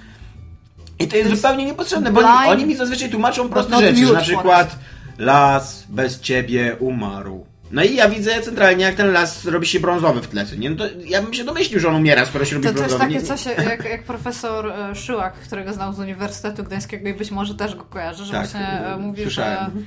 I 0.98 1.08
to 1.08 1.16
jest 1.16 1.30
jest 1.30 1.42
zupełnie 1.42 1.64
niepotrzebne, 1.64 2.12
bo 2.12 2.20
oni, 2.20 2.48
oni 2.48 2.66
mi 2.66 2.76
zazwyczaj 2.76 3.10
tłumaczą 3.10 3.48
proste 3.48 3.80
rzeczy, 3.80 4.12
na 4.12 4.20
przykład 4.20 4.78
las 5.18 5.84
bez 5.88 6.20
ciebie 6.20 6.76
umarł. 6.80 7.46
No 7.70 7.82
i 7.82 7.94
ja 7.94 8.08
widzę 8.08 8.42
centralnie, 8.42 8.84
jak 8.84 8.94
ten 8.94 9.12
las 9.12 9.44
robi 9.44 9.66
się 9.66 9.80
brązowy 9.80 10.22
w 10.22 10.28
tle, 10.28 10.44
nie? 10.58 10.70
No 10.70 10.76
to 10.76 10.84
ja 11.04 11.22
bym 11.22 11.34
się 11.34 11.44
domyślił, 11.44 11.80
że 11.80 11.88
on 11.88 11.94
umiera, 11.94 12.26
skoro 12.26 12.44
się 12.44 12.54
robi 12.54 12.66
To, 12.68 12.72
to 12.74 12.78
jest 12.82 12.96
brązowy. 12.96 13.14
takie 13.14 13.26
coś 13.26 13.46
jak, 13.46 13.84
jak 13.84 14.02
profesor 14.04 14.66
e, 14.68 14.94
Szyłak, 14.94 15.34
którego 15.34 15.72
znał 15.72 15.92
z 15.92 15.98
Uniwersytetu 15.98 16.64
Gdańskiego 16.64 17.08
i 17.08 17.14
być 17.14 17.30
może 17.30 17.54
też 17.54 17.74
go 17.76 17.84
kojarzy, 17.84 18.24
że 18.24 18.32
Tak, 18.32 18.40
właśnie 18.46 18.66
e, 18.66 18.96
mówi, 18.96 19.22
słyszałem. 19.22 19.86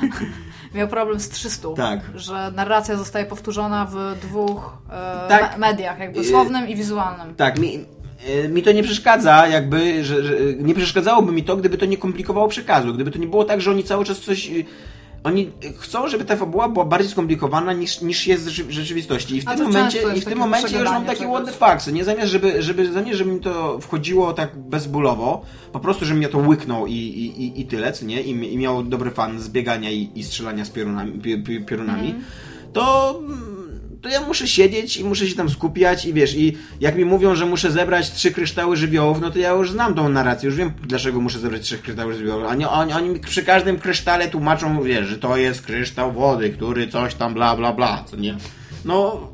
że 0.00 0.06
miał 0.78 0.88
problem 0.88 1.20
z 1.20 1.28
300. 1.28 1.68
Tak. 1.76 2.00
Że 2.14 2.50
narracja 2.54 2.96
zostaje 2.96 3.24
powtórzona 3.26 3.86
w 3.90 4.16
dwóch 4.22 4.78
e, 4.90 5.28
Tak. 5.28 5.52
me- 5.52 5.58
mediach, 5.58 5.98
jakby 5.98 6.24
słownym 6.24 6.68
i 6.68 6.76
wizualnym. 6.76 7.34
Tak, 7.34 7.58
mi, 7.58 7.74
e, 7.74 7.78
mi 8.48 8.62
to 8.62 8.72
nie 8.72 8.82
przeszkadza, 8.82 9.46
jakby, 9.48 10.04
że, 10.04 10.22
że 10.24 10.34
nie 10.58 10.74
przeszkadzałoby 10.74 11.32
mi 11.32 11.42
to, 11.44 11.56
gdyby 11.56 11.78
to 11.78 11.86
nie 11.86 11.96
komplikowało 11.96 12.48
przekazu, 12.48 12.94
gdyby 12.94 13.10
to 13.10 13.18
nie 13.18 13.26
było 13.26 13.44
tak, 13.44 13.60
że 13.60 13.70
oni 13.70 13.84
cały 13.84 14.04
czas 14.04 14.20
coś... 14.20 14.48
e, 14.48 14.50
Oni 15.24 15.50
chcą, 15.78 16.08
żeby 16.08 16.24
ta 16.24 16.36
fabuła 16.36 16.68
była 16.68 16.84
bardziej 16.84 17.10
skomplikowana 17.10 17.72
niż, 17.72 18.00
niż 18.00 18.26
jest 18.26 18.44
w 18.44 18.48
rzeczy- 18.48 18.64
w 18.64 18.70
rzeczywistości. 18.70 19.36
I 19.36 19.40
w 19.42 19.48
A 19.48 19.54
tym 19.56 19.66
momencie, 19.66 19.98
i 20.16 20.20
w 20.20 20.24
tym 20.24 20.38
momencie 20.38 20.78
już 20.78 20.84
mam 20.88 21.04
takie 21.04 21.26
what 21.28 21.44
the 21.44 21.52
fuck, 21.52 21.92
nie 21.92 22.04
zamiast, 22.04 22.30
żeby, 22.32 22.62
żeby, 22.62 22.92
zamiast, 22.92 23.18
żeby 23.18 23.32
mi 23.32 23.40
to 23.40 23.78
wchodziło 23.78 24.32
tak 24.32 24.56
bezbólowo, 24.58 25.42
po 25.72 25.80
prostu, 25.80 26.04
żebym 26.04 26.22
ja 26.22 26.28
to 26.28 26.38
łyknął 26.38 26.86
i, 26.86 26.92
i, 26.92 27.42
i, 27.44 27.60
i 27.60 27.64
tyle, 27.66 27.92
co 27.92 28.04
nie? 28.04 28.22
I, 28.22 28.54
I 28.54 28.58
miał 28.58 28.82
dobry 28.82 29.10
fan 29.10 29.40
z 29.40 29.48
biegania 29.48 29.90
i, 29.90 30.10
i 30.14 30.22
strzelania 30.24 30.64
z 30.64 30.70
piorunami, 30.70 31.12
pi, 31.12 31.38
pi, 31.38 31.60
piorunami, 31.60 32.06
Mhm. 32.08 32.24
to 32.72 33.20
to 34.02 34.08
ja 34.08 34.20
muszę 34.20 34.48
siedzieć 34.48 34.96
i 34.96 35.04
muszę 35.04 35.26
się 35.26 35.34
tam 35.36 35.50
skupiać 35.50 36.04
i 36.04 36.12
wiesz, 36.12 36.34
i 36.36 36.56
jak 36.80 36.96
mi 36.96 37.04
mówią, 37.04 37.34
że 37.34 37.46
muszę 37.46 37.70
zebrać 37.70 38.10
trzy 38.10 38.30
kryształy 38.30 38.76
żywiołów, 38.76 39.20
no 39.20 39.30
to 39.30 39.38
ja 39.38 39.50
już 39.50 39.70
znam 39.70 39.94
tą 39.94 40.08
narrację, 40.08 40.46
już 40.46 40.56
wiem 40.56 40.72
dlaczego 40.82 41.20
muszę 41.20 41.38
zebrać 41.38 41.62
trzy 41.62 41.78
kryształy 41.78 42.14
żywiołów. 42.14 42.44
Oni, 42.48 42.64
oni, 42.64 42.92
oni 42.92 43.20
przy 43.20 43.42
każdym 43.42 43.78
krysztale 43.78 44.28
tłumaczą, 44.28 44.82
wiesz, 44.82 45.06
że 45.06 45.18
to 45.18 45.36
jest 45.36 45.62
kryształ 45.62 46.12
wody, 46.12 46.50
który 46.50 46.88
coś 46.88 47.14
tam 47.14 47.34
bla 47.34 47.56
bla 47.56 47.72
bla, 47.72 48.04
co 48.06 48.16
nie? 48.16 48.36
No, 48.84 49.28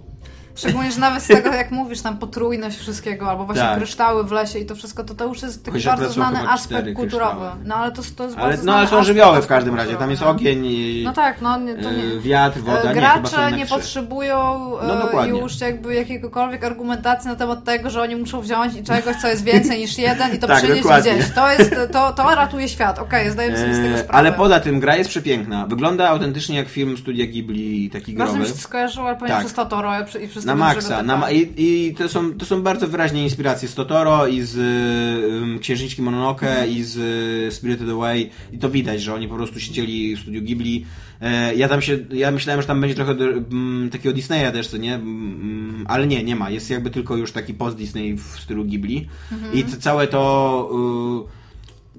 Szczególnie, 0.57 0.93
że 0.93 1.01
nawet 1.01 1.23
z 1.23 1.27
tego, 1.27 1.53
jak 1.53 1.71
mówisz, 1.71 2.01
tam 2.03 2.19
potrójność 2.19 2.77
wszystkiego, 2.79 3.31
albo 3.31 3.45
właśnie 3.45 3.63
Tak. 3.63 3.77
kryształy 3.77 4.25
w 4.25 4.33
lesie 4.33 4.59
i 4.59 4.67
to 4.67 4.75
wszystko, 4.75 5.05
to 5.05 5.15
to 5.15 5.25
już 5.27 5.43
jest 5.43 5.65
taki 5.65 5.77
Chociaż 5.79 5.97
bardzo 5.99 6.13
znany 6.13 6.49
aspekt 6.49 6.95
kulturowy. 6.97 7.47
No 7.65 7.75
ale 7.75 7.93
to, 7.93 8.03
to 8.17 8.25
jest 8.25 8.37
ale, 8.39 8.49
bardzo 8.49 8.65
no, 8.67 8.75
ale 8.75 8.89
są 8.89 9.05
żywioły 9.05 9.43
w 9.43 9.47
każdym 9.47 9.75
razie, 9.75 9.97
tam 9.97 10.11
jest 10.11 10.23
no. 10.23 10.29
ogień 10.29 10.67
i 10.67 11.03
No 11.05 11.13
tak, 11.13 11.41
no 11.41 11.59
nie, 11.59 11.75
to 11.75 11.91
nie. 11.91 12.21
wiatr, 12.21 12.61
woda, 12.61 12.83
nie, 12.83 12.89
są 12.89 12.95
Gracze 12.95 13.53
nie 13.57 13.67
trzy. 13.67 13.75
potrzebują 13.75 14.71
No, 14.89 14.97
dokładnie. 14.97 15.41
już 15.41 15.61
jakby 15.61 15.95
jakiegokolwiek 15.95 16.65
argumentacji 16.65 17.29
na 17.31 17.37
temat 17.37 17.65
tego, 17.65 17.91
że 17.91 18.03
oni 18.03 18.17
muszą 18.17 18.41
wziąć 18.41 18.75
i 18.77 18.83
czegoś, 18.83 19.17
co 19.17 19.29
jest 19.29 19.45
więcej 19.45 19.79
niż 19.79 19.99
jeden 19.99 20.35
i 20.35 20.39
to 20.39 20.47
Tak, 20.57 20.59
przynieść 20.59 20.83
dokładnie. 20.83 21.15
gdzieś. 21.15 21.31
To, 21.31 21.53
jest, 21.53 21.75
to, 21.93 22.13
to 22.13 22.35
ratuje 22.35 22.69
świat, 22.69 22.99
okej, 22.99 23.31
zdajemy 23.31 23.59
sobie 23.59 23.75
z 23.75 23.77
tego 23.77 23.95
E, 23.95 23.99
sprawę. 23.99 24.19
ale 24.19 24.33
poza 24.33 24.61
tym 24.61 24.81
gra 24.81 24.97
jest 24.97 25.11
przepiękna. 25.11 25.67
Wygląda 25.67 26.09
autentycznie 26.09 26.57
jak 26.57 26.69
film 26.69 26.97
studia 26.97 27.27
Ghibli, 27.27 27.91
taki 27.91 28.13
Bardzo 28.15 28.35
mi 28.35 28.41
growy. 28.41 28.55
się 28.55 28.61
skojarzyło, 28.63 29.07
ale 29.07 29.17
powiem 29.17 29.31
Tak. 29.35 29.41
przez 29.41 29.55
Totoro 29.55 29.93
i 30.25 30.29
przez 30.29 30.46
Na 30.47 30.55
maksa. 30.57 31.03
Na, 31.03 31.17
ma- 31.17 31.31
i, 31.31 31.53
I 31.57 31.95
to 31.95 32.09
są, 32.09 32.35
to 32.35 32.47
są 32.47 32.63
bardzo 32.63 32.89
wyraźnie 32.89 33.23
inspiracje 33.23 33.69
z 33.69 33.75
Totoro 33.75 34.27
i 34.27 34.43
z 34.43 34.57
y, 35.57 35.61
Księżniczki 35.61 36.03
Mononoke 36.03 36.49
Mhm. 36.51 36.71
i 36.71 36.83
z 36.83 36.97
y, 36.97 37.55
Spirited 37.55 37.89
Away 37.91 38.31
i 38.53 38.59
to 38.59 38.71
widać, 38.71 39.03
że 39.03 39.15
oni 39.15 39.29
po 39.29 39.35
prostu 39.35 39.61
siedzieli 39.61 40.17
w 40.17 40.21
studiu 40.21 40.43
Ghibli. 40.43 40.87
E, 41.21 41.55
ja 41.55 41.69
tam 41.69 41.83
się, 41.83 41.99
ja 42.11 42.31
myślałem, 42.31 42.63
że 42.63 42.69
tam 42.69 42.81
będzie 42.81 42.95
trochę 42.97 43.13
mm, 43.13 43.91
takiego 43.91 44.15
Disneya 44.15 44.53
też, 44.53 44.69
co 44.69 44.77
nie? 44.77 44.95
Mm, 44.95 45.85
ale 45.89 46.07
nie, 46.07 46.25
nie 46.25 46.37
ma. 46.37 46.51
Jest 46.51 46.71
jakby 46.71 46.91
tylko 46.91 47.17
już 47.17 47.33
taki 47.33 47.55
post-Disney 47.55 48.17
w 48.17 48.41
stylu 48.43 48.65
Ghibli. 48.65 49.09
Mhm. 49.33 49.55
I 49.55 49.65
to, 49.65 49.77
całe 49.77 50.07
to... 50.07 50.71
Y, 51.33 51.47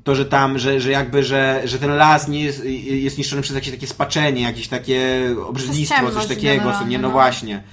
to, 0.03 0.15
że 0.15 0.25
tam, 0.25 0.59
że, 0.59 0.81
że 0.81 0.91
jakby, 0.91 1.23
że, 1.23 1.61
że 1.65 1.79
ten 1.79 1.95
las 1.95 2.27
nie 2.27 2.43
jest, 2.43 2.65
jest 2.85 3.17
niszczony 3.17 3.41
przez 3.41 3.55
jakieś 3.55 3.71
takie 3.71 3.87
spaczenie, 3.87 4.41
jakieś 4.41 4.67
takie 4.67 5.29
obrzydlistwo, 5.47 6.11
coś 6.11 6.25
takiego, 6.25 6.71
co 6.79 6.87
nie, 6.87 6.97
no 6.97 7.07
no. 7.07 7.11
właśnie. 7.11 7.63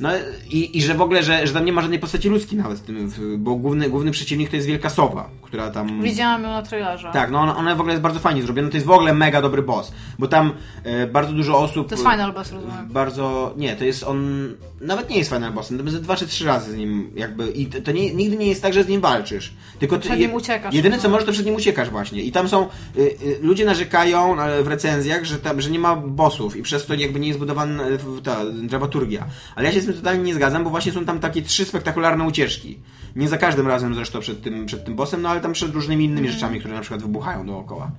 No 0.00 0.10
i, 0.50 0.78
i 0.78 0.82
że 0.82 0.94
w 0.94 1.00
ogóle, 1.00 1.22
że, 1.22 1.46
że 1.46 1.52
tam 1.52 1.64
nie 1.64 1.72
ma 1.72 1.80
żadnej 1.80 2.00
postaci 2.00 2.28
ludzkiej 2.28 2.58
nawet 2.58 2.78
w 2.78 2.82
tym, 2.82 3.12
bo 3.38 3.54
główny, 3.54 3.90
główny 3.90 4.10
przeciwnik 4.10 4.50
to 4.50 4.56
jest 4.56 4.68
wielka 4.68 4.90
sowa, 4.90 5.28
która 5.42 5.70
tam... 5.70 6.02
Widziałam 6.02 6.42
ją 6.42 6.48
na 6.48 6.62
trailerze. 6.62 7.10
Tak, 7.12 7.30
no 7.30 7.40
ona, 7.40 7.56
ona 7.56 7.74
w 7.74 7.80
ogóle 7.80 7.92
jest 7.92 8.02
bardzo 8.02 8.20
fajnie 8.20 8.42
zrobiona, 8.42 8.68
to 8.68 8.76
jest 8.76 8.86
w 8.86 8.90
ogóle 8.90 9.14
mega 9.14 9.42
dobry 9.42 9.62
boss, 9.62 9.92
bo 10.18 10.26
tam 10.28 10.52
e, 10.84 11.06
bardzo 11.06 11.32
dużo 11.32 11.58
osób... 11.58 11.88
To 11.88 11.94
jest 11.94 12.08
Final 12.10 12.32
Boss, 12.32 12.52
rozumiem. 12.52 12.88
Bardzo... 12.88 13.54
Nie, 13.56 13.76
to 13.76 13.84
jest 13.84 14.02
on... 14.02 14.48
nawet 14.84 15.10
nie 15.10 15.18
jest 15.18 15.30
final 15.30 15.52
bossem, 15.52 15.78
to 15.84 15.90
ze 15.90 16.00
dwa 16.00 16.16
czy 16.16 16.26
trzy 16.26 16.44
razy 16.44 16.72
z 16.72 16.76
nim 16.76 17.10
jakby 17.16 17.50
i 17.50 17.66
to, 17.66 17.92
nie, 17.92 18.14
nigdy 18.14 18.36
nie 18.36 18.46
jest 18.46 18.62
tak, 18.62 18.74
że 18.74 18.84
z 18.84 18.88
nim 18.88 19.00
walczysz. 19.00 19.52
Tylko 19.78 19.98
ty, 19.98 20.08
Przed 20.08 20.18
nim 20.20 20.34
uciekasz. 20.34 20.74
Jedyne 20.74 20.98
co 20.98 21.08
możesz, 21.08 21.26
to 21.26 21.32
przed 21.32 21.46
nim 21.46 21.54
uciekasz 21.54 21.90
właśnie. 21.90 22.22
I 22.22 22.32
tam 22.32 22.48
są, 22.48 22.66
y, 22.96 23.00
y, 23.00 23.38
ludzie 23.42 23.64
narzekają 23.64 24.36
w 24.62 24.66
recenzjach, 24.66 25.24
że 25.24 25.38
tam, 25.38 25.60
że 25.60 25.70
nie 25.70 25.78
ma 25.78 25.96
bossów 25.96 26.56
i 26.56 26.62
przez 26.62 26.86
to 26.86 26.94
jakby 26.94 27.20
nie 27.20 27.28
jest 27.28 27.40
budowana 27.40 27.82
w- 27.98 28.22
ta 28.22 28.40
dramaturgia. 28.62 29.26
Ale 29.56 29.66
ja 29.68 29.72
się 29.74 29.80
z 29.80 29.84
tym 29.84 29.94
totalnie 29.94 30.22
nie 30.24 30.34
zgadzam, 30.34 30.64
bo 30.64 30.70
właśnie 30.70 30.92
są 30.92 31.04
tam 31.04 31.20
takie 31.20 31.42
trzy 31.42 31.64
spektakularne 31.64 32.24
ucieczki. 32.24 32.78
Nie 33.16 33.28
za 33.28 33.38
każdym 33.38 33.66
razem 33.68 33.94
zresztą 33.94 34.20
przed 34.20 34.42
tym, 34.42 34.66
przed 34.66 34.84
tym 34.84 34.94
bossem, 34.96 35.22
no 35.22 35.28
ale 35.28 35.40
tam 35.40 35.52
przed 35.52 35.72
różnymi 35.74 36.04
innymi 36.04 36.28
rzeczami, 36.28 36.58
które 36.60 36.74
na 36.74 36.80
przykład 36.80 37.02
wybuchają 37.02 37.46
dookoła. 37.46 37.90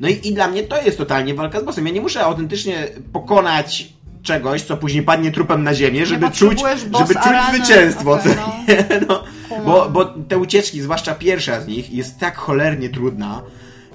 No 0.00 0.08
i, 0.08 0.28
i 0.28 0.34
dla 0.34 0.48
mnie 0.48 0.62
to 0.62 0.82
jest 0.82 0.98
totalnie 0.98 1.34
walka 1.34 1.60
z 1.60 1.64
bossem. 1.64 1.86
Ja 1.86 1.92
nie 1.92 2.00
muszę 2.00 2.24
autentycznie 2.24 2.88
pokonać 3.12 3.92
czegoś, 4.24 4.62
co 4.62 4.76
później 4.76 5.02
padnie 5.02 5.30
trupem 5.30 5.62
na 5.62 5.74
ziemię, 5.74 6.06
żeby 6.06 6.30
czuć, 6.30 6.60
żeby 6.98 7.14
czuć 7.14 7.36
zwycięstwo. 7.50 8.18
Co 8.18 8.28
no. 8.28 8.64
no, 9.08 9.24
bo, 9.64 9.88
bo 9.90 10.04
te 10.04 10.38
ucieczki, 10.38 10.80
zwłaszcza 10.80 11.14
pierwsza 11.14 11.60
z 11.60 11.66
nich, 11.66 11.92
jest 11.92 12.18
tak 12.18 12.36
cholernie 12.36 12.88
trudna. 12.88 13.42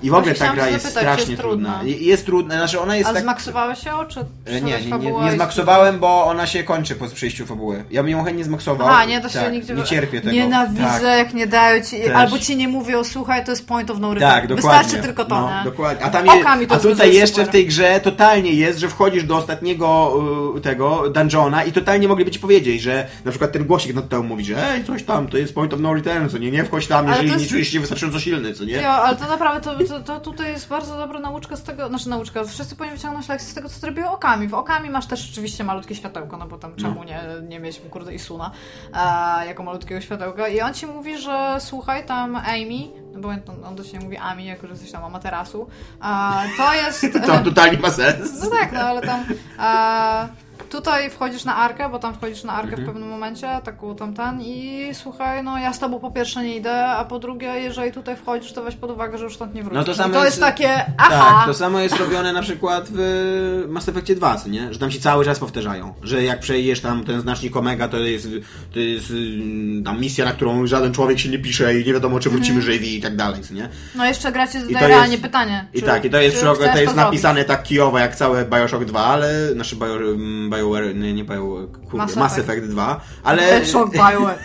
I 0.04 0.10
w 0.10 0.14
ogóle 0.14 0.36
ta 0.36 0.54
gra 0.54 0.68
jest 0.70 0.86
zapytać, 0.86 1.04
strasznie 1.04 1.32
jest 1.32 1.42
trudna. 1.42 1.74
trudna? 1.74 1.90
I- 1.96 2.06
Jest 2.06 2.26
trudna, 2.26 2.56
znaczy 2.58 2.80
ona 2.80 2.96
jest 2.96 3.10
A 3.10 3.14
tak... 3.14 3.24
zmaksowałeś 3.24 3.84
ją, 3.84 4.06
czy 4.06 4.20
E, 4.46 4.62
Nie, 4.62 4.62
nie, 4.62 4.98
nie, 5.00 5.12
nie 5.12 5.32
zmaksowałem, 5.32 6.00
bo 6.00 6.26
ona 6.26 6.48
się 6.48 6.64
kończy 6.64 6.96
po 6.96 7.08
przejściu 7.08 7.46
fabuły. 7.46 7.84
Ja 7.92 8.04
bym 8.04 8.12
ją 8.12 8.24
chętnie 8.24 8.44
zmaksował. 8.44 8.88
Aha, 8.88 9.06
nie 9.06 9.22
da 9.22 9.30
się 9.30 9.40
tak, 9.40 9.52
nigdzie... 9.54 9.74
Nie 9.74 9.84
cierpię 9.84 10.22
tego. 10.22 10.32
Nienawidzę, 10.34 10.84
Tak. 10.84 11.18
jak 11.18 11.34
nie 11.34 11.48
dają 11.48 11.84
ci... 11.84 12.02
Też. 12.02 12.10
Albo 12.16 12.40
ci 12.40 12.56
nie 12.58 12.68
mówią, 12.68 13.04
słuchaj, 13.04 13.46
to 13.46 13.52
jest 13.52 13.68
point 13.68 13.92
of 13.92 14.00
no 14.00 14.14
return. 14.14 14.32
Tak, 14.32 14.48
dokładnie. 14.48 14.80
Wystarczy 14.84 15.04
tylko 15.08 15.26
to, 15.26 15.42
no, 15.42 15.58
nie? 15.58 15.64
dokładnie. 15.64 16.06
A, 16.06 16.10
tam 16.10 16.26
je, 16.62 16.68
to 16.68 16.76
a 16.76 16.80
tutaj 16.80 16.94
super. 16.96 17.14
jeszcze 17.14 17.46
w 17.46 17.50
tej 17.50 17.68
grze 17.68 18.00
totalnie 18.04 18.54
jest, 18.54 18.80
że 18.80 18.88
wchodzisz 18.90 19.24
do 19.24 19.38
ostatniego 19.38 20.14
y, 20.58 20.62
tego 20.62 21.10
dungeona 21.10 21.64
i 21.64 21.72
totalnie 21.72 22.08
mogliby 22.08 22.32
ci 22.32 22.40
powiedzieć, 22.40 22.82
że 22.82 23.08
na 23.26 23.32
przykład 23.32 23.52
ten 23.52 23.66
głosik 23.66 23.94
nad 23.96 24.10
tobą 24.10 24.24
mówi, 24.24 24.46
że 24.46 24.72
ej, 24.74 24.84
coś 24.86 25.04
tam, 25.04 25.28
to 25.28 25.38
jest 25.38 25.54
point 25.56 25.74
of 25.74 25.80
no 25.80 25.94
return, 25.94 26.30
co 26.30 26.38
nie, 26.38 26.52
nie 26.52 26.64
wchodź 26.64 26.88
tam, 26.88 27.08
jeżeli 27.08 27.32
to 27.32 27.38
nie 27.38 27.46
czujesz 27.46 27.68
się 27.68 27.80
wystarczająco 27.80 28.20
silny, 28.20 28.54
co 28.54 28.64
nie? 28.66 28.74
Jo, 28.74 28.90
ale 28.90 29.18
to 29.18 29.28
naprawdę, 29.28 29.62
to, 29.62 29.86
to, 29.90 30.00
to 30.00 30.20
tutaj 30.20 30.52
jest 30.52 30.68
bardzo 30.68 30.98
dobra 30.98 31.20
nauczka 31.20 31.56
z 31.56 31.64
tego, 31.64 31.88
znaczy 31.88 32.10
nauczka, 32.10 32.44
wszyscy 32.44 32.76
powinni 32.76 32.98
wyciągnąć 32.98 33.30
lekcję 33.30 33.52
z 33.52 33.54
tego, 33.54 33.70
co 33.70 33.80
zrobiły 33.80 34.10
Okami. 34.10 34.48
W 34.48 34.54
Okami 34.54 34.90
masz 34.90 35.08
też 35.08 35.30
oczywiście 35.32 35.64
malutkie 35.64 35.96
światełko, 35.96 36.38
no 36.38 36.48
bo 36.48 36.58
tam 36.58 36.76
czemu 36.76 37.04
nie, 37.04 37.22
nie 37.48 37.60
mieć, 37.60 37.82
kurde, 37.90 38.14
Isuna 38.14 38.52
e, 38.94 39.48
jako 39.48 39.64
malutkiego 39.64 40.02
światełka 40.02 40.48
i 40.48 40.62
on 40.62 40.74
ci 40.74 40.88
mówi, 40.88 41.18
że 41.18 41.58
słuchaj, 41.60 42.06
tam 42.06 42.36
Amy, 42.36 42.88
no 43.14 43.20
bo 43.20 43.30
on, 43.30 43.66
on 43.66 43.76
do 43.76 43.84
ciebie 43.84 44.00
mówi 44.00 44.18
Ami, 44.18 44.46
jako 44.46 44.68
że 44.68 44.74
jesteś 44.74 44.92
tam 44.92 45.04
amaterasu, 45.04 45.68
a 46.00 46.44
to 46.58 46.74
jest... 46.74 47.06
To 47.28 47.40
totalnie 47.44 47.78
ma 47.78 47.92
sens. 47.92 48.44
No 48.44 48.50
tak, 48.50 48.72
no 48.72 48.80
ale 48.80 49.02
tam. 49.02 49.26
E, 49.60 50.49
tutaj 50.70 51.10
wchodzisz 51.10 51.46
na 51.46 51.56
arkę, 51.56 51.90
bo 51.90 52.00
tam 52.00 52.14
wchodzisz 52.14 52.44
na 52.44 52.54
arkę 52.54 52.76
w 52.78 52.86
pewnym 52.86 53.10
momencie, 53.10 53.48
taką 53.64 53.96
tam 53.96 54.14
ten 54.14 54.42
i 54.42 54.90
słuchaj, 54.94 55.44
no 55.44 55.58
ja 55.58 55.74
z 55.74 55.80
tobą 55.80 56.00
po 56.00 56.12
pierwsze 56.12 56.44
nie 56.44 56.56
idę, 56.56 56.86
a 56.86 57.06
po 57.06 57.20
drugie, 57.20 57.48
jeżeli 57.48 57.92
tutaj 57.92 58.16
wchodzisz, 58.16 58.54
to 58.54 58.64
weź 58.64 58.76
pod 58.76 58.92
uwagę, 58.92 59.18
że 59.18 59.24
już 59.24 59.36
stąd 59.36 59.54
nie 59.54 59.64
wrócisz. 59.64 59.78
No 59.78 59.84
to 59.84 59.96
samo 59.96 60.10
I 60.10 60.12
to 60.14 60.26
jest- 60.26 60.38
jest 60.38 60.42
takie, 60.42 60.86
aha! 60.98 61.36
Tak, 61.38 61.46
to 61.48 61.54
samo 61.54 61.80
jest 61.80 61.98
robione 61.98 62.34
na 62.34 62.42
przykład 62.42 62.88
w 62.92 63.66
Mass 63.70 63.90
Effectie 63.90 64.16
2, 64.16 64.36
co 64.38 64.50
nie? 64.50 64.74
Że 64.74 64.80
tam 64.80 64.92
ci 64.92 65.00
cały 65.02 65.26
czas 65.26 65.40
powtarzają, 65.40 65.94
że 66.04 66.24
jak 66.24 66.40
przejdziesz 66.40 66.82
tam 66.82 67.04
ten 67.04 67.22
znacznik 67.22 67.56
Omega, 67.58 67.88
to 67.88 67.98
jest, 67.98 68.28
to 68.74 68.80
jest 68.80 69.12
ym, 69.12 69.82
tam 69.86 70.00
misja, 70.02 70.26
na 70.26 70.32
którą 70.32 70.68
żaden 70.68 70.94
człowiek 70.94 71.20
się 71.20 71.30
nie 71.30 71.40
pisze 71.40 71.80
i 71.80 71.86
nie 71.86 71.94
wiadomo, 71.94 72.20
czy 72.20 72.30
wrócimy 72.30 72.62
żywi 72.62 72.98
i 72.98 73.02
tak 73.02 73.16
dalej, 73.16 73.42
co 73.42 73.54
nie? 73.54 73.70
No 73.96 74.06
jeszcze 74.06 74.32
gracie 74.32 74.60
zadaje 74.62 74.80
to 74.80 74.88
realnie 74.88 75.18
pytanie. 75.18 75.66
I 75.74 75.80
czy- 75.80 75.86
tak, 75.86 76.06
i 76.06 76.10
to 76.10 76.18
jest, 76.22 76.36
czy 76.40 76.46
przy, 76.46 76.56
to 76.56 76.64
jest 76.64 76.76
zrobić? 76.78 76.96
napisane 76.96 77.44
tak 77.46 77.64
kijowo 77.64 78.00
jak 78.00 78.16
całe 78.16 78.46
Bioshock 78.46 78.86
2, 78.86 79.06
ale, 79.06 79.54
znaczy 79.54 79.76
Bio, 79.76 79.96
ym, 79.96 80.50
BioWare, 80.60 80.96
nie, 80.96 81.14
nie 81.14 81.24
Bio, 81.24 81.68
kurde, 81.74 81.98
Mass 81.98 82.16
Mass, 82.16 82.34
Effect. 82.34 82.50
Effect 82.50 82.68
2, 82.72 83.02
ale... 83.24 83.62
Bioware. 83.94 84.40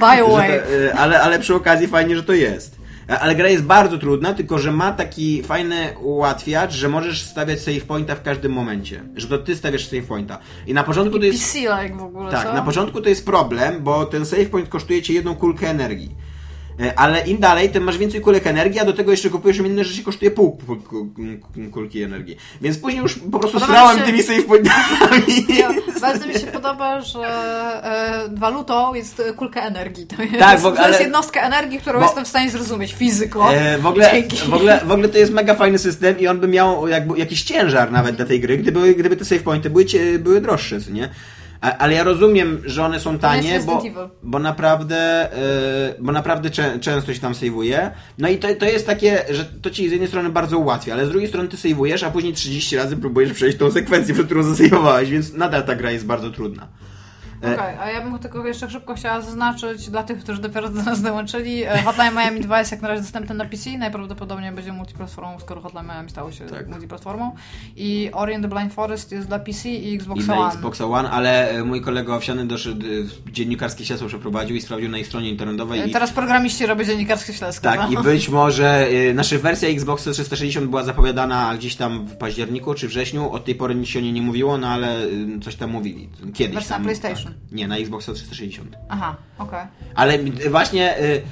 Bioware. 0.00 0.64
y, 0.70 0.94
ale, 0.94 1.20
ale 1.20 1.38
przy 1.38 1.54
okazji 1.54 1.88
fajnie, 1.88 2.16
że 2.16 2.22
to 2.22 2.32
jest. 2.32 2.82
E, 3.08 3.20
Ale 3.20 3.34
gra 3.34 3.48
jest 3.48 3.64
bardzo 3.64 3.98
trudna, 3.98 4.34
tylko 4.34 4.58
że 4.58 4.72
ma 4.72 4.92
taki 4.92 5.42
fajny 5.42 5.94
ułatwiacz, 6.00 6.72
że 6.72 6.88
możesz 6.88 7.22
stawiać 7.22 7.60
save 7.60 7.84
pointa 7.84 8.14
w 8.14 8.22
każdym 8.22 8.52
momencie. 8.52 9.02
Że 9.16 9.28
to 9.28 9.38
ty 9.38 9.56
stawiasz 9.56 9.86
save 9.88 10.06
pointa. 10.06 10.38
I 10.66 10.74
na 10.74 10.82
początku 10.84 11.18
to 11.18 11.24
jest. 11.24 11.38
PC-like 11.38 11.96
w 11.96 12.02
ogóle, 12.02 12.30
Tak, 12.30 12.46
co? 12.46 12.52
na 12.52 12.62
początku 12.62 13.00
to 13.00 13.08
jest 13.08 13.26
problem, 13.26 13.82
bo 13.82 14.06
ten 14.06 14.26
save 14.26 14.46
point 14.50 14.68
kosztuje 14.68 15.02
ci 15.02 15.14
jedną 15.14 15.34
kulkę 15.34 15.70
energii. 15.70 16.14
E, 16.80 16.98
Ale 16.98 17.20
im 17.26 17.38
dalej, 17.38 17.68
tym 17.70 17.82
masz 17.82 17.98
więcej 17.98 18.20
kulek 18.20 18.46
energii, 18.46 18.80
a 18.80 18.84
do 18.84 18.92
tego 18.92 19.10
jeszcze 19.10 19.30
kupujesz 19.30 19.58
inne 19.58 19.84
rzeczy, 19.84 20.02
kosztuje 20.02 20.30
pół 20.30 20.58
kul- 20.68 21.08
kul- 21.14 21.70
kulki 21.70 22.02
energii. 22.02 22.36
Więc 22.60 22.78
później 22.78 23.02
już 23.02 23.14
po 23.32 23.38
prostu 23.38 23.60
Podoba 23.60 23.72
srałem 23.78 23.98
się- 23.98 24.04
tymi 24.04 24.22
save 24.22 24.44
pointami. 24.44 25.46
Ja, 25.58 25.70
bardzo 26.00 26.26
mi 26.26 26.34
się 26.34 26.46
podoba, 26.46 27.00
że 27.00 27.18
e, 27.84 28.36
walutą 28.36 28.94
jest 28.94 29.22
kulka 29.36 29.60
energii. 29.60 30.06
To 30.06 30.22
jest, 30.22 30.38
Tak, 30.38 30.58
ogóle- 30.64 30.82
to 30.82 30.88
jest 30.88 31.00
energii, 31.42 31.78
którą 31.78 31.98
Bo- 32.00 32.04
jestem 32.06 32.24
w 32.24 32.28
stanie 32.28 32.50
zrozumieć 32.50 32.92
fizyko. 32.94 33.54
E, 33.54 33.78
w, 33.78 33.86
ogóle, 33.86 34.10
Dzięki. 34.12 34.36
w, 34.36 34.54
ogóle, 34.54 34.80
w 34.86 34.92
ogóle 34.92 35.08
to 35.08 35.18
jest 35.18 35.32
mega 35.32 35.54
fajny 35.54 35.78
system 35.78 36.18
i 36.20 36.26
on 36.26 36.40
by 36.40 36.48
miał 36.48 36.88
jakby 36.88 37.18
jakiś 37.18 37.42
ciężar 37.42 37.92
nawet 37.92 38.16
dla 38.16 38.26
tej 38.26 38.40
gry, 38.40 38.58
gdyby, 38.58 38.94
gdyby 38.94 39.16
te 39.16 39.24
save 39.24 39.42
pointy 39.42 39.70
były, 39.70 39.84
były 40.18 40.40
droższe, 40.40 40.80
co 40.80 40.90
nie? 40.90 41.08
Ale 41.62 41.94
ja 41.94 42.04
rozumiem, 42.04 42.62
że 42.64 42.84
one 42.84 43.00
są 43.00 43.18
tanie, 43.18 43.60
bo, 43.66 43.82
bo 44.22 44.38
naprawdę, 44.38 44.96
e, 45.32 45.94
bo 46.00 46.12
naprawdę 46.12 46.50
czę, 46.50 46.78
często 46.80 47.14
się 47.14 47.20
tam 47.20 47.34
saveuje. 47.34 47.90
No 48.18 48.28
i 48.28 48.38
to, 48.38 48.54
to 48.54 48.64
jest 48.64 48.86
takie, 48.86 49.24
że 49.30 49.44
to 49.44 49.70
ci 49.70 49.88
z 49.88 49.92
jednej 49.92 50.08
strony 50.08 50.30
bardzo 50.30 50.58
ułatwia, 50.58 50.92
ale 50.92 51.06
z 51.06 51.08
drugiej 51.08 51.28
strony 51.28 51.48
ty 51.48 51.56
saveujesz, 51.56 52.02
a 52.02 52.10
później 52.10 52.32
30 52.32 52.76
razy 52.76 52.96
próbujesz 52.96 53.32
przejść 53.32 53.58
tą 53.58 53.70
sekwencję, 53.70 54.14
przed 54.14 54.26
którą 54.26 54.42
zasejwowałeś, 54.42 55.10
więc 55.10 55.32
nadal 55.32 55.64
ta 55.64 55.74
gra 55.74 55.90
jest 55.90 56.06
bardzo 56.06 56.30
trudna. 56.30 56.68
E, 57.44 57.54
Okej, 57.54 57.74
a 57.80 57.90
ja 57.90 58.00
bym 58.00 58.18
tylko 58.18 58.46
jeszcze 58.46 58.70
szybko 58.70 58.94
chciała 58.94 59.20
zaznaczyć 59.20 59.90
dla 59.90 60.02
tych, 60.02 60.18
którzy 60.18 60.40
dopiero 60.42 60.68
do 60.68 60.82
nas 60.82 61.02
dołączyli. 61.02 61.62
e, 61.64 61.82
Hotline 61.82 62.14
Miami 62.14 62.40
2 62.40 62.58
jest 62.58 62.72
jak 62.72 62.82
na 62.82 62.88
razie 62.88 63.02
dostępny 63.02 63.34
na 63.34 63.44
PC, 63.44 63.70
najprawdopodobniej 63.78 64.52
będzie 64.52 64.72
multiplatformą, 64.72 65.40
skoro 65.40 65.60
Hotline 65.60 65.86
Miami 65.86 66.10
stało 66.10 66.32
się 66.32 66.44
Tak. 66.46 66.68
multiplatformą. 66.68 67.34
I 67.76 68.10
Ori 68.12 68.34
and 68.34 68.44
the 68.44 68.48
Blind 68.48 68.74
Forest 68.74 69.12
jest 69.12 69.28
dla 69.28 69.38
PC 69.38 69.68
i 69.68 69.94
Xbox 69.94 70.26
I 70.26 70.30
One. 70.30 70.48
Xboxa 70.48 70.84
One, 70.86 71.10
ale 71.10 71.50
e, 71.50 71.64
mój 71.64 71.80
kolega 71.80 72.14
owsiany 72.14 72.46
doszedł, 72.46 72.86
dziennikarskie 73.32 73.84
śledztwo 73.84 74.08
przeprowadził 74.08 74.56
i 74.56 74.60
sprawdził 74.60 74.88
na 74.90 74.98
ich 74.98 75.06
stronie 75.06 75.30
internetowej. 75.30 75.88
I- 75.88 75.92
Teraz 75.92 76.12
programiści 76.12 76.66
robią 76.66 76.84
dziennikarskie 76.84 77.32
śledztwo. 77.32 77.64
Tak, 77.64 77.80
no. 77.92 78.00
i 78.00 78.04
być 78.04 78.28
może 78.28 78.88
y, 78.90 79.14
nasza 79.14 79.38
wersja 79.38 79.68
Xboxa 79.68 80.10
360 80.10 80.66
była 80.66 80.82
zapowiadana 80.84 81.54
gdzieś 81.56 81.76
tam 81.76 82.06
w 82.06 82.16
październiku 82.16 82.74
czy 82.74 82.88
wrześniu. 82.88 83.30
Od 83.32 83.44
tej 83.44 83.54
pory 83.54 83.74
nic 83.74 83.88
się 83.88 83.98
o 83.98 84.02
niej 84.02 84.12
nie 84.12 84.22
mówiło, 84.22 84.58
no 84.58 84.68
ale 84.68 85.04
y, 85.04 85.40
coś 85.44 85.54
tam 85.56 85.70
mówili. 85.70 86.08
Kiedyś 86.34 86.54
Wersja 86.54 86.76
tam. 86.76 86.82
PlayStation. 86.82 87.31
Nie, 87.52 87.68
na 87.68 87.76
Xboxa 87.78 88.12
360. 88.12 88.76
Aha, 88.88 89.16
okej. 89.38 89.66
Ale 89.94 90.14
y, 90.14 90.50
właśnie 90.50 90.94
y, 91.00 91.22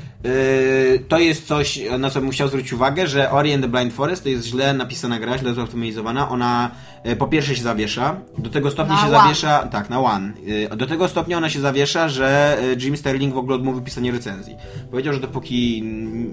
to 1.08 1.18
jest 1.18 1.46
coś, 1.46 1.80
na 1.98 2.10
co 2.10 2.20
bym 2.20 2.30
chciał 2.30 2.48
zwrócić 2.48 2.72
uwagę, 2.72 3.06
że 3.06 3.30
Ori 3.30 3.52
and 3.52 3.62
the 3.62 3.68
Blind 3.68 3.92
Forest 3.92 4.22
to 4.22 4.28
jest 4.28 4.46
źle 4.46 4.74
napisana 4.74 5.18
gra, 5.18 5.38
źle 5.38 5.54
zoptymalizowana. 5.54 6.28
Ona 6.28 6.70
y, 7.06 7.16
po 7.16 7.26
pierwsze 7.26 7.56
się 7.56 7.62
zawiesza, 7.62 8.16
do 8.38 8.50
tego 8.50 8.70
stopnia 8.70 8.94
Na 8.94 9.00
się 9.00 9.06
one. 9.06 9.18
zawiesza, 9.18 9.68
tak, 9.72 9.90
na 9.90 10.00
one. 10.00 10.32
Y, 10.72 10.76
Do 10.76 10.86
tego 10.86 11.08
stopnia 11.08 11.36
ona 11.36 11.50
się 11.50 11.60
zawiesza, 11.60 12.08
że 12.08 12.58
y, 12.62 12.76
Jim 12.84 12.96
Sterling 12.96 13.34
w 13.34 13.38
ogóle 13.38 13.56
odmówił 13.56 13.82
pisania 13.82 14.12
recenzji. 14.12 14.56
Powiedział, 14.90 15.14
że 15.14 15.20
dopóki 15.20 15.82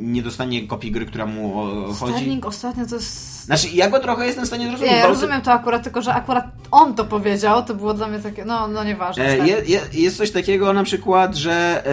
nie 0.01 0.21
dostanie 0.21 0.67
kopii 0.67 0.91
gry, 0.91 1.05
która 1.05 1.25
mu 1.25 1.53
chodzi... 1.93 2.13
Sterling 2.13 2.45
ostatnio 2.45 2.85
to 2.85 2.95
jest... 2.95 3.45
Znaczy, 3.45 3.67
ja 3.73 3.89
go 3.89 3.99
trochę 3.99 4.25
jestem 4.25 4.43
w 4.43 4.47
stanie 4.47 4.67
zrozumieć. 4.67 4.91
Nie, 4.91 4.97
ja 4.97 5.07
rozumiem 5.07 5.41
to 5.41 5.51
akurat, 5.51 5.83
tylko 5.83 6.01
że 6.01 6.13
akurat 6.13 6.45
on 6.71 6.95
to 6.95 7.05
powiedział, 7.05 7.65
to 7.65 7.75
było 7.75 7.93
dla 7.93 8.07
mnie 8.07 8.19
takie, 8.19 8.45
no, 8.45 8.67
no 8.67 8.83
nieważne. 8.83 9.25
E, 9.29 9.47
je, 9.47 9.61
je, 9.67 9.81
jest 9.93 10.17
coś 10.17 10.31
takiego 10.31 10.73
na 10.73 10.83
przykład, 10.83 11.35
że 11.35 11.83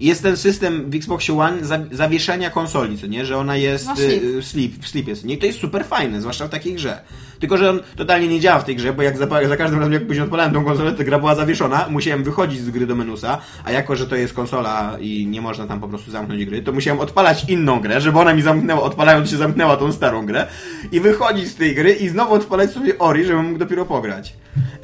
jest 0.00 0.22
ten 0.22 0.36
system 0.36 0.90
w 0.90 0.94
Xboxie 0.94 1.38
One 1.38 1.64
za, 1.64 1.78
zawieszenia 1.92 2.50
konsoli, 2.50 2.98
co 2.98 3.06
nie? 3.06 3.24
Że 3.26 3.36
ona 3.38 3.56
jest 3.56 3.86
No, 3.86 3.96
sleep. 3.96 4.22
y, 4.22 4.42
sleep, 4.42 4.72
sleep 4.86 5.08
jest. 5.08 5.24
Nie, 5.24 5.38
to 5.38 5.46
jest 5.46 5.58
super 5.58 5.84
fajne, 5.84 6.20
zwłaszcza 6.20 6.46
w 6.46 6.50
takiej 6.50 6.74
grze. 6.74 6.98
Tylko, 7.40 7.56
że 7.58 7.70
on 7.70 7.80
totalnie 7.96 8.28
nie 8.28 8.40
działa 8.40 8.60
w 8.60 8.64
tej 8.64 8.76
grze, 8.76 8.92
bo 8.92 9.02
jak 9.02 9.16
za, 9.18 9.26
za 9.48 9.56
każdym 9.56 9.78
razem, 9.78 9.92
jak 9.92 10.06
później 10.06 10.24
odpalałem 10.24 10.52
tą 10.52 10.64
konsolę, 10.64 10.92
to 10.92 11.04
gra 11.04 11.18
była 11.18 11.34
zawieszona, 11.34 11.86
musiałem 11.90 12.24
wychodzić 12.24 12.60
z 12.60 12.70
gry 12.70 12.86
do 12.86 12.94
menusa, 12.96 13.38
a 13.64 13.72
jako, 13.72 13.96
że 13.96 14.06
to 14.06 14.16
jest 14.16 14.34
konsola 14.34 14.96
i 15.00 15.26
nie 15.26 15.40
można 15.40 15.66
tam 15.66 15.80
po 15.80 15.88
prostu 15.88 16.10
zamknąć 16.10 16.44
gry, 16.44 16.62
to 16.62 16.72
musiałem 16.72 17.00
odpalać 17.00 17.44
inną 17.48 17.80
grę, 17.80 18.00
żeby 18.00 18.18
ona 18.18 18.34
mi 18.34 18.42
zamknęła, 18.42 18.82
odpalając 18.82 19.30
się 19.30 19.36
zamknęła 19.36 19.76
tą 19.76 19.92
starą 19.92 20.26
grę 20.26 20.46
i 20.92 21.00
wychodzić 21.00 21.48
z 21.48 21.54
tej 21.54 21.74
gry 21.74 21.92
i 21.92 22.08
znowu 22.08 22.34
odpalać 22.34 22.70
sobie 22.70 22.98
Ori, 22.98 23.24
żebym 23.24 23.44
mógł 23.46 23.58
dopiero 23.58 23.86
pograć. 23.86 24.34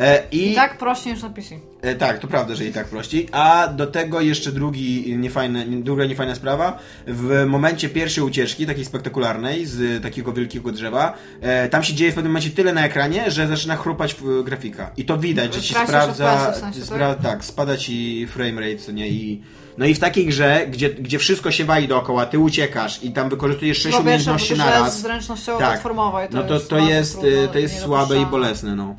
E, 0.00 0.22
I 0.30 0.54
tak 0.54 0.78
prościej 0.78 1.12
niż 1.12 1.22
na 1.22 1.30
PC. 1.30 1.54
E, 1.82 1.94
tak, 1.94 2.18
to 2.18 2.28
prawda, 2.28 2.54
że 2.54 2.64
i 2.64 2.72
tak 2.72 2.86
prościej. 2.86 3.28
A 3.32 3.68
do 3.68 3.86
tego 3.86 4.20
jeszcze 4.20 4.52
drugi 4.52 5.16
niefajny, 5.18 5.66
druga 5.82 6.04
niefajna 6.04 6.34
sprawa. 6.34 6.78
W 7.06 7.44
momencie 7.46 7.88
pierwszej 7.88 8.24
ucieczki, 8.24 8.66
takiej 8.66 8.84
spektakularnej, 8.84 9.66
z 9.66 10.02
takiego 10.02 10.32
wielkiego 10.32 10.72
drzewa, 10.72 11.14
e, 11.40 11.68
tam 11.68 11.82
się 11.84 11.94
dzieje 11.94 12.12
w 12.12 12.14
pewnym 12.14 12.32
momencie 12.32 12.50
tyle 12.50 12.72
na 12.72 12.84
ekranie, 12.84 13.30
że 13.30 13.46
zaczyna 13.46 13.76
chrupać 13.76 14.16
grafika. 14.44 14.90
I 14.96 15.04
to 15.04 15.18
widać, 15.18 15.54
że 15.54 15.60
ci 15.60 15.74
Tracisz 15.74 15.88
sprawdza. 15.88 16.52
W 16.52 16.56
sensie, 16.56 16.80
spra- 16.80 17.14
tak, 17.22 17.44
spada 17.44 17.76
ci 17.76 18.26
framerate, 18.26 18.76
co 18.78 18.92
nie? 18.92 19.08
I, 19.08 19.42
no 19.78 19.86
i 19.86 19.94
w 19.94 19.98
takiej 19.98 20.26
grze, 20.26 20.66
gdzie, 20.70 20.90
gdzie 20.90 21.18
wszystko 21.18 21.50
się 21.50 21.64
wali 21.64 21.88
dookoła, 21.88 22.26
ty 22.26 22.38
uciekasz 22.38 23.02
i 23.04 23.12
tam 23.12 23.28
wykorzystujesz 23.28 23.78
sześć 23.78 23.96
bo 23.96 24.04
na 24.04 24.18
to 24.18 24.38
jest 24.38 24.58
raz. 24.58 25.00
zręcznościowo 25.00 25.58
Tak. 25.58 25.68
platformowej. 25.68 26.28
No 26.30 26.42
to, 26.42 26.60
to 26.60 26.78
jest, 26.78 27.12
trudno 27.12 27.28
y, 27.44 27.48
to 27.48 27.58
i 27.58 27.62
jest 27.62 27.78
słabe 27.78 28.20
i 28.20 28.26
bolesne, 28.26 28.76
no. 28.76 28.96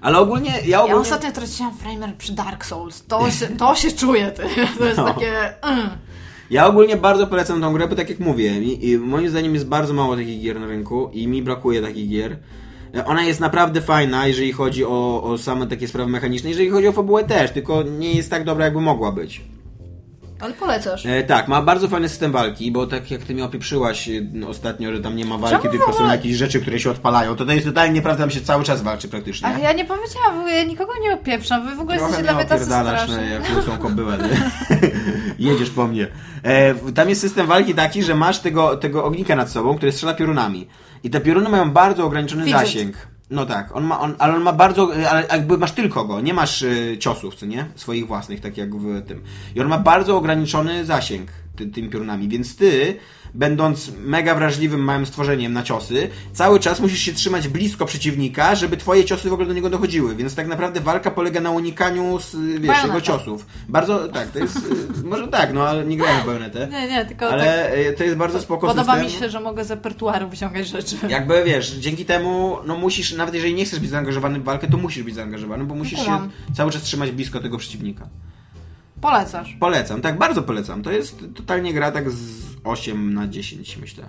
Ale 0.00 0.18
ogólnie 0.18 0.50
ja 0.50 0.66
Ja 0.66 0.80
ogólnie... 0.80 1.00
ostatnio 1.00 1.32
traciłam 1.32 1.74
framer 1.76 2.14
przy 2.18 2.32
Dark 2.32 2.64
Souls. 2.64 3.04
To 3.06 3.30
się, 3.30 3.46
to 3.48 3.74
się 3.74 3.92
czuje, 3.92 4.30
ty. 4.30 4.42
To 4.78 4.84
jest 4.84 4.98
No. 4.98 5.04
takie... 5.04 5.62
Mm. 5.62 5.88
Ja 6.50 6.66
ogólnie 6.66 6.96
bardzo 6.96 7.26
polecam 7.26 7.60
tą 7.60 7.72
grę, 7.72 7.88
bo 7.88 7.94
tak 7.96 8.08
jak 8.10 8.20
mówię, 8.20 8.58
i, 8.62 8.90
i 8.90 8.98
moim 8.98 9.28
zdaniem 9.30 9.54
jest 9.54 9.68
bardzo 9.68 9.94
mało 9.94 10.16
takich 10.16 10.40
gier 10.42 10.60
na 10.60 10.66
rynku 10.66 11.10
i 11.12 11.26
mi 11.28 11.42
brakuje 11.42 11.82
takich 11.82 12.08
gier. 12.08 12.36
Ona 13.06 13.22
jest 13.24 13.40
naprawdę 13.40 13.80
fajna, 13.80 14.26
jeżeli 14.26 14.52
chodzi 14.52 14.84
o, 14.84 15.22
o 15.22 15.38
same 15.38 15.66
takie 15.66 15.88
sprawy 15.88 16.10
mechaniczne, 16.10 16.48
jeżeli 16.50 16.70
chodzi 16.70 16.88
o 16.88 16.92
fabułę 16.92 17.24
też, 17.24 17.50
tylko 17.50 17.82
nie 17.82 18.12
jest 18.14 18.30
tak 18.30 18.44
dobra, 18.44 18.64
jakby 18.64 18.80
mogła 18.80 19.12
być. 19.12 19.40
Ale 20.40 20.52
polecasz. 20.54 21.06
E, 21.06 21.22
tak, 21.22 21.48
ma 21.48 21.62
bardzo 21.62 21.88
fajny 21.88 22.08
system 22.08 22.32
walki, 22.32 22.72
bo 22.72 22.86
tak 22.86 23.10
jak 23.10 23.22
ty 23.22 23.34
mi 23.34 23.42
opieprzyłaś 23.42 24.08
e, 24.08 24.46
ostatnio, 24.48 24.92
że 24.92 25.00
tam 25.00 25.16
nie 25.16 25.24
ma 25.24 25.38
walki, 25.38 25.62
Czemu 25.62 25.72
tylko 25.72 25.92
są 25.92 26.08
jakieś 26.08 26.36
rzeczy, 26.36 26.60
które 26.60 26.80
się 26.80 26.90
odpalają, 26.90 27.36
to 27.36 27.46
to 27.46 27.52
jest 27.52 27.66
totalnie 27.66 27.94
nieprawda, 27.94 28.22
tam 28.22 28.30
się 28.30 28.40
cały 28.40 28.64
czas 28.64 28.82
walczy 28.82 29.08
praktycznie. 29.08 29.48
Ale 29.48 29.60
ja 29.60 29.72
nie 29.72 29.84
powiedziałam, 29.84 30.48
ja 30.48 30.64
nikogo 30.64 30.92
nie 31.02 31.14
opieprzam. 31.14 31.66
Wy 31.66 31.76
w 31.76 31.80
ogóle 31.80 31.96
Trochę 31.96 32.10
jesteście 32.12 32.22
dla 32.22 32.34
mnie 32.34 32.44
tacy 32.44 32.54
opierdalasz, 32.64 33.02
straszni. 33.02 33.24
no, 33.26 33.32
jak 33.32 33.56
łysą 33.56 33.78
kobylę. 33.78 34.18
nie? 34.18 34.90
Jedziesz 35.50 35.70
po 35.70 35.86
mnie. 35.86 36.06
E, 36.42 36.74
tam 36.74 37.08
jest 37.08 37.20
system 37.20 37.46
walki 37.46 37.74
taki, 37.74 38.02
że 38.02 38.14
masz 38.14 38.38
tego, 38.38 38.76
tego 38.76 39.04
ognika 39.04 39.36
nad 39.36 39.50
sobą, 39.50 39.76
który 39.76 39.92
strzela 39.92 40.14
piorunami. 40.14 40.68
I 41.04 41.10
te 41.10 41.20
pioruny 41.20 41.48
mają 41.48 41.70
bardzo 41.70 42.04
ograniczony 42.04 42.44
Fidget. 42.44 42.60
zasięg. 42.60 42.96
No 43.30 43.46
tak, 43.46 43.76
on 43.76 43.84
ma, 43.84 44.00
on, 44.00 44.14
ale 44.18 44.34
on 44.34 44.42
ma 44.42 44.52
bardzo, 44.52 44.96
e, 44.96 45.10
ale 45.10 45.26
jakby 45.32 45.58
masz 45.58 45.72
tylko 45.72 46.04
go, 46.04 46.20
nie 46.20 46.34
masz 46.34 46.62
e, 46.62 46.98
ciosów, 46.98 47.34
co 47.34 47.46
nie? 47.46 47.66
Swoich 47.74 48.06
własnych, 48.06 48.40
tak 48.40 48.56
jak 48.56 48.76
w 48.76 49.06
tym. 49.06 49.22
I 49.54 49.60
on 49.60 49.68
ma 49.68 49.78
bardzo 49.78 50.16
ograniczony 50.16 50.84
zasięg 50.84 51.30
ty, 51.56 51.66
tymi 51.66 51.88
piorunami, 51.88 52.28
więc 52.28 52.56
ty, 52.56 52.96
będąc 53.34 53.92
mega 54.04 54.34
wrażliwym 54.34 54.80
małym 54.80 55.06
stworzeniem 55.06 55.52
na 55.52 55.62
ciosy, 55.62 56.08
cały 56.32 56.60
czas 56.60 56.80
musisz 56.80 56.98
się 57.00 57.12
trzymać 57.12 57.48
blisko 57.48 57.86
przeciwnika, 57.86 58.54
żeby 58.54 58.76
twoje 58.76 59.04
ciosy 59.04 59.30
w 59.30 59.32
ogóle 59.32 59.48
do 59.48 59.54
niego 59.54 59.70
dochodziły, 59.70 60.14
więc 60.14 60.34
tak 60.34 60.46
naprawdę 60.46 60.80
walka 60.80 61.10
polega 61.10 61.40
na 61.40 61.50
unikaniu, 61.50 62.18
z, 62.18 62.36
wiesz, 62.36 62.60
Bajoneta. 62.60 62.86
jego 62.86 63.00
ciosów. 63.00 63.46
Bardzo, 63.68 64.08
tak, 64.08 64.28
to 64.30 64.38
jest, 64.38 64.56
e, 64.56 65.08
może 65.08 65.28
tak, 65.28 65.52
no 65.54 65.68
ale 65.68 65.84
nie 65.84 65.96
grałem 65.96 66.22
w 66.22 66.26
bajonetę. 66.26 66.68
Nie, 66.72 66.88
nie, 66.88 67.04
tylko 67.04 67.24
tak 67.24 67.32
Ale 67.32 67.70
e, 67.70 67.92
to 67.92 68.04
jest 68.04 68.16
bardzo 68.16 68.40
spoko 68.40 68.66
podoba 68.66 68.92
system. 68.92 69.12
mi 69.12 69.18
się, 69.20 69.30
że 69.30 69.40
mogę 69.40 69.64
z 69.64 69.70
repertuaru 69.70 70.28
wyciągać 70.28 70.68
rzeczy. 70.68 70.96
Jakby 71.08 71.44
wiesz, 71.44 71.70
dzięki 71.70 72.04
temu, 72.04 72.58
no 72.66 72.76
musisz, 72.76 73.12
nawet 73.12 73.34
jeżeli 73.34 73.54
nie 73.54 73.64
chcesz 73.64 73.80
być 73.80 73.90
zaangażowany 73.90 74.40
w 74.40 74.44
walkę, 74.44 74.66
to 74.70 74.76
musisz 74.76 75.02
być 75.02 75.14
zaangażowany, 75.14 75.64
bo 75.64 75.74
musisz 75.74 76.04
się 76.04 76.28
cały 76.54 76.70
czas 76.70 76.82
trzymać 76.82 77.10
blisko 77.10 77.40
tego 77.40 77.58
przeciwnika. 77.58 78.08
Polecasz. 79.00 79.56
Polecam, 79.60 80.00
tak, 80.00 80.18
bardzo 80.18 80.42
polecam. 80.42 80.82
To 80.82 80.90
jest 80.90 81.24
totalnie 81.34 81.72
gra 81.72 81.90
tak 81.92 82.10
z 82.10 82.42
8 82.64 83.14
na 83.14 83.28
10, 83.28 83.76
myślę. 83.76 84.04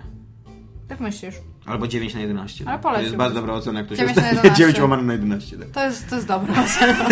Jak 0.90 1.00
myślisz? 1.00 1.34
Albo 1.66 1.88
9 1.88 2.14
na 2.14 2.20
11. 2.20 2.64
Ale 2.68 2.78
to 2.78 2.82
poleciłbyś. 2.82 3.04
jest 3.04 3.16
bardzo 3.16 3.34
dobra 3.34 3.54
ocena, 3.54 3.78
jak 3.78 3.88
to 3.88 3.96
się 3.96 3.98
9 3.98 4.16
na 4.16 4.22
ustawi. 4.22 4.36
11. 4.36 4.64
9 4.64 4.80
łamane 4.80 5.02
na 5.02 5.12
11, 5.12 5.56
tak. 5.58 5.68
To 5.68 5.84
jest, 5.84 6.08
to 6.10 6.14
jest 6.14 6.28
dobra 6.28 6.54
ocena. 6.64 7.08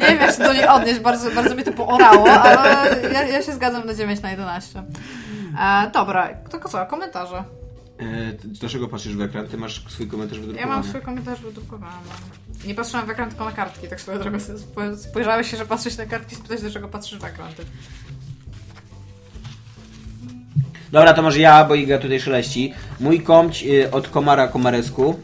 Nie 0.00 0.06
wiem, 0.06 0.18
jak 0.20 0.36
się 0.36 0.42
do 0.42 0.52
niej 0.52 0.68
odnieść, 0.68 1.00
bardzo, 1.00 1.30
bardzo 1.30 1.54
mnie 1.54 1.64
to 1.64 1.72
poorało, 1.72 2.30
ale 2.30 3.02
ja, 3.12 3.22
ja 3.26 3.42
się 3.42 3.52
zgadzam 3.52 3.86
na 3.86 3.94
9 3.94 4.22
na 4.22 4.30
11. 4.30 4.82
E, 5.60 5.90
dobra, 5.94 6.28
to 6.50 6.68
co, 6.68 6.86
komentarze. 6.86 7.44
E, 8.00 8.32
dlaczego 8.44 8.88
patrzysz 8.88 9.16
w 9.16 9.20
ekran? 9.20 9.46
Ty 9.48 9.56
masz 9.56 9.84
swój 9.88 10.06
komentarz 10.08 10.38
Ja 10.38 10.42
wydrukowany. 10.44 10.72
mam 10.74 10.84
swój 10.84 11.00
komentarz 11.00 11.40
wydrukowany. 11.40 11.92
Nie 12.66 12.74
patrzyłam 12.74 13.06
w 13.06 13.10
ekran, 13.10 13.28
tylko 13.28 13.44
na 13.44 13.52
kartki, 13.52 13.88
tak 13.88 14.00
swoją 14.00 14.18
drogą 14.18 14.38
spojrzałeś 14.96 15.50
się, 15.50 15.56
że 15.56 15.66
patrzysz 15.66 15.96
na 15.96 16.06
kartki, 16.06 16.36
spytać, 16.36 16.60
dlaczego 16.60 16.88
patrzysz 16.88 17.18
w 17.18 17.24
ekran. 17.24 17.52
Ty. 17.54 17.64
Dobra, 20.92 21.12
to 21.14 21.22
może 21.22 21.38
ja, 21.38 21.64
bo 21.64 21.74
Iga 21.74 21.98
tutaj 21.98 22.20
szeleści. 22.20 22.74
Mój 23.00 23.20
komć 23.20 23.64
y, 23.64 23.90
od 23.90 24.08
Komara 24.08 24.48
Komaresku 24.48 25.20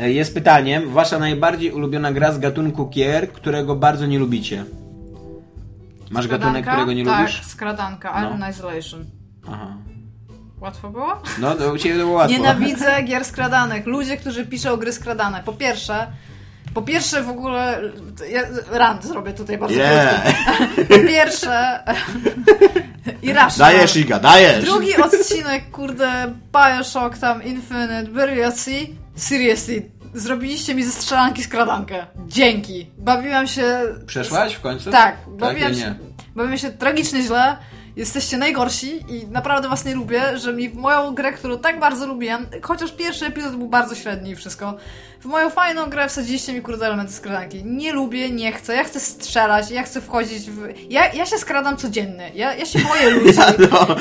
y, 0.00 0.04
y, 0.04 0.12
jest 0.12 0.34
pytaniem. 0.34 0.90
Wasza 0.90 1.18
najbardziej 1.18 1.72
ulubiona 1.72 2.12
gra 2.12 2.32
z 2.32 2.38
gatunku 2.38 2.88
gier, 2.88 3.32
którego 3.32 3.76
bardzo 3.76 4.06
nie 4.06 4.18
lubicie? 4.18 4.64
Masz 6.10 6.28
gatunek, 6.28 6.50
Skradanka? 6.64 6.70
którego 6.72 6.92
nie 6.92 7.04
tak, 7.04 7.20
lubisz? 7.20 7.42
skradanka, 7.44 8.20
No. 8.22 8.26
Island 8.34 8.54
Isolation. 8.56 9.04
Aha. 9.48 9.76
Łatwo 10.60 10.90
było? 10.90 11.22
No, 11.38 11.54
to 11.54 11.72
u 11.72 11.78
Ciebie 11.78 11.94
to 11.94 12.00
było 12.00 12.12
łatwo. 12.16 12.32
Nienawidzę 12.36 13.02
gier 13.02 13.24
skradanek. 13.24 13.86
Ludzie, 13.86 14.16
którzy 14.16 14.46
piszą 14.46 14.76
gry 14.76 14.92
skradane. 14.92 15.42
Po 15.44 15.52
pierwsze, 15.52 16.06
po 16.74 16.82
pierwsze 16.82 17.22
w 17.22 17.28
ogóle, 17.28 17.80
ja 18.30 18.42
rant 18.70 19.04
zrobię 19.04 19.32
tutaj 19.32 19.58
bardzo 19.58 19.76
Yeah. 19.76 20.22
krótki. 20.56 20.84
Po 20.84 20.98
pierwsze, 21.08 21.82
i 23.22 23.32
raz. 23.32 23.58
Dajesz, 23.58 23.96
Iga, 23.96 24.18
dajesz! 24.18 24.64
Drugi 24.64 24.96
odcinek, 24.96 25.70
kurde, 25.70 26.34
Bioshock 26.52 27.18
tam, 27.18 27.42
Infinite, 27.42 28.04
Burial 28.04 28.52
Sea. 28.52 28.80
Seriously, 29.16 29.82
zrobiliście 30.14 30.74
mi 30.74 30.84
ze 30.84 30.92
strzelanki 30.92 31.42
skradankę. 31.44 32.06
Dzięki. 32.26 32.90
Bawiłam 32.98 33.46
się... 33.46 33.80
Przeszłaś 34.06 34.54
w 34.54 34.60
końcu? 34.60 34.90
Tak, 34.90 35.16
tak 35.16 35.36
bawiłam, 35.36 35.72
ja 35.72 35.78
się, 35.78 35.84
nie. 35.84 35.94
bawiłam 36.36 36.58
się 36.58 36.70
tragicznie 36.70 37.22
źle. 37.22 37.56
Jesteście 37.96 38.38
najgorsi 38.38 39.04
i 39.08 39.26
naprawdę 39.26 39.68
was 39.68 39.84
nie 39.84 39.94
lubię, 39.94 40.38
że 40.38 40.52
mi 40.52 40.68
w 40.68 40.74
moją 40.74 41.14
grę, 41.14 41.32
którą 41.32 41.58
tak 41.58 41.80
bardzo 41.80 42.06
lubiłem, 42.06 42.46
chociaż 42.62 42.92
pierwszy 42.92 43.26
epizod 43.26 43.56
był 43.56 43.68
bardzo 43.68 43.94
średni 43.94 44.30
i 44.30 44.36
wszystko, 44.36 44.74
w 45.20 45.24
moją 45.24 45.50
fajną 45.50 45.90
grę 45.90 46.08
wsadziliście 46.08 46.52
mi 46.52 46.62
kurde 46.62 46.86
elementy 46.86 47.12
skradanki. 47.12 47.64
Nie 47.64 47.92
lubię, 47.92 48.30
nie 48.30 48.52
chcę, 48.52 48.74
ja 48.74 48.84
chcę 48.84 49.00
strzelać, 49.00 49.70
ja 49.70 49.82
chcę 49.82 50.00
wchodzić 50.00 50.50
w... 50.50 50.68
Ja, 50.90 51.12
ja 51.12 51.26
się 51.26 51.38
skradam 51.38 51.76
codziennie, 51.76 52.30
ja, 52.34 52.54
ja 52.54 52.66
się 52.66 52.78
boję 52.78 53.10
ludzi. 53.16 53.38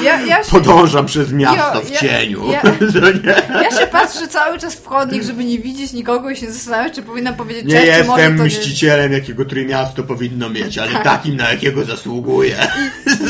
Ja, 0.04 0.22
ja 0.22 0.44
się... 0.44 0.52
Podążam 0.52 1.06
przez 1.06 1.32
miasto 1.32 1.82
w 1.82 1.90
ja- 1.92 2.00
cieniu. 2.00 2.52
ja- 2.52 2.62
nie. 3.24 3.64
Ja 3.64 3.72
się 3.80 3.88
patrzę 3.88 4.28
cały 4.28 4.60
czas 4.60 4.76
w 4.76 4.86
chodnik, 4.86 5.24
żeby 5.24 5.44
nie 5.46 5.60
widzieć 5.60 5.94
nikogo 5.94 6.30
i 6.30 6.36
się 6.36 6.52
zastanawiać, 6.52 6.94
czy 6.94 7.04
powinnam 7.04 7.36
powiedzieć 7.36 7.66
Nie 7.66 7.72
cześć, 7.82 8.00
czy 8.00 8.04
może 8.04 8.22
jestem 8.22 8.38
to 8.38 8.44
nie... 8.44 8.50
mścicielem, 8.50 9.14
jakiego 9.14 9.46
trójmiasto 9.46 10.04
powinno 10.04 10.50
mieć, 10.50 10.78
ale 10.78 10.92
takim, 10.92 11.36
na 11.36 11.52
jakiego 11.52 11.86
zasługuje. 11.86 12.56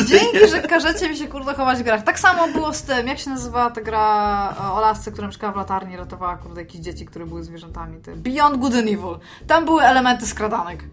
Dzięki, 0.05 0.47
że 0.51 0.54
każecie 0.61 1.09
mi 1.09 1.17
się 1.17 1.27
kurde 1.27 1.53
chować 1.53 1.79
w 1.79 1.83
grach. 1.83 2.03
Tak 2.03 2.19
samo 2.19 2.47
było 2.47 2.73
z 2.73 2.83
tym, 2.83 3.07
jak 3.07 3.19
się 3.19 3.29
nazywała 3.29 3.71
ta 3.71 3.81
gra 3.81 4.55
o 4.73 4.81
lasce, 4.81 5.11
która 5.11 5.27
mieszkała 5.27 5.53
w 5.53 5.55
latarni, 5.55 5.97
ratowała 5.97 6.37
kurde 6.37 6.61
jakieś 6.61 6.81
dzieci, 6.81 7.05
które 7.05 7.25
były 7.25 7.43
zwierzętami. 7.43 8.01
Te 8.01 8.15
Beyond 8.15 8.57
Good 8.57 8.73
and 8.73 8.87
Evil. 8.87 9.19
Tam 9.47 9.65
były 9.65 9.83
elementy 9.83 10.25
skradanek. 10.25 10.83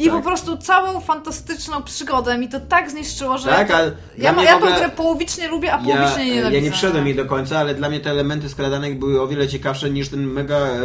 I 0.00 0.04
Tak. 0.04 0.12
po 0.14 0.22
prostu 0.22 0.56
całą 0.56 1.00
fantastyczną 1.00 1.82
przygodę 1.82 2.38
mi 2.38 2.48
to 2.48 2.60
tak 2.60 2.90
zniszczyło, 2.90 3.38
że 3.38 3.48
Tak, 3.48 3.68
ja, 3.70 3.78
to, 3.78 3.84
ja, 3.84 3.92
ja 4.18 4.32
w 4.32 4.56
ogóle- 4.56 4.72
tą 4.72 4.78
grę 4.78 4.88
połowicznie 4.88 5.48
lubię, 5.48 5.74
a 5.74 5.76
Ja, 5.76 5.82
połowicznie 5.84 6.24
nie 6.24 6.30
nienawidzę. 6.34 6.58
ja 6.58 6.64
nie 6.64 6.70
wszedłem 6.72 7.06
jej 7.06 7.16
do 7.16 7.24
końca, 7.26 7.58
ale 7.58 7.74
dla 7.74 7.88
mnie 7.88 8.00
te 8.00 8.10
elementy 8.10 8.48
skradanek 8.48 8.98
były 8.98 9.20
o 9.22 9.28
wiele 9.28 9.48
ciekawsze 9.48 9.90
niż 9.90 10.08
ten 10.08 10.26
mega 10.26 10.56
e, 10.56 10.78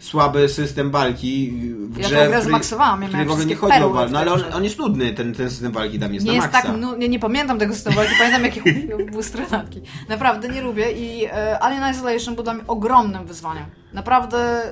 słaby 0.00 0.48
system 0.48 0.90
walki 0.90 1.52
w 1.90 1.98
Ja 1.98 2.06
grze, 2.08 2.24
tą 2.24 2.30
grę 2.30 2.42
zmaksowałam, 2.42 3.02
ja 3.02 3.08
miałem 3.08 3.28
w 3.28 3.30
ogóle 3.30 3.46
nie 3.46 3.56
chodzi 3.56 3.82
o 3.82 3.90
walkę. 3.90 4.12
No 4.12 4.18
ale 4.18 4.32
on, 4.32 4.42
on 4.54 4.64
jest 4.64 4.78
nudny, 4.78 5.12
ten, 5.14 5.34
ten 5.34 5.50
system 5.50 5.72
walki 5.72 5.98
dla 5.98 6.08
mnie 6.08 6.14
jest 6.16 6.26
Nie 6.26 6.32
na 6.32 6.36
jest 6.36 6.52
maksa. 6.52 6.68
tak, 6.68 6.80
no, 6.80 6.96
nie, 6.96 7.08
nie 7.08 7.18
pamiętam 7.18 7.58
tego 7.58 7.74
systemu 7.74 7.96
walki, 7.96 8.12
pamiętam 8.18 8.44
jakie 8.44 8.62
były 9.10 9.22
stradanki. 9.22 9.80
Naprawdę 10.08 10.48
nie 10.48 10.62
lubię 10.62 10.92
i 10.92 11.24
e, 11.24 11.58
Alien 11.62 11.90
Isolation 11.94 12.34
był 12.34 12.44
dla 12.44 12.54
mnie 12.54 12.62
ogromnym 12.66 13.26
wyzwaniem. 13.26 13.64
Naprawdę, 13.94 14.62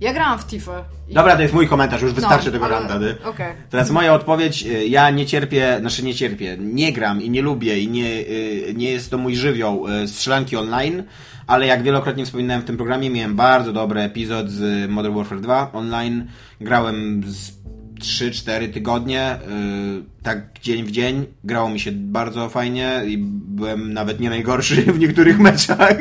ja 0.00 0.12
grałam 0.12 0.38
w 0.38 0.44
Tifę. 0.46 0.84
i- 1.08 1.14
Dobra, 1.14 1.36
to 1.36 1.42
jest 1.42 1.54
mój 1.54 1.68
komentarz, 1.68 2.02
już 2.02 2.12
wystarczy 2.12 2.46
No, 2.46 2.52
tego 2.52 2.64
ale- 2.64 2.74
randa. 2.74 2.98
ty. 2.98 3.16
okej. 3.24 3.52
Teraz 3.70 3.90
moja 3.90 4.14
odpowiedź, 4.14 4.62
y, 4.66 4.86
ja 4.88 5.10
nie 5.10 5.26
cierpię, 5.26 5.76
znaczy 5.80 6.04
nie 6.04 6.14
cierpię, 6.14 6.56
nie 6.60 6.92
gram 6.92 7.22
i 7.22 7.30
nie 7.30 7.42
lubię 7.42 7.78
i 7.78 7.88
nie, 7.88 8.06
y, 8.10 8.74
nie 8.76 8.90
jest 8.90 9.10
to 9.10 9.18
mój 9.18 9.36
żywioł 9.36 9.88
y, 9.88 10.08
strzelanki 10.08 10.56
online, 10.56 11.02
ale 11.46 11.66
jak 11.66 11.82
wielokrotnie 11.82 12.24
wspominałem 12.24 12.62
w 12.62 12.64
tym 12.64 12.76
programie, 12.76 13.10
miałem 13.10 13.36
bardzo 13.36 13.72
dobry 13.72 14.00
epizod 14.00 14.50
z 14.50 14.90
Modern 14.90 15.14
Warfare 15.14 15.40
2 15.40 15.70
online, 15.72 16.26
grałem 16.60 17.22
z 17.26 17.50
3-4 17.98 18.72
tygodnie, 18.72 19.34
y, 19.36 20.22
tak 20.22 20.60
dzień 20.62 20.84
w 20.84 20.90
dzień, 20.90 21.26
grało 21.44 21.68
mi 21.70 21.80
się 21.80 21.92
bardzo 21.92 22.48
fajnie 22.48 23.02
i 23.06 23.18
byłem 23.48 23.92
nawet 23.92 24.20
nie 24.20 24.30
najgorszy 24.30 24.76
w 24.92 24.98
niektórych 24.98 25.38
meczach 25.38 25.98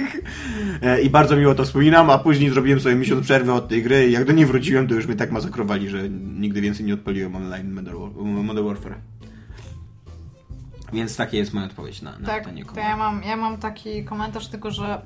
E, 0.82 1.02
i 1.02 1.10
bardzo 1.10 1.36
miło 1.36 1.56
to 1.56 1.66
wspominam, 1.66 2.10
a 2.10 2.18
później 2.18 2.50
zrobiłem 2.50 2.80
sobie 2.80 2.96
miesiąc 2.96 3.24
przerwy 3.24 3.54
od 3.54 3.68
tej 3.68 3.84
gry 3.84 4.08
i 4.10 4.12
jak 4.12 4.26
do 4.26 4.34
niej 4.34 4.46
wróciłem, 4.46 4.88
to 4.88 4.94
już 4.96 5.08
mnie 5.08 5.16
tak 5.16 5.32
masakrowali, 5.32 5.90
że 5.90 6.10
nigdy 6.40 6.62
więcej 6.62 6.86
nie 6.86 6.94
odpaliłem 6.94 7.36
online 7.36 7.74
Modern 7.74 7.98
War- 7.98 8.44
Modern 8.44 8.68
Warfare. 8.68 8.96
Więc 10.94 11.16
takie 11.16 11.38
jest 11.38 11.54
moja 11.54 11.66
odpowiedź 11.66 12.02
na, 12.02 12.20
na 12.20 12.28
Tak, 12.28 12.40
pytanie 12.44 12.66
kogo. 12.66 12.82
ja 12.82 12.98
mam, 12.98 13.24
ja 13.24 13.38
mam 13.38 13.58
taki 13.58 14.04
komentarz, 14.04 14.48
tylko 14.48 14.72
że 14.72 15.02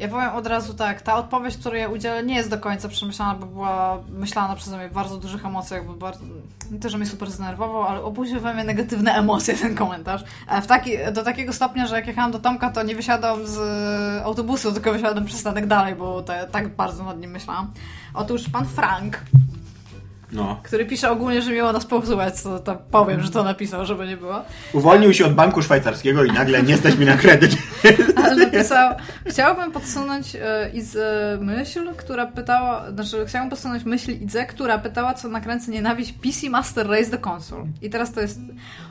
ja 0.00 0.08
powiem 0.08 0.30
od 0.30 0.46
razu 0.46 0.74
tak, 0.74 1.02
ta 1.02 1.16
odpowiedź, 1.16 1.56
której 1.56 1.80
ja 1.80 1.88
udzielę, 1.88 2.22
nie 2.22 2.34
jest 2.34 2.50
do 2.50 2.58
końca 2.58 2.88
przemyślana, 2.88 3.34
bo 3.34 3.46
była 3.46 3.98
myślana 4.08 4.56
przeze 4.56 4.76
mnie 4.76 4.88
w 4.88 4.92
bardzo 4.92 5.16
dużych 5.16 5.46
emocjach, 5.46 5.86
bo 5.86 5.94
bardzo, 5.94 6.24
nie 6.70 6.78
to, 6.78 6.88
że 6.88 6.98
mnie 6.98 7.06
super 7.06 7.30
zdenerwował, 7.30 7.82
ale 7.82 8.02
obudził 8.02 8.40
we 8.40 8.54
mnie 8.54 8.64
negatywne 8.64 9.12
emocje 9.12 9.54
ten 9.54 9.74
komentarz. 9.74 10.24
E, 10.48 10.62
W 10.62 10.66
taki, 10.66 10.92
do 11.12 11.22
takiego 11.24 11.52
stopnia, 11.52 11.86
że 11.86 11.96
jak 11.96 12.06
jechałam 12.06 12.30
do 12.30 12.38
Tomka, 12.38 12.70
to 12.70 12.82
nie 12.82 12.96
wysiadłam 12.96 13.46
z 13.46 13.58
e, 13.58 14.24
autobusu, 14.24 14.72
tylko 14.72 14.92
wysiadłam 14.92 15.24
przystanek 15.24 15.66
dalej, 15.66 15.94
bo 15.94 16.22
te, 16.22 16.48
tak 16.52 16.68
bardzo 16.68 17.04
nad 17.04 17.20
nim 17.20 17.30
myślałam. 17.30 17.70
Otóż 18.14 18.48
pan 18.48 18.66
Frank 18.66 19.20
No. 20.32 20.60
który 20.62 20.86
pisze 20.86 21.10
ogólnie, 21.10 21.42
że 21.42 21.52
miło 21.52 21.72
nas 21.72 21.86
posłuchać, 21.86 22.42
to, 22.42 22.58
to 22.58 22.78
powiem, 22.90 23.22
że 23.22 23.30
to 23.30 23.44
napisał, 23.44 23.86
żeby 23.86 24.06
nie 24.06 24.16
było. 24.16 24.42
Uwolnił 24.72 25.14
się 25.14 25.26
od 25.26 25.34
banku 25.34 25.62
szwajcarskiego 25.62 26.24
i 26.24 26.32
nagle 26.32 26.62
nie 26.62 26.76
stać 26.76 26.98
mi 26.98 27.06
na 27.06 27.16
kredyt. 27.16 27.52
Ale 28.24 28.36
napisał, 28.36 28.94
chciałbym 29.26 29.72
podsunąć 29.72 30.36
e, 30.36 30.70
Izę 30.74 31.38
myśl, 31.40 31.94
która 31.96 32.26
pytała, 32.26 32.90
znaczy 32.90 33.26
chciałbym 33.26 33.50
podsunąć 33.50 33.84
myśl 33.84 34.10
Izę, 34.10 34.46
która 34.46 34.78
pytała, 34.78 35.14
co 35.14 35.28
nakręca 35.28 35.72
nienawiść 35.72 36.12
PC 36.12 36.50
Master 36.50 36.86
Race 36.88 37.10
do 37.10 37.18
konsol. 37.18 37.64
I 37.82 37.90
teraz 37.90 38.12
to 38.12 38.20
jest... 38.20 38.40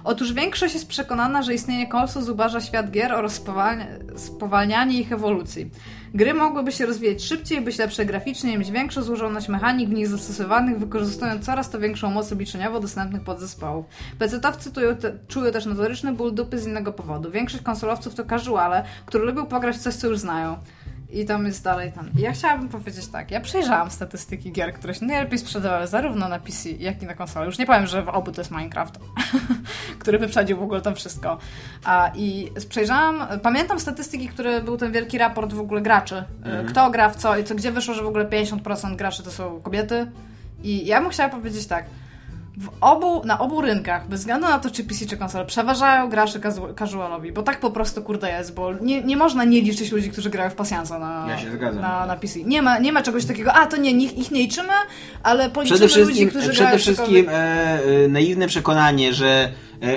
Otóż 0.04 0.34
większość 0.34 0.74
jest 0.74 0.88
przekonana, 0.88 1.42
że 1.42 1.54
istnienie 1.54 1.88
konsol 1.88 2.24
zubaża 2.24 2.62
świat 2.62 2.92
gier 2.92 3.14
oraz 3.14 3.34
spowalnia, 3.34 3.86
spowalnianie 4.16 5.00
ich 5.00 5.12
ewolucji. 5.12 5.70
Gry 6.14 6.34
mogłyby 6.34 6.72
się 6.72 6.86
rozwijać 6.86 7.24
szybciej, 7.24 7.62
być 7.62 7.78
lepsze 7.78 8.06
graficznie, 8.06 8.58
mieć 8.58 8.72
większą 8.72 9.02
złożoność 9.02 9.50
mechanik 9.50 9.90
w 9.90 9.94
nich 9.94 10.08
zastosowanych, 10.08 10.80
wykorzystując 10.80 11.46
coraz 11.46 11.70
to 11.70 11.80
większą 11.80 12.12
moc 12.12 12.32
obliczeniową 12.32 12.80
dostępnych 12.80 13.24
podzespołów. 13.24 13.86
PC-towcy 14.20 14.96
te, 15.00 15.14
czują 15.28 15.52
też 15.52 15.66
notoryczny 15.66 16.14
ból 16.14 16.34
dupy 16.34 16.60
z 16.60 16.68
innego 16.68 16.94
powodu. 16.94 17.32
Większość 17.32 17.64
konsolowców 17.64 18.16
to 18.16 18.26
casuale, 18.26 18.84
które 19.06 19.26
lubią 19.26 19.46
pograć 19.46 19.76
w 19.76 19.80
coś, 19.80 19.94
co 19.96 20.08
już 20.08 20.20
znają. 20.20 20.58
I 21.12 21.26
tam 21.26 21.46
jest 21.46 21.64
dalej 21.64 21.92
tam. 21.92 22.10
Ja 22.16 22.32
chciałabym 22.32 22.70
powiedzieć 22.70 23.08
tak, 23.08 23.32
ja 23.32 23.42
przejrzałam 23.42 23.92
statystyki 23.92 24.52
gier, 24.52 24.74
które 24.74 24.94
się 24.94 25.06
najlepiej 25.06 25.40
sprzedawały 25.40 25.88
zarówno 25.88 26.30
na 26.30 26.40
PC, 26.40 26.70
jak 26.70 27.04
i 27.04 27.06
na 27.06 27.14
konsolę. 27.14 27.46
Już 27.46 27.58
nie 27.58 27.66
powiem, 27.66 27.88
że 27.88 28.04
w 28.04 28.10
obu 28.10 28.32
to 28.32 28.42
jest 28.42 28.52
Minecraft, 28.52 29.00
który 30.00 30.20
wyprzedził 30.20 30.58
w 30.58 30.64
ogóle 30.64 30.82
tam 30.82 30.96
wszystko. 30.96 31.38
A, 31.84 32.12
I 32.16 32.52
przejrzałam, 32.70 33.28
pamiętam 33.42 33.80
statystyki, 33.80 34.28
które 34.28 34.62
był 34.62 34.78
ten 34.78 34.92
wielki 34.92 35.18
raport 35.18 35.54
w 35.54 35.60
ogóle 35.60 35.82
graczy. 35.82 36.24
Mhm. 36.44 36.68
Kto 36.68 36.92
gra 36.92 37.10
w 37.10 37.16
co 37.16 37.38
i 37.38 37.44
co, 37.44 37.56
gdzie 37.56 37.72
wyszło, 37.72 37.94
że 37.94 38.04
w 38.04 38.08
ogóle 38.08 38.26
50% 38.26 38.96
graczy 38.96 39.24
to 39.24 39.32
są 39.32 39.62
kobiety. 39.62 40.12
I 40.64 40.86
ja 40.86 41.02
bym 41.02 41.10
chciała 41.10 41.30
powiedzieć 41.30 41.68
tak, 41.68 41.86
w 42.60 42.70
obu, 42.82 43.26
na 43.26 43.40
obu 43.40 43.62
rynkach, 43.62 44.08
bez 44.08 44.20
względu 44.20 44.48
na 44.48 44.60
to, 44.60 44.72
czy 44.72 44.84
PC, 44.84 45.06
czy 45.06 45.18
konsole, 45.18 45.46
przeważają 45.46 46.10
gracze 46.10 46.40
casu- 46.40 46.74
casualowi, 46.76 47.32
bo 47.32 47.44
tak 47.44 47.60
po 47.60 47.72
prostu 47.72 48.02
kurde 48.02 48.30
jest, 48.32 48.54
bo 48.54 48.74
nie, 48.74 49.02
nie 49.04 49.18
można 49.18 49.44
nie 49.44 49.62
liczyć 49.62 49.92
ludzi, 49.92 50.10
którzy 50.12 50.30
grają 50.30 50.50
w 50.50 50.56
pasjansa 50.56 51.00
na, 51.00 51.26
Ja 51.30 51.72
na, 51.72 52.06
na 52.06 52.16
PC. 52.16 52.40
Nie 52.44 52.62
ma, 52.62 52.78
nie 52.80 52.92
ma 52.94 53.02
czegoś 53.02 53.26
takiego, 53.26 53.54
a 53.54 53.66
to 53.68 53.78
nie, 53.78 53.92
ich, 53.92 54.18
ich 54.18 54.32
nie 54.32 54.42
liczymy, 54.42 54.74
ale 55.24 55.50
policzymy 55.50 55.80
Przede 55.88 56.02
ludzi, 56.02 56.06
wszystkim, 56.06 56.30
którzy 56.30 56.50
przede 56.50 56.66
grają 56.66 56.78
wszystkim 56.78 57.06
cokolwiek. 57.06 57.30
e, 57.30 58.04
e, 58.06 58.08
naiwne 58.08 58.48
przekonanie, 58.48 59.14
że 59.14 59.50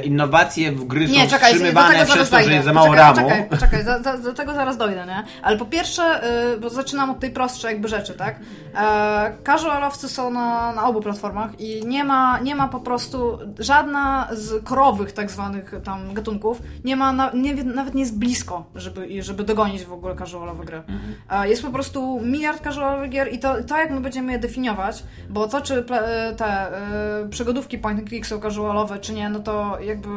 innowacje 0.05 0.73
w 0.73 0.85
gry 0.85 1.07
Nie, 1.07 1.25
są 1.25 1.31
czekaj, 1.31 1.53
wstrzymywane 1.53 2.07
przez 2.07 2.31
to, 2.31 2.41
że 2.41 2.53
jest 2.53 2.65
za 2.65 2.73
mało 2.73 2.95
Czekaj, 2.95 3.15
ramu. 3.15 3.31
Czekaj, 3.31 3.59
czekaj, 3.59 3.85
za, 3.85 4.03
za, 4.03 4.19
do 4.19 4.33
tego 4.33 4.55
zaraz 4.55 4.77
dojdę, 4.77 5.07
nie? 5.07 5.25
Ale 5.43 5.57
po 5.57 5.65
pierwsze, 5.65 6.21
y, 6.55 6.61
bo 6.61 6.71
zaczynam 6.71 7.11
od 7.11 7.21
tej 7.21 7.31
prostszej 7.31 7.73
jakby 7.73 7.89
rzeczy, 7.89 8.15
tak? 8.15 8.37
E, 8.75 9.33
casualowcy 9.45 10.09
są 10.09 10.31
na, 10.31 10.73
na 10.73 10.87
obu 10.87 11.01
platformach 11.01 11.61
i 11.61 11.87
nie 11.87 12.05
ma, 12.05 12.39
nie 12.39 12.55
ma 12.55 12.69
po 12.69 12.81
prostu 12.81 13.39
żadna 13.59 14.29
z 14.33 14.65
korowych 14.65 15.13
tak 15.13 15.31
zwanych 15.31 15.75
tam 15.85 16.15
gatunków, 16.15 16.63
nie 16.85 16.97
ma, 16.97 17.13
na, 17.13 17.31
nie, 17.35 17.65
nawet 17.65 17.95
nie 17.95 18.01
jest 18.01 18.19
blisko, 18.19 18.65
żeby, 18.75 19.23
żeby 19.23 19.45
dogonić 19.45 19.85
w 19.85 19.93
ogóle 19.93 20.17
casualowe 20.17 20.65
gry. 20.65 20.83
E, 21.31 21.49
jest 21.49 21.63
po 21.63 21.71
prostu 21.71 22.21
miliard 22.21 22.65
casualowych 22.65 23.11
gier 23.11 23.33
i 23.33 23.39
to, 23.39 23.55
to 23.65 23.77
jak 23.77 23.91
my 23.91 24.01
będziemy 24.01 24.33
je 24.33 24.39
definiować, 24.39 25.03
bo 25.31 25.49
to 25.49 25.61
czy 25.61 25.85
e, 25.91 26.35
te 26.37 26.47
e, 26.47 27.29
przygodówki 27.31 27.79
point 27.79 28.01
and 28.01 28.09
click 28.09 28.27
są 28.27 28.41
casualowe, 28.41 28.99
czy 28.99 29.13
nie, 29.13 29.29
no 29.29 29.41
to 29.41 29.72
jakby 29.81 30.09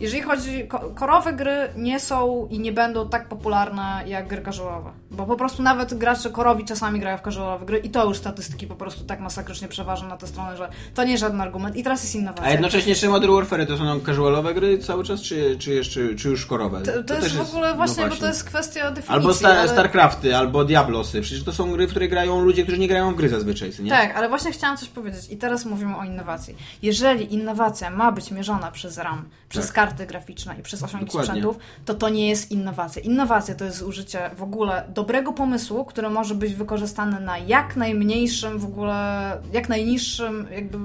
jeżeli 0.00 0.22
chodzi, 0.22 0.68
ko- 0.68 0.92
korowe 0.94 1.32
gry 1.32 1.68
nie 1.76 2.00
są 2.00 2.48
i 2.50 2.58
nie 2.58 2.72
będą 2.72 3.08
tak 3.08 3.28
popularne 3.28 4.02
jak 4.06 4.28
gry 4.28 4.42
casualowe, 4.42 4.90
bo 5.10 5.26
po 5.26 5.36
prostu 5.36 5.62
nawet 5.62 5.94
gracze 5.94 6.30
korowi 6.30 6.64
czasami 6.64 7.00
grają 7.00 7.18
w 7.18 7.22
casualowe 7.22 7.66
gry 7.66 7.78
i 7.78 7.90
to 7.90 8.04
już 8.04 8.16
statystyki 8.16 8.66
po 8.66 8.74
prostu 8.74 9.04
tak 9.04 9.20
masakrycznie 9.20 9.68
przeważą 9.68 10.08
na 10.08 10.16
tę 10.16 10.26
stronę, 10.26 10.56
że 10.56 10.68
to 10.94 11.04
nie 11.04 11.10
jest 11.10 11.20
żaden 11.20 11.40
argument 11.40 11.76
i 11.76 11.82
teraz 11.82 12.02
jest 12.02 12.14
innowacja. 12.14 12.46
A 12.46 12.50
jednocześnie 12.50 12.94
czy 12.94 13.08
Modern 13.08 13.34
Warfare 13.34 13.66
to 13.66 13.76
są 13.76 14.00
casualowe 14.00 14.54
gry 14.54 14.78
cały 14.78 15.04
czas, 15.04 15.20
czy, 15.22 15.56
czy 15.58 15.74
jeszcze, 15.74 16.14
czy 16.14 16.28
już 16.28 16.46
korowe? 16.46 16.82
to, 16.82 17.02
to, 17.02 17.14
jest 17.14 17.26
też 17.26 17.36
w 17.36 17.40
ogóle 17.40 17.70
no 17.70 17.76
właśnie, 17.76 18.06
bo 18.06 18.16
to 18.16 18.26
jest 18.26 18.44
kwestia 18.44 18.90
definicji. 18.90 19.14
Albo 19.14 19.34
Star, 19.34 19.58
ale... 19.58 19.68
Starcrafty, 19.68 20.36
albo 20.36 20.64
Diablosy. 20.64 21.20
Przecież 21.20 21.44
to 21.44 21.52
są 21.52 21.72
gry, 21.72 21.86
w 21.86 21.90
które 21.90 22.08
grają 22.08 22.40
ludzie, 22.40 22.62
którzy 22.62 22.78
nie 22.78 22.88
grają 22.88 23.12
w 23.12 23.16
gry 23.16 23.28
zazwyczaj, 23.28 23.70
nie? 23.80 23.90
Tak, 23.90 24.16
ale 24.16 24.28
właśnie 24.28 24.52
chciałam 24.52 24.76
coś 24.76 24.88
powiedzieć 24.88 25.30
i 25.30 25.36
teraz 25.36 25.64
mówimy 25.64 25.96
o 25.96 26.04
innowacji. 26.04 26.56
Jeżeli 26.82 27.34
innowacja 27.34 27.90
ma 27.90 28.12
być 28.12 28.30
mierzona 28.30 28.70
przez 28.70 28.83
RAM, 28.98 29.28
przez 29.48 29.66
Tak. 29.66 29.74
karty 29.74 30.06
graficzne 30.06 30.56
i 30.58 30.62
przez 30.62 30.82
osiągi 30.82 31.06
Dokładnie. 31.06 31.26
sprzętów, 31.26 31.56
to 31.84 31.94
to 31.94 32.08
nie 32.08 32.28
jest 32.28 32.50
innowacja. 32.50 33.02
Innowacja 33.02 33.54
to 33.54 33.64
jest 33.64 33.82
użycie 33.82 34.30
w 34.36 34.42
ogóle 34.42 34.84
dobrego 34.88 35.32
pomysłu, 35.32 35.84
który 35.84 36.10
może 36.10 36.34
być 36.34 36.54
wykorzystany 36.54 37.20
na 37.20 37.38
jak 37.38 37.76
najmniejszym 37.76 38.58
w 38.58 38.64
ogóle, 38.64 39.36
jak 39.52 39.68
najniższym 39.68 40.46
jakby 40.54 40.78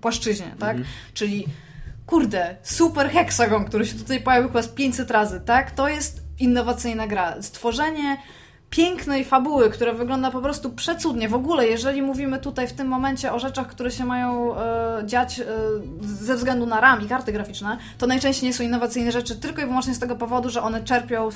płaszczyźnie, 0.00 0.54
tak? 0.58 0.76
Czyli 1.14 1.46
kurde, 2.06 2.56
super 2.62 3.10
heksagon, 3.10 3.64
który 3.64 3.86
się 3.86 3.94
tutaj 3.98 4.20
pojawił 4.20 4.48
chyba 4.48 4.62
z 4.62 4.68
500 4.68 5.10
razy, 5.10 5.40
tak? 5.40 5.70
To 5.70 5.88
jest 5.88 6.22
innowacyjna 6.38 7.06
gra. 7.06 7.42
Stworzenie 7.42 8.16
pięknej 8.72 9.24
fabuły, 9.24 9.70
która 9.70 9.92
wygląda 9.92 10.30
po 10.30 10.40
prostu 10.40 10.70
przecudnie. 10.70 11.28
W 11.28 11.34
ogóle, 11.34 11.66
jeżeli 11.66 12.02
mówimy 12.02 12.38
tutaj 12.38 12.68
w 12.68 12.72
tym 12.72 12.88
momencie 12.88 13.32
o 13.32 13.38
rzeczach, 13.38 13.66
które 13.66 13.90
się 13.90 14.04
mają 14.04 14.56
e, 14.56 15.02
dziać 15.06 15.40
e, 15.40 15.44
ze 16.02 16.36
względu 16.36 16.66
na 16.66 16.80
RAM 16.80 17.04
i 17.04 17.08
karty 17.08 17.32
graficzne, 17.32 17.78
to 17.98 18.06
najczęściej 18.06 18.48
nie 18.48 18.54
są 18.54 18.64
innowacyjne 18.64 19.12
rzeczy 19.12 19.36
tylko 19.36 19.62
i 19.62 19.66
wyłącznie 19.66 19.94
z 19.94 19.98
tego 19.98 20.16
powodu, 20.16 20.50
że 20.50 20.62
one 20.62 20.84
czerpią 20.84 21.30
z 21.30 21.34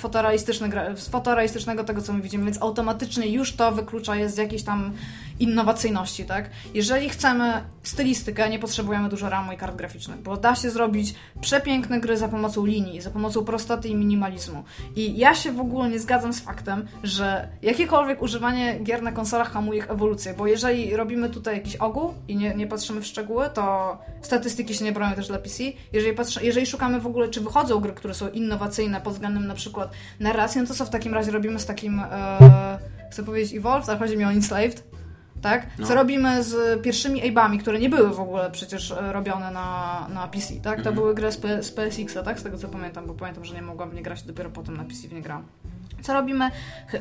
z 0.96 1.08
fotorealistycznego 1.08 1.84
tego, 1.84 2.02
co 2.02 2.12
my 2.12 2.20
widzimy, 2.20 2.44
więc 2.44 2.62
automatycznie 2.62 3.28
już 3.28 3.52
to 3.52 3.72
wyklucza 3.72 4.16
je 4.16 4.30
z 4.30 4.36
jakiejś 4.36 4.62
tam 4.62 4.92
innowacyjności, 5.38 6.24
tak? 6.24 6.50
Jeżeli 6.74 7.08
chcemy 7.08 7.62
stylistykę, 7.82 8.50
nie 8.50 8.58
potrzebujemy 8.58 9.08
dużo 9.08 9.28
RAMu 9.28 9.52
i 9.52 9.56
kart 9.56 9.76
graficznych, 9.76 10.22
bo 10.22 10.36
da 10.36 10.54
się 10.54 10.70
zrobić 10.70 11.14
przepiękne 11.40 12.00
gry 12.00 12.16
za 12.16 12.28
pomocą 12.28 12.66
linii, 12.66 13.00
za 13.00 13.10
pomocą 13.10 13.44
prostoty 13.44 13.88
i 13.88 13.94
minimalizmu. 13.94 14.64
I 14.96 15.18
ja 15.18 15.34
się 15.34 15.52
w 15.52 15.60
ogóle 15.60 15.88
nie 15.88 15.98
zgadzam 15.98 16.32
z 16.32 16.40
faktem, 16.40 16.86
że 17.02 17.25
jakiekolwiek 17.62 18.22
używanie 18.22 18.78
gier 18.82 19.02
na 19.02 19.12
konsolach 19.12 19.52
hamuje 19.52 19.78
ich 19.78 19.90
ewolucję, 19.90 20.34
bo 20.38 20.46
jeżeli 20.46 20.96
robimy 20.96 21.30
tutaj 21.30 21.54
jakiś 21.56 21.76
ogół 21.76 22.14
i 22.28 22.36
nie, 22.36 22.54
nie 22.54 22.66
patrzymy 22.66 23.00
w 23.00 23.06
szczegóły, 23.06 23.50
to 23.54 23.98
statystyki 24.22 24.74
się 24.74 24.84
nie 24.84 24.92
bronią 24.92 25.14
też 25.14 25.28
dla 25.28 25.38
PC. 25.38 25.62
Jeżeli, 25.92 26.12
patrzy, 26.14 26.40
jeżeli 26.44 26.66
szukamy 26.66 27.00
w 27.00 27.06
ogóle, 27.06 27.28
czy 27.28 27.40
wychodzą 27.40 27.80
gry, 27.80 27.92
które 27.92 28.14
są 28.14 28.28
innowacyjne 28.28 29.00
pod 29.00 29.12
względem 29.12 29.46
na 29.46 29.54
przykład 29.54 29.90
narracji, 30.20 30.60
no 30.60 30.66
to 30.66 30.74
co 30.74 30.84
w 30.84 30.90
takim 30.90 31.14
razie 31.14 31.30
robimy 31.30 31.58
z 31.58 31.66
takim, 31.66 32.00
e, 32.00 32.78
chcę 33.10 33.22
powiedzieć 33.24 33.54
Evolved, 33.54 33.88
ale 33.88 33.98
chodzi 33.98 34.16
mi 34.16 34.24
o 34.24 34.32
Enslaved, 34.32 34.84
tak? 35.42 35.66
Co 35.76 35.88
No. 35.88 35.94
robimy 35.94 36.42
z 36.42 36.82
pierwszymi 36.82 37.22
Abe'ami, 37.34 37.58
które 37.60 37.78
nie 37.78 37.88
były 37.88 38.10
w 38.14 38.20
ogóle 38.20 38.50
przecież 38.50 38.90
e, 38.90 39.12
robione 39.12 39.50
na, 39.50 40.06
na 40.14 40.28
PC, 40.28 40.54
tak? 40.54 40.82
To 40.82 40.92
były 40.92 41.14
gry 41.14 41.32
z, 41.32 41.36
P- 41.36 41.62
z 41.62 41.70
PSX-a, 41.72 42.22
tak? 42.22 42.40
Z 42.40 42.42
tego 42.42 42.58
co 42.58 42.68
pamiętam, 42.68 43.06
bo 43.06 43.14
pamiętam, 43.14 43.44
że 43.44 43.54
nie 43.54 43.62
mogłam 43.62 43.90
w 43.90 43.94
nie 43.94 44.02
grać, 44.02 44.22
dopiero 44.22 44.50
potem 44.50 44.76
na 44.76 44.84
PC 44.84 45.08
w 45.08 45.12
nie 45.12 45.22
grałam. 45.22 45.44
Co 46.06 46.12
robimy? 46.12 46.50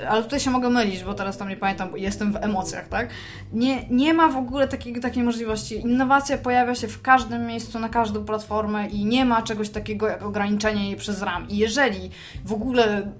Ale 0.10 0.23
tutaj 0.23 0.40
się 0.40 0.52
mogę 0.52 0.69
mylić, 0.69 1.03
bo 1.03 1.14
teraz 1.14 1.38
tam 1.38 1.49
nie 1.49 1.57
pamiętam, 1.57 1.91
bo 1.91 1.98
jestem 1.98 2.34
w 2.34 2.36
emocjach, 2.36 2.88
tak? 2.88 3.10
Nie, 3.53 3.90
nie 3.90 4.14
ma 4.14 4.30
w 4.30 4.38
ogóle 4.38 4.68
takiej, 4.68 4.99
takiej 4.99 5.23
możliwości. 5.23 5.80
Innowacja 5.80 6.38
pojawia 6.38 6.76
się 6.76 6.88
w 6.88 7.02
każdym 7.02 7.48
miejscu, 7.48 7.80
na 7.80 7.90
każdą 7.90 8.26
platformę 8.26 8.88
i 8.88 9.06
nie 9.06 9.26
ma 9.26 9.41
czegoś 9.41 9.69
takiego 9.69 10.07
jak 10.07 10.23
ograniczenie 10.23 10.86
jej 10.86 10.95
przez 10.95 11.22
RAM. 11.22 11.49
I 11.49 11.57
jeżeli 11.57 12.10
w 12.45 12.53
ogóle 12.53 13.11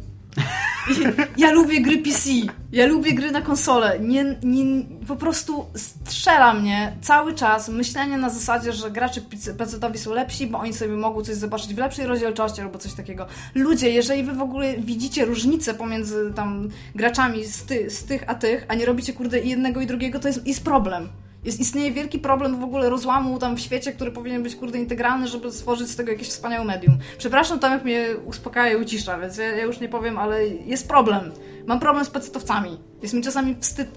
ja 1.38 1.52
lubię 1.52 1.82
gry 1.82 1.98
PC, 1.98 2.30
ja 2.72 2.88
lubię 2.88 3.14
gry 3.14 3.32
na 3.32 3.41
konsolę. 3.41 3.99
Nie, 3.99 4.36
nie, 4.44 4.84
po 5.07 5.16
prostu 5.16 5.66
strzela 5.76 6.53
mnie 6.53 6.95
cały 7.02 7.34
czas 7.34 7.70
myślenie 7.70 8.18
na 8.18 8.30
zasadzie, 8.30 8.74
że 8.74 8.91
gracze 8.91 9.22
PC-owi 9.57 9.98
są 9.98 10.14
lepsi, 10.14 10.48
bo 10.48 10.60
oni 10.60 10.74
sobie 10.74 10.94
mogą 10.94 11.22
coś 11.22 11.36
zobaczyć 11.36 11.74
w 11.74 11.78
lepszej 11.78 12.06
rozdzielczości 12.06 12.62
albo 12.62 12.78
coś 12.78 12.94
takiego. 12.94 13.26
Ludzie, 13.56 13.90
jeżeli 13.90 14.24
wy 14.24 14.34
w 14.34 14.41
ogóle 14.41 14.78
widzicie 14.78 15.26
różnicę 15.26 15.74
pomiędzy 15.74 16.34
tam 16.36 16.70
graczami 16.95 17.45
z, 17.45 17.64
ty, 17.64 17.90
z 17.90 18.03
tych 18.03 18.24
a 18.28 18.36
tych, 18.36 18.66
a 18.68 18.76
nie 18.76 18.86
robicie 18.86 19.14
kurde 19.14 19.40
jednego 19.40 19.82
i 19.82 19.88
drugiego, 19.88 20.20
to 20.20 20.28
jest, 20.28 20.48
jest 20.48 20.64
problem. 20.64 21.10
Jest, 21.45 21.59
istnieje 21.59 21.91
wielki 21.91 22.19
problem 22.19 22.59
w 22.59 22.63
ogóle 22.63 22.89
rozłamu 22.89 23.39
tam 23.39 23.55
w 23.55 23.59
świecie, 23.59 23.91
który 23.91 24.11
powinien 24.11 24.43
być 24.43 24.55
kurde 24.55 24.80
integralny, 24.80 25.27
żeby 25.27 25.51
stworzyć 25.51 25.89
z 25.89 25.95
tego 25.95 26.11
jakieś 26.11 26.27
wspaniałe 26.27 26.65
medium. 26.65 26.97
Przepraszam, 27.17 27.59
Tomek 27.59 27.84
mnie 27.84 28.05
uspokaja 28.26 28.73
i 28.73 28.81
ucisza, 28.81 29.19
więc 29.19 29.38
ja, 29.38 29.45
ja 29.45 29.63
już 29.63 29.80
nie 29.80 29.89
powiem, 29.89 30.17
ale 30.17 30.47
jest 30.47 30.88
problem. 30.88 31.31
Mam 31.67 31.80
problem 31.80 32.05
z 32.05 32.09
pecetowcami. 32.09 32.80
Jest 33.01 33.13
mi 33.13 33.22
czasami 33.22 33.55
wstyd 33.59 33.89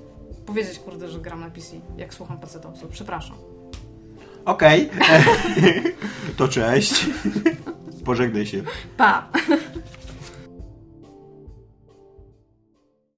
powiedzieć, 0.46 0.78
kurde, 0.78 1.08
że 1.08 1.18
gram 1.18 1.40
na 1.40 1.50
PC, 1.50 1.76
jak 1.96 2.14
słucham 2.14 2.38
pecetowców. 2.38 2.90
Przepraszam. 2.90 3.36
Okej. 4.44 4.90
to 6.36 6.48
cześć. 6.48 7.06
Pożegnaj 8.04 8.46
się. 8.46 8.62
Pa! 8.96 9.28